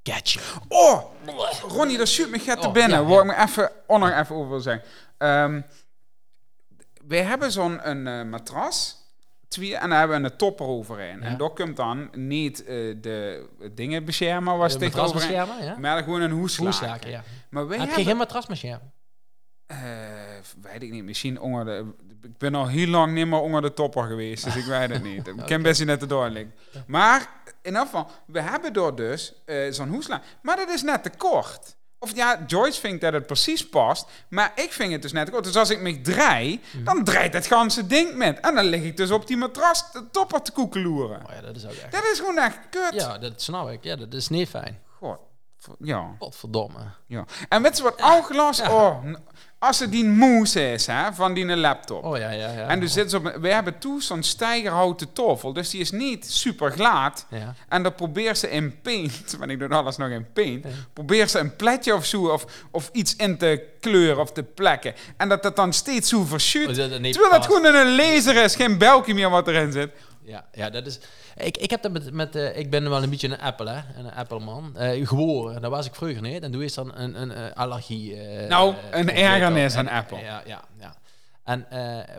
ketchup. 0.02 0.42
Oh, 0.68 1.02
Ronnie, 1.68 1.98
dat 1.98 2.08
shoot 2.08 2.28
me 2.28 2.38
gaat 2.38 2.60
te 2.60 2.66
Oh, 2.66 2.72
binnen. 2.72 3.00
ja, 3.00 3.04
Waar 3.04 3.18
ik 3.20 3.24
me 3.36 3.42
even, 3.42 3.70
onnog 3.86 4.10
even 4.18 4.36
over 4.36 4.48
wil 4.50 4.60
zeggen. 4.60 4.84
Wij 7.06 7.22
hebben 7.22 7.52
zo'n 7.52 7.88
een 7.88 8.06
eh, 8.06 8.22
matras. 8.24 9.00
Twee, 9.48 9.76
en 9.76 9.88
daar 9.90 9.98
hebben 9.98 10.22
we 10.22 10.30
een 10.30 10.36
topper 10.36 10.66
overheen. 10.66 11.18
Ja. 11.20 11.26
En 11.26 11.36
daar 11.36 11.50
komt 11.50 11.76
dan 11.76 12.08
niet 12.12 12.64
eh, 12.64 12.66
de 13.00 13.48
dingen 13.74 14.04
beschermen, 14.04 14.56
was 14.58 14.78
De 14.78 14.84
matras 14.84 15.08
overheen. 15.08 15.28
beschermen, 15.28 15.64
ja? 15.64 15.78
Maar 15.78 16.02
gewoon 16.02 16.20
een. 16.20 16.30
Hoeslaken, 16.30 17.10
ja. 17.10 17.22
Maar 17.50 17.68
wij 17.68 17.78
hebben... 17.78 18.04
geen 18.04 18.16
matras 18.16 18.46
beschermen? 18.46 18.92
Eh, 19.72 20.70
weet 20.72 20.82
ik 20.82 20.90
niet, 20.90 21.04
misschien 21.04 21.40
onder 21.40 21.64
de... 21.64 21.84
Ik 22.22 22.38
ben 22.38 22.54
al 22.54 22.68
heel 22.68 22.86
lang 22.86 23.12
niet 23.14 23.26
meer 23.26 23.40
onder 23.40 23.62
de 23.62 23.72
topper 23.74 24.02
geweest, 24.04 24.44
dus 24.44 24.56
ik 24.56 24.64
weet 24.64 24.90
het 24.90 25.02
niet. 25.02 25.26
Ik 25.28 25.34
ken 25.46 25.62
best 25.62 25.84
net 25.84 26.00
te 26.00 26.06
duidelijk. 26.06 26.48
Maar 26.86 27.20
in 27.62 27.70
ieder 27.70 27.80
geval, 27.80 28.10
we 28.26 28.40
hebben 28.40 28.72
door 28.72 28.96
dus 28.96 29.34
eh, 29.44 29.56
zo'n 29.72 29.88
hoeslaak. 29.88 30.22
Maar 30.42 30.56
dat 30.56 30.68
is 30.68 30.82
net 30.82 31.02
te 31.02 31.10
kort. 31.16 31.76
Of 31.98 32.14
ja, 32.14 32.44
Joyce 32.46 32.80
vindt 32.80 33.00
dat 33.00 33.12
het 33.12 33.26
precies 33.26 33.68
past, 33.68 34.06
maar 34.28 34.52
ik 34.54 34.72
vind 34.72 34.92
het 34.92 35.02
dus 35.02 35.12
net 35.12 35.26
te 35.26 35.32
kort. 35.32 35.44
Dus 35.44 35.56
als 35.56 35.70
ik 35.70 35.80
me 35.80 36.00
draai, 36.00 36.60
Mhm. 36.72 36.84
dan 36.84 37.04
draait 37.04 37.34
het 37.34 37.46
ganse 37.46 37.86
ding 37.86 38.14
met. 38.14 38.40
En 38.40 38.54
dan 38.54 38.64
lig 38.64 38.82
ik 38.82 38.96
dus 38.96 39.10
op 39.10 39.26
die 39.26 39.36
matras 39.36 39.92
de 39.92 40.10
topper 40.10 40.42
te 40.42 40.52
koekeloeren. 40.52 41.22
Oh 41.26 41.32
ja, 41.34 41.40
dat 41.40 41.56
is 41.56 41.64
ook 41.64 41.70
echt... 41.72 41.92
Dat 41.92 42.04
is 42.12 42.18
gewoon 42.18 42.38
echt 42.38 42.58
kut. 42.70 42.94
Ja, 42.94 43.18
dat 43.18 43.42
snap 43.42 43.68
ik. 43.70 43.84
Ja, 43.84 43.96
dat 43.96 44.14
is 44.14 44.28
niet 44.28 44.48
fijn. 44.48 44.78
God, 44.98 45.18
ja. 45.78 46.14
Godverdomme. 46.18 46.78
Ja. 47.06 47.24
En 47.48 47.62
weet 47.62 47.76
je 47.76 47.82
wat? 47.82 47.94
Ja. 47.98 48.70
Oh, 48.70 49.04
als 49.62 49.78
het 49.78 49.92
die 49.92 50.04
moes 50.04 50.56
is 50.56 50.86
hè, 50.86 51.12
van 51.12 51.34
die 51.34 51.56
laptop. 51.56 52.04
Oh 52.04 52.18
ja, 52.18 52.30
ja, 52.30 52.50
ja. 52.52 52.66
En 52.68 52.80
dus 52.80 52.92
zit 52.92 53.10
ze 53.10 53.16
op, 53.16 53.36
we 53.40 53.48
hebben 53.48 53.78
toen 53.78 54.00
zo'n 54.00 54.22
stijgerhouten 54.22 55.12
tafel, 55.12 55.52
dus 55.52 55.70
die 55.70 55.80
is 55.80 55.90
niet 55.90 56.30
super 56.30 56.70
glad. 56.72 57.26
Ja. 57.30 57.54
En 57.68 57.82
dan 57.82 57.94
probeert 57.94 58.38
ze 58.38 58.50
in 58.50 58.80
paint, 58.82 59.34
want 59.38 59.50
ik 59.50 59.58
doe 59.58 59.68
alles 59.68 59.96
nog 59.96 60.08
in 60.08 60.26
paint, 60.32 60.64
Ja. 60.64 60.70
probeert 60.92 61.30
ze 61.30 61.38
een 61.38 61.56
pletje 61.56 61.94
of 61.94 62.04
zo, 62.06 62.26
of, 62.28 62.44
of 62.70 62.90
iets 62.92 63.16
in 63.16 63.36
te 63.38 63.62
kleuren 63.80 64.20
of 64.20 64.32
te 64.32 64.42
plekken. 64.42 64.94
En 65.16 65.28
dat 65.28 65.42
dat 65.42 65.56
dan 65.56 65.72
steeds 65.72 66.08
zo 66.08 66.18
Oh, 66.18 66.26
verschuurt. 66.28 66.76
dat 66.76 67.00
niet 67.00 67.12
Terwijl 67.12 67.34
het 67.34 67.46
past. 67.48 67.58
gewoon 67.58 67.74
een 67.74 67.94
laser 67.96 68.36
is, 68.36 68.54
geen 68.56 68.78
belkje 68.78 69.14
meer 69.14 69.30
wat 69.30 69.48
erin 69.48 69.72
zit. 69.72 69.90
Ja, 70.24 70.48
ja, 70.52 70.70
dat 70.70 70.86
is. 70.86 70.98
Ik, 71.36 71.56
ik 71.56 71.70
heb 71.70 71.82
dat 71.82 71.92
met. 71.92 72.12
met 72.12 72.36
eh, 72.36 72.58
ik 72.58 72.70
ben 72.70 72.90
wel 72.90 73.02
een 73.02 73.10
beetje 73.10 73.28
een 73.28 73.40
Apple, 73.40 73.70
hè? 73.70 73.98
Een 73.98 74.12
Apple-man. 74.12 74.76
Eh 74.76 75.08
geboren. 75.08 75.60
Dat 75.62 75.70
was 75.70 75.86
ik 75.86 75.94
vroeger 75.94 76.22
niet. 76.22 76.42
En 76.42 76.52
doe 76.52 76.64
is 76.64 76.74
dan 76.74 76.94
een, 76.94 77.20
een, 77.22 77.30
eh, 77.30 77.52
allergie. 77.56 78.16
Nou, 78.48 78.74
een 78.90 79.10
ergernis 79.10 79.74
aan 79.74 79.88
Apple. 79.88 80.18
Ja, 80.18 80.42
ja, 80.46 80.64
ja. 80.78 80.96
En 81.44 81.66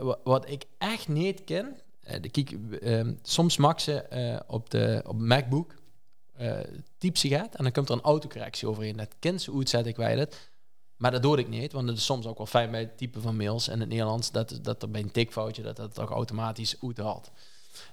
wa- 0.04 0.18
wat 0.24 0.50
ik 0.50 0.64
echt 0.78 1.08
niet 1.08 1.44
ken. 1.44 1.80
de 2.20 2.28
kijk, 2.30 2.54
ehm, 2.80 3.12
soms 3.22 3.56
mag 3.56 3.80
ze 3.80 4.42
op 4.46 4.70
de 4.70 5.02
op 5.06 5.18
MacBook. 5.20 5.74
typ 6.98 7.16
ze 7.16 7.28
gaat 7.28 7.54
en 7.54 7.62
dan 7.62 7.72
komt 7.72 7.88
er 7.88 7.94
een 7.94 8.00
autocorrectie 8.02 8.68
overheen. 8.68 8.96
Dat 8.96 9.14
kent 9.18 9.42
ze 9.42 9.50
hoe 9.50 9.68
zet 9.68 9.86
ik 9.86 9.96
wij 9.96 10.16
dat. 10.16 10.36
Maar 10.96 11.10
dat 11.10 11.22
doe 11.22 11.38
ik 11.38 11.48
niet, 11.48 11.72
want 11.72 11.88
het 11.88 11.96
is 11.98 12.04
soms 12.04 12.26
ook 12.26 12.36
wel 12.38 12.46
fijn 12.46 12.70
bij 12.70 12.80
het 12.80 12.98
typen 12.98 13.22
van 13.22 13.36
mails 13.36 13.68
in 13.68 13.80
het 13.80 13.88
Nederlands 13.88 14.30
dat, 14.30 14.58
dat 14.62 14.82
er 14.82 14.90
bij 14.90 15.00
een 15.00 15.10
tikfoutje 15.10 15.62
dat 15.62 15.76
dat 15.76 15.94
toch 15.94 16.10
automatisch 16.10 16.76
uithaalt. 16.82 17.30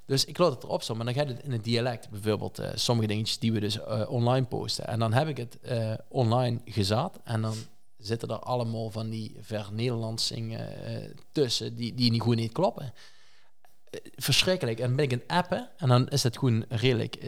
Dus 0.06 0.26
ik 0.26 0.38
laat 0.38 0.52
het 0.52 0.64
erop 0.64 0.82
staan, 0.82 0.98
maar 0.98 1.06
dan 1.06 1.14
gaat 1.14 1.28
het 1.28 1.44
in 1.44 1.52
het 1.52 1.64
dialect. 1.64 2.10
Bijvoorbeeld 2.10 2.60
eh, 2.60 2.70
sommige 2.76 3.08
dingetjes 3.08 3.40
die 3.40 3.52
we 3.52 3.60
dus 3.60 3.80
eh, 3.80 4.12
online 4.12 4.46
posten. 4.46 4.88
En 4.88 5.00
dan 5.00 5.14
heb 5.14 5.28
ik 5.28 5.38
het 5.38 5.60
eh, 5.60 5.94
online 6.08 6.60
gezet 6.66 7.20
en 7.24 7.42
dan 7.42 7.56
zitten 7.98 8.30
er 8.30 8.40
allemaal 8.40 8.90
van 8.90 9.10
die 9.10 9.36
vernederlandsingen 9.40 10.68
tussen 11.32 11.76
die, 11.76 11.94
die 11.94 12.12
niet 12.12 12.22
goed 12.22 12.36
niet 12.36 12.52
kloppen. 12.52 12.94
Verschrikkelijk. 14.16 14.80
En 14.80 14.96
ben 14.96 15.06
ik 15.06 15.12
een 15.12 15.24
appen 15.28 15.70
en 15.78 15.88
dan 15.88 16.08
is 16.08 16.24
het 16.24 16.38
gewoon 16.38 16.66
redelijk 16.70 17.24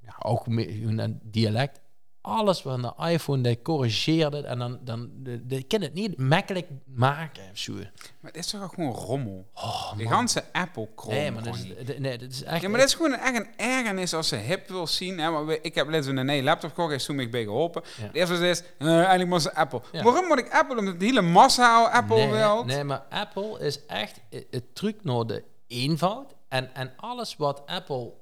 ja, 0.00 0.16
ook 0.18 0.46
hun 0.46 1.20
dialect. 1.22 1.80
Alles 2.26 2.62
wat 2.62 2.82
de 2.82 2.92
iPhone 3.10 3.42
die 3.42 3.62
corrigeert 3.62 4.32
het 4.32 4.44
en 4.44 4.58
dan, 4.58 4.78
dan 4.82 5.10
de, 5.22 5.46
de 5.46 5.62
kan 5.62 5.80
het 5.80 5.94
niet 5.94 6.18
makkelijk 6.18 6.66
maken 6.84 7.42
of 7.52 7.58
zo. 7.58 7.72
Maar 7.72 7.82
het 8.20 8.36
is 8.36 8.46
toch 8.46 8.62
ook 8.62 8.72
gewoon 8.74 8.92
rommel? 8.92 9.46
Oh, 9.54 9.96
Die 9.96 10.04
man. 10.08 10.12
ganse 10.14 10.44
apple 10.52 10.88
krom. 10.94 11.12
Nee, 11.14 11.30
maar 11.30 11.42
dat 11.42 11.54
is, 11.54 11.62
de- 11.86 11.96
nee, 11.98 12.18
dat 12.18 12.30
is 12.30 12.42
echt... 12.42 12.62
Ja, 12.62 12.68
maar 12.68 12.78
dat 12.78 12.88
is 12.88 12.94
gewoon 12.94 13.12
echt 13.14 13.36
een 13.36 13.48
ergernis 13.56 14.14
als 14.14 14.28
ze 14.28 14.36
hip 14.36 14.68
wil 14.68 14.86
zien. 14.86 15.18
Hè? 15.18 15.30
Maar 15.30 15.46
we- 15.46 15.60
ik 15.60 15.74
heb 15.74 15.88
net 15.88 16.06
een 16.06 16.26
nee, 16.26 16.42
laptop 16.42 16.70
gekocht, 16.70 16.92
is 16.92 17.04
toen 17.04 17.16
mij 17.16 17.28
bij 17.28 17.42
geholpen. 17.42 17.82
Ja. 18.00 18.08
De 18.12 18.18
eerste 18.18 18.48
is, 18.48 18.62
eh, 18.78 18.88
eigenlijk 18.98 19.28
moet 19.28 19.42
ze 19.42 19.54
Apple. 19.54 19.80
Ja. 19.92 20.02
Waarom 20.02 20.26
moet 20.26 20.38
ik 20.38 20.52
Apple? 20.52 20.78
Omdat 20.78 21.00
de 21.00 21.04
hele 21.06 21.22
massa 21.22 21.76
al 21.76 21.88
Apple 21.88 22.16
nee, 22.16 22.30
wil. 22.30 22.64
Nee, 22.64 22.84
maar 22.84 23.02
Apple 23.10 23.58
is 23.60 23.86
echt 23.86 24.20
het- 24.30 24.46
het 24.50 24.74
truc 24.74 24.96
naar 25.04 25.24
de 25.26 25.44
eenvoud. 25.66 26.34
En, 26.48 26.74
en 26.74 26.92
alles 26.96 27.36
wat 27.36 27.62
Apple, 27.66 28.12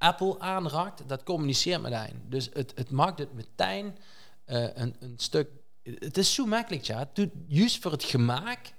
Apple 0.00 0.38
aanraakt, 0.38 1.02
dat 1.06 1.22
communiceert 1.22 1.82
met 1.82 1.92
een. 1.92 2.22
Dus 2.28 2.48
het, 2.52 2.72
het 2.74 2.90
maakt 2.90 3.18
het 3.18 3.32
meteen 3.32 3.96
eh, 4.44 4.62
een, 4.74 4.96
een 5.00 5.14
stuk... 5.16 5.48
Het 5.82 6.18
is 6.18 6.34
zo 6.34 6.46
makkelijk, 6.46 6.84
ja. 6.84 7.10
Juist 7.46 7.82
voor 7.82 7.92
het 7.92 8.04
gemaakt 8.04 8.72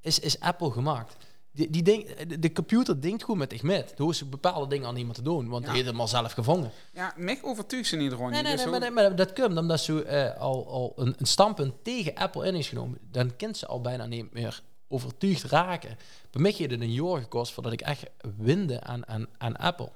is, 0.00 0.18
is 0.18 0.40
Apple 0.40 0.70
gemaakt. 0.70 1.16
Die, 1.52 1.70
die 1.70 1.82
de, 1.82 2.38
de 2.38 2.52
computer 2.52 3.00
denkt 3.00 3.22
goed 3.22 3.36
met 3.36 3.52
zich 3.52 3.62
met. 3.62 3.94
Er 3.96 4.02
hoeft 4.02 4.30
bepaalde 4.30 4.66
dingen 4.66 4.88
aan 4.88 4.94
niemand 4.94 5.16
te 5.16 5.22
doen, 5.22 5.48
want 5.48 5.62
Ja. 5.62 5.68
hij 5.68 5.76
heeft 5.78 5.90
hem 5.90 6.00
al 6.00 6.08
zelf 6.08 6.32
gevonden. 6.32 6.70
Ja, 6.92 7.14
mij 7.16 7.38
overtuigt 7.42 7.88
ze 7.88 7.96
niet, 7.96 8.12
Ronnie. 8.12 8.42
Nee, 8.42 8.56
nee, 8.56 8.66
Dus 8.66 8.78
nee, 8.78 8.90
maar 8.90 9.16
dat 9.16 9.32
komt 9.32 9.58
omdat 9.58 9.80
ze 9.80 10.04
eh, 10.04 10.40
al, 10.40 10.68
al 10.68 10.92
een, 10.96 11.14
een 11.18 11.26
standpunt 11.26 11.72
tegen 11.82 12.14
Apple 12.14 12.46
in 12.46 12.54
is 12.54 12.68
genomen. 12.68 12.98
Dan 13.10 13.36
kent 13.36 13.56
ze 13.56 13.66
al 13.66 13.80
bijna 13.80 14.06
niet 14.06 14.32
meer 14.32 14.62
overtuigd 14.88 15.42
raken. 15.42 15.98
Bij 16.30 16.42
mij 16.42 16.50
heeft 16.50 16.70
het 16.70 16.80
een 16.80 16.92
jaar 16.92 17.20
gekost 17.20 17.52
voordat 17.52 17.72
ik 17.72 17.80
echt 17.80 18.02
winde 18.36 18.80
aan, 18.80 19.06
aan, 19.06 19.26
aan 19.38 19.56
Apple. 19.56 19.90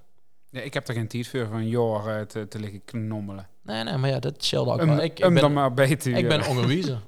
Ja, 0.53 0.61
ik 0.61 0.75
heb 0.75 0.89
er 0.89 0.95
geen 0.95 1.09
tijd 1.09 1.29
voor 1.29 1.47
van 1.47 1.69
eh, 2.09 2.21
te, 2.21 2.49
te 2.49 2.59
liggen 2.59 2.85
knommelen. 2.85 3.49
Nee, 3.63 3.85
nee, 3.85 3.97
maar 3.97 4.11
ja, 4.11 4.19
dat 4.19 4.45
scheelt 4.45 4.69
ook 4.69 4.81
Om, 4.81 4.87
wel. 4.87 5.03
Ik, 5.03 5.19
ik 5.19 5.25
om 5.27 5.35
dan 5.35 5.43
ben, 5.43 5.53
maar 5.53 5.75
te 5.99 6.11
ik 6.11 6.29
ben 6.29 6.41
eh, 6.43 6.49
onderwijzer. 6.49 7.01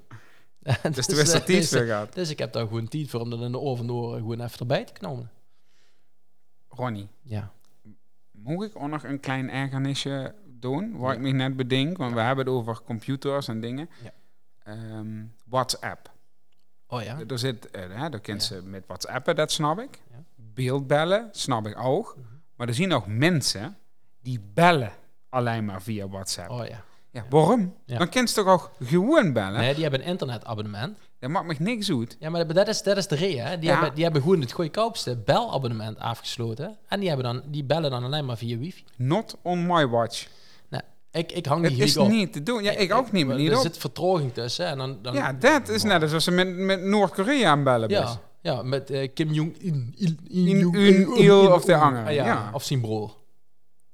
Dus 0.92 1.06
de 1.06 1.16
er 1.32 1.44
tijd 1.44 1.68
voor 1.68 1.78
gaat. 1.86 2.14
Dus 2.14 2.30
ik 2.30 2.38
heb 2.38 2.52
daar 2.52 2.66
gewoon 2.66 2.88
tijd 2.88 3.10
voor 3.10 3.20
om 3.20 3.30
dat 3.30 3.40
in 3.40 3.52
de 3.52 3.60
oven 3.60 3.86
door 3.86 4.16
gewoon 4.16 4.40
even 4.40 4.58
erbij 4.58 4.84
te 4.84 4.92
knomen. 4.92 5.30
Ronnie, 6.68 7.08
Ja. 7.22 7.52
moet 8.30 8.64
ik 8.64 8.76
ook 8.76 8.88
nog 8.88 9.04
een 9.04 9.20
klein 9.20 9.50
ergernisje 9.50 10.34
doen? 10.46 10.96
Waar 10.98 11.10
Ja. 11.12 11.16
ik 11.16 11.22
me 11.22 11.30
net 11.30 11.56
bedenk, 11.56 11.96
want 11.96 12.14
we 12.14 12.20
hebben 12.20 12.44
het 12.44 12.54
over 12.54 12.80
computers 12.84 13.48
en 13.48 13.60
dingen. 13.60 13.88
Ja. 14.02 14.10
Ehm, 14.62 15.22
WhatsApp. 15.46 16.12
Oh 16.86 17.02
ja? 17.02 17.18
Er 17.28 17.38
zit, 17.38 17.70
eh, 17.70 17.82
hè, 17.88 18.08
daar 18.10 18.20
kent 18.20 18.46
Ja. 18.48 18.54
ze 18.56 18.62
met 18.62 18.84
WhatsAppen, 18.86 19.36
dat 19.36 19.52
snap 19.52 19.78
ik. 19.78 20.00
Beeldbellen, 20.36 21.28
snap 21.32 21.66
ik 21.66 21.78
ook. 21.78 22.16
Mhm. 22.18 22.26
Maar 22.56 22.68
er 22.68 22.74
zien 22.74 22.92
ook 22.92 23.06
mensen 23.06 23.76
die 24.22 24.40
bellen 24.54 24.92
alleen 25.28 25.64
maar 25.64 25.82
via 25.82 26.08
WhatsApp. 26.08 26.50
Oh 26.50 26.66
ja. 26.66 26.82
Ja, 27.10 27.24
waarom? 27.30 27.74
Ja. 27.86 27.98
Dan 27.98 28.08
kent 28.08 28.28
ze 28.30 28.34
toch 28.34 28.46
ook 28.46 28.70
gewoon 28.84 29.32
bellen? 29.32 29.60
Nee, 29.60 29.72
die 29.74 29.82
hebben 29.82 30.00
een 30.00 30.06
internetabonnement. 30.06 30.98
Dat 31.18 31.30
maakt 31.30 31.46
me 31.46 31.54
niks 31.58 31.90
uit. 31.90 32.16
Ja, 32.20 32.30
maar 32.30 32.46
dat 32.46 32.68
is, 32.68 32.82
dat 32.82 32.96
is 32.96 33.06
de 33.06 33.14
reden. 33.14 33.44
Hè. 33.44 33.58
Die, 33.58 33.68
Ja. 33.68 33.74
hebben, 33.74 33.94
die 33.94 34.04
hebben 34.04 34.22
gewoon 34.22 34.40
het 34.40 34.52
goedkoopste 34.52 35.16
belabonnement 35.16 35.98
afgesloten. 35.98 36.76
En 36.88 37.00
die, 37.00 37.08
hebben 37.08 37.26
dan, 37.26 37.42
die 37.46 37.64
bellen 37.64 37.90
dan 37.90 38.04
alleen 38.04 38.24
maar 38.24 38.36
via 38.36 38.58
wifi. 38.58 38.84
Not 38.96 39.36
on 39.42 39.66
my 39.66 39.86
watch. 39.88 40.26
Nou, 40.68 40.82
ik, 41.10 41.32
ik 41.32 41.46
hang 41.46 41.64
Het 41.64 41.72
die 41.74 41.82
is 41.82 41.94
hier 41.94 42.02
op. 42.02 42.08
niet 42.10 42.32
te 42.32 42.42
doen. 42.42 42.62
Ja, 42.62 42.70
ik 42.72 42.92
ook 42.94 43.12
niet, 43.12 43.26
maar 43.26 43.36
niet 43.36 43.50
Er 43.50 43.56
op. 43.56 43.62
zit 43.62 43.78
vertroging 43.78 44.32
tussen. 44.32 44.66
En 44.66 44.78
dan, 44.78 44.98
dan, 45.02 45.14
Ja, 45.14 45.32
dat 45.32 45.68
is 45.68 45.82
net 45.82 46.02
alsof 46.02 46.22
ze 46.22 46.30
met, 46.30 46.56
met 46.56 46.82
Noord-Korea 46.82 47.50
aan 47.50 47.64
bellen 47.64 47.88
is. 47.88 47.96
ja, 47.98 48.20
ja, 48.44 48.62
met 48.62 48.90
eh, 48.90 49.08
Kim 49.14 49.32
Jong-un. 49.32 49.94
Il- 49.96 50.16
un- 50.30 50.66
of 51.52 51.64
de 51.64 51.72
Il- 51.72 51.78
anger, 51.78 52.04
Ah, 52.06 52.12
ja, 52.14 52.24
ja. 52.24 52.50
Of 52.52 52.62
zijn 52.64 52.80
broer. 52.80 53.16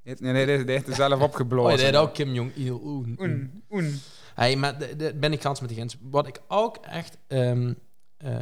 Nee, 0.02 0.14
nee, 0.18 0.46
dit 0.46 0.58
dit 0.58 0.68
heeft 0.68 0.88
er 0.88 0.94
zelf 0.94 1.12
Oh, 1.18 1.22
opgeblazen. 1.22 1.86
ja, 1.86 1.92
dat 1.92 2.02
ook 2.08 2.14
Kim 2.14 2.32
Jong-il. 2.34 2.80
Un. 2.84 3.16
Oen, 3.20 3.62
oen. 3.70 3.98
Hey, 4.34 4.56
maar 4.56 4.76
ben 5.14 5.32
ik 5.32 5.40
gans 5.42 5.60
met 5.60 5.68
de 5.68 5.74
grens. 5.74 5.96
Wat 6.00 6.26
ik 6.26 6.40
ook 6.48 6.76
echt 6.76 7.16
ehm, 7.26 7.72
eh, 8.16 8.32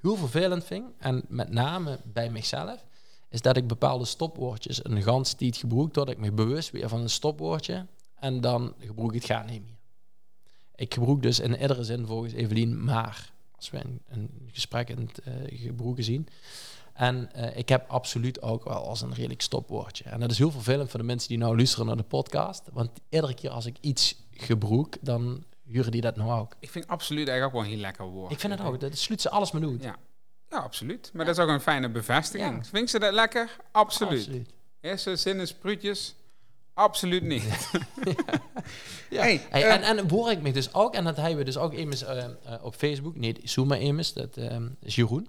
heel 0.00 0.16
vervelend 0.16 0.64
vind, 0.64 0.84
en 0.98 1.24
met 1.28 1.50
name 1.50 1.98
bij 2.04 2.30
mezelf, 2.30 2.84
is 3.28 3.42
dat 3.42 3.56
ik 3.56 3.66
bepaalde 3.66 4.04
stopwoordjes 4.04 4.84
een 4.84 5.02
gans 5.02 5.36
niet 5.36 5.56
gebruik, 5.56 5.94
dat 5.94 6.08
ik 6.10 6.18
me 6.18 6.32
bewust 6.32 6.70
weer 6.70 6.88
van 6.88 7.00
een 7.00 7.10
stopwoordje 7.10 7.86
en 8.14 8.40
dan 8.40 8.74
gebruik 8.78 9.08
ik 9.14 9.22
het 9.22 9.30
gaat 9.30 9.46
niet 9.50 9.62
meer. 9.62 9.76
Ik 10.74 10.94
gebruik 10.94 11.22
dus 11.22 11.40
in 11.40 11.60
iedere 11.60 11.84
zin 11.84 12.06
volgens 12.06 12.32
Evelien 12.32 12.84
maar, 12.84 13.32
als 13.58 13.70
we 13.70 13.78
een, 13.78 14.00
een 14.08 14.48
gesprek 14.52 14.88
in 14.88 14.98
het 14.98 15.18
eh, 15.18 15.32
gebruiken 15.60 16.04
zien. 16.04 16.28
En 16.92 17.32
eh, 17.32 17.56
ik 17.56 17.68
heb 17.68 17.90
absoluut 17.90 18.42
ook 18.42 18.64
wel 18.64 18.88
als 18.88 19.00
een 19.00 19.14
redelijk 19.14 19.42
stopwoordje. 19.42 20.04
En 20.04 20.20
dat 20.20 20.30
is 20.30 20.38
heel 20.38 20.50
vervelend 20.50 20.90
voor 20.90 21.00
de 21.00 21.06
mensen 21.06 21.28
die 21.28 21.38
nou 21.38 21.56
luisteren 21.56 21.86
naar 21.86 21.96
de 21.96 22.02
podcast. 22.02 22.62
Want 22.72 22.90
iedere 23.08 23.34
keer 23.34 23.50
als 23.50 23.66
ik 23.66 23.76
iets 23.80 24.22
gebroek, 24.32 24.96
dan 25.00 25.44
huren 25.64 25.92
die 25.92 26.00
dat 26.00 26.16
nou 26.16 26.40
ook. 26.40 26.54
Ik 26.58 26.70
vind 26.70 26.86
absoluut 26.86 27.28
eigenlijk 27.28 27.46
ook 27.46 27.62
wel 27.62 27.70
een 27.70 27.76
heel 27.76 27.86
lekker 27.86 28.04
woord. 28.04 28.32
Ik 28.32 28.40
vind 28.40 28.52
het 28.52 28.62
ook. 28.62 28.80
Dat 28.80 28.98
sluit 28.98 29.20
ze 29.20 29.30
alles 29.30 29.50
mee 29.50 29.62
doet. 29.62 29.82
Ja. 29.82 29.96
Ja, 30.50 30.58
absoluut. 30.58 31.10
Maar 31.12 31.24
dat 31.24 31.38
is 31.38 31.42
ook 31.42 31.48
een 31.50 31.60
fijne 31.60 31.88
bevestiging. 31.90 32.56
Ja. 32.56 32.64
Vind 32.64 32.90
ze 32.90 32.98
dat 32.98 33.12
lekker? 33.12 33.56
Absoluut. 33.72 34.18
Absoluut. 34.18 34.50
Eerste 34.80 35.16
zin 35.16 35.40
is 35.40 35.48
spruutjes? 35.48 36.14
Absoluut 36.78 37.22
niet. 37.22 37.44
Ja. 39.10 39.22
Hey, 39.22 39.40
Hey, 39.50 39.62
eh, 39.62 39.74
en, 39.74 39.82
en 39.98 40.08
hoor 40.10 40.30
ik 40.30 40.42
me 40.42 40.52
dus 40.52 40.74
ook, 40.74 40.94
en 40.94 41.04
dat 41.04 41.16
hebben 41.16 41.36
we 41.36 41.44
dus 41.44 41.56
ook 41.56 41.72
immers 41.72 42.02
eh, 42.02 42.24
eh, 42.24 42.30
op 42.62 42.74
Facebook, 42.74 43.16
nee, 43.16 43.36
Zoom 43.44 43.72
immers, 43.72 44.12
dat 44.12 44.36
is 44.80 44.94
Jeroen. 44.94 45.28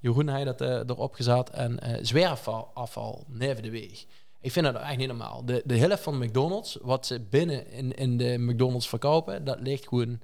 Jeroen 0.00 0.28
hij 0.28 0.44
dat 0.44 0.60
eh, 0.60 0.68
erop 0.68 1.14
gezet 1.14 1.50
en 1.50 1.78
eh 1.80 1.98
zwerfafval 2.02 2.70
afval 2.74 3.24
neven 3.28 3.62
de 3.62 3.70
weg. 3.70 4.04
Ik 4.40 4.52
vind 4.52 4.64
dat 4.64 4.74
echt 4.74 4.96
niet 4.96 5.06
normaal. 5.06 5.44
De, 5.44 5.62
de 5.64 5.76
helft 5.76 6.02
van 6.02 6.20
de 6.20 6.26
McDonald's, 6.26 6.78
wat 6.82 7.06
ze 7.06 7.20
binnen 7.20 7.70
in, 7.70 7.92
in 7.96 8.16
de 8.16 8.38
McDonald's 8.38 8.88
verkopen, 8.88 9.44
dat 9.44 9.60
ligt 9.60 9.88
gewoon 9.88 10.20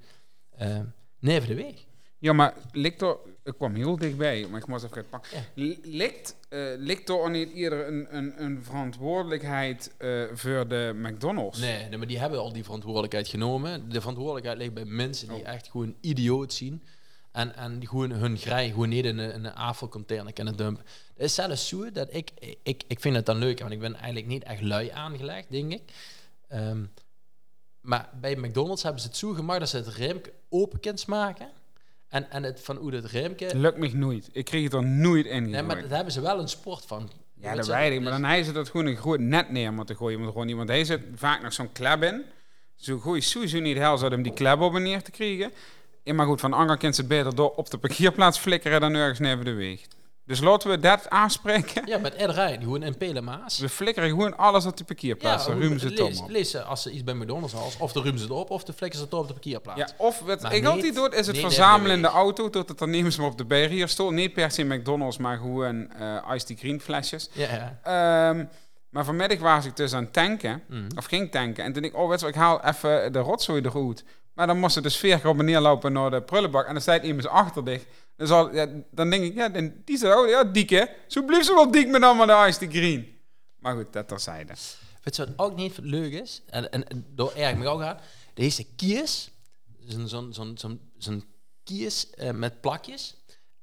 neven 1.19 1.49
de 1.49 1.55
weg. 1.55 1.75
Ja, 2.19 2.33
maar 2.33 2.55
ligt 2.73 3.03
er... 3.03 3.17
Ik 3.45 3.55
kwam 3.57 3.75
heel 3.75 3.97
dichtbij, 3.97 4.47
maar 4.51 4.61
ik 4.61 4.67
moest 4.67 4.85
even 4.85 5.09
pakken. 5.09 5.45
Ja. 5.55 5.65
L- 5.65 5.79
Ligt, 5.83 6.37
eh, 6.49 6.61
ligt 6.77 7.09
er 7.09 7.31
niet 7.31 7.53
eerder 7.53 7.87
een, 7.87 8.17
een, 8.17 8.43
een 8.45 8.63
verantwoordelijkheid 8.63 9.95
eh, 9.99 10.23
voor 10.33 10.69
de 10.69 10.93
McDonald's? 10.95 11.59
Nee, 11.61 11.89
nee, 11.89 11.99
maar 11.99 12.07
die 12.07 12.19
hebben 12.19 12.39
al 12.39 12.53
die 12.53 12.65
verantwoordelijkheid 12.65 13.29
genomen. 13.29 13.89
De 13.89 13.99
verantwoordelijkheid 14.01 14.59
ligt 14.59 14.75
bij 14.75 14.85
mensen 14.85 15.29
die 15.29 15.43
echt 15.43 15.71
gewoon 15.71 15.95
idioot 16.01 16.53
zien. 16.53 16.83
En, 17.33 17.57
en 17.57 17.79
die 17.79 17.89
gewoon 17.89 18.11
hun 18.11 18.37
grij 18.39 18.69
gewoon 18.71 18.89
niet 18.89 19.05
in 19.05 19.19
een, 19.19 19.33
in 19.33 19.45
een 19.45 19.55
afvalcontainer 19.55 20.33
kunnen 20.33 20.57
dumpen. 20.57 20.85
Het 21.15 21.25
is 21.25 21.35
zelfs 21.35 21.69
zo 21.69 21.93
dat 21.93 22.15
ik, 22.15 22.31
ik, 22.63 22.83
ik 22.87 23.01
vind 23.01 23.17
het 23.17 23.27
dan 23.27 23.37
leuk, 23.37 23.59
want 23.59 23.73
ik 23.73 23.81
ben 23.81 23.95
eigenlijk 23.95 24.27
niet 24.27 24.43
echt 24.43 24.63
lui 24.63 24.89
aangelegd, 24.91 25.51
denk 25.51 25.73
ik. 25.73 25.83
Ehm, 26.49 26.85
maar 27.81 28.09
bij 28.21 28.37
McDonald's 28.37 28.83
hebben 28.83 29.01
ze 29.03 29.07
het 29.09 29.17
zo 29.17 29.33
gemaakt 29.33 29.61
dat 29.61 29.69
ze 29.69 29.77
het 29.77 29.89
remke 29.89 30.33
open 30.49 30.81
kunnen 30.81 31.03
maken. 31.07 31.49
En, 32.13 32.31
en 32.31 32.43
het 32.43 32.61
van 32.61 32.91
dat 32.91 33.05
remke... 33.05 33.57
Lukt 33.57 33.79
me 33.79 33.91
nooit. 33.95 34.29
Ik 34.33 34.45
kreeg 34.45 34.65
het 34.65 34.73
er 34.73 34.85
nooit 34.85 35.27
in. 35.27 35.51
Nee, 35.51 35.63
maar 35.63 35.81
daar 35.81 35.91
hebben 35.91 36.13
ze 36.13 36.21
wel 36.21 36.39
een 36.41 36.49
sport 36.49 36.85
van. 36.87 37.11
Ja, 37.35 37.55
dat 37.55 37.67
weet 37.67 37.93
ik. 37.93 38.01
Maar 38.01 38.13
dus- 38.13 38.21
dan 38.21 38.31
hij 38.31 38.43
ze 38.43 38.53
dat 38.53 38.69
gewoon 38.69 38.87
een 38.87 38.97
groot 38.97 39.21
net 39.21 39.51
neer 39.51 39.73
moeten 39.73 39.97
gooien. 39.97 40.19
Want 40.19 40.31
gewoon 40.31 40.47
niet, 40.47 40.57
want 40.57 40.69
hij 40.69 40.85
zit 40.85 41.01
vaak 41.15 41.43
nog 41.43 41.53
zo'n 41.53 41.73
klep 41.73 42.03
in. 42.03 42.25
Zo 42.77 42.99
gooi 42.99 43.21
sowieso 43.21 43.61
niet 43.61 43.77
hel 43.77 43.99
zouden 43.99 44.19
om 44.19 44.25
die 44.25 44.33
klep 44.33 44.61
op 44.61 44.75
en 44.75 44.83
neer 44.83 45.03
te 45.03 45.11
krijgen. 45.11 45.53
Ja, 46.03 46.15
maar 46.15 46.27
goed, 46.27 46.41
van 46.41 46.51
de 46.51 46.57
andere 46.57 46.79
kant 46.79 46.95
ze 46.95 47.05
beter 47.05 47.35
door 47.35 47.51
op 47.55 47.71
de 47.71 47.79
parkeerplaats 47.79 48.39
flikkeren 48.39 48.81
dan 48.81 48.95
ergens 48.95 49.19
neven 49.19 49.45
de 49.45 49.53
weg. 49.53 49.81
Dus 50.27 50.41
laten 50.41 50.71
we 50.71 50.79
dat 50.79 51.11
aanspreken. 51.11 51.87
Ja, 51.87 51.99
met 51.99 52.13
iedereen. 52.21 52.61
Gewoon 52.61 52.83
in 52.83 52.97
Pelemaas. 52.97 53.59
We 53.59 53.69
flikkeren 53.69 54.09
gewoon 54.09 54.37
alles 54.37 54.67
op 54.67 54.77
die 54.77 54.87
parkeerplaats. 54.87 55.47
dan 55.47 55.59
ruimen 55.59 55.81
ze 55.81 55.87
het 55.87 56.29
lees, 56.29 56.55
op. 56.55 56.63
als 56.63 56.83
ze 56.83 56.91
iets 56.91 57.05
bij 57.05 57.15
McDonald's 57.15 57.53
halen, 57.53 57.71
of 57.79 57.93
de 57.93 57.99
ruimen 58.01 58.19
ze 58.21 58.25
het 58.27 58.35
op, 58.35 58.51
of 58.51 58.65
de 58.65 58.73
flikken 58.73 58.99
ze 58.99 59.05
het 59.05 59.15
op 59.15 59.27
de 59.27 59.33
parkeerplaats. 59.33 59.79
Ja, 59.81 59.89
of 59.97 60.19
wat 60.21 60.43
Maar 60.43 60.55
ik 60.55 60.63
niet- 60.63 60.71
altijd 60.71 60.95
doe, 60.95 61.09
is 61.17 61.27
het 61.27 61.39
verzamelen 61.39 61.97
in 61.97 62.03
de 62.03 62.09
auto. 62.09 62.51
Tot 62.51 62.79
dan 62.79 62.91
nemen 62.91 63.13
ze 63.13 63.21
me 63.21 63.27
op 63.27 63.39
de 63.39 63.45
barrière 63.45 63.87
stoel. 63.87 64.11
Niet 64.11 64.33
per 64.33 64.51
se 64.51 64.63
McDonald's, 64.65 65.17
maar 65.19 65.37
gewoon 65.37 65.91
eh 65.93 66.35
Ice 66.35 66.47
Tea 66.47 66.57
Green 66.57 66.81
flesjes. 66.81 67.29
ja. 67.33 67.49
ja. 67.83 68.29
Ehm, 68.31 68.45
maar 68.91 69.05
vanmiddag 69.05 69.39
was 69.39 69.65
ik 69.65 69.77
dus 69.77 69.93
aan 69.95 70.03
het 70.05 70.13
tanken. 70.13 70.63
Mm. 70.69 70.87
Of 70.97 71.05
ging 71.05 71.31
tanken. 71.31 71.65
En 71.65 71.73
toen 71.73 71.85
ik, 71.85 71.97
oh 71.97 72.09
weet 72.09 72.21
je, 72.21 72.27
ik 72.27 72.35
haal 72.35 72.65
even 72.65 73.13
de 73.13 73.19
rotzooi 73.19 73.63
eruit. 73.65 74.05
Maar 74.35 74.47
dan 74.47 74.59
moest 74.59 74.75
ze 74.75 74.81
dus 74.81 75.01
keer 75.01 75.29
op 75.29 75.39
en 75.39 75.45
neer 75.45 75.61
lopen 75.61 75.93
naar 75.93 76.11
de 76.11 76.23
prullenbak. 76.23 76.67
En 76.67 76.73
dan 76.73 76.83
staat 76.83 77.03
iemand 77.03 77.29
achter 77.29 77.65
dicht. 77.65 77.87
Al, 78.17 78.55
ja, 78.55 78.67
dan 78.91 79.11
denk 79.11 79.25
ik, 79.25 79.35
ja, 79.35 79.49
dan, 79.49 79.73
die 79.85 79.97
is 79.97 80.05
oh, 80.05 80.29
ja, 80.29 80.45
dik 80.45 80.71
hè. 80.71 80.85
Zo 81.07 81.23
blijft 81.23 81.47
ze 81.47 81.55
wel 81.55 81.71
dik 81.71 81.89
met 81.89 82.03
allemaal 82.03 82.27
de 82.27 82.49
Ice 82.49 82.71
Green. 82.71 83.21
Maar 83.59 83.75
goed, 83.75 83.93
dat 83.93 84.09
terzijde. 84.09 84.55
Weet 85.03 85.17
je 85.17 85.25
wat 85.27 85.35
ook 85.37 85.57
niet 85.57 85.79
leuk 85.79 86.13
is? 86.13 86.43
En, 86.47 86.73
en, 86.73 86.89
en 86.89 87.07
door 87.09 87.33
erg 87.33 87.57
me 87.57 87.69
ook. 87.69 87.97
Deze 88.35 88.67
kies, 88.77 89.31
zo'n 89.87 90.09
zo'n 90.09 90.33
zo'n 90.59 90.81
zo'n 90.99 91.25
eh, 91.65 92.31
met 92.31 92.61
plakjes, 92.61 93.17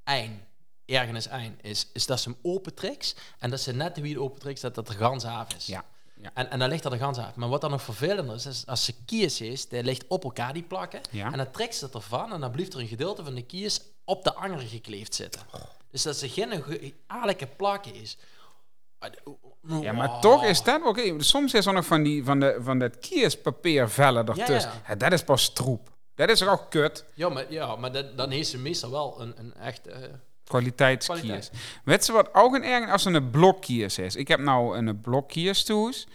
eind. 0.03 0.47
Ergens 0.85 1.27
eind 1.27 1.63
is, 1.63 1.87
is 1.93 2.05
dat 2.05 2.19
ze 2.19 2.29
hem 2.29 2.37
opentrekt 2.41 3.15
en 3.39 3.49
dat 3.49 3.59
ze 3.59 3.73
net 3.73 3.99
wie 3.99 4.13
het 4.13 4.21
opentrekt 4.21 4.61
dat 4.61 4.75
dat 4.75 4.87
de 4.87 4.93
gans 4.93 5.23
af 5.23 5.53
is. 5.55 5.65
Ja. 5.65 5.85
ja. 6.21 6.31
En, 6.33 6.51
en 6.51 6.59
dan 6.59 6.69
ligt 6.69 6.83
er 6.83 6.91
de 6.91 6.97
gans 6.97 7.17
af. 7.17 7.35
Maar 7.35 7.49
wat 7.49 7.61
dan 7.61 7.71
nog 7.71 7.81
vervelender 7.81 8.35
is, 8.35 8.45
is 8.45 8.65
als 8.65 8.85
ze 8.85 8.93
kies 9.05 9.41
is, 9.41 9.67
die 9.67 9.83
ligt 9.83 10.07
op 10.07 10.23
elkaar 10.23 10.53
die 10.53 10.63
plakken. 10.63 11.01
Ja. 11.11 11.31
En 11.31 11.37
dan 11.37 11.51
trekt 11.51 11.75
ze 11.75 11.85
het 11.85 11.93
ervan 11.93 12.33
en 12.33 12.39
dan 12.39 12.51
blijft 12.51 12.73
er 12.73 12.79
een 12.79 12.87
gedeelte 12.87 13.23
van 13.23 13.35
de 13.35 13.45
kies 13.45 13.81
op 14.09 14.23
de 14.23 14.33
anger 14.33 14.59
gekleefd 14.59 15.15
zitten. 15.15 15.41
Dus 15.91 16.01
dat 16.03 16.15
ze 16.17 16.29
geen 16.29 16.63
ge- 16.63 16.93
aarlijke 17.07 17.47
plakken 17.47 17.95
is. 17.95 18.17
Ja, 19.81 19.91
maar 19.91 20.19
toch 20.21 20.43
is 20.43 20.63
dat 20.63 20.81
oké. 20.85 21.23
Soms 21.23 21.53
is 21.53 21.65
er 21.65 21.73
nog 21.73 21.85
van, 21.85 22.03
die, 22.03 22.23
van, 22.23 22.39
de, 22.39 22.57
van 22.61 22.79
dat 22.79 22.99
kiespapiervellen 22.99 24.27
ertussen. 24.27 24.71
Ja, 24.71 24.81
Ja, 24.87 24.95
dat 24.95 25.11
is 25.13 25.23
pas 25.23 25.53
troep. 25.53 25.89
Dat 26.15 26.29
is 26.29 26.43
ook 26.47 26.65
kut. 26.69 27.05
Ja, 27.13 27.29
maar, 27.29 27.45
ja, 27.51 27.75
maar 27.75 27.91
dat, 27.91 28.17
dan 28.17 28.29
heeft 28.29 28.49
ze 28.49 28.57
meestal 28.57 28.91
wel 28.91 29.21
een, 29.21 29.33
een 29.37 29.53
echt... 29.53 29.87
eh, 29.87 29.97
Kwaliteitskiers. 30.43 31.21
Kwaliteit. 31.21 31.51
Weet 31.83 32.05
je 32.05 32.11
wat 32.11 32.29
ook 32.33 32.55
een 32.55 32.63
erg 32.63 32.91
als 32.91 33.05
er 33.05 33.15
een 33.15 33.29
blokkiers 33.29 33.97
is? 33.97 34.15
Ik 34.15 34.27
heb 34.27 34.39
nou 34.39 34.77
een 34.77 35.01
blokkiers 35.01 35.63
toes. 35.63 36.07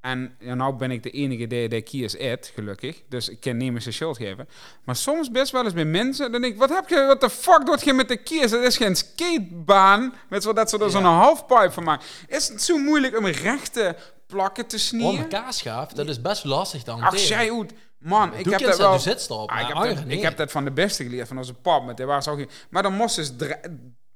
En 0.00 0.36
ja, 0.38 0.54
nou 0.54 0.76
ben 0.76 0.90
ik 0.90 1.02
de 1.02 1.10
enige 1.10 1.46
die 1.46 1.68
de 1.68 1.82
kiers 1.82 2.18
eet, 2.18 2.50
gelukkig. 2.54 3.02
Dus 3.08 3.28
ik 3.28 3.40
kan 3.40 3.56
niemand 3.56 3.82
zijn 3.82 3.94
schuld 3.94 4.16
geven. 4.16 4.48
Maar 4.84 4.96
soms 4.96 5.30
best 5.30 5.52
wel 5.52 5.64
eens 5.64 5.72
bij 5.72 5.84
mensen, 5.84 6.32
dan 6.32 6.40
denk 6.40 6.52
ik, 6.52 6.58
wat 6.58 6.68
heb 6.68 6.88
je, 6.88 7.04
wat 7.06 7.20
de 7.20 7.30
fuck 7.30 7.66
doet 7.66 7.84
je 7.84 7.92
met 7.92 8.08
de 8.08 8.16
kiers? 8.16 8.50
Dat 8.50 8.62
is 8.62 8.76
geen 8.76 8.96
skatebaan. 8.96 10.14
Je 10.30 10.40
wel, 10.40 10.54
dat 10.54 10.70
ze 10.70 10.76
er 10.76 10.84
Ja. 10.84 10.90
zo'n 10.90 11.02
halfpipe 11.04 11.70
van 11.70 11.84
maken. 11.84 12.06
Is 12.28 12.48
het 12.48 12.62
zo 12.62 12.78
moeilijk 12.78 13.18
om 13.18 13.26
rechte 13.26 13.96
plakken 14.26 14.66
te 14.66 14.74
Onder 14.76 14.86
snieren? 14.86 15.28
kaasschaaf, 15.28 15.92
dat 15.92 16.08
is 16.08 16.20
best 16.20 16.44
lastig 16.44 16.82
dan. 16.82 17.00
Ach, 17.02 17.16
jij 17.16 17.48
goed. 17.48 17.72
Man, 17.98 18.34
ik 18.34 18.44
heb 18.50 18.60
dat 18.60 18.78
wel... 18.78 18.92
Ah, 18.92 19.60
ik, 19.60 19.66
heb 19.66 19.76
dat, 19.76 20.04
ik 20.06 20.22
heb 20.22 20.36
dat 20.36 20.50
van 20.50 20.64
de 20.64 20.70
beste 20.70 21.02
geleerd, 21.02 21.28
van 21.28 21.38
onze 21.38 21.54
pap. 21.54 21.84
Met, 21.86 22.00
ook, 22.00 22.46
maar 22.70 22.82
dan 22.82 22.94
moest 22.94 23.14
ze 23.14 23.36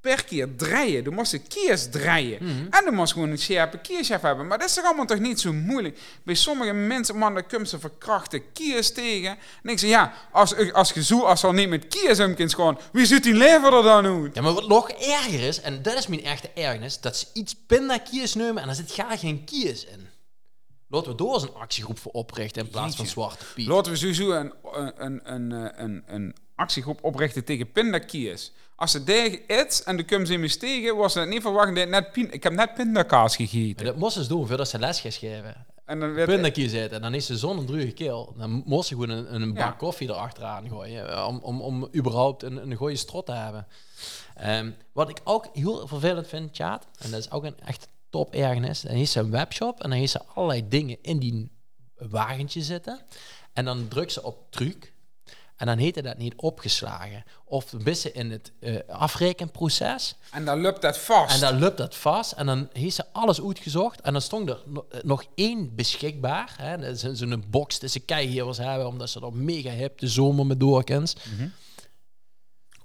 per 0.04 0.24
keer 0.24 0.56
draaien. 0.56 1.04
Dan 1.04 1.14
moest 1.14 1.30
ze 1.30 1.38
kiers 1.38 1.88
draaien. 1.90 2.38
Mhm. 2.44 2.66
En 2.70 2.84
dan 2.84 2.94
moest 2.94 3.12
gewoon 3.12 3.30
een 3.30 3.38
scherpe 3.38 3.78
kierschef 3.78 4.20
hebben. 4.20 4.46
Maar 4.46 4.58
dat 4.58 4.68
is 4.68 4.74
toch 4.74 4.84
allemaal 4.84 5.06
toch 5.06 5.18
niet 5.18 5.40
zo 5.40 5.52
moeilijk? 5.52 5.98
Bij 6.22 6.34
sommige 6.34 6.72
mensen, 6.72 7.16
man, 7.16 7.34
dan 7.34 7.46
komen 7.46 7.66
ze 7.66 7.78
verkrachte 7.78 8.38
kiers 8.38 8.92
tegen. 8.92 9.36
En 9.62 9.70
ik 9.70 9.78
zeg, 9.78 9.90
ja, 9.90 10.12
als, 10.32 10.72
als 10.72 10.92
je 10.92 11.04
zo, 11.04 11.20
als 11.20 11.42
er 11.42 11.54
niet 11.54 11.68
met 11.68 11.88
kiers 11.88 12.20
om 12.20 12.34
kunt 12.34 12.54
gewoon, 12.54 12.78
wie 12.92 13.06
zit 13.06 13.22
die 13.22 13.34
lever 13.34 13.72
er 13.72 13.82
dan 13.82 14.06
uit? 14.06 14.34
Ja, 14.34 14.42
maar 14.42 14.52
wat 14.52 14.68
nog 14.68 14.90
erger 14.90 15.40
is, 15.40 15.60
en 15.60 15.82
dat 15.82 15.98
is 15.98 16.06
mijn 16.06 16.24
echte 16.24 16.50
ergernis, 16.54 17.00
dat 17.00 17.16
ze 17.16 17.26
iets 17.32 17.54
pindakiers 17.66 18.34
nemen 18.34 18.62
en 18.62 18.68
er 18.68 18.74
zit 18.74 18.92
graag 18.92 19.20
geen 19.20 19.44
kiers 19.44 19.84
in. 19.84 20.08
Laten 20.88 21.10
we 21.10 21.16
door 21.16 21.34
eens 21.34 21.42
een 21.42 21.54
actiegroep 21.54 21.98
voor 21.98 22.12
oprichten 22.12 22.62
in 22.62 22.68
plaats 22.68 22.96
van. 22.96 23.06
Zwarte 23.06 23.44
Piet. 23.54 23.66
Laten 23.66 23.92
we 23.92 23.98
sowieso 23.98 24.30
een, 24.30 24.52
een, 24.62 24.92
een, 25.04 25.32
een, 25.32 25.82
een, 25.82 26.02
een 26.06 26.34
actiegroep 26.54 27.04
oprichten 27.04 27.44
tegen 27.44 27.72
pindakiers. 27.72 28.52
Als 28.76 28.90
ze 28.90 29.04
tegen 29.04 29.60
iets 29.60 29.82
en 29.82 29.96
de 29.96 30.04
komen 30.04 30.26
ze 30.26 30.36
me 30.36 30.56
tegen, 30.56 30.96
was 30.96 31.14
het 31.14 31.28
niet 31.28 31.42
verwacht 31.42 31.74
dat 31.76 31.88
net 31.88 32.12
pin, 32.12 32.32
ik 32.32 32.42
heb 32.42 32.52
net 32.52 32.74
pindakaas 32.74 33.36
gegeten. 33.36 33.74
Maar 33.76 33.84
dat 33.92 33.96
moesten 33.96 34.22
ze 34.22 34.28
doen 34.28 34.46
voordat 34.46 34.68
ze 34.68 34.78
les 34.78 35.00
geven. 35.00 35.66
En 35.84 36.00
dan 36.00 36.12
werd 36.14 36.28
Pindakiers 36.30 36.72
eten 36.72 36.90
en 36.96 37.02
dan 37.02 37.14
is 37.14 37.26
ze 37.26 37.36
zo'n 37.36 37.66
druge 37.66 37.92
keel. 37.92 38.34
Dan 38.38 38.62
moest 38.66 38.88
ze 38.88 38.94
gewoon 38.94 39.08
een, 39.10 39.34
een 39.34 39.48
bak 39.54 39.58
Ja. 39.62 39.70
koffie 39.70 40.08
erachteraan 40.08 40.68
gooien. 40.68 41.08
eh, 41.10 41.26
Om, 41.28 41.38
om, 41.38 41.60
om 41.60 41.88
überhaupt 41.96 42.42
een, 42.42 42.56
een 42.70 42.74
goede 42.74 42.96
strot 42.96 43.26
te 43.26 43.32
hebben. 43.32 43.66
Ehm, 44.34 44.70
wat 44.92 45.08
ik 45.08 45.20
ook 45.24 45.48
heel 45.52 45.86
vervelend 45.86 46.26
vind, 46.28 46.52
Tjaat, 46.54 46.86
en 46.98 47.10
dat 47.10 47.20
is 47.20 47.30
ook 47.30 47.44
een 47.44 47.60
echt 47.64 47.88
top 48.10 48.34
ergernis. 48.34 48.80
Dan 48.80 48.94
heeft 48.94 49.10
ze 49.10 49.20
een 49.20 49.30
webshop 49.30 49.82
en 49.82 49.90
dan 49.90 49.98
heeft 49.98 50.12
ze 50.12 50.20
allerlei 50.34 50.68
dingen 50.68 50.96
in 51.02 51.18
die 51.18 51.50
wagentje 51.98 52.62
zitten. 52.62 53.00
En 53.52 53.64
dan 53.64 53.88
drukt 53.88 54.12
ze 54.12 54.22
op 54.22 54.38
truc. 54.50 54.92
En 55.56 55.66
dan 55.66 55.78
heette 55.78 56.02
dat 56.02 56.16
niet 56.18 56.34
opgeslagen. 56.36 57.24
Of 57.44 57.70
wissen 57.70 58.14
in 58.14 58.30
het 58.30 58.52
eh, 58.60 58.76
afrekenproces. 58.88 60.16
En 60.30 60.44
dan 60.44 60.60
loopt 60.60 60.82
dat 60.82 60.98
vast. 60.98 61.34
En 61.34 61.40
dan 61.40 61.58
loopt 61.58 61.76
dat 61.76 61.94
vast. 61.96 62.32
En 62.32 62.46
dan 62.46 62.68
heeft 62.72 62.94
ze 62.94 63.04
alles 63.12 63.42
uitgezocht. 63.42 64.00
En 64.00 64.12
dan 64.12 64.22
stond 64.22 64.48
er 64.48 64.62
eh, 64.90 65.00
nog 65.02 65.24
één 65.34 65.74
beschikbaar. 65.74 66.54
Hè. 66.56 66.78
Dat 66.78 67.02
is 67.04 67.18
zo'n 67.18 67.44
box 67.48 67.78
die 67.78 67.88
ze 67.88 68.00
keihevers 68.00 68.58
hebben. 68.58 68.86
Omdat 68.86 69.10
ze 69.10 69.20
er 69.20 69.32
mega 69.32 69.70
hip 69.70 69.98
de 69.98 70.08
zomer 70.08 70.46
met 70.46 70.60
doorkens. 70.60 71.16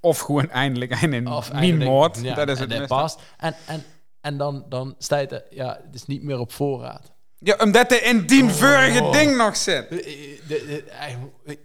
Of 0.00 0.18
gewoon 0.18 0.50
eindelijk 0.50 0.90
een 1.02 1.28
Of 1.28 1.52
minmoord. 1.52 2.12
eigenlijk- 2.14 2.36
ja, 2.38 2.44
dat 2.44 2.56
is 2.56 2.62
en 2.62 2.70
het 2.80 2.88
past. 2.88 3.18
En, 3.38 3.54
en, 3.66 3.84
en 4.20 4.36
dan, 4.36 4.64
dan 4.68 4.94
staat 4.98 5.32
er, 5.32 5.44
ja, 5.50 5.80
het 5.86 5.94
is 5.94 6.06
niet 6.06 6.22
meer 6.22 6.38
op 6.38 6.52
voorraad. 6.52 7.10
Ja, 7.38 7.56
omdat 7.60 7.92
er 7.92 8.02
in 8.04 8.26
die 8.26 8.44
Oh. 8.44 9.12
ding 9.12 9.36
nog 9.36 9.56
zit. 9.56 9.88
Eh, 9.88 9.96
de- 9.98 10.38
de- 10.46 11.58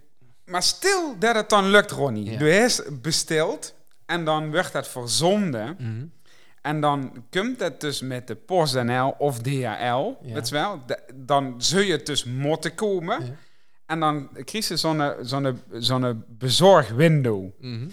Maar 0.46 0.62
stil 0.62 1.18
dat 1.18 1.34
het 1.34 1.48
dan 1.48 1.66
lukt, 1.70 1.90
Ronnie. 1.90 2.30
Ja. 2.30 2.38
Du 2.38 2.50
hebt 2.52 3.02
besteld 3.02 3.74
en 4.06 4.24
dan 4.24 4.50
wordt 4.50 4.72
het 4.72 4.88
verzonden. 4.88 5.76
mhm. 5.78 6.04
En 6.62 6.80
dan 6.80 7.24
komt 7.30 7.60
het 7.60 7.80
dus 7.80 8.00
met 8.00 8.26
de 8.26 8.34
PostNL 8.34 9.14
of 9.18 9.38
DHL, 9.38 9.50
Ja. 9.58 10.16
weet 10.34 10.48
je 10.48 10.54
wel. 10.54 10.80
Da- 10.86 10.98
dan 11.14 11.54
zul 11.58 11.80
je 11.80 11.92
het 11.92 12.06
dus 12.06 12.24
moeten 12.24 12.74
komen. 12.74 13.24
Ja. 13.24 13.32
En 13.86 14.00
dan 14.00 14.28
krijg 14.44 14.68
je 14.68 14.76
zo'n 14.76 15.12
zo'n 15.20 15.60
zo'n 15.72 16.24
bezorgwindow. 16.28 17.44
Mhm. 17.60 17.88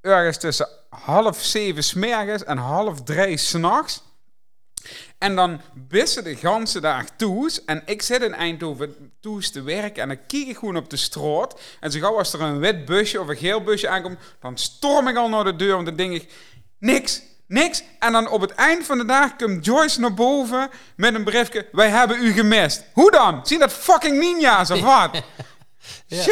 Ergens 0.00 0.36
tussen 0.38 0.68
half 0.90 1.42
zeven 1.44 1.82
smergens 1.84 2.44
en 2.44 2.56
half 2.58 3.02
drie 3.02 3.36
s'nachts. 3.36 4.02
En 5.18 5.36
dan 5.36 5.60
bissen 5.74 6.24
de 6.24 6.36
ganse 6.36 6.80
dag 6.80 7.04
toes. 7.16 7.64
En 7.64 7.82
ik 7.86 8.02
zit 8.02 8.22
in 8.22 8.34
Eindhoven 8.34 9.12
toes 9.20 9.50
te 9.50 9.62
werken. 9.62 10.02
En 10.02 10.08
dan 10.08 10.26
kijk 10.26 10.46
ik 10.46 10.56
gewoon 10.56 10.76
op 10.76 10.90
de 10.90 10.96
straat. 10.96 11.60
En 11.80 11.90
zo 11.90 12.00
gauw 12.00 12.18
als 12.18 12.32
er 12.32 12.40
een 12.40 12.58
wit 12.58 12.84
busje 12.84 13.20
of 13.20 13.28
een 13.28 13.36
geel 13.36 13.62
busje 13.62 13.88
aankomt, 13.88 14.18
dan 14.40 14.58
storm 14.58 15.08
ik 15.08 15.16
al 15.16 15.28
naar 15.28 15.44
de 15.44 15.56
deur. 15.56 15.74
Want 15.74 15.86
dan 15.86 15.96
denk 15.96 16.12
ik, 16.12 16.32
niks, 16.78 17.22
niks. 17.46 17.82
En 17.98 18.12
dan 18.12 18.28
op 18.28 18.40
het 18.40 18.54
eind 18.54 18.86
van 18.86 18.98
de 18.98 19.04
dag 19.04 19.36
komt 19.36 19.64
Joyce 19.64 20.00
naar 20.00 20.14
boven 20.14 20.70
met 20.96 21.14
een 21.14 21.24
briefje. 21.24 21.66
Wij 21.72 21.88
hebben 21.88 22.24
u 22.24 22.32
gemist. 22.32 22.84
Hoe 22.92 23.10
dan? 23.10 23.46
Zien 23.46 23.58
dat 23.58 23.72
fucking 23.72 24.18
ninja's 24.18 24.70
of 24.70 24.80
wat? 24.80 25.10
Ja. 26.06 26.22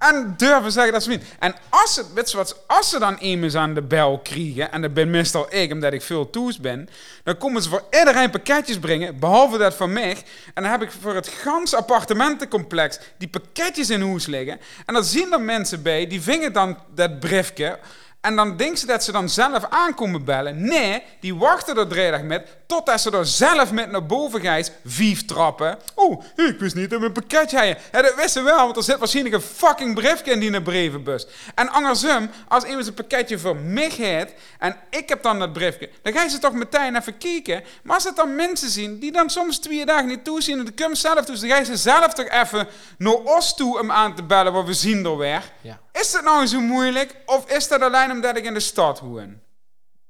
En 0.00 0.34
durven 0.36 0.72
zeggen 0.72 0.92
dat 0.92 1.02
ze 1.02 1.08
niet. 1.08 1.24
En 1.38 1.54
als 1.68 1.94
ze, 1.94 2.04
weet 2.14 2.32
wat, 2.32 2.62
als 2.66 2.88
ze 2.88 2.98
dan 2.98 3.16
iemand 3.18 3.54
aan 3.54 3.74
de 3.74 3.82
bel 3.82 4.18
krijgen, 4.18 4.72
en 4.72 4.82
dat 4.82 4.94
ben 4.94 5.10
meestal 5.10 5.54
ik, 5.54 5.72
omdat 5.72 5.92
ik 5.92 6.02
veel 6.02 6.30
toes 6.30 6.58
ben, 6.58 6.88
dan 7.24 7.36
komen 7.38 7.62
ze 7.62 7.68
voor 7.68 7.84
iedereen 7.90 8.30
pakketjes 8.30 8.78
brengen, 8.78 9.18
behalve 9.18 9.58
dat 9.58 9.74
van 9.74 9.92
mij. 9.92 10.16
En 10.54 10.62
dan 10.62 10.72
heb 10.72 10.82
ik 10.82 10.90
voor 11.00 11.14
het 11.14 11.28
gans 11.28 11.74
appartementencomplex 11.74 12.98
die 13.18 13.28
pakketjes 13.28 13.90
in 13.90 14.02
huis 14.02 14.26
liggen. 14.26 14.60
En 14.86 14.94
dan 14.94 15.04
zien 15.04 15.32
er 15.32 15.40
mensen 15.40 15.82
bij, 15.82 16.06
die 16.06 16.20
vingen 16.20 16.52
dan 16.52 16.78
dat 16.94 17.20
briefje. 17.20 17.78
En 18.20 18.36
dan 18.36 18.56
denken 18.56 18.78
ze 18.78 18.86
dat 18.86 19.04
ze 19.04 19.12
dan 19.12 19.28
zelf 19.28 19.64
aankomen 19.68 20.24
bellen. 20.24 20.62
Nee, 20.62 21.02
die 21.20 21.34
wachten 21.34 21.76
er 21.76 21.88
vrijdag 21.88 22.22
met, 22.22 22.46
totdat 22.66 23.00
ze 23.00 23.10
er 23.10 23.26
zelf 23.26 23.72
met 23.72 23.90
naar 23.90 24.06
boven 24.06 24.40
gaan, 24.40 24.64
vijf 24.84 25.24
trappen. 25.24 25.78
Oeh, 25.96 26.24
ik 26.36 26.58
wist 26.58 26.74
niet 26.74 26.90
dat 26.90 27.00
mijn 27.00 27.12
pakketje 27.12 27.58
had. 27.58 28.02
Dat 28.04 28.14
wisten 28.14 28.44
we 28.44 28.50
wel, 28.50 28.64
want 28.64 28.76
er 28.76 28.82
zit 28.82 28.98
waarschijnlijk 28.98 29.34
een 29.34 29.40
fucking 29.40 29.94
briefje 29.94 30.32
in 30.32 30.40
die 30.40 30.62
brievenbus. 30.62 31.26
En 31.54 31.68
andersom, 31.68 32.30
als 32.48 32.64
iemand 32.64 32.86
een 32.86 32.94
pakketje 32.94 33.38
voor 33.38 33.56
mij 33.56 33.90
heeft, 33.96 34.32
en 34.58 34.76
ik 34.90 35.08
heb 35.08 35.22
dan 35.22 35.38
dat 35.38 35.52
briefje, 35.52 35.88
dan 36.02 36.12
gaan 36.12 36.30
ze 36.30 36.38
toch 36.38 36.52
meteen 36.52 36.96
even 36.96 37.18
kijken. 37.18 37.62
Maar 37.82 37.94
als 37.94 38.04
het 38.04 38.16
dan 38.16 38.34
mensen 38.34 38.70
zien, 38.70 38.98
die 38.98 39.12
dan 39.12 39.30
soms 39.30 39.58
twee 39.58 39.86
dagen 39.86 40.06
niet 40.06 40.24
toezien, 40.24 40.58
en 40.58 40.64
de 40.64 40.84
komt 40.84 40.98
zelf 40.98 41.24
toe, 41.24 41.38
dan 41.38 41.48
gaan 41.48 41.64
ze 41.64 41.76
zelf 41.76 42.14
toch 42.14 42.28
even 42.28 42.68
naar 42.98 43.14
ons 43.14 43.54
toe 43.54 43.80
om 43.80 43.90
aan 43.90 44.14
te 44.14 44.22
bellen, 44.22 44.52
waar 44.52 44.64
we 44.64 44.74
zien 44.74 45.04
er 45.04 45.16
weer. 45.16 45.42
Ja. 45.60 45.80
Is 45.92 46.12
dat 46.12 46.24
nou 46.24 46.46
zo 46.46 46.60
moeilijk? 46.60 47.16
Of 47.26 47.50
is 47.50 47.68
dat 47.68 47.82
alleen 47.82 48.10
omdat 48.10 48.36
ik 48.36 48.44
in 48.44 48.54
de 48.54 48.60
stad 48.60 49.00
woon? 49.00 49.40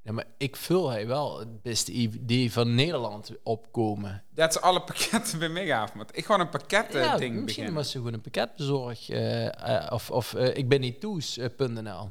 ja, 0.03 0.13
maar 0.13 0.25
ik 0.39 0.57
vul 0.57 0.91
hij 0.91 1.07
wel 1.07 1.39
het 1.39 1.63
beste 1.63 1.93
idee 1.93 2.53
van 2.53 2.75
Nederland 2.75 3.31
opkomen. 3.43 4.25
Dat 4.35 4.53
ze 4.53 4.61
alle 4.61 4.83
pakketten 4.83 5.39
bij 5.39 5.49
mij 5.49 5.75
af 5.75 5.95
moeten. 5.95 6.17
Ik 6.17 6.25
ga 6.25 6.39
een 6.39 6.49
pakket 6.49 6.93
ja, 6.93 7.01
ding 7.01 7.21
misschien 7.21 7.45
beginnen. 7.45 7.75
was 7.75 7.91
ze 7.91 7.97
gewoon 7.99 8.13
een 8.13 8.21
pakketbezorg. 8.21 9.09
eh, 9.09 9.87
of 9.91 10.11
of 10.11 10.35
eh, 10.35 10.57
ik 10.57 10.69
ben 10.69 10.81
niet 10.81 11.01
toes.nl. 11.01 12.11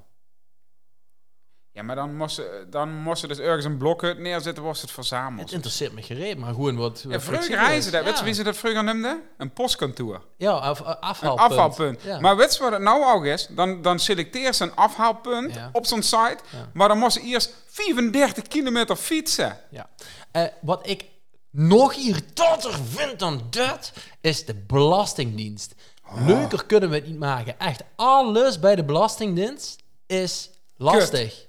Ja, 1.80 1.86
maar 1.86 1.96
dan 1.96 2.16
moest, 2.16 2.36
ze, 2.36 2.66
dan 2.70 2.96
moest 2.96 3.20
ze 3.20 3.28
dus 3.28 3.38
ergens 3.40 3.66
een 3.66 3.78
blokhut 3.78 4.18
neerzetten, 4.20 4.64
was 4.64 4.76
het 4.82 4.82
Het 4.82 4.92
verzameld. 4.92 5.52
interesseert 5.52 5.94
me 5.94 6.02
gereed, 6.02 6.38
maar 6.38 6.54
gewoon 6.54 6.76
wat. 6.76 7.02
Ja, 7.04 7.10
wat 7.10 7.24
vroeger 7.24 7.56
reizen 7.56 7.92
dat. 7.92 8.04
Weet 8.04 8.18
je 8.18 8.24
wie 8.24 8.34
ze 8.34 8.44
dat 8.44 8.58
vroeger 8.58 8.84
noemden? 8.84 9.22
Een 9.38 9.54
postkantoor. 9.54 10.22
Ja, 10.38 10.70
of, 10.70 10.80
Een 10.80 11.00
afhaalpunt. 11.00 12.02
Ja. 12.02 12.20
Maar 12.20 12.36
weet 12.38 12.56
je 12.56 12.64
wat 12.64 12.72
het 12.72 12.82
nou 12.82 13.06
ook 13.16 13.26
is? 13.26 13.48
Dan, 13.52 13.82
dan 13.82 14.00
selecteer 14.00 14.54
ze 14.54 14.64
een 14.64 14.76
afhaalpunt 14.76 15.54
Ja. 15.54 15.70
op 15.74 15.86
zo'n 15.86 16.02
site. 16.04 16.38
Maar 16.74 16.88
dan 16.88 16.98
moest 16.98 17.14
ze 17.14 17.22
eerst 17.22 17.56
35 17.68 18.48
kilometer 18.48 18.96
fietsen. 18.96 19.58
Ja. 19.70 19.90
Eh, 20.32 20.44
wat 20.62 20.88
ik 20.88 21.06
nog 21.52 21.94
irritanter 21.94 22.74
vind 22.86 23.20
dan 23.20 23.42
dat, 23.50 23.92
is 24.22 24.46
de 24.46 24.56
Belastingdienst. 24.56 25.76
Oh. 26.10 26.28
Leuker 26.28 26.66
kunnen 26.66 26.90
we 26.90 26.96
het 26.96 27.08
niet 27.08 27.20
maken. 27.20 27.60
Echt, 27.60 27.84
alles 27.96 28.60
bij 28.60 28.76
de 28.76 28.84
Belastingdienst 28.84 29.84
is 30.08 30.50
lastig. 30.78 31.48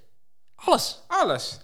Alles. 0.65 1.01
Alles. 1.07 1.59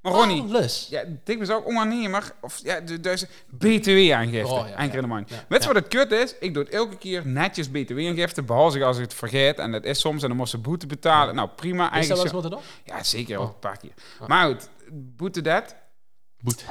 Maar 0.00 0.12
Ronnie, 0.12 0.42
Alles. 0.42 0.86
Ja, 0.90 1.04
ik 1.24 1.38
was 1.38 1.50
ook 1.50 1.66
onwaarnemer. 1.66 2.32
Of 2.40 2.60
ja, 2.62 2.80
de- 2.80 3.00
dus 3.00 3.24
BTW-aangifte. 3.50 4.52
Oh, 4.52 4.68
ja, 4.68 4.86
de 4.86 5.00
ja. 5.00 5.06
maand. 5.06 5.28
Ja, 5.30 5.44
Weet 5.48 5.62
je 5.62 5.68
ja. 5.68 5.74
wat 5.74 5.82
het 5.82 5.88
kut 5.88 6.12
is? 6.12 6.34
Ik 6.40 6.54
doe 6.54 6.62
het 6.64 6.72
elke 6.72 6.96
keer 6.96 7.26
netjes 7.26 7.70
BTW-aangifte. 7.70 8.42
Behalve 8.42 8.84
als 8.84 8.96
ik 8.96 9.02
het 9.02 9.14
vergeet. 9.14 9.58
En 9.58 9.72
dat 9.72 9.84
is 9.84 10.00
soms. 10.00 10.22
En 10.22 10.28
dan 10.28 10.36
moest 10.36 10.50
ze 10.50 10.58
boete 10.58 10.86
betalen. 10.86 11.34
Nou, 11.34 11.48
prima. 11.56 11.94
Is 11.94 12.08
dat 12.08 12.16
wel 12.16 12.26
eens 12.26 12.34
wat 12.34 12.50
dan? 12.50 12.60
Ja, 12.84 13.02
zeker. 13.02 13.38
Oh. 13.40 13.44
een 13.44 13.58
paar 13.58 13.76
keer. 13.78 13.92
Maar 14.26 14.46
goed, 14.46 14.68
boete 14.92 15.40
dat. 15.40 15.74
Boete. 16.40 16.64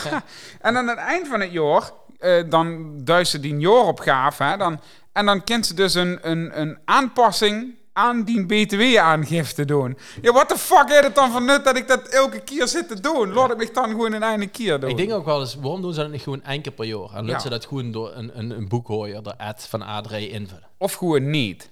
en 0.60 0.76
aan 0.76 0.88
het 0.88 0.98
eind 0.98 1.28
van 1.28 1.40
het 1.40 1.52
jaar, 1.52 1.90
eh, 2.18 2.42
dan 2.48 2.94
duist 3.04 3.30
ze 3.30 3.40
die 3.40 3.56
jaaropgave. 3.58 4.42
Hè, 4.44 4.56
dan, 4.56 4.80
en 5.12 5.26
dan 5.26 5.44
kent 5.44 5.66
ze 5.66 5.74
dus 5.74 5.94
een, 5.94 6.18
een, 6.30 6.60
een 6.60 6.78
aanpassing 6.84 7.74
aan 7.98 8.22
die 8.24 8.46
btw-aangifte 8.46 9.64
doen. 9.64 9.98
Ja, 10.22 10.32
wat 10.32 10.48
de 10.48 10.58
fuck 10.58 10.88
heeft 10.88 11.04
het 11.04 11.14
dan 11.14 11.30
van 11.32 11.44
nut 11.44 11.64
dat 11.64 11.76
ik 11.76 11.88
dat 11.88 12.08
elke 12.08 12.40
keer 12.40 12.66
zit 12.68 12.88
te 12.88 13.00
doen? 13.00 13.32
Laat 13.32 13.50
ik 13.50 13.56
me 13.56 13.68
dan 13.72 13.88
gewoon 13.90 14.12
een 14.12 14.22
ene 14.22 14.46
keer 14.46 14.80
doen. 14.80 14.90
Ik 14.90 14.96
denk 14.96 15.12
ook 15.12 15.24
wel 15.24 15.40
eens, 15.40 15.54
waarom 15.54 15.82
doen 15.82 15.94
ze 15.94 16.00
dat 16.00 16.10
niet 16.10 16.22
gewoon 16.22 16.42
één 16.44 16.62
keer 16.62 16.72
per 16.72 16.84
jaar? 16.84 16.98
En 17.08 17.14
laten 17.14 17.26
Ja. 17.26 17.38
ze 17.38 17.48
dat 17.48 17.66
gewoon 17.66 17.92
door 17.92 18.12
een, 18.14 18.38
een, 18.38 18.50
een 18.50 18.68
boekhooier, 18.68 19.22
de 19.22 19.38
ad 19.38 19.66
van 19.68 19.80
A3 19.82 20.14
invullen. 20.16 20.66
Of 20.78 20.92
gewoon 20.92 21.30
niet. 21.30 21.70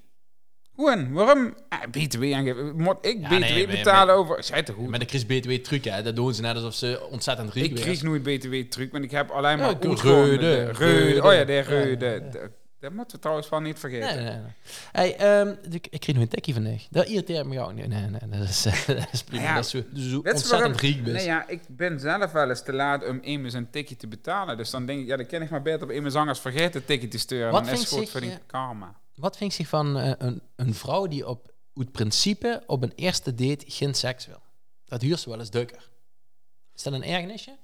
Gewoon, 0.76 1.12
waarom? 1.12 1.54
Ah, 1.68 1.78
btw-aangifte. 1.90 2.72
Moet 2.76 2.96
ik 3.00 3.16
Ja, 3.20 3.28
btw 3.28 3.40
nee, 3.40 3.66
betalen 3.66 4.14
over... 4.14 4.44
Zij 4.44 4.62
te 4.62 4.72
goed. 4.72 4.88
Met 4.88 5.00
de 5.00 5.06
Chris 5.06 5.26
BTW 5.26 5.50
truc, 5.52 5.84
hè, 5.84 6.02
dat 6.02 6.16
doen 6.16 6.34
ze 6.34 6.40
net 6.42 6.54
alsof 6.54 6.74
ze 6.74 7.06
ontzettend 7.10 7.52
rijk 7.54 7.66
Ik 7.66 7.74
kreeg 7.74 8.02
nooit 8.02 8.22
btw-truc, 8.22 8.92
want 8.92 9.04
ik 9.04 9.10
heb 9.10 9.30
alleen 9.30 9.58
maar... 9.58 9.68
Ja, 9.80 9.92
reude. 10.72 11.22
Oh 11.24 11.32
ja, 11.32 11.44
de 11.44 11.58
reude. 11.58 12.22
ja, 12.32 12.38
Dat 12.86 12.94
moeten 12.94 13.16
we 13.16 13.22
trouwens 13.22 13.48
van 13.48 13.62
niet 13.62 13.78
vergeten. 13.78 14.16
Nee, 14.16 14.24
nee, 14.24 14.40
nee. 14.40 14.52
Hey, 14.92 15.16
ehm, 15.16 15.54
ik, 15.70 15.86
ik 15.90 16.00
kreeg 16.00 16.14
nog 16.14 16.24
een 16.24 16.30
tikkie 16.30 16.54
vandaag. 16.54 16.86
Dat 16.90 17.06
irriteert 17.06 17.46
me 17.46 17.54
jou. 17.54 17.74
Nee, 17.74 17.86
nee, 17.86 18.10
nee. 18.10 18.40
Dat 18.40 18.48
is, 18.48 18.62
dat 18.86 19.08
is 19.12 19.22
prima. 19.22 19.42
Ja, 19.42 19.54
dat 19.54 19.64
is 19.64 19.70
zo, 19.70 19.82
zo 19.94 20.16
ontzettend 20.18 20.80
bent. 20.80 21.02
Nee, 21.06 21.24
ja, 21.24 21.48
ik 21.48 21.62
ben 21.68 22.00
zelf 22.00 22.32
wel 22.32 22.48
eens 22.48 22.62
te 22.62 22.72
laat 22.72 23.08
om 23.08 23.18
immers 23.22 23.54
een 23.54 23.70
ticket 23.70 23.98
te 23.98 24.06
betalen. 24.06 24.56
Dus 24.56 24.70
dan 24.70 24.86
denk 24.86 25.00
ik, 25.00 25.06
ja, 25.06 25.16
dan 25.16 25.26
kan 25.26 25.42
ik 25.42 25.50
maar 25.50 25.62
beter 25.62 25.82
op 25.82 25.90
immers 25.90 26.14
zangers 26.14 26.40
vergeten 26.40 26.80
een 26.80 26.86
ticket 26.86 27.10
te 27.10 27.18
sturen. 27.18 27.52
Wat 27.52 27.64
dan 27.64 27.72
is 27.72 27.80
het 27.80 27.88
goed 27.88 28.10
voor 28.10 28.20
die 28.20 28.30
eh, 28.30 28.36
karma. 28.46 29.00
Wat 29.14 29.36
vind 29.36 29.54
je 29.54 29.66
van 29.66 29.98
eh, 29.98 30.12
een, 30.18 30.42
een 30.56 30.74
vrouw 30.74 31.06
die 31.06 31.26
op 31.26 31.52
het 31.74 31.92
principe 31.92 32.62
op 32.66 32.82
een 32.82 32.92
eerste 32.94 33.34
date 33.34 33.64
geen 33.68 33.94
seks 33.94 34.26
wil? 34.26 34.42
Dat 34.84 35.02
huurt 35.02 35.20
ze 35.20 35.28
wel 35.30 35.38
eens 35.38 35.50
dukker. 35.50 35.90
Is 36.74 36.82
dat 36.82 36.92
een 36.92 37.04
ergernisje? 37.04 37.56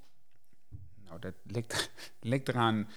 Nou, 1.05 1.19
dat 1.21 1.35
ligt, 1.45 1.91
ligt 2.21 2.49
eraan 2.49 2.89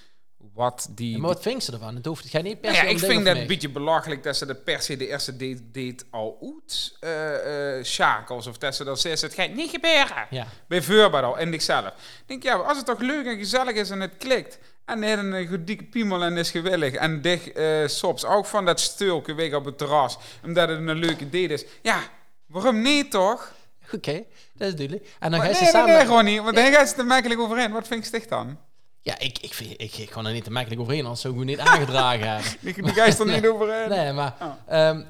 wat 0.53 0.87
die... 0.91 1.21
Wat 1.21 1.41
vind 1.41 1.65
je 1.65 1.71
ervan? 1.71 1.95
Het 1.95 2.05
hoeft, 2.05 2.29
ga 2.29 2.41
niet 2.41 2.61
per 2.61 2.71
Nou 2.71 2.81
se 2.81 2.89
ja, 2.89 2.95
ik 2.97 2.99
vind 2.99 3.25
dat 3.25 3.35
een 3.35 3.47
beetje 3.47 3.69
belachelijk 3.69 4.23
dat 4.23 4.37
ze 4.37 4.45
dat 4.45 4.63
per 4.63 4.81
se 4.81 4.97
de 4.97 5.07
eerste 5.07 5.31
date, 5.37 5.71
date 5.71 6.05
al 6.09 6.37
uit 6.41 6.97
eh, 6.99 7.77
eh, 7.77 7.83
schakels. 7.83 8.47
Of 8.47 8.57
dat 8.57 8.75
ze 8.75 8.83
dan 8.83 8.97
zegt, 8.97 9.21
het 9.21 9.33
gaat 9.33 9.53
niet 9.53 9.69
gebeuren. 9.69 10.27
Ja. 10.29 10.47
Bijvoorbeeld 10.67 11.23
al, 11.23 11.37
en 11.37 11.53
ikzelf. 11.53 11.87
Ik 11.87 11.93
denk, 12.25 12.43
ja, 12.43 12.55
als 12.55 12.77
het 12.77 12.85
toch 12.85 12.99
leuk 12.99 13.25
en 13.25 13.37
gezellig 13.37 13.75
is 13.75 13.89
en 13.89 14.01
het 14.01 14.17
klikt. 14.17 14.59
En 14.85 15.01
hij 15.01 15.09
heeft 15.09 15.21
een 15.21 15.47
goed 15.47 15.67
dikke 15.67 15.83
piemel 15.83 16.23
en 16.23 16.37
is 16.37 16.51
gewillig. 16.51 16.93
En 16.93 17.21
dicht 17.21 17.51
eh 17.51 17.87
sops 17.87 18.25
ook 18.25 18.45
van 18.45 18.65
dat 18.65 18.79
stukje 18.79 19.33
weg 19.33 19.53
op 19.53 19.65
het 19.65 19.77
terras. 19.77 20.17
Omdat 20.43 20.69
het 20.69 20.77
een 20.77 20.95
leuke 20.95 21.29
date 21.29 21.53
is. 21.53 21.65
Ja, 21.81 21.99
waarom 22.45 22.81
niet 22.81 23.11
toch? 23.11 23.53
Oké, 23.91 24.23
dat 24.53 24.67
is 24.67 24.75
duidelijk. 24.75 25.07
En 25.19 25.31
dan 25.31 25.39
ga 25.39 25.45
je 25.45 25.53
nee, 25.53 25.63
ze 25.63 25.69
samen... 25.69 25.95
nee, 25.95 26.05
gewoon 26.05 26.25
niet. 26.25 26.41
Want 26.41 26.55
daar 26.55 26.71
gaat 26.71 26.89
ze 26.89 26.95
te 26.95 27.03
makkelijk 27.03 27.39
overheen. 27.39 27.71
Wat 27.71 27.87
vind 27.87 27.99
je 28.01 28.07
sticht 28.07 28.29
dan? 28.29 28.57
Ja, 29.05 29.19
ik, 29.19 29.39
ik, 29.39 29.53
vind, 29.53 29.81
ik, 29.81 29.97
ik 29.97 30.09
kan 30.09 30.25
er 30.25 30.33
niet 30.33 30.43
te 30.43 30.51
makkelijk 30.51 30.81
overheen, 30.81 31.03
anders 31.03 31.21
zou 31.21 31.33
ik 31.33 31.39
me 31.39 31.45
niet 31.45 31.59
aangedragen 31.59 32.29
hebben. 32.29 32.51
Die, 32.61 32.93
die 32.93 33.01
er 33.01 33.25
niet 33.25 33.47
overheen. 33.47 33.89
Nee, 33.89 34.13
maar 34.13 34.35
Oh. 34.41 34.53
ehm, 34.67 35.03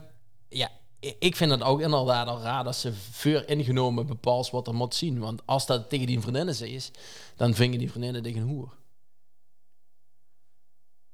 ja, 0.49 0.69
ik 1.19 1.35
vind 1.35 1.51
het 1.51 1.63
ook 1.63 1.81
inderdaad 1.81 2.27
al 2.27 2.41
raar 2.41 2.63
dat 2.63 2.75
ze 2.75 2.93
voor 2.93 3.43
ingenomen 3.45 4.05
bepaalt 4.05 4.49
wat 4.49 4.67
er 4.67 4.75
moet 4.75 4.95
zien. 4.95 5.19
Want 5.19 5.41
als 5.45 5.65
dat 5.65 5.89
tegen 5.89 6.05
die 6.05 6.19
vriendinnen 6.19 6.69
is, 6.69 6.91
dan 7.35 7.53
vingen 7.53 7.79
die 7.79 7.89
vriendinnen 7.89 8.23
tegen 8.23 8.41
een 8.41 8.47
hoer. 8.47 8.73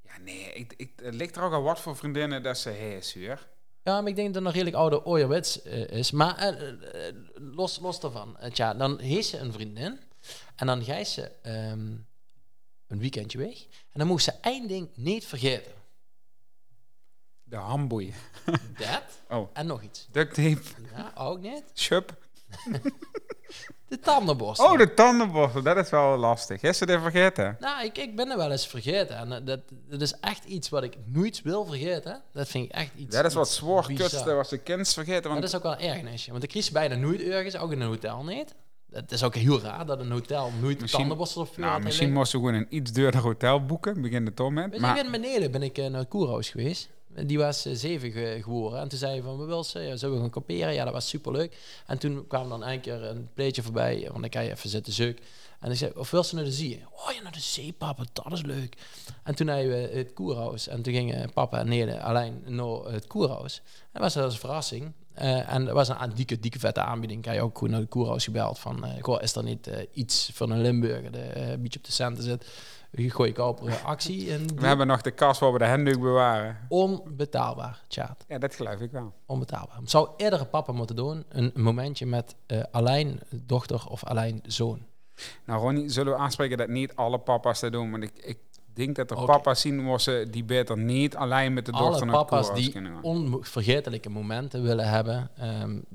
Ja, 0.02 0.18
nee, 0.24 0.54
ik, 0.54 0.74
ik, 0.78 0.92
het 1.04 1.16
ligt 1.16 1.36
er 1.36 1.44
ook 1.44 1.54
al 1.54 1.62
wat 1.62 1.80
voor 1.80 1.96
vriendinnen 1.98 2.44
dat 2.44 2.58
ze 2.58 2.70
hees, 2.70 3.14
hoor. 3.14 3.48
Ja, 3.84 4.02
maar 4.02 4.10
ik 4.10 4.16
denk 4.16 4.28
dat 4.28 4.36
het 4.36 4.44
nog 4.44 4.54
redelijk 4.54 4.76
oude 4.76 5.02
ouderwets 5.02 5.62
eh, 5.62 5.88
is. 5.90 6.12
Maar 6.12 6.38
eh, 6.38 7.08
eh, 7.08 7.16
los, 7.34 7.80
los 7.80 8.00
daarvan. 8.00 8.38
Tja, 8.52 8.74
dan 8.74 9.00
heeft 9.00 9.28
ze 9.28 9.38
een 9.38 9.54
vriendin. 9.54 10.00
En 10.56 10.68
dan 10.68 10.84
ga 10.84 10.96
je 10.98 11.04
ze 11.04 11.32
ehm, 11.42 11.88
een 12.92 13.00
weekendje 13.00 13.38
weg. 13.38 13.58
En 13.92 14.00
dan 14.00 14.08
moet 14.08 14.22
ze 14.22 14.34
één 14.42 14.68
ding 14.68 14.90
niet 14.96 15.26
vergeten. 15.26 15.72
De 17.44 17.56
hamboei. 17.56 18.14
Dat 18.78 19.04
Oh, 19.30 19.50
en 19.54 19.66
nog 19.66 19.82
iets. 19.82 20.08
duct 20.12 20.34
tape, 20.34 20.62
Ja, 20.96 21.12
ook 21.16 21.40
niet. 21.40 21.64
chup. 21.74 22.18
De 23.88 24.00
tandenborstel. 24.00 24.72
Oh, 24.72 24.78
de 24.78 24.94
tandenborstel, 24.94 25.62
dat 25.62 25.78
is 25.78 25.90
wel 25.90 26.18
lastig. 26.18 26.62
Is 26.62 26.78
ze 26.78 26.86
dit 26.86 27.00
vergeten? 27.02 27.58
Nou, 27.60 27.86
ik, 27.86 27.98
ik 27.98 28.16
ben 28.16 28.30
er 28.30 28.38
wel 28.38 28.52
eens 28.52 28.68
vergeten. 28.68 29.18
En 29.18 29.32
eh, 29.32 29.46
dat, 29.46 29.60
dat 29.90 30.02
is 30.02 30.14
echt 30.20 30.44
iets 30.44 30.70
wat 30.70 30.84
ik 30.84 30.98
nooit 31.06 31.42
wil 31.42 31.66
vergeten. 31.66 32.22
Dat 32.32 32.48
vind 32.48 32.66
ik 32.66 32.72
echt 32.72 32.92
iets 32.96 33.16
Dat 33.16 33.26
is 33.26 33.34
wat 33.34 33.50
zwaar 33.50 33.94
kutste 33.94 34.34
was 34.34 34.50
de 34.50 34.58
kind 34.58 34.94
vergeten. 34.94 35.30
Want 35.30 35.42
dat 35.42 35.50
is 35.50 35.56
ook 35.56 35.64
wel 35.64 35.76
ergernisje. 35.78 36.32
Want 36.32 36.44
ik 36.44 36.50
kies 36.50 36.72
bijna 36.72 36.96
nooit 36.96 37.22
ergens, 37.22 37.56
ook 37.58 37.72
in 37.72 37.82
een 37.82 37.88
hotel 37.88 38.24
niet. 38.24 38.56
Het 38.92 39.12
is 39.12 39.24
ook 39.24 39.36
heel 39.36 39.60
raar 39.62 39.86
dat 39.86 40.00
een 40.00 40.12
hotel 40.12 40.52
nooit 40.62 40.80
Misschien- 40.82 41.08
nou, 41.70 41.84
misschien 41.84 42.08
moesten 42.14 42.40
we 42.42 42.46
gewoon 42.48 42.62
een 42.62 42.68
iets 42.76 42.92
duurder 42.92 43.22
hotel 43.22 43.66
boeken. 43.66 44.02
Begin 44.02 44.26
de 44.26 44.34
tom 44.34 44.54
met. 44.54 44.74
Je, 44.74 44.80
Maar 44.80 45.06
in 45.06 45.12
beneden 45.12 45.52
ben 45.52 45.64
ik 45.64 45.78
eh, 45.78 45.88
naar 45.90 46.00
het 46.00 46.10
Koerhuis 46.10 46.50
geweest. 46.50 46.90
Die 47.26 47.38
was 47.38 47.66
eh, 47.66 47.74
zeven 47.76 48.12
ge- 48.12 48.40
geworden. 48.44 48.80
En 48.80 48.88
toen 48.88 48.98
zei 49.00 49.12
hij 49.12 49.22
van, 49.22 49.38
we 49.38 49.46
wil 49.46 49.64
ze, 49.64 49.80
ja, 49.80 49.96
zullen 49.96 50.16
we 50.16 50.22
gaan 50.22 50.30
kamperen? 50.30 50.74
Ja, 50.74 50.84
dat 50.84 50.94
was 50.94 51.08
superleuk. 51.10 51.58
En 51.88 51.98
toen 51.98 52.28
kwam 52.28 52.50
dan 52.50 52.64
een 52.66 52.82
keer 52.82 53.04
een 53.04 53.30
pleetje 53.34 53.62
voorbij, 53.64 54.08
want 54.10 54.22
dan 54.22 54.30
kan 54.30 54.44
je 54.44 54.52
even 54.52 54.70
zitten 54.70 54.94
zeuk. 54.94 55.22
En 55.60 55.72
ik 55.72 55.78
zei, 55.78 55.92
of 55.96 56.12
wil 56.12 56.24
ze 56.24 56.36
naar 56.36 56.44
de 56.44 56.52
zee? 56.52 56.84
Oh 56.92 57.12
ja, 57.14 57.22
naar 57.22 57.32
de 57.32 57.40
zee, 57.40 57.74
papa, 57.78 58.04
dat 58.14 58.32
is 58.34 58.42
leuk. 58.42 58.76
En 59.24 59.36
toen 59.36 59.48
hebben 59.48 59.70
we 59.72 59.98
het 59.98 60.14
koerhuis. 60.14 60.68
En 60.68 60.82
toen 60.82 60.94
gingen 60.94 61.34
papa 61.34 61.60
en 61.60 61.68
Nede 61.68 62.02
alleen 62.02 62.44
naar 62.46 62.68
het 62.94 63.08
koerhuis. 63.08 63.62
En 63.66 64.02
dat 64.02 64.02
was 64.02 64.18
als 64.24 64.34
een 64.34 64.40
verrassing. 64.40 64.92
Eh, 65.22 65.54
en 65.54 65.66
dat 65.66 65.74
was 65.74 65.90
een, 65.90 66.12
dikke, 66.16 66.40
dikke 66.40 66.60
vette 66.60 66.82
aanbieding. 66.82 67.22
Kan 67.22 67.34
je 67.34 67.42
ook 67.42 67.58
gewoon 67.58 67.72
naar 67.72 67.80
het 67.80 67.90
koerhuis 67.90 68.24
gebeld 68.24 68.60
van... 68.60 68.86
eh, 68.86 69.04
goh, 69.04 69.22
is 69.22 69.36
er 69.36 69.44
niet 69.44 69.68
eh, 69.68 69.86
iets 69.94 70.32
van 70.34 70.52
een 70.52 70.62
Limburger 70.62 71.14
eh, 71.14 71.50
een 71.50 71.62
beetje 71.62 71.80
op 71.80 71.86
de 71.86 71.92
centen 71.92 72.24
zit? 72.24 72.48
Gooi 72.92 73.30
ik 73.30 73.38
op 73.38 73.70
actie. 73.86 74.32
En 74.34 74.56
we 74.60 74.68
hebben 74.68 74.88
nog 74.88 75.02
de 75.02 75.12
kast 75.12 75.40
waar 75.40 75.52
we 75.54 75.58
de 75.58 75.66
handdoek 75.66 76.02
bewaren. 76.02 76.58
Onbetaalbaar, 76.70 77.82
chat. 77.88 78.26
Ja, 78.28 78.38
dat 78.38 78.56
geloof 78.56 78.80
ik 78.80 78.92
wel. 78.92 79.14
Onbetaalbaar. 79.26 79.80
Zou 79.84 80.10
iedere 80.18 80.46
papa 80.46 80.72
moeten 80.72 80.96
doen. 80.96 81.26
Een 81.30 81.52
momentje 81.56 82.06
met 82.06 82.36
alleen 82.72 83.20
dochter 83.30 83.88
of 83.88 84.04
alleen 84.04 84.44
zoon. 84.46 84.82
Nou, 85.46 85.62
Ronnie, 85.62 85.90
zullen 85.90 86.14
we 86.14 86.20
aanspreken 86.20 86.58
dat 86.58 86.68
niet 86.68 86.96
alle 86.96 87.18
papa's 87.18 87.60
dat 87.60 87.72
doen? 87.72 87.92
Want 87.92 88.04
ik, 88.04 88.12
ik 88.16 88.38
denk 88.74 88.96
dat 88.96 89.12
er 89.12 89.18
Oké. 89.18 89.26
papa's 89.26 89.62
zien 89.62 89.80
moesten 89.84 90.32
die 90.32 90.44
beter 90.44 90.78
niet 90.78 91.16
alleen 91.16 91.54
met 91.54 91.66
de 91.66 91.72
dochter 91.72 91.88
Alle 91.88 92.06
naar 92.06 92.16
het 92.18 92.26
papa's 92.28 92.54
die 92.54 92.72
kunnen 92.72 93.04
onvergetelijke 93.04 94.10
momenten 94.10 94.64
willen 94.64 94.90
hebben, 94.90 95.30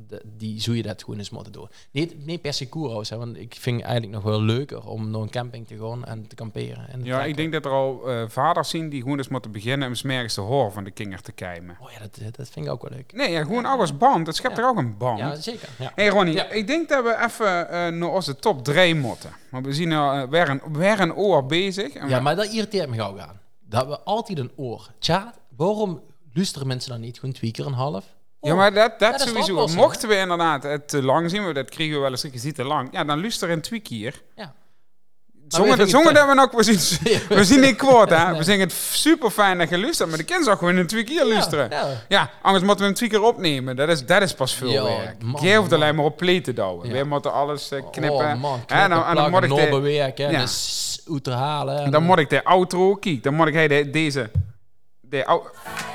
de- 0.09 0.22
die 0.37 0.61
zou 0.61 0.77
je 0.77 0.83
dat 0.83 1.03
gewoon 1.03 1.18
eens 1.18 1.31
moeten 1.31 1.53
doen. 1.53 1.68
Niet, 1.91 2.27
niet 2.27 2.41
per 2.41 2.53
se 2.53 2.68
koerhuis, 2.68 3.11
hè, 3.11 3.16
want 3.16 3.37
ik 3.37 3.55
vind 3.59 3.77
het 3.81 3.85
eigenlijk 3.91 4.14
nog 4.22 4.24
wel 4.33 4.43
leuker 4.43 4.87
om 4.87 5.11
naar 5.11 5.20
een 5.20 5.31
camping 5.31 5.66
te 5.66 5.77
gaan 5.79 6.05
en 6.05 6.27
te 6.27 6.35
kamperen. 6.35 6.89
En 6.89 6.99
te 7.01 7.05
Ja, 7.07 7.11
trekken. 7.12 7.29
ik 7.29 7.37
denk 7.37 7.53
dat 7.53 7.64
er 7.64 7.70
al 7.70 8.11
eh, 8.11 8.22
vaders 8.29 8.68
zien 8.68 8.89
die 8.89 9.03
gewoon 9.03 9.18
eens 9.18 9.29
moeten 9.29 9.53
beginnen 9.53 9.89
om 9.89 9.95
smergens 9.95 10.35
de 10.35 10.41
hoor 10.41 10.72
van 10.72 10.85
de 10.85 10.91
kinger 10.91 11.22
te 11.22 11.33
keimen. 11.33 11.77
Oh 11.81 11.91
ja, 11.91 11.99
dat, 11.99 12.37
dat 12.37 12.49
vind 12.49 12.66
ik 12.66 12.72
ook 12.72 12.83
wel 12.89 12.91
leuk. 12.97 13.12
Nee, 13.12 13.31
ja, 13.31 13.43
gewoon 13.43 13.66
ook 13.66 13.81
als 13.81 13.97
band. 13.97 14.27
Het 14.27 14.37
schept 14.37 14.57
Ja. 14.57 14.62
er 14.62 14.68
ook 14.68 14.77
een 14.77 14.97
band. 14.97 15.18
Ja, 15.18 15.35
zeker. 15.35 15.68
Ja. 15.79 15.93
Hey 15.95 16.09
Ronnie, 16.09 16.35
Ja. 16.35 16.51
ik 16.51 16.66
denk 16.66 16.89
dat 16.89 17.05
we 17.05 17.16
even 17.24 17.68
eh, 17.70 17.89
naar 17.93 18.09
onze 18.09 18.37
top 18.37 18.64
3 18.64 18.95
moeten. 18.95 19.31
Want 19.63 19.69
we 19.69 19.75
zien 19.75 19.93
eh, 19.93 20.23
weer, 20.23 20.49
een, 20.49 20.61
weer 20.73 21.01
een 21.01 21.15
oor 21.15 21.47
bezig. 21.47 21.93
En 21.95 22.09
Ja, 22.09 22.17
we- 22.17 22.23
maar 22.23 22.37
dat 22.37 22.47
irriteert 22.47 22.89
me 22.89 22.97
gauw 22.97 23.21
aan. 23.21 23.41
Dat 23.69 23.87
we 23.87 24.01
altijd 24.01 24.39
een 24.39 24.51
oor. 24.57 24.91
Tja, 24.99 25.35
waarom 25.57 26.03
luisteren 26.33 26.67
mensen 26.67 26.91
dan 26.91 27.01
niet 27.01 27.19
gewoon 27.19 27.35
twee 27.35 27.51
keer 27.51 27.67
een 27.67 27.73
half? 27.73 28.05
Ja, 28.41 28.55
maar 28.55 28.73
dat, 28.75 28.99
dat, 28.99 29.21
Ja, 29.21 29.27
sowieso. 29.27 29.67
Mochten 29.67 30.09
we 30.09 30.17
inderdaad 30.17 30.63
het 30.63 30.89
te 30.89 31.03
lang 31.03 31.31
zien, 31.31 31.43
want 31.43 31.55
dat 31.55 31.71
kregen 31.71 31.95
we 31.95 32.01
wel 32.01 32.11
eens, 32.11 32.23
je 32.23 32.39
ziet 32.39 32.55
te 32.55 32.65
lang. 32.65 32.89
Ja, 32.93 33.05
dan 33.05 33.21
luister 33.21 33.49
in 33.49 33.61
twee 33.61 33.81
keer. 33.81 34.23
Ja. 34.37 34.55
Zongen, 35.49 35.89
zongen 35.89 36.07
het- 36.07 36.17
dat 36.17 36.29
we 36.29 36.35
nog, 36.35 36.51
we 36.53 36.63
zien, 36.63 37.19
we 37.29 37.45
zien 37.45 37.61
niet 37.61 37.77
kwaad, 37.77 38.11
hè. 38.11 38.37
We 38.37 38.43
zeggen 38.45 38.65
het 38.65 38.73
super 38.93 39.31
fijn 39.31 39.59
dat 39.59 39.69
je 39.69 39.79
luistert, 39.79 40.09
maar 40.09 40.19
de 40.19 40.25
kind 40.25 40.45
zou 40.45 40.57
gewoon 40.57 40.77
in 40.79 40.87
twee 40.87 41.05
keer 41.05 41.27
luisteren. 41.27 41.71
Ja. 41.71 41.87
Ja. 42.09 42.31
anders 42.43 42.65
moeten 42.65 42.81
we 42.81 42.85
hem 42.85 42.95
twee 42.95 43.09
keer 43.09 43.23
opnemen. 43.23 43.77
Dat 43.77 43.89
is, 43.89 44.07
dat 44.07 44.23
is 44.23 44.35
pas 44.35 44.55
veel 44.55 44.85
werk. 44.85 45.17
Jij 45.41 45.57
hoeft 45.57 45.73
alleen 45.73 45.95
maar 45.95 46.05
op 46.05 46.17
play 46.17 46.41
te 46.41 46.53
douwen. 46.53 46.93
Wij 46.93 47.05
moeten 47.05 47.33
alles 47.33 47.71
eh, 47.71 47.83
knippen. 47.91 48.19
Oh 48.27 48.35
man, 48.41 48.65
knippen, 48.67 48.91
dan, 48.91 49.05
en 49.05 49.15
dan 49.15 49.31
moet 49.31 49.43
ik 49.43 49.55
de, 49.55 49.69
bewerken, 49.71 50.31
Ja. 50.31 50.39
en 50.41 50.49
en 51.85 51.91
dan 51.91 52.03
moet 52.03 52.19
ik 52.19 52.31
de 52.31 52.45
outro, 52.45 52.95
kijk, 52.95 53.23
dan 53.23 53.35
moet 53.35 53.47
ik 53.47 53.93
deze, 53.93 54.31
de, 55.09 55.25
au- 55.25 55.47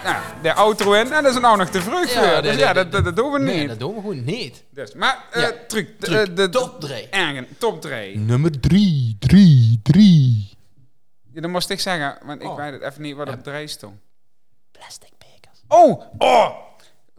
ja, 0.03 0.21
de 0.41 0.53
outro 0.53 0.93
in. 0.93 1.11
En 1.13 1.23
dat 1.23 1.33
is 1.35 1.39
nou 1.41 1.57
nog 1.57 1.69
te 1.69 1.81
vroeg 1.81 2.09
Ja, 2.13 2.31
nee, 2.31 2.41
Dus 2.41 2.55
ja, 2.55 2.73
dat, 2.73 2.91
dat, 2.91 3.03
dat 3.03 3.15
doen 3.15 3.31
we 3.31 3.39
niet. 3.39 3.47
Nee, 3.55 3.67
dat 3.67 3.79
doen 3.79 3.93
we 3.95 3.99
gewoon 4.01 4.23
niet. 4.23 4.63
Dus, 4.69 4.93
maar, 4.93 5.25
eh 5.31 5.41
Ja. 5.41 5.51
truc, 5.67 5.99
de, 5.99 6.05
Truc, 6.05 6.35
de, 6.35 6.49
top 6.49 6.79
3. 6.79 7.07
Ergen, 7.09 7.47
top 7.57 7.81
3. 7.81 8.17
Nummer 8.17 8.59
3, 8.59 9.15
3, 9.19 9.79
3. 9.83 10.49
Ja, 11.33 11.41
dan 11.41 11.51
moest 11.51 11.69
ik 11.69 11.79
zeggen, 11.79 12.17
want 12.25 12.41
ik 12.41 12.47
Oh. 12.47 12.55
weet 12.55 12.71
het 12.73 12.81
even 12.81 13.01
niet 13.01 13.15
wat 13.15 13.29
op 13.29 13.43
3 13.43 13.67
stond. 13.67 13.95
Plastic 14.71 15.11
bekers. 15.17 15.59
Oh, 15.67 16.01
oh! 16.17 16.49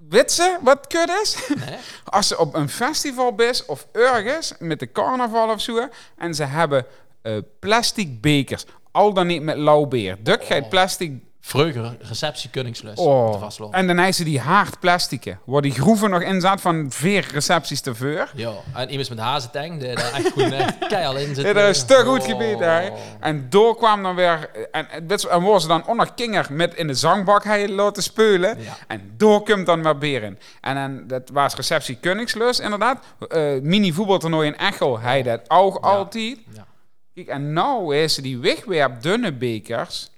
Weet 0.08 0.32
ze 0.32 0.58
wat 0.62 0.86
kut 0.86 1.10
is? 1.22 1.36
Nee? 1.66 1.76
Als 2.04 2.28
ze 2.28 2.38
op 2.38 2.54
een 2.54 2.68
festival 2.68 3.34
is 3.36 3.64
of 3.66 3.86
ergens 3.92 4.52
met 4.58 4.78
de 4.80 4.92
carnaval 4.92 5.50
of 5.50 5.60
zo 5.60 5.88
en 6.16 6.34
ze 6.34 6.44
hebben 6.44 6.86
eh, 7.22 7.36
plastic 7.58 8.20
bekers, 8.20 8.64
al 8.90 9.12
dan 9.12 9.26
niet 9.26 9.42
met 9.42 9.56
lauwbeer. 9.56 10.16
Duk 10.22 10.46
Oh. 10.50 10.68
plastic 10.68 11.12
Vroeger 11.44 11.96
receptie 12.00 12.50
Koningslus. 12.50 12.98
Oh. 12.98 13.40
vastlopen. 13.40 13.78
En 13.78 13.86
dan 13.86 14.12
ze 14.12 14.24
die 14.24 14.40
haardplastieken, 14.40 15.38
waar 15.44 15.62
die 15.62 15.72
groeven 15.72 16.10
nog 16.10 16.22
in 16.22 16.40
zat 16.40 16.60
van 16.60 16.90
vier 16.90 17.28
recepties 17.32 17.80
te 17.80 17.94
voor. 17.94 18.30
Ja, 18.34 18.52
en 18.74 18.90
iemand 18.90 19.08
met 19.08 19.18
hazentang, 19.18 19.80
die 19.80 19.94
daar 19.94 20.12
echt 20.12 20.30
goed 20.30 20.54
keihard 20.88 21.18
in 21.18 21.34
zit. 21.34 21.44
Ja, 21.44 21.52
dat 21.52 21.68
is 21.68 21.84
te 21.84 22.02
goed 22.06 22.20
Oh. 22.22 22.26
gebeten, 22.28 22.72
hè. 22.74 22.90
En 23.20 23.46
door 23.50 23.76
kwam 23.76 24.02
dan 24.02 24.14
weer... 24.14 24.50
En, 24.70 24.90
en, 24.90 25.08
en 25.30 25.60
ze 25.60 25.66
dan 25.66 25.86
onder 25.86 26.12
kinger 26.14 26.46
met 26.50 26.74
in 26.74 26.86
de 26.86 26.94
zangbak 26.94 27.44
hij 27.44 27.68
laten 27.68 28.02
spelen. 28.02 28.60
Ja. 28.62 28.76
En 28.88 29.14
door 29.16 29.42
komt 29.44 29.66
dan 29.66 29.82
weer 29.82 29.98
beren. 29.98 30.38
En 30.60 30.74
dan, 30.74 31.06
dat 31.06 31.30
was 31.32 31.54
receptie 31.54 31.98
Koningslus, 32.00 32.60
inderdaad. 32.60 33.04
Eh, 33.28 33.60
mini 33.62 33.92
voetbaltoernooi 33.92 34.46
in 34.48 34.56
Echo, 34.56 34.98
hij 35.00 35.22
dat 35.22 35.40
ook 35.48 35.76
altijd. 35.76 36.38
Ja. 36.54 36.66
Kijk, 37.14 37.26
en 37.26 37.52
nou 37.52 37.96
is 37.96 38.14
die 38.14 38.38
wegwerp 38.38 39.02
dunne 39.02 39.32
bekers. 39.32 40.10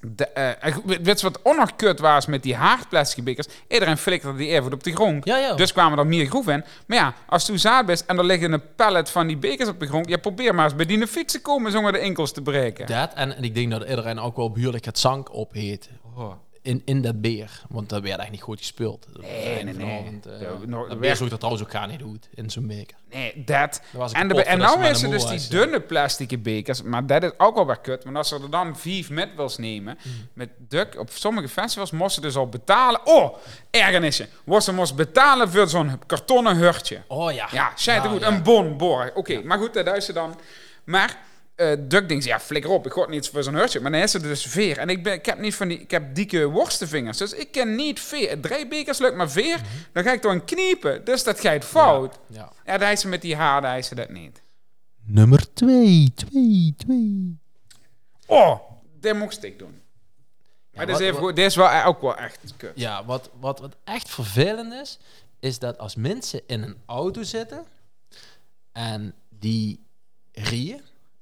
De, 0.00 0.26
eh, 0.26 0.76
weet 0.84 1.02
weet 1.02 1.20
je 1.20 1.26
wat 1.30 1.40
onerkut 1.42 2.00
was 2.00 2.26
met 2.26 2.42
die 2.42 2.54
haardplastic 2.54 3.24
bekers? 3.24 3.46
Iedereen 3.68 3.96
flikkerde 3.96 4.38
die 4.38 4.48
even 4.48 4.72
op 4.72 4.82
de 4.84 4.92
grond. 4.92 5.24
Ja, 5.24 5.36
ja. 5.36 5.54
Dus 5.54 5.72
kwamen 5.72 5.98
er 5.98 6.06
meer 6.06 6.26
groeven 6.26 6.52
in. 6.52 6.64
Maar 6.86 6.98
ja, 6.98 7.14
als 7.26 7.46
je 7.46 7.58
zaad 7.58 7.86
bent 7.86 8.06
en 8.06 8.18
er 8.18 8.24
liggen 8.24 8.52
een 8.52 8.74
pallet 8.76 9.10
van 9.10 9.26
die 9.26 9.36
bekers 9.36 9.68
op 9.68 9.80
de 9.80 9.86
grond, 9.86 10.08
ja, 10.08 10.16
probeer 10.16 10.54
maar 10.54 10.64
eens 10.64 10.74
bij 10.74 10.86
die 10.86 11.06
fietsen 11.06 11.42
komen 11.42 11.72
zonder 11.72 11.92
de 11.92 11.98
enkels 11.98 12.32
te 12.32 12.42
breken. 12.42 12.86
Dat, 12.86 13.14
en, 13.14 13.36
en 13.36 13.44
ik 13.44 13.54
denk 13.54 13.70
dat 13.70 13.88
iedereen 13.88 14.18
ook 14.18 14.36
wel 14.36 14.50
behoorlijk 14.50 14.84
het 14.84 14.98
zank 14.98 15.34
opheet. 15.34 15.88
In, 16.62 16.82
in 16.84 17.02
dat 17.02 17.20
beer. 17.20 17.62
Want 17.68 17.88
dat 17.88 18.02
werd 18.02 18.20
echt 18.20 18.30
niet 18.30 18.42
goed 18.42 18.58
gespeeld. 18.58 19.06
Nee, 19.20 19.64
nee, 19.64 19.74
nee. 19.74 20.20
Eh, 20.24 20.40
Ja, 20.40 20.86
dat 20.88 21.00
beer 21.00 21.16
zoekt 21.16 21.30
dat 21.30 21.38
trouwens 21.40 21.64
ook 21.66 21.70
gar 21.72 21.88
niet 21.88 22.02
goed 22.02 22.28
in 22.34 22.50
zo'n 22.50 22.66
beker. 22.66 22.96
Nee, 23.10 23.42
dat. 23.44 23.82
En, 24.12 24.28
de, 24.28 24.44
en 24.44 24.58
nou 24.58 24.84
is 24.84 25.02
er 25.02 25.10
dus 25.10 25.26
die 25.26 25.48
dunne 25.48 25.80
plastic 25.80 26.42
bekers, 26.42 26.82
maar 26.82 27.06
dat 27.06 27.22
is 27.22 27.30
ook 27.36 27.56
al 27.56 27.66
weer 27.66 27.78
kut. 27.78 28.04
Want 28.04 28.16
als 28.16 28.28
ze 28.28 28.34
er 28.42 28.50
dan 28.50 28.76
vijf 28.78 29.10
met 29.10 29.28
wils 29.36 29.58
nemen, 29.58 29.98
Mm. 30.04 30.12
met 30.32 30.48
Duk, 30.58 30.98
op 30.98 31.10
sommige 31.10 31.48
festivals 31.48 31.90
moesten 31.90 32.22
ze 32.22 32.28
dus 32.28 32.36
al 32.36 32.48
betalen. 32.48 33.00
Oh, 33.06 33.36
ergernisje. 33.70 34.28
Was 34.44 34.64
ze 34.64 34.72
moest 34.72 34.94
betalen 34.96 35.50
voor 35.50 35.68
zo'n 35.68 36.00
kartonnen 36.06 36.56
hurtje. 36.56 37.02
Oh 37.06 37.32
ja. 37.32 37.48
Ja, 37.52 37.70
er 37.70 37.92
Ja, 37.94 38.00
goed. 38.00 38.20
ja. 38.20 38.26
Een 38.26 38.42
bon. 38.42 38.80
Oké, 39.14 39.42
maar 39.42 39.58
goed, 39.58 39.74
dat 39.74 39.96
is 39.96 40.04
ze 40.04 40.12
dan. 40.12 40.36
Maar 40.84 41.18
eh 41.60 41.76
Duck 41.78 42.08
denkt, 42.08 42.24
ja, 42.24 42.40
flikker 42.40 42.70
op, 42.70 42.86
ik 42.86 42.92
god 42.92 43.08
niet 43.08 43.28
voor 43.28 43.42
zo'n 43.42 43.54
hurtje. 43.54 43.80
Maar 43.80 43.90
dan 43.90 44.00
is 44.00 44.14
er 44.14 44.22
dus 44.22 44.46
veer. 44.46 44.78
En 44.78 44.88
ik, 44.88 45.02
ben, 45.02 45.12
ik 45.12 45.26
heb 45.26 45.38
niet 45.38 45.54
van 45.54 45.68
die, 45.68 45.80
ik 45.80 45.90
heb 45.90 46.14
dikke 46.14 46.44
worstenvingers. 46.48 47.18
Dus 47.18 47.32
ik 47.32 47.52
ken 47.52 47.74
niet 47.74 48.00
veer. 48.00 48.40
Drie 48.40 48.66
bekers 48.68 48.98
lukt, 48.98 49.16
maar 49.16 49.30
veer, 49.30 49.60
dan 49.92 50.02
ga 50.04 50.12
ik 50.12 50.22
door 50.22 50.32
een 50.32 50.44
kniepen. 50.44 51.04
Dus 51.04 51.24
dat 51.24 51.40
gaat 51.40 51.64
fout. 51.64 52.18
Ja. 52.26 52.52
Ja, 52.66 52.78
daar 52.78 52.92
is 52.92 53.00
ze 53.00 53.08
met 53.08 53.22
die 53.22 53.36
haar, 53.36 53.60
daar 53.62 53.78
is 53.78 53.86
ze 53.86 53.94
dat 53.94 54.08
niet. 54.10 54.42
Nummer 55.04 55.52
2, 55.52 56.12
2, 56.14 56.74
2. 56.76 57.38
Oh, 58.26 58.60
dit 59.00 59.14
mocht 59.14 59.44
ik 59.44 59.58
doen. 59.58 59.80
Maar 60.74 60.86
dit, 60.86 60.94
is 60.94 61.00
even 61.00 61.14
wat- 61.14 61.22
goed, 61.24 61.36
dit 61.36 61.46
is 61.46 61.56
wel, 61.56 61.84
ook 61.84 62.00
wel 62.00 62.16
echt 62.16 62.38
kut. 62.56 62.72
Ja, 62.74 63.04
wat, 63.04 63.30
wat, 63.40 63.60
wat 63.60 63.76
echt 63.84 64.10
vervelend 64.10 64.72
is, 64.72 64.98
is 65.40 65.58
dat 65.58 65.78
als 65.78 65.94
mensen 65.94 66.40
in 66.46 66.62
een 66.62 66.76
auto 66.86 67.22
zitten 67.22 67.64
en 68.72 69.14
die 69.28 69.80
rieën, 70.32 70.80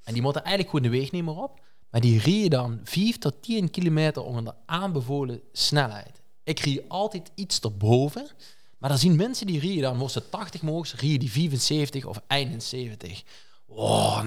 en 0.09 0.14
die 0.14 0.22
moeten 0.22 0.44
eigenlijk 0.44 0.76
gewoon 0.76 1.11
de 1.11 1.22
meer 1.22 1.36
op, 1.36 1.61
maar 1.90 2.00
die 2.00 2.20
rieën 2.20 2.50
dan 2.50 2.80
5 2.84 3.18
tot 3.18 3.42
10 3.42 3.70
kilometer 3.70 4.22
onder 4.24 4.44
de 4.44 4.52
aanbevolen 4.66 5.40
snelheid. 5.52 6.22
Ik 6.44 6.59
rie 6.59 6.84
altijd 6.88 7.30
iets 7.34 7.61
erboven, 7.61 8.26
maar 8.78 8.90
dan 8.90 8.98
zien 8.98 9.16
mensen 9.16 9.46
die 9.46 9.61
rieën 9.61 9.82
dan, 9.82 9.96
moesten 9.96 10.22
ze 10.22 10.28
80 10.28 10.62
mogen, 10.62 10.98
rieën 10.98 11.18
die 11.18 11.30
75 11.30 12.04
of 12.04 12.20
71. 12.26 13.22
Oh, 13.66 14.22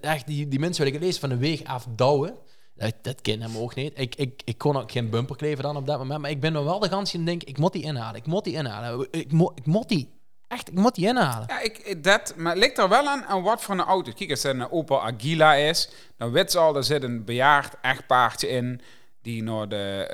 echt, 0.00 0.26
die, 0.26 0.48
die 0.48 0.58
mensen 0.58 0.84
wil 0.84 0.94
ik 0.94 1.00
lezen 1.00 1.20
van 1.20 1.28
de 1.28 1.36
weg 1.36 1.64
afdouwen. 1.64 2.34
Dat, 2.74 2.94
dat 3.02 3.20
ken 3.20 3.40
hem 3.40 3.56
ook 3.56 3.74
niet. 3.74 3.92
Ik, 3.98 4.14
ik, 4.14 4.42
ik 4.44 4.58
kon 4.58 4.76
ook 4.76 4.92
geen 4.92 5.10
bumper 5.10 5.36
kleven 5.36 5.62
dan 5.62 5.76
op 5.76 5.86
dat 5.86 5.98
moment. 5.98 6.20
Maar 6.20 6.30
ik 6.30 6.40
ben 6.40 6.52
nog 6.52 6.64
wel 6.64 6.78
de 6.78 6.88
gans 6.88 7.14
in 7.14 7.24
denk 7.24 7.42
ik 7.42 7.58
moet 7.58 7.72
die 7.72 7.82
inhalen. 7.82 8.20
Ik 8.20 8.26
moet 8.26 8.44
die 8.44 8.54
inhalen. 8.54 9.08
Ik, 9.10 9.32
ik 9.54 9.66
moet 9.66 9.88
die. 9.88 10.08
Echt, 10.48 10.68
ik 10.68 10.74
moet 10.74 10.94
die 10.94 11.06
inhalen. 11.06 11.46
Ja, 11.48 11.60
ik, 11.60 11.78
ik- 11.78 12.04
dat, 12.04 12.34
maar 12.36 12.52
het 12.52 12.62
ligt 12.62 12.78
er 12.78 12.88
wel 12.88 13.08
aan, 13.08 13.24
aan 13.24 13.42
wat 13.42 13.62
voor 13.62 13.74
een 13.74 13.80
auto. 13.80 14.12
Kijk, 14.16 14.30
als 14.30 14.42
het 14.42 14.54
een 14.54 14.70
Opel 14.70 15.02
Agila 15.02 15.54
is, 15.54 15.88
dan 16.18 16.30
weet 16.30 16.50
ze 16.50 16.58
al, 16.58 16.76
er 16.76 16.84
zit 16.84 17.02
een 17.02 17.24
bejaard 17.24 17.74
echtpaardje 17.82 18.48
in, 18.48 18.80
die 19.22 19.42
naar 19.42 19.68
de, 19.68 20.06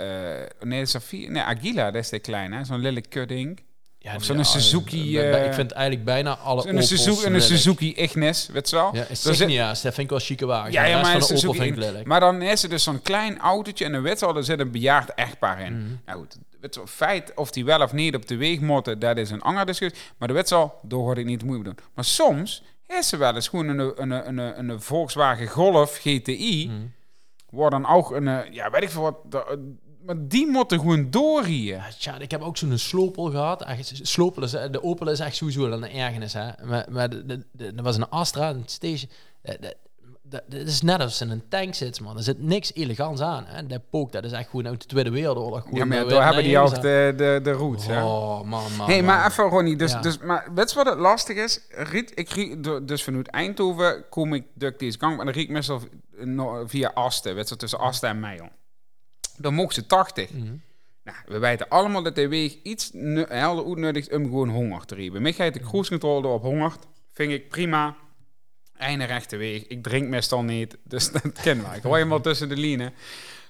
eh 0.60 0.66
nee, 0.68 0.86
Safia, 0.86 1.30
nee, 1.30 1.42
Agila, 1.42 1.90
dat 1.90 2.02
is 2.02 2.08
de 2.08 2.18
kleine, 2.18 2.64
zo'n 2.64 2.80
lelijk 2.80 3.10
kudding. 3.10 3.60
Ja, 3.98 4.14
Of 4.16 4.24
zo'n 4.24 4.44
Suzuki, 4.44 5.18
eh, 5.18 5.34
eh, 5.40 5.46
ik 5.46 5.52
vind 5.54 5.70
eigenlijk 5.72 6.04
bijna 6.04 6.36
alle 6.36 6.62
Een 6.62 6.70
Opels 6.72 6.88
Suzuki, 6.88 7.26
een. 7.26 7.40
Suzuki 7.42 7.94
Ignis, 7.94 8.48
weet 8.52 8.70
je 8.70 8.76
wel? 8.76 8.90
Ja, 8.96 9.04
Signia's, 9.12 9.82
dat 9.82 9.94
vind 9.94 10.04
ik 10.06 10.10
wel 10.10 10.18
chique 10.18 10.46
wagen. 10.46 10.72
Ja, 10.72 10.82
maar, 10.82 10.90
van 10.90 10.98
een 10.98 11.18
de 11.18 11.24
Opel 11.24 11.36
Suzuki, 11.36 11.58
vind 11.58 11.76
ik 11.76 11.82
lelijk. 11.82 12.06
maar 12.06 12.20
dan 12.20 12.42
is 12.42 12.62
er 12.62 12.68
dus 12.68 12.82
zo'n 12.82 13.02
klein 13.02 13.38
autootje 13.38 13.84
en 13.84 13.92
dan 13.92 14.02
weet 14.02 14.18
ze 14.18 14.26
al, 14.26 14.36
er 14.36 14.44
zit 14.44 14.60
een 14.60 14.70
bejaard 14.70 15.14
echtpaar 15.14 15.60
in. 15.60 15.72
Mhm. 15.78 15.92
Nou 16.06 16.18
goed, 16.18 16.36
wel, 16.70 16.86
feit 16.86 17.32
of 17.34 17.50
die 17.50 17.64
wel 17.64 17.82
of 17.82 17.92
niet 17.92 18.14
op 18.14 18.26
de 18.26 18.36
weg 18.36 18.60
moeten, 18.60 18.98
dat 18.98 19.16
is 19.16 19.30
een 19.30 19.42
andere 19.42 19.66
discussie. 19.66 20.00
Maar 20.18 20.28
de 20.28 20.34
weet 20.34 20.48
ze 20.48 20.54
al, 20.54 20.78
daar 20.82 20.98
hoor 20.98 21.18
ik 21.18 21.24
niet 21.26 21.44
moeite 21.44 21.64
doen. 21.64 21.76
Maar 21.94 22.04
soms 22.04 22.62
is 22.86 23.08
ze 23.08 23.16
wel 23.16 23.34
eens 23.34 23.48
gewoon 23.48 23.68
een, 23.68 23.92
een, 24.02 24.10
een, 24.10 24.38
een, 24.38 24.68
een 24.68 24.80
Volkswagen 24.82 25.46
Golf 25.48 25.96
GTI, 25.98 26.66
Mhm. 26.68 26.86
wordt 27.50 27.72
dan 27.72 27.86
ook 27.86 28.10
een, 28.10 28.28
eh, 28.28 28.52
ja, 28.52 28.70
weet 28.70 28.82
ik 28.82 28.90
veel 28.90 29.02
wat, 29.02 29.16
de- 29.28 29.76
maar 30.06 30.28
die 30.28 30.46
moeten 30.46 30.78
gewoon 30.78 31.10
doorrieën. 31.10 31.76
Ja, 31.76 31.88
tja, 31.98 32.18
ik 32.18 32.30
heb 32.30 32.40
ook 32.40 32.56
zo'n 32.56 32.78
slopel 32.78 33.30
gehad. 33.30 33.62
Echt, 33.64 34.00
slopel 34.02 34.42
is, 34.42 34.50
de 34.50 34.82
Opel 34.82 35.10
is 35.10 35.20
echt 35.20 35.36
sowieso 35.36 35.64
een 35.70 35.88
ergernis. 35.90 36.32
Hè. 36.32 36.50
Maar, 36.64 36.86
maar 36.90 37.10
de, 37.10 37.26
de, 37.26 37.46
de- 37.52 37.72
er 37.76 37.82
was 37.82 37.96
een 37.96 38.08
Astra, 38.08 38.50
een 38.50 38.62
station. 38.66 39.10
Dat, 39.42 39.56
dat, 39.60 39.74
dat, 40.22 40.42
dat 40.46 40.60
is 40.66 40.82
net 40.82 41.00
als 41.00 41.20
in 41.20 41.30
een 41.30 41.48
tank 41.48 41.74
zit, 41.74 42.00
man. 42.00 42.16
Er 42.16 42.22
zit 42.22 42.42
niks 42.42 42.74
elegants 42.74 43.20
aan. 43.20 43.44
Hè. 43.46 43.66
Dat 43.66 43.80
pook, 43.90 44.12
dat 44.12 44.24
is 44.24 44.32
echt 44.32 44.48
gewoon 44.50 44.66
uit 44.66 44.80
de 44.80 44.86
Tweede 44.86 45.10
Wereldoorlog. 45.10 45.66
Ja, 45.72 45.84
maar 45.84 46.08
daar 46.08 46.24
hebben 46.24 46.44
die 46.44 46.58
ook 46.58 46.74
aan. 46.74 46.80
de, 46.80 47.12
de, 47.16 47.40
de 47.42 47.52
roots. 47.52 47.86
hè. 47.86 48.02
Oh, 48.04 48.42
man, 48.42 48.62
man. 48.76 48.88
Hey, 48.88 49.02
maar 49.02 49.30
even 49.30 49.44
Ronnie, 49.44 49.76
dus, 49.76 49.92
Ja. 49.92 50.00
dus, 50.00 50.18
maar 50.18 50.48
weet 50.54 50.70
je 50.70 50.76
wat 50.76 50.86
het 50.86 50.98
lastig 50.98 51.36
is? 51.36 51.60
Riet, 51.68 52.12
ik 52.14 52.64
dus 52.86 53.02
vanuit 53.02 53.26
Eindhoven 53.28 54.04
kom 54.10 54.34
ik 54.34 54.44
door 54.54 54.74
deze 54.78 54.98
gang, 54.98 55.16
maar 55.16 55.24
dan 55.24 55.34
riet 55.34 55.44
ik 55.44 55.50
meestal 55.50 55.80
via 56.66 56.90
Asten, 56.94 57.34
weet 57.34 57.48
je, 57.48 57.56
tussen 57.56 57.78
Asten 57.78 58.08
en 58.08 58.20
Meijen. 58.20 58.50
Dan 59.36 59.54
mocht 59.54 59.74
ze 59.74 59.86
80. 59.86 60.30
Mhm. 60.30 60.54
Nou, 61.04 61.16
we 61.26 61.38
weten 61.38 61.68
allemaal 61.68 62.02
dat 62.02 62.14
de 62.14 62.28
weeg 62.28 62.56
iets 62.62 62.90
helder 63.28 63.66
uitnodigt 63.66 64.12
om 64.12 64.24
gewoon 64.24 64.48
honger 64.48 64.84
te 64.84 64.94
hebben. 64.94 65.22
Mij 65.22 65.32
gaat 65.32 65.54
de 65.54 65.60
cruise 65.60 65.90
control 65.90 66.22
door 66.22 66.34
op 66.34 66.42
honger. 66.42 66.72
Vind 67.12 67.32
ik 67.32 67.48
prima. 67.48 67.96
Einde 68.82 69.04
rechte 69.04 69.36
weg. 69.36 69.66
Ik 69.66 69.82
drink 69.82 70.08
meestal 70.08 70.42
niet, 70.42 70.76
dus 70.84 71.10
dat 71.12 71.32
kennen 71.42 71.66
wij. 71.66 71.76
Ik 71.76 71.82
hoor 71.82 71.98
je 71.98 72.04
tussen 72.20 72.48
de 72.48 72.56
lijnen. 72.56 72.94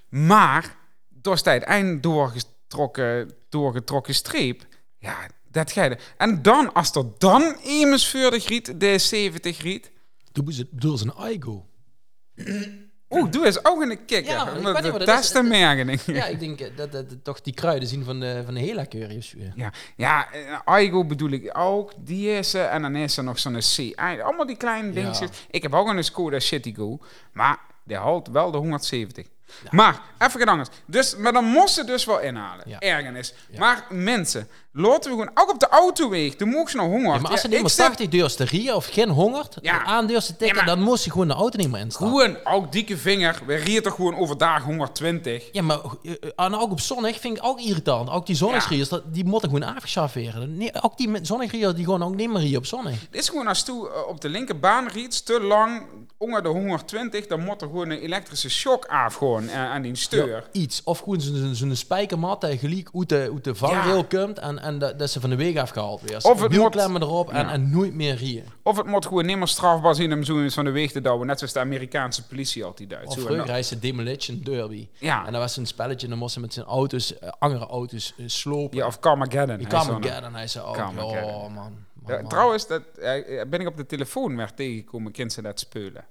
Maar, 0.09 0.77
door 1.09 1.41
tijd 1.41 1.63
eind 1.63 2.03
doorgetrokken, 2.03 3.33
doorgetrokken 3.49 4.15
streep, 4.15 4.67
ja, 4.99 5.17
dat 5.51 5.73
je. 5.73 5.99
En 6.17 6.43
dan, 6.43 6.73
als 6.73 6.95
er 6.95 7.05
dan 7.19 7.61
immers 7.63 8.09
voor 8.11 8.31
de 8.31 8.39
griet, 8.39 8.81
de 8.81 8.99
70 8.99 9.57
griet, 9.57 9.91
Doe 10.33 10.53
ze- 10.53 10.69
ze 10.99 11.13
een 11.17 11.33
Igo. 11.33 11.67
Oeh, 13.13 13.31
doe 13.31 13.47
eens 13.47 13.65
ook 13.65 13.83
een 13.83 14.05
kikker. 14.05 14.33
Ja, 14.33 14.47
ik 14.47 14.53
weet 14.53 14.63
Want 14.63 14.83
niet 14.83 14.93
wat 14.93 15.07
dat 15.07 15.25
is 15.25 15.33
merken. 15.43 16.15
Ja, 16.15 16.25
ik 16.25 16.41
denk 16.41 16.61
eh, 16.61 16.77
dat, 16.77 16.93
dat, 16.93 17.11
dat 17.11 17.25
toch 17.25 17.41
die 17.41 17.55
kruiden 17.55 17.89
zien 17.89 18.05
van 18.05 18.21
de, 18.21 18.43
van 18.45 18.55
de 18.55 18.61
Hela 18.61 18.87
Curious. 18.87 19.35
Ja, 19.55 19.73
ja 19.97 20.33
eh, 20.33 20.59
Aigo 20.65 21.05
bedoel 21.05 21.31
ik 21.31 21.51
ook. 21.59 21.93
Die 21.97 22.31
is 22.31 22.55
er. 22.55 22.65
En 22.65 22.83
dan 22.83 22.97
is 22.97 23.17
er 23.17 23.25
nog 23.25 23.39
zo'n 23.39 23.59
C. 23.77 23.99
Allemaal 23.99 24.47
die 24.47 24.57
kleine 24.57 24.89
Ja. 24.89 24.95
dingetjes. 24.95 25.31
Ik 25.51 25.63
heb 25.63 25.75
ook 25.75 25.89
een 25.89 26.05
Skoda 26.05 26.41
Citigo. 26.41 26.99
Maar 27.33 27.59
die 27.85 27.97
houdt 27.97 28.29
wel 28.29 28.51
de 28.51 28.59
170. 28.59 29.27
Maar, 29.71 30.01
even 30.19 30.47
anders. 30.47 30.69
Dus, 30.87 31.17
maar 31.17 31.33
dan 31.33 31.45
moest 31.45 31.75
ze 31.75 31.85
dus 31.85 32.05
wel 32.05 32.21
inhalen. 32.21 32.69
Ja. 32.69 32.79
Ergernis. 32.79 33.35
Ja. 33.51 33.59
Maar 33.59 33.87
mensen, 33.91 34.49
laten 34.73 35.11
we 35.11 35.17
gewoon... 35.17 35.31
Ook 35.35 35.51
op 35.51 35.61
de 35.61 35.69
autoweg. 35.69 36.37
Dan 36.37 36.49
mocht 36.49 36.71
ze 36.71 36.77
nog 36.77 36.87
honger. 36.87 37.15
Ja, 37.15 37.21
maar 37.21 37.31
als 37.31 37.41
ze 37.41 37.47
Ja, 37.49 37.53
niet 37.53 37.63
meer 37.63 37.71
zit 37.71 37.85
80 37.87 38.09
deurs 38.09 38.37
te 38.37 38.45
rieën 38.45 38.75
of 38.75 38.87
geen 38.87 39.09
hongert, 39.09 39.57
Ja. 39.63 39.85
aan 39.85 40.07
te 40.07 40.37
tikken, 40.37 40.67
dan 40.67 40.83
moest 40.83 41.05
je 41.05 41.11
gewoon 41.11 41.29
de 41.29 41.35
auto 41.35 41.59
niet 41.59 41.71
meer 41.71 41.81
instappen. 41.81 42.19
Gewoon, 42.19 42.37
ook 42.45 42.73
dikke 42.73 42.97
vinger. 42.97 43.41
We 43.47 43.55
rieten 43.55 43.83
toch 43.83 43.95
gewoon 43.95 44.17
overdag 44.17 44.65
120. 44.65 45.49
Ja, 45.53 45.63
maar 45.63 45.79
eh, 46.03 46.13
en 46.37 46.55
ook 46.55 46.71
op 46.71 46.81
zonnig 46.81 47.21
vind 47.21 47.37
ik 47.37 47.45
ook 47.45 47.61
irritant. 47.61 48.11
Ook 48.11 48.27
die 48.27 48.37
zonnigsriers, 48.37 48.89
dat 48.89 49.15
die 49.15 49.25
moeten 49.25 49.49
gewoon 49.51 49.75
afgeschaft. 49.75 50.15
Nee, 50.47 50.83
ook 50.83 50.97
die 50.97 51.09
met 51.09 51.27
zonnigriers, 51.27 51.75
die 51.75 51.85
gewoon 51.85 52.03
ook 52.03 52.15
niet 52.15 52.31
meer 52.31 52.41
hier 52.41 52.59
op 52.59 52.67
zonnig. 52.67 53.01
Dit 53.11 53.21
is 53.21 53.29
gewoon 53.29 53.47
als 53.47 53.63
toe 53.65 53.89
eh, 53.91 54.09
op 54.09 54.21
de 54.21 54.29
linkerbaan 54.29 54.89
riet, 54.89 55.27
te 55.27 55.41
lang, 55.41 55.83
onder 56.19 56.43
de 56.43 56.49
120, 56.49 57.27
dan 57.27 57.45
moet 57.45 57.61
er 57.61 57.67
gewoon 57.67 57.91
een 57.91 57.99
elektrische 57.99 58.51
shock 58.51 58.85
af 58.87 59.15
gewoon 59.15 59.49
eh, 59.49 59.71
aan 59.71 59.83
die 59.83 59.97
steur. 59.97 60.29
Ja, 60.29 60.43
iets. 60.53 60.81
Of 60.85 60.99
gewoon 60.99 61.21
zo'n 61.55 61.77
spijkermat 61.77 62.41
dat 62.41 62.59
gelijk 62.59 62.89
uit 62.95 63.09
de, 63.09 63.31
uit 63.35 63.45
de 63.45 63.55
vangrail 63.55 64.05
komt 64.05 64.39
en, 64.39 64.59
en 64.63 64.79
dat, 64.79 64.99
dat 64.99 65.11
ze 65.11 65.21
van 65.21 65.31
de 65.31 65.37
weg 65.37 65.57
afgehaald 65.57 66.01
weer. 66.01 66.19
Of 66.23 66.41
het 66.43 66.51
Wielklemmen 66.51 67.03
erop 67.03 67.31
en, 67.33 67.47
Ja. 67.47 67.53
en 67.53 67.71
nooit 67.71 67.95
meer 67.95 68.15
rieën. 68.15 68.45
Of 68.63 68.77
het 68.77 68.87
moet 68.87 69.07
gewoon 69.07 69.27
niet 69.27 69.37
meer 69.37 69.47
strafbaar 69.49 69.95
zijn 69.95 70.13
om 70.13 70.23
zo 70.23 70.43
eens 70.43 70.55
van 70.55 70.65
de 70.65 70.71
weg 70.71 70.91
te 70.91 71.01
douwen. 71.01 71.27
Net 71.27 71.39
zoals 71.39 71.53
de 71.53 71.61
Amerikaanse 71.61 72.27
politie 72.27 72.65
altijd 72.65 72.91
doet. 72.91 73.07
Of 73.07 73.19
vroeger 73.21 73.65
ze 73.65 73.79
Demolition 73.79 74.41
Derby. 74.45 74.89
Ja. 74.99 75.27
En 75.27 75.33
dat 75.33 75.41
was 75.41 75.57
een 75.57 75.67
spelletje, 75.67 76.09
dan 76.09 76.19
moesten 76.19 76.41
met 76.41 76.53
zijn 76.53 76.67
auto's, 76.67 77.19
eh, 77.19 77.29
andere 77.39 77.67
auto's 77.67 78.15
eh, 78.19 78.25
slopen. 78.29 78.77
ja, 78.79 78.87
of 78.87 78.99
Carmageddon. 78.99 79.57
Die 79.57 79.67
hij 80.35 80.47
zei 80.47 80.65
ook, 80.65 80.75
Carmageddon. 80.75 81.31
oh 81.35 81.43
man. 81.43 81.53
man, 81.55 81.73
Ja, 82.07 82.17
man. 82.21 82.29
trouwens, 82.29 82.67
dat, 82.67 82.83
eh, 83.01 83.43
ben 83.49 83.61
ik 83.61 83.67
op 83.67 83.77
de 83.77 83.87
telefoon 83.87 84.37
weer 84.37 84.55
tegengekomen, 84.55 85.13
kind 85.13 85.33
ze 85.33 85.43
dat 85.43 85.61
spelen. 85.61 86.05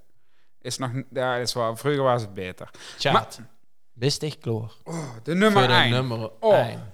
Is 0.60 0.78
nog, 0.78 0.90
ja, 1.12 1.36
dat 1.38 1.46
is 1.46 1.54
wel, 1.54 1.76
vroeger 1.76 2.02
was 2.02 2.20
het 2.22 2.34
beter. 2.34 2.70
Chat. 2.98 3.40
Wist 3.92 4.22
ik 4.22 4.36
kloor. 4.40 4.74
De 5.22 5.34
nummer 5.34 5.58
Voor 5.64 5.68
de 5.70 5.74
1. 5.74 5.90
nummer 5.90 6.30
Oh. 6.40 6.58
1. 6.66 6.91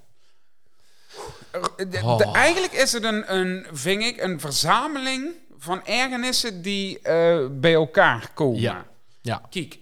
De- 1.77 1.89
de- 1.89 2.01
Oh. 2.03 2.37
eigenlijk 2.37 2.73
is 2.73 2.93
het 2.93 3.05
een, 3.05 3.35
een, 3.37 3.67
vind 3.73 4.03
ik, 4.03 4.23
een 4.23 4.41
verzameling 4.41 5.31
van 5.59 5.85
ergernissen 5.85 6.63
die 6.63 6.99
eh, 7.01 7.47
bij 7.51 7.75
elkaar 7.75 8.31
komen. 8.35 8.61
Ja. 8.61 8.87
Ja. 9.23 9.43
Kijk, 9.51 9.79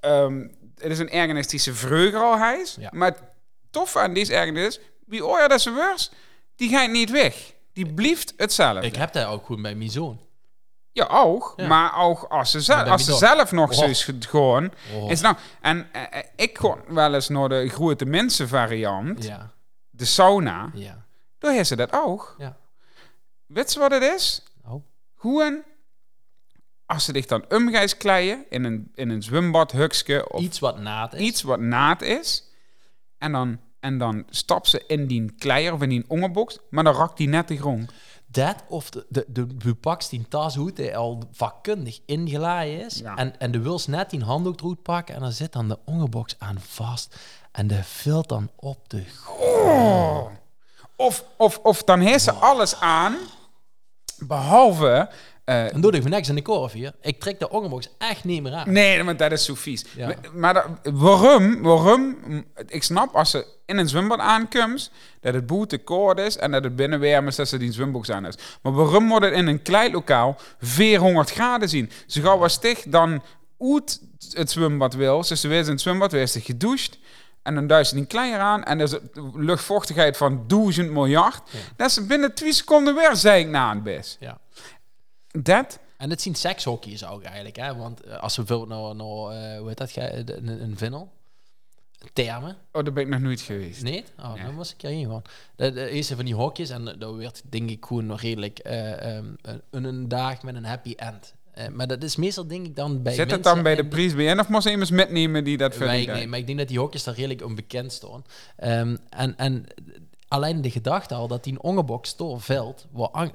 ehm, 0.00 0.40
het 0.78 0.90
is 0.90 0.98
een 0.98 1.10
ergernis 1.10 1.46
die 1.48 1.60
ze 1.60 1.74
vreugde 1.74 2.18
al 2.18 2.38
heis. 2.38 2.76
Ja. 2.80 2.88
Maar 2.92 3.08
het 3.10 3.22
toffe 3.70 3.98
aan 3.98 4.14
deze 4.14 4.34
ergernis 4.34 4.66
is, 4.66 4.80
wie 5.06 5.26
ooit 5.26 5.50
dat 5.50 5.60
ze 5.60 5.70
was, 5.70 6.10
die 6.56 6.68
gaat 6.68 6.90
niet 6.90 7.10
weg. 7.10 7.52
Die 7.72 7.92
blijft 7.92 8.34
hetzelfde. 8.36 8.86
Ik 8.86 8.96
heb 8.96 9.12
dat 9.12 9.26
ook 9.26 9.44
goed 9.44 9.62
bij 9.62 9.74
mijn 9.74 9.90
zoon. 9.90 10.20
Ja, 10.92 11.06
ook. 11.10 11.52
Ja. 11.56 11.66
Maar 11.66 11.98
ook 11.98 12.22
als 12.22 12.50
ze, 12.50 12.60
zelf, 12.60 12.88
als 12.88 13.04
ze 13.04 13.12
zelf 13.16 13.52
nog 13.52 13.74
zo 13.74 13.82
Oh. 13.82 13.88
is 13.88 14.08
gewoon. 14.28 14.72
Oh. 14.94 15.10
Is 15.10 15.20
nou, 15.20 15.36
en 15.60 15.88
eh, 15.92 16.02
eh, 16.10 16.24
ik 16.36 16.54
kon 16.54 16.76
wel 16.88 17.14
eens 17.14 17.28
naar 17.28 17.48
de 17.48 17.68
grote 17.68 18.04
mensen 18.04 18.48
variant, 18.48 19.24
Ja. 19.24 19.50
De 20.00 20.06
sauna. 20.06 20.70
Ja. 20.74 21.04
Daar 21.38 21.52
heeft 21.52 21.68
ze 21.68 21.76
dat 21.76 21.92
ook. 21.92 22.34
Ja. 22.38 22.56
Weet 23.46 23.72
je 23.72 23.78
wat 23.78 23.90
het 23.90 24.02
is? 24.02 24.42
Oh. 24.64 24.84
Hoe 25.14 25.44
een, 25.44 25.62
als 26.86 27.04
ze 27.04 27.12
zich 27.14 27.26
dan 27.26 27.44
omgijs 27.48 27.96
kleien 27.96 28.44
in 28.48 28.64
een, 28.64 28.90
in 28.94 29.08
een 29.10 29.22
zwembad, 29.22 29.72
hukske 29.72 30.28
of 30.28 30.40
Iets 30.40 30.58
wat 30.58 30.78
naad 30.78 31.14
is. 31.14 31.20
iets 31.20 31.42
wat 31.42 31.60
naad 31.60 32.02
is. 32.02 32.44
En 33.18 33.32
dan, 33.32 33.60
en 33.80 33.98
dan 33.98 34.24
stap 34.30 34.66
ze 34.66 34.84
in 34.86 35.06
die 35.06 35.32
kleier 35.38 35.72
of 35.72 35.82
in 35.82 35.88
die 35.88 36.04
ongerbox, 36.08 36.58
maar 36.70 36.84
dan 36.84 36.94
rakt 36.94 37.16
die 37.16 37.28
net 37.28 37.48
de 37.48 37.56
grond. 37.56 37.92
Dat 38.32 38.56
of 38.68 38.90
de, 38.90 39.06
de, 39.08 39.24
de, 39.28 39.76
die 40.10 40.28
tas 40.28 40.54
hoe 40.54 40.70
hij 40.74 40.96
al 40.96 41.22
vakkundig 41.32 42.00
ingelaaid 42.06 42.80
is. 42.80 42.98
Ja. 42.98 43.16
En, 43.16 43.38
en 43.38 43.50
de 43.50 43.60
wils 43.60 43.86
net 43.86 44.10
die 44.10 44.22
handdoek 44.22 44.60
eruit 44.60 44.82
pakken. 44.82 45.14
En 45.14 45.20
dan 45.20 45.32
zit 45.32 45.52
dan 45.52 45.68
de 45.68 45.78
ongerbox 45.84 46.34
aan 46.38 46.60
vast. 46.60 47.16
En 47.52 47.66
de 47.66 47.84
vult 47.84 48.28
dan 48.28 48.50
op 48.56 48.88
de 48.88 49.04
grond. 49.04 50.38
Of, 50.96 51.24
of, 51.36 51.58
of 51.58 51.82
dan 51.82 52.00
heeft 52.00 52.24
ze 52.24 52.32
alles 52.32 52.80
aan, 52.80 53.16
behalve... 54.18 55.10
eh, 55.50 55.70
Dan 55.72 55.80
doe 55.80 55.92
ik 55.92 56.02
van 56.02 56.10
niks 56.10 56.28
in 56.28 56.34
de 56.34 56.42
korf 56.42 56.72
hier. 56.72 56.92
Ik 57.00 57.20
trek 57.20 57.38
de 57.38 57.50
ongerbox 57.50 57.88
echt 57.98 58.24
niet 58.24 58.42
meer 58.42 58.52
aan. 58.52 58.72
Nee, 58.72 59.04
want 59.04 59.18
dat 59.18 59.32
is 59.32 59.44
zo 59.44 59.54
vies. 59.54 59.84
Ja. 59.96 60.06
Maar- 60.06 60.16
Maar 60.34 60.54
dat- 60.54 60.66
waarom, 60.94 61.62
waarom? 61.62 62.16
Ik 62.66 62.82
snap 62.82 63.14
als 63.14 63.30
ze 63.30 63.46
in 63.66 63.76
een 63.76 63.88
zwembad 63.88 64.18
aankomt, 64.18 64.90
dat 65.20 65.34
het 65.34 65.46
boete 65.46 65.78
koord 65.78 66.18
is 66.18 66.36
en 66.36 66.50
dat 66.50 66.64
het 66.64 66.76
binnenwarm 66.76 67.26
is 67.26 67.36
dat 67.36 67.48
ze 67.48 67.56
die 67.58 67.72
zwembox 67.72 68.10
aan 68.10 68.26
is. 68.26 68.34
Maar 68.62 68.72
waarom 68.72 69.08
wordt 69.08 69.24
het 69.24 69.34
in 69.34 69.46
een 69.46 69.62
klein 69.62 69.92
lokaal 69.92 70.36
400 70.60 71.30
graden 71.30 71.68
zien? 71.68 71.90
Ze 72.06 72.22
gaan 72.22 72.38
was 72.38 72.58
dan 72.86 73.22
uit 73.60 74.00
het 74.32 74.50
zwembad 74.50 74.94
wil. 74.94 75.24
Ze 75.24 75.48
weer 75.48 75.60
in 75.64 75.68
het 75.70 75.80
zwembad, 75.80 76.12
weer 76.12 76.22
is 76.22 76.32
ze 76.32 76.40
gedoucht. 76.40 76.98
En 77.42 77.54
dan 77.54 77.66
duist 77.66 77.90
ze 77.90 77.96
die 77.96 78.06
kleier 78.06 78.38
aan 78.38 78.64
en 78.64 78.78
er 78.78 78.84
is 78.84 78.92
een 78.92 79.32
luchtvochtigheid 79.34 80.16
van 80.16 80.44
1000 80.46 80.90
miljard. 80.90 81.40
Dat 81.76 81.88
is 81.90 82.06
binnen 82.06 82.34
twee 82.34 82.52
seconden 82.52 82.94
weer 82.94 83.16
zeik 83.16 83.48
na 83.48 83.70
het 83.74 83.82
best. 83.82 84.16
Ja. 84.20 84.38
Dat? 85.30 85.78
En 85.96 86.10
het 86.10 86.20
zien 86.20 86.34
sekshokjes 86.34 87.06
ook 87.06 87.22
eigenlijk. 87.22 87.56
Hè? 87.56 87.76
Want 87.76 88.00
eh, 88.00 88.18
als 88.18 88.36
we 88.36 88.42
bijvoorbeeld 88.42 88.78
naar, 88.78 88.96
naar 88.96 89.58
hoe 89.58 89.68
heet 89.68 89.78
dat, 89.78 89.96
een, 89.96 90.62
een 90.62 90.76
vinnel. 90.76 91.12
Termen. 92.12 92.56
Oh, 92.72 92.84
daar 92.84 92.92
ben 92.92 93.02
ik 93.02 93.08
nog 93.08 93.20
nooit 93.20 93.40
geweest. 93.40 93.82
Nee? 93.82 94.04
Oh, 94.18 94.34
Nee. 94.34 94.44
dan 94.44 94.56
was 94.56 94.74
ik 94.74 94.80
hierheen 94.80 95.04
gewoon. 95.04 95.22
De, 95.56 95.72
de 95.72 95.88
eerste 95.88 96.16
van 96.16 96.24
die 96.24 96.34
hokjes. 96.34 96.70
En 96.70 96.96
dat 96.98 97.16
werd 97.16 97.42
denk 97.48 97.70
ik 97.70 97.84
gewoon 97.84 98.06
nog 98.06 98.20
redelijk 98.20 98.58
eh, 98.58 99.16
ehm, 99.16 99.26
een, 99.70 99.84
een 99.84 100.08
dag 100.08 100.42
met 100.42 100.54
een 100.54 100.64
happy 100.64 100.92
end. 100.96 101.34
Eh, 101.52 101.68
maar 101.68 101.86
dat 101.86 102.02
is 102.02 102.16
meestal 102.16 102.46
denk 102.46 102.66
ik 102.66 102.76
dan 102.76 103.02
bij 103.02 103.12
Zit 103.12 103.30
het 103.30 103.42
dan 103.42 103.62
bij 103.62 103.74
de 103.74 103.86
prijs 103.86 104.14
bij 104.14 104.38
of 104.38 104.48
moest 104.48 104.64
je 104.64 104.70
iemand 104.70 104.90
metnemen 104.90 105.44
die 105.44 105.56
dat 105.56 105.74
verder 105.76 106.14
nee, 106.14 106.26
maar 106.26 106.38
ik 106.38 106.46
denk 106.46 106.58
dat 106.58 106.68
die 106.68 106.78
hokjes 106.78 107.04
daar 107.04 107.14
redelijk 107.14 107.44
onbekend 107.44 107.92
staan. 107.92 108.24
Ehm, 108.56 108.96
en, 109.08 109.36
en 109.36 109.66
alleen 110.30 110.62
de 110.62 110.70
gedachte 110.70 111.14
al 111.14 111.28
dat 111.28 111.44
die 111.44 111.52
een 111.52 111.62
ongebox 111.62 112.16
door 112.16 112.40
veld... 112.40 112.86
Waar 112.90 113.08
ang- 113.08 113.34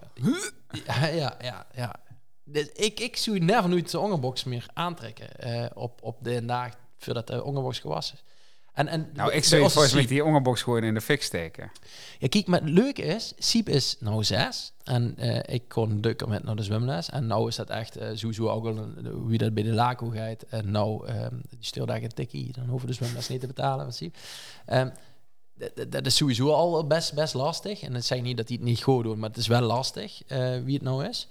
ja, 0.86 1.06
ja, 1.08 1.36
ja, 1.42 1.66
ja. 1.76 1.96
Dus 2.44 2.70
ik, 2.72 3.00
ik 3.00 3.18
zou 3.18 3.40
never 3.40 3.70
nooit 3.70 3.92
de 3.92 4.00
ongebox 4.00 4.44
meer 4.44 4.66
aantrekken 4.74 5.36
eh, 5.40 5.66
op, 5.74 6.00
op 6.04 6.18
de 6.22 6.46
dag 6.46 6.70
voordat 6.98 7.28
de 7.28 7.44
ongebox 7.44 7.80
gewassen 7.80 8.16
is. 8.16 8.24
En, 8.74 8.88
en 8.88 9.10
Nou, 9.14 9.32
ik 9.32 9.44
zou 9.44 9.70
volgens 9.72 9.94
mij 9.94 10.06
die 10.06 10.24
ongerbox 10.26 10.62
gewoon 10.62 10.84
in 10.84 10.94
de 10.94 11.02
fik 11.02 11.24
steken. 11.24 11.72
Ja, 12.20 12.28
kijk, 12.28 12.48
maar 12.48 12.60
het 12.62 12.70
leuke 12.70 13.02
is, 13.02 13.34
Siep 13.38 13.70
is 13.70 13.96
nou 14.00 14.24
zes. 14.24 14.74
En 14.84 15.14
eh, 15.18 15.56
ik 15.56 15.68
kon 15.68 16.02
dukken 16.02 16.30
met 16.30 16.44
naar 16.44 16.56
de 16.56 16.64
zwemles. 16.64 17.10
En 17.10 17.28
nou 17.28 17.48
is 17.48 17.56
dat 17.56 17.70
echt 17.70 17.96
eh, 17.98 18.08
sowieso 18.14 18.50
ook 18.50 18.66
al 18.66 18.78
een- 18.78 19.28
wie 19.28 19.38
dat 19.38 19.54
bij 19.54 19.64
de 19.64 19.74
LACO 19.74 20.10
gaat. 20.10 20.42
En 20.50 20.72
nou, 20.72 21.08
ehm, 21.08 21.36
die 21.50 21.58
stuurt 21.60 21.88
daar 21.88 22.02
een 22.02 22.10
tikkie. 22.14 22.52
Dan 22.52 22.66
hoeven 22.68 22.88
de 22.88 22.94
zwemles 22.94 23.28
niet 23.28 23.40
te 23.42 23.48
betalen 23.48 23.94
Siep. 23.94 24.16
Ehm, 24.66 24.90
dat- 25.56 25.76
dat- 25.76 25.92
dat 25.92 26.06
is 26.06 26.16
sowieso 26.16 26.50
al 26.52 26.88
best, 26.88 27.14
best 27.14 27.34
lastig. 27.34 27.82
En 27.82 27.94
het 27.94 28.06
zeg 28.06 28.22
niet 28.22 28.38
dat 28.38 28.48
hij 28.48 28.58
het 28.58 28.66
niet 28.66 28.84
goed 28.84 29.04
doet, 29.04 29.18
maar 29.18 29.30
het 29.30 29.38
is 29.38 29.48
wel 29.48 29.62
lastig 29.62 30.24
eh, 30.24 30.64
wie 30.64 30.74
het 30.74 30.84
nou 30.84 31.06
is. 31.06 31.28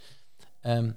Ehm, 0.61 0.91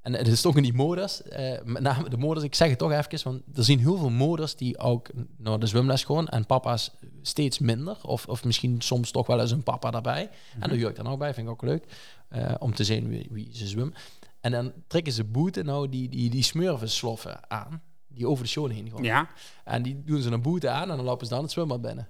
en 0.00 0.12
het 0.12 0.26
is 0.26 0.40
toch 0.40 0.56
in 0.56 0.62
die 0.62 0.74
modus, 0.74 1.22
eh, 1.22 1.62
met 1.64 1.82
name 1.82 2.08
de 2.08 2.16
modus, 2.16 2.42
ik 2.42 2.54
zeg 2.54 2.68
het 2.68 2.78
toch 2.78 2.92
even, 2.92 3.20
want 3.24 3.42
er 3.54 3.64
zijn 3.64 3.78
heel 3.78 3.96
veel 3.98 4.10
moders 4.10 4.56
die 4.56 4.78
ook 4.78 5.10
naar 5.36 5.58
de 5.58 5.66
zwemles 5.66 6.04
gaan 6.04 6.28
en 6.28 6.46
papa's 6.46 6.90
steeds 7.22 7.58
minder. 7.58 7.96
Of, 8.02 8.26
of 8.26 8.44
misschien 8.44 8.80
soms 8.80 9.10
toch 9.10 9.26
wel 9.26 9.40
eens 9.40 9.50
een 9.50 9.62
papa 9.62 9.90
daarbij. 9.90 10.30
En 10.54 10.68
daar 10.68 10.78
huur 10.78 10.88
ik 10.88 10.96
dan 10.96 11.06
ook 11.08 11.18
bij, 11.18 11.34
vind 11.34 11.46
ik 11.46 11.52
ook 11.52 11.62
leuk, 11.62 11.84
eh, 12.28 12.54
om 12.58 12.74
te 12.74 12.84
zien 12.84 13.08
wie, 13.08 13.28
wie 13.30 13.48
ze 13.52 13.66
zwemmen. 13.66 13.94
En 14.40 14.50
dan 14.50 14.72
trekken 14.86 15.12
ze 15.12 15.24
boeten 15.24 15.64
nou 15.64 15.88
die, 15.88 16.08
die, 16.08 16.30
die 16.30 16.42
smurfensloffen 16.42 17.50
aan, 17.50 17.82
die 18.08 18.28
over 18.28 18.44
de 18.44 18.50
show 18.50 18.70
heen 18.70 18.90
gaan. 18.90 19.02
Ja, 19.02 19.28
En 19.64 19.82
die 19.82 20.02
doen 20.04 20.22
ze 20.22 20.30
een 20.30 20.42
boete 20.42 20.68
aan 20.68 20.90
en 20.90 20.96
dan 20.96 21.04
lopen 21.04 21.26
ze 21.26 21.32
dan 21.34 21.42
het 21.42 21.52
zwembad 21.52 21.80
binnen. 21.80 22.08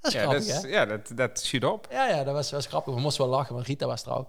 Dat 0.00 0.12
is 0.14 0.20
ja, 0.20 0.26
dat, 0.30 0.42
is, 0.44 0.60
ja 0.62 0.86
dat, 0.86 1.10
dat 1.14 1.38
schiet 1.40 1.64
op. 1.64 1.86
Ja, 1.90 2.08
ja, 2.08 2.24
dat 2.24 2.34
was, 2.34 2.50
was 2.50 2.66
grappig. 2.66 2.94
We 2.94 3.00
moesten 3.00 3.24
wel 3.28 3.34
lachen, 3.36 3.54
want 3.54 3.66
Rita 3.66 3.86
was 3.86 4.04
er 4.04 4.12
ook. 4.12 4.28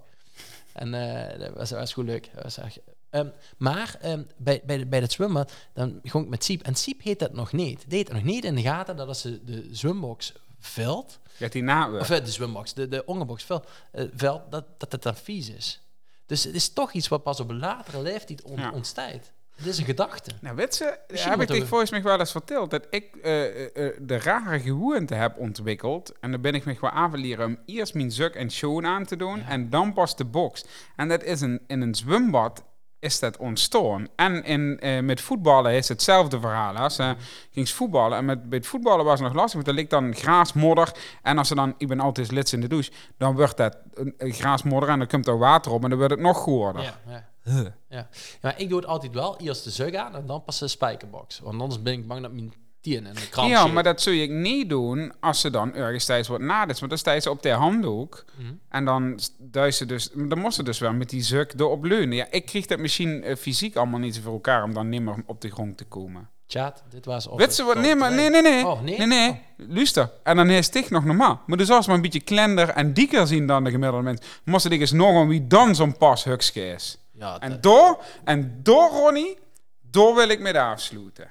En 0.73 0.93
eh, 0.93 1.39
dat 1.39 1.53
was, 1.53 1.71
was 1.71 1.93
goed 1.93 2.05
leuk. 2.05 2.29
Dat 2.33 2.43
was 2.43 2.57
echt- 2.57 2.79
Ehm, 3.09 3.27
maar 3.57 3.97
ehm, 4.01 4.23
bij, 4.37 4.61
bij, 4.65 4.87
bij 4.87 4.99
het 4.99 5.11
zwembad, 5.11 5.51
dan 5.73 5.99
ging 6.03 6.23
ik 6.23 6.29
met 6.29 6.43
Siep. 6.43 6.61
En 6.63 6.75
Siep 6.75 7.01
heet 7.01 7.19
dat 7.19 7.33
nog 7.33 7.51
niet. 7.51 7.89
Deed 7.89 8.07
het 8.07 8.15
nog 8.17 8.25
niet 8.25 8.43
in 8.45 8.55
de 8.55 8.61
gaten 8.61 8.95
dat 8.95 9.07
als 9.07 9.21
ze 9.21 9.43
de 9.43 9.67
zwembox 9.71 10.33
vult, 10.59 11.19
Dat 11.37 11.51
die 11.51 11.63
na 11.63 11.91
of 11.99 12.09
eh, 12.09 12.23
de 12.25 12.31
zwembox, 12.31 12.73
de, 12.73 12.87
de 12.87 13.05
ongerbox 13.05 13.43
vult, 13.43 13.67
eh, 13.91 14.05
vult 14.15 14.41
dat, 14.51 14.65
dat 14.77 14.91
het 14.91 15.03
dan 15.03 15.15
vies 15.15 15.49
is. 15.49 15.81
Dus 16.25 16.43
het 16.43 16.55
is 16.55 16.69
toch 16.73 16.91
iets 16.91 17.07
wat 17.07 17.23
pas 17.23 17.39
op 17.39 17.49
een 17.49 17.59
latere 17.59 18.01
leeftijd 18.01 18.41
on, 18.41 18.57
Ja. 18.59 18.71
ontstaat. 18.71 19.31
Het 19.59 19.67
is 19.67 19.77
een 19.77 19.85
gedachte. 19.85 20.31
Nou, 20.41 20.55
weet 20.55 20.75
ze, 20.75 20.97
heb 21.07 21.41
ik 21.41 21.47
we- 21.47 21.67
volgens 21.67 21.91
mij 21.91 22.01
wel 22.01 22.19
eens 22.19 22.31
verteld 22.31 22.71
dat 22.71 22.87
ik 22.89 23.15
eh, 23.23 23.45
eh, 23.45 23.87
eh, 23.87 23.93
de 24.01 24.17
rare 24.19 24.59
gewoonte 24.59 25.13
heb 25.13 25.37
ontwikkeld. 25.37 26.11
En 26.19 26.31
dan 26.31 26.41
ben 26.41 26.53
ik 26.53 26.65
me 26.65 26.73
gewoon 26.75 26.93
aanverleren 26.93 27.45
om 27.45 27.57
eerst 27.65 27.93
mijn 27.93 28.11
zuk 28.11 28.35
en 28.35 28.49
schoen 28.49 28.85
aan 28.85 29.05
te 29.05 29.15
doen 29.15 29.41
en 29.43 29.69
dan 29.69 29.93
pas 29.93 30.15
de 30.15 30.25
box. 30.25 30.65
En 30.95 31.07
dat 31.07 31.23
is 31.23 31.41
een, 31.41 31.61
in 31.67 31.81
een 31.81 31.95
zwembad 31.95 32.63
is 32.99 33.19
dat 33.19 33.37
ontstaan. 33.37 34.07
En 34.15 34.43
in, 34.43 34.79
met 35.05 35.21
voetballen 35.21 35.73
is 35.73 35.87
hetzelfde 35.87 36.39
verhaal. 36.39 36.75
Als 36.75 36.95
ze 36.95 37.15
ging 37.51 37.69
voetballen 37.69 38.17
en 38.17 38.25
met, 38.25 38.49
bij 38.49 38.57
het 38.57 38.67
voetballen 38.67 39.05
was 39.05 39.19
het 39.19 39.27
nog 39.27 39.37
lastig, 39.37 39.55
want 39.55 39.67
er 39.67 39.73
ligt 39.73 39.89
dan 39.89 40.15
graasmodder. 40.15 40.91
En 41.21 41.37
als 41.37 41.47
ze 41.47 41.55
dan, 41.55 41.73
ik 41.77 41.87
ben 41.87 41.99
altijd 41.99 42.31
lid 42.31 42.51
in 42.51 42.61
de 42.61 42.67
douche, 42.67 42.91
dan 43.17 43.35
wordt 43.35 43.57
dat 43.57 43.77
een, 43.93 44.13
een 44.17 44.33
graasmodder 44.33 44.89
en 44.89 44.97
dan 44.97 45.07
komt 45.07 45.27
er 45.27 45.37
water 45.37 45.71
op 45.71 45.83
en 45.83 45.89
dan 45.89 45.97
wordt 45.97 46.13
het 46.13 46.23
nog 46.23 46.37
goorder. 46.37 46.81
Ja, 46.81 46.99
ja. 47.07 47.28
Ja. 47.49 47.73
ja, 47.89 48.09
maar 48.41 48.59
ik 48.59 48.69
doe 48.69 48.79
het 48.79 48.87
altijd 48.87 49.13
wel. 49.13 49.37
Eerst 49.37 49.63
de 49.63 49.69
zug 49.69 49.93
aan 49.93 50.15
en 50.15 50.25
dan 50.25 50.43
pas 50.43 50.59
de 50.59 50.67
spijkerbox. 50.67 51.39
Want 51.39 51.61
anders 51.61 51.81
ben 51.81 51.93
ik 51.93 52.07
bang 52.07 52.21
dat 52.21 52.31
mijn 52.31 52.53
tien 52.81 53.05
en 53.05 53.13
de 53.13 53.29
kramp 53.29 53.49
Ja, 53.49 53.67
maar 53.67 53.83
dat 53.83 54.01
zul 54.01 54.13
je 54.13 54.27
niet 54.27 54.69
doen 54.69 55.13
als 55.19 55.41
ze 55.41 55.49
dan 55.49 55.73
ergens 55.73 56.05
tijdens 56.05 56.27
wordt 56.27 56.43
nadert. 56.43 56.79
Want 56.79 56.91
dan 56.91 56.99
sta 56.99 57.11
je 57.11 57.19
ze 57.19 57.29
op 57.29 57.41
de 57.41 57.49
handdoek. 57.49 58.25
Mhm. 58.37 58.53
En 58.69 58.85
dan 58.85 59.19
duist 59.37 59.77
ze 59.77 59.85
dus... 59.85 60.09
Dan 60.13 60.39
moest 60.39 60.55
ze 60.55 60.63
dus 60.63 60.79
wel 60.79 60.93
met 60.93 61.09
die 61.09 61.23
zuk 61.23 61.53
erop 61.57 61.83
leunen. 61.83 62.15
Ja, 62.15 62.27
ik 62.31 62.45
kreeg 62.45 62.65
dat 62.65 62.79
misschien 62.79 63.23
eh, 63.23 63.35
fysiek 63.35 63.75
allemaal 63.75 63.99
niet 63.99 64.19
voor 64.19 64.33
elkaar... 64.33 64.63
om 64.63 64.73
dan 64.73 64.89
niet 64.89 65.01
meer 65.01 65.23
op 65.25 65.41
de 65.41 65.49
grond 65.49 65.77
te 65.77 65.85
komen. 65.85 66.29
Chat, 66.47 66.83
dit 66.89 67.05
was 67.05 67.27
op 67.27 67.37
Weet 67.37 67.53
ze 67.55 67.63
wat? 67.63 67.77
Nee, 67.77 67.95
maar 67.95 68.13
nee, 68.13 68.29
nee, 68.29 68.41
nee. 68.41 68.65
Oh, 68.65 68.81
nee? 68.81 68.97
Nee, 68.97 69.07
nee. 69.07 69.41
Luister. 69.57 70.09
En 70.23 70.35
dan 70.35 70.49
is 70.49 70.73
het 70.73 70.89
nog 70.89 71.05
normaal. 71.05 71.41
Maar 71.45 71.57
dus 71.57 71.69
als 71.69 71.85
we 71.85 71.93
een 71.93 72.01
beetje 72.01 72.21
klender 72.21 72.69
en 72.69 72.93
dieker 72.93 73.27
zien 73.27 73.47
dan 73.47 73.63
de 73.63 73.71
gemiddelde 73.71 74.03
mens... 74.03 74.21
moest 74.43 74.65
ik 74.65 74.79
eens 74.79 74.91
nog 74.91 75.15
een 75.15 75.27
wie 75.27 75.47
dan 75.47 75.75
zo'n 75.75 75.97
pas 75.97 76.25
is. 76.53 76.97
Ja, 77.19 77.39
En 77.39 77.61
door, 77.61 78.03
en 78.23 78.59
door 78.63 78.89
Ronnie... 78.89 79.37
door 79.81 80.15
wil 80.15 80.29
ik 80.29 80.39
met 80.39 80.55
afsluiten. 80.55 81.29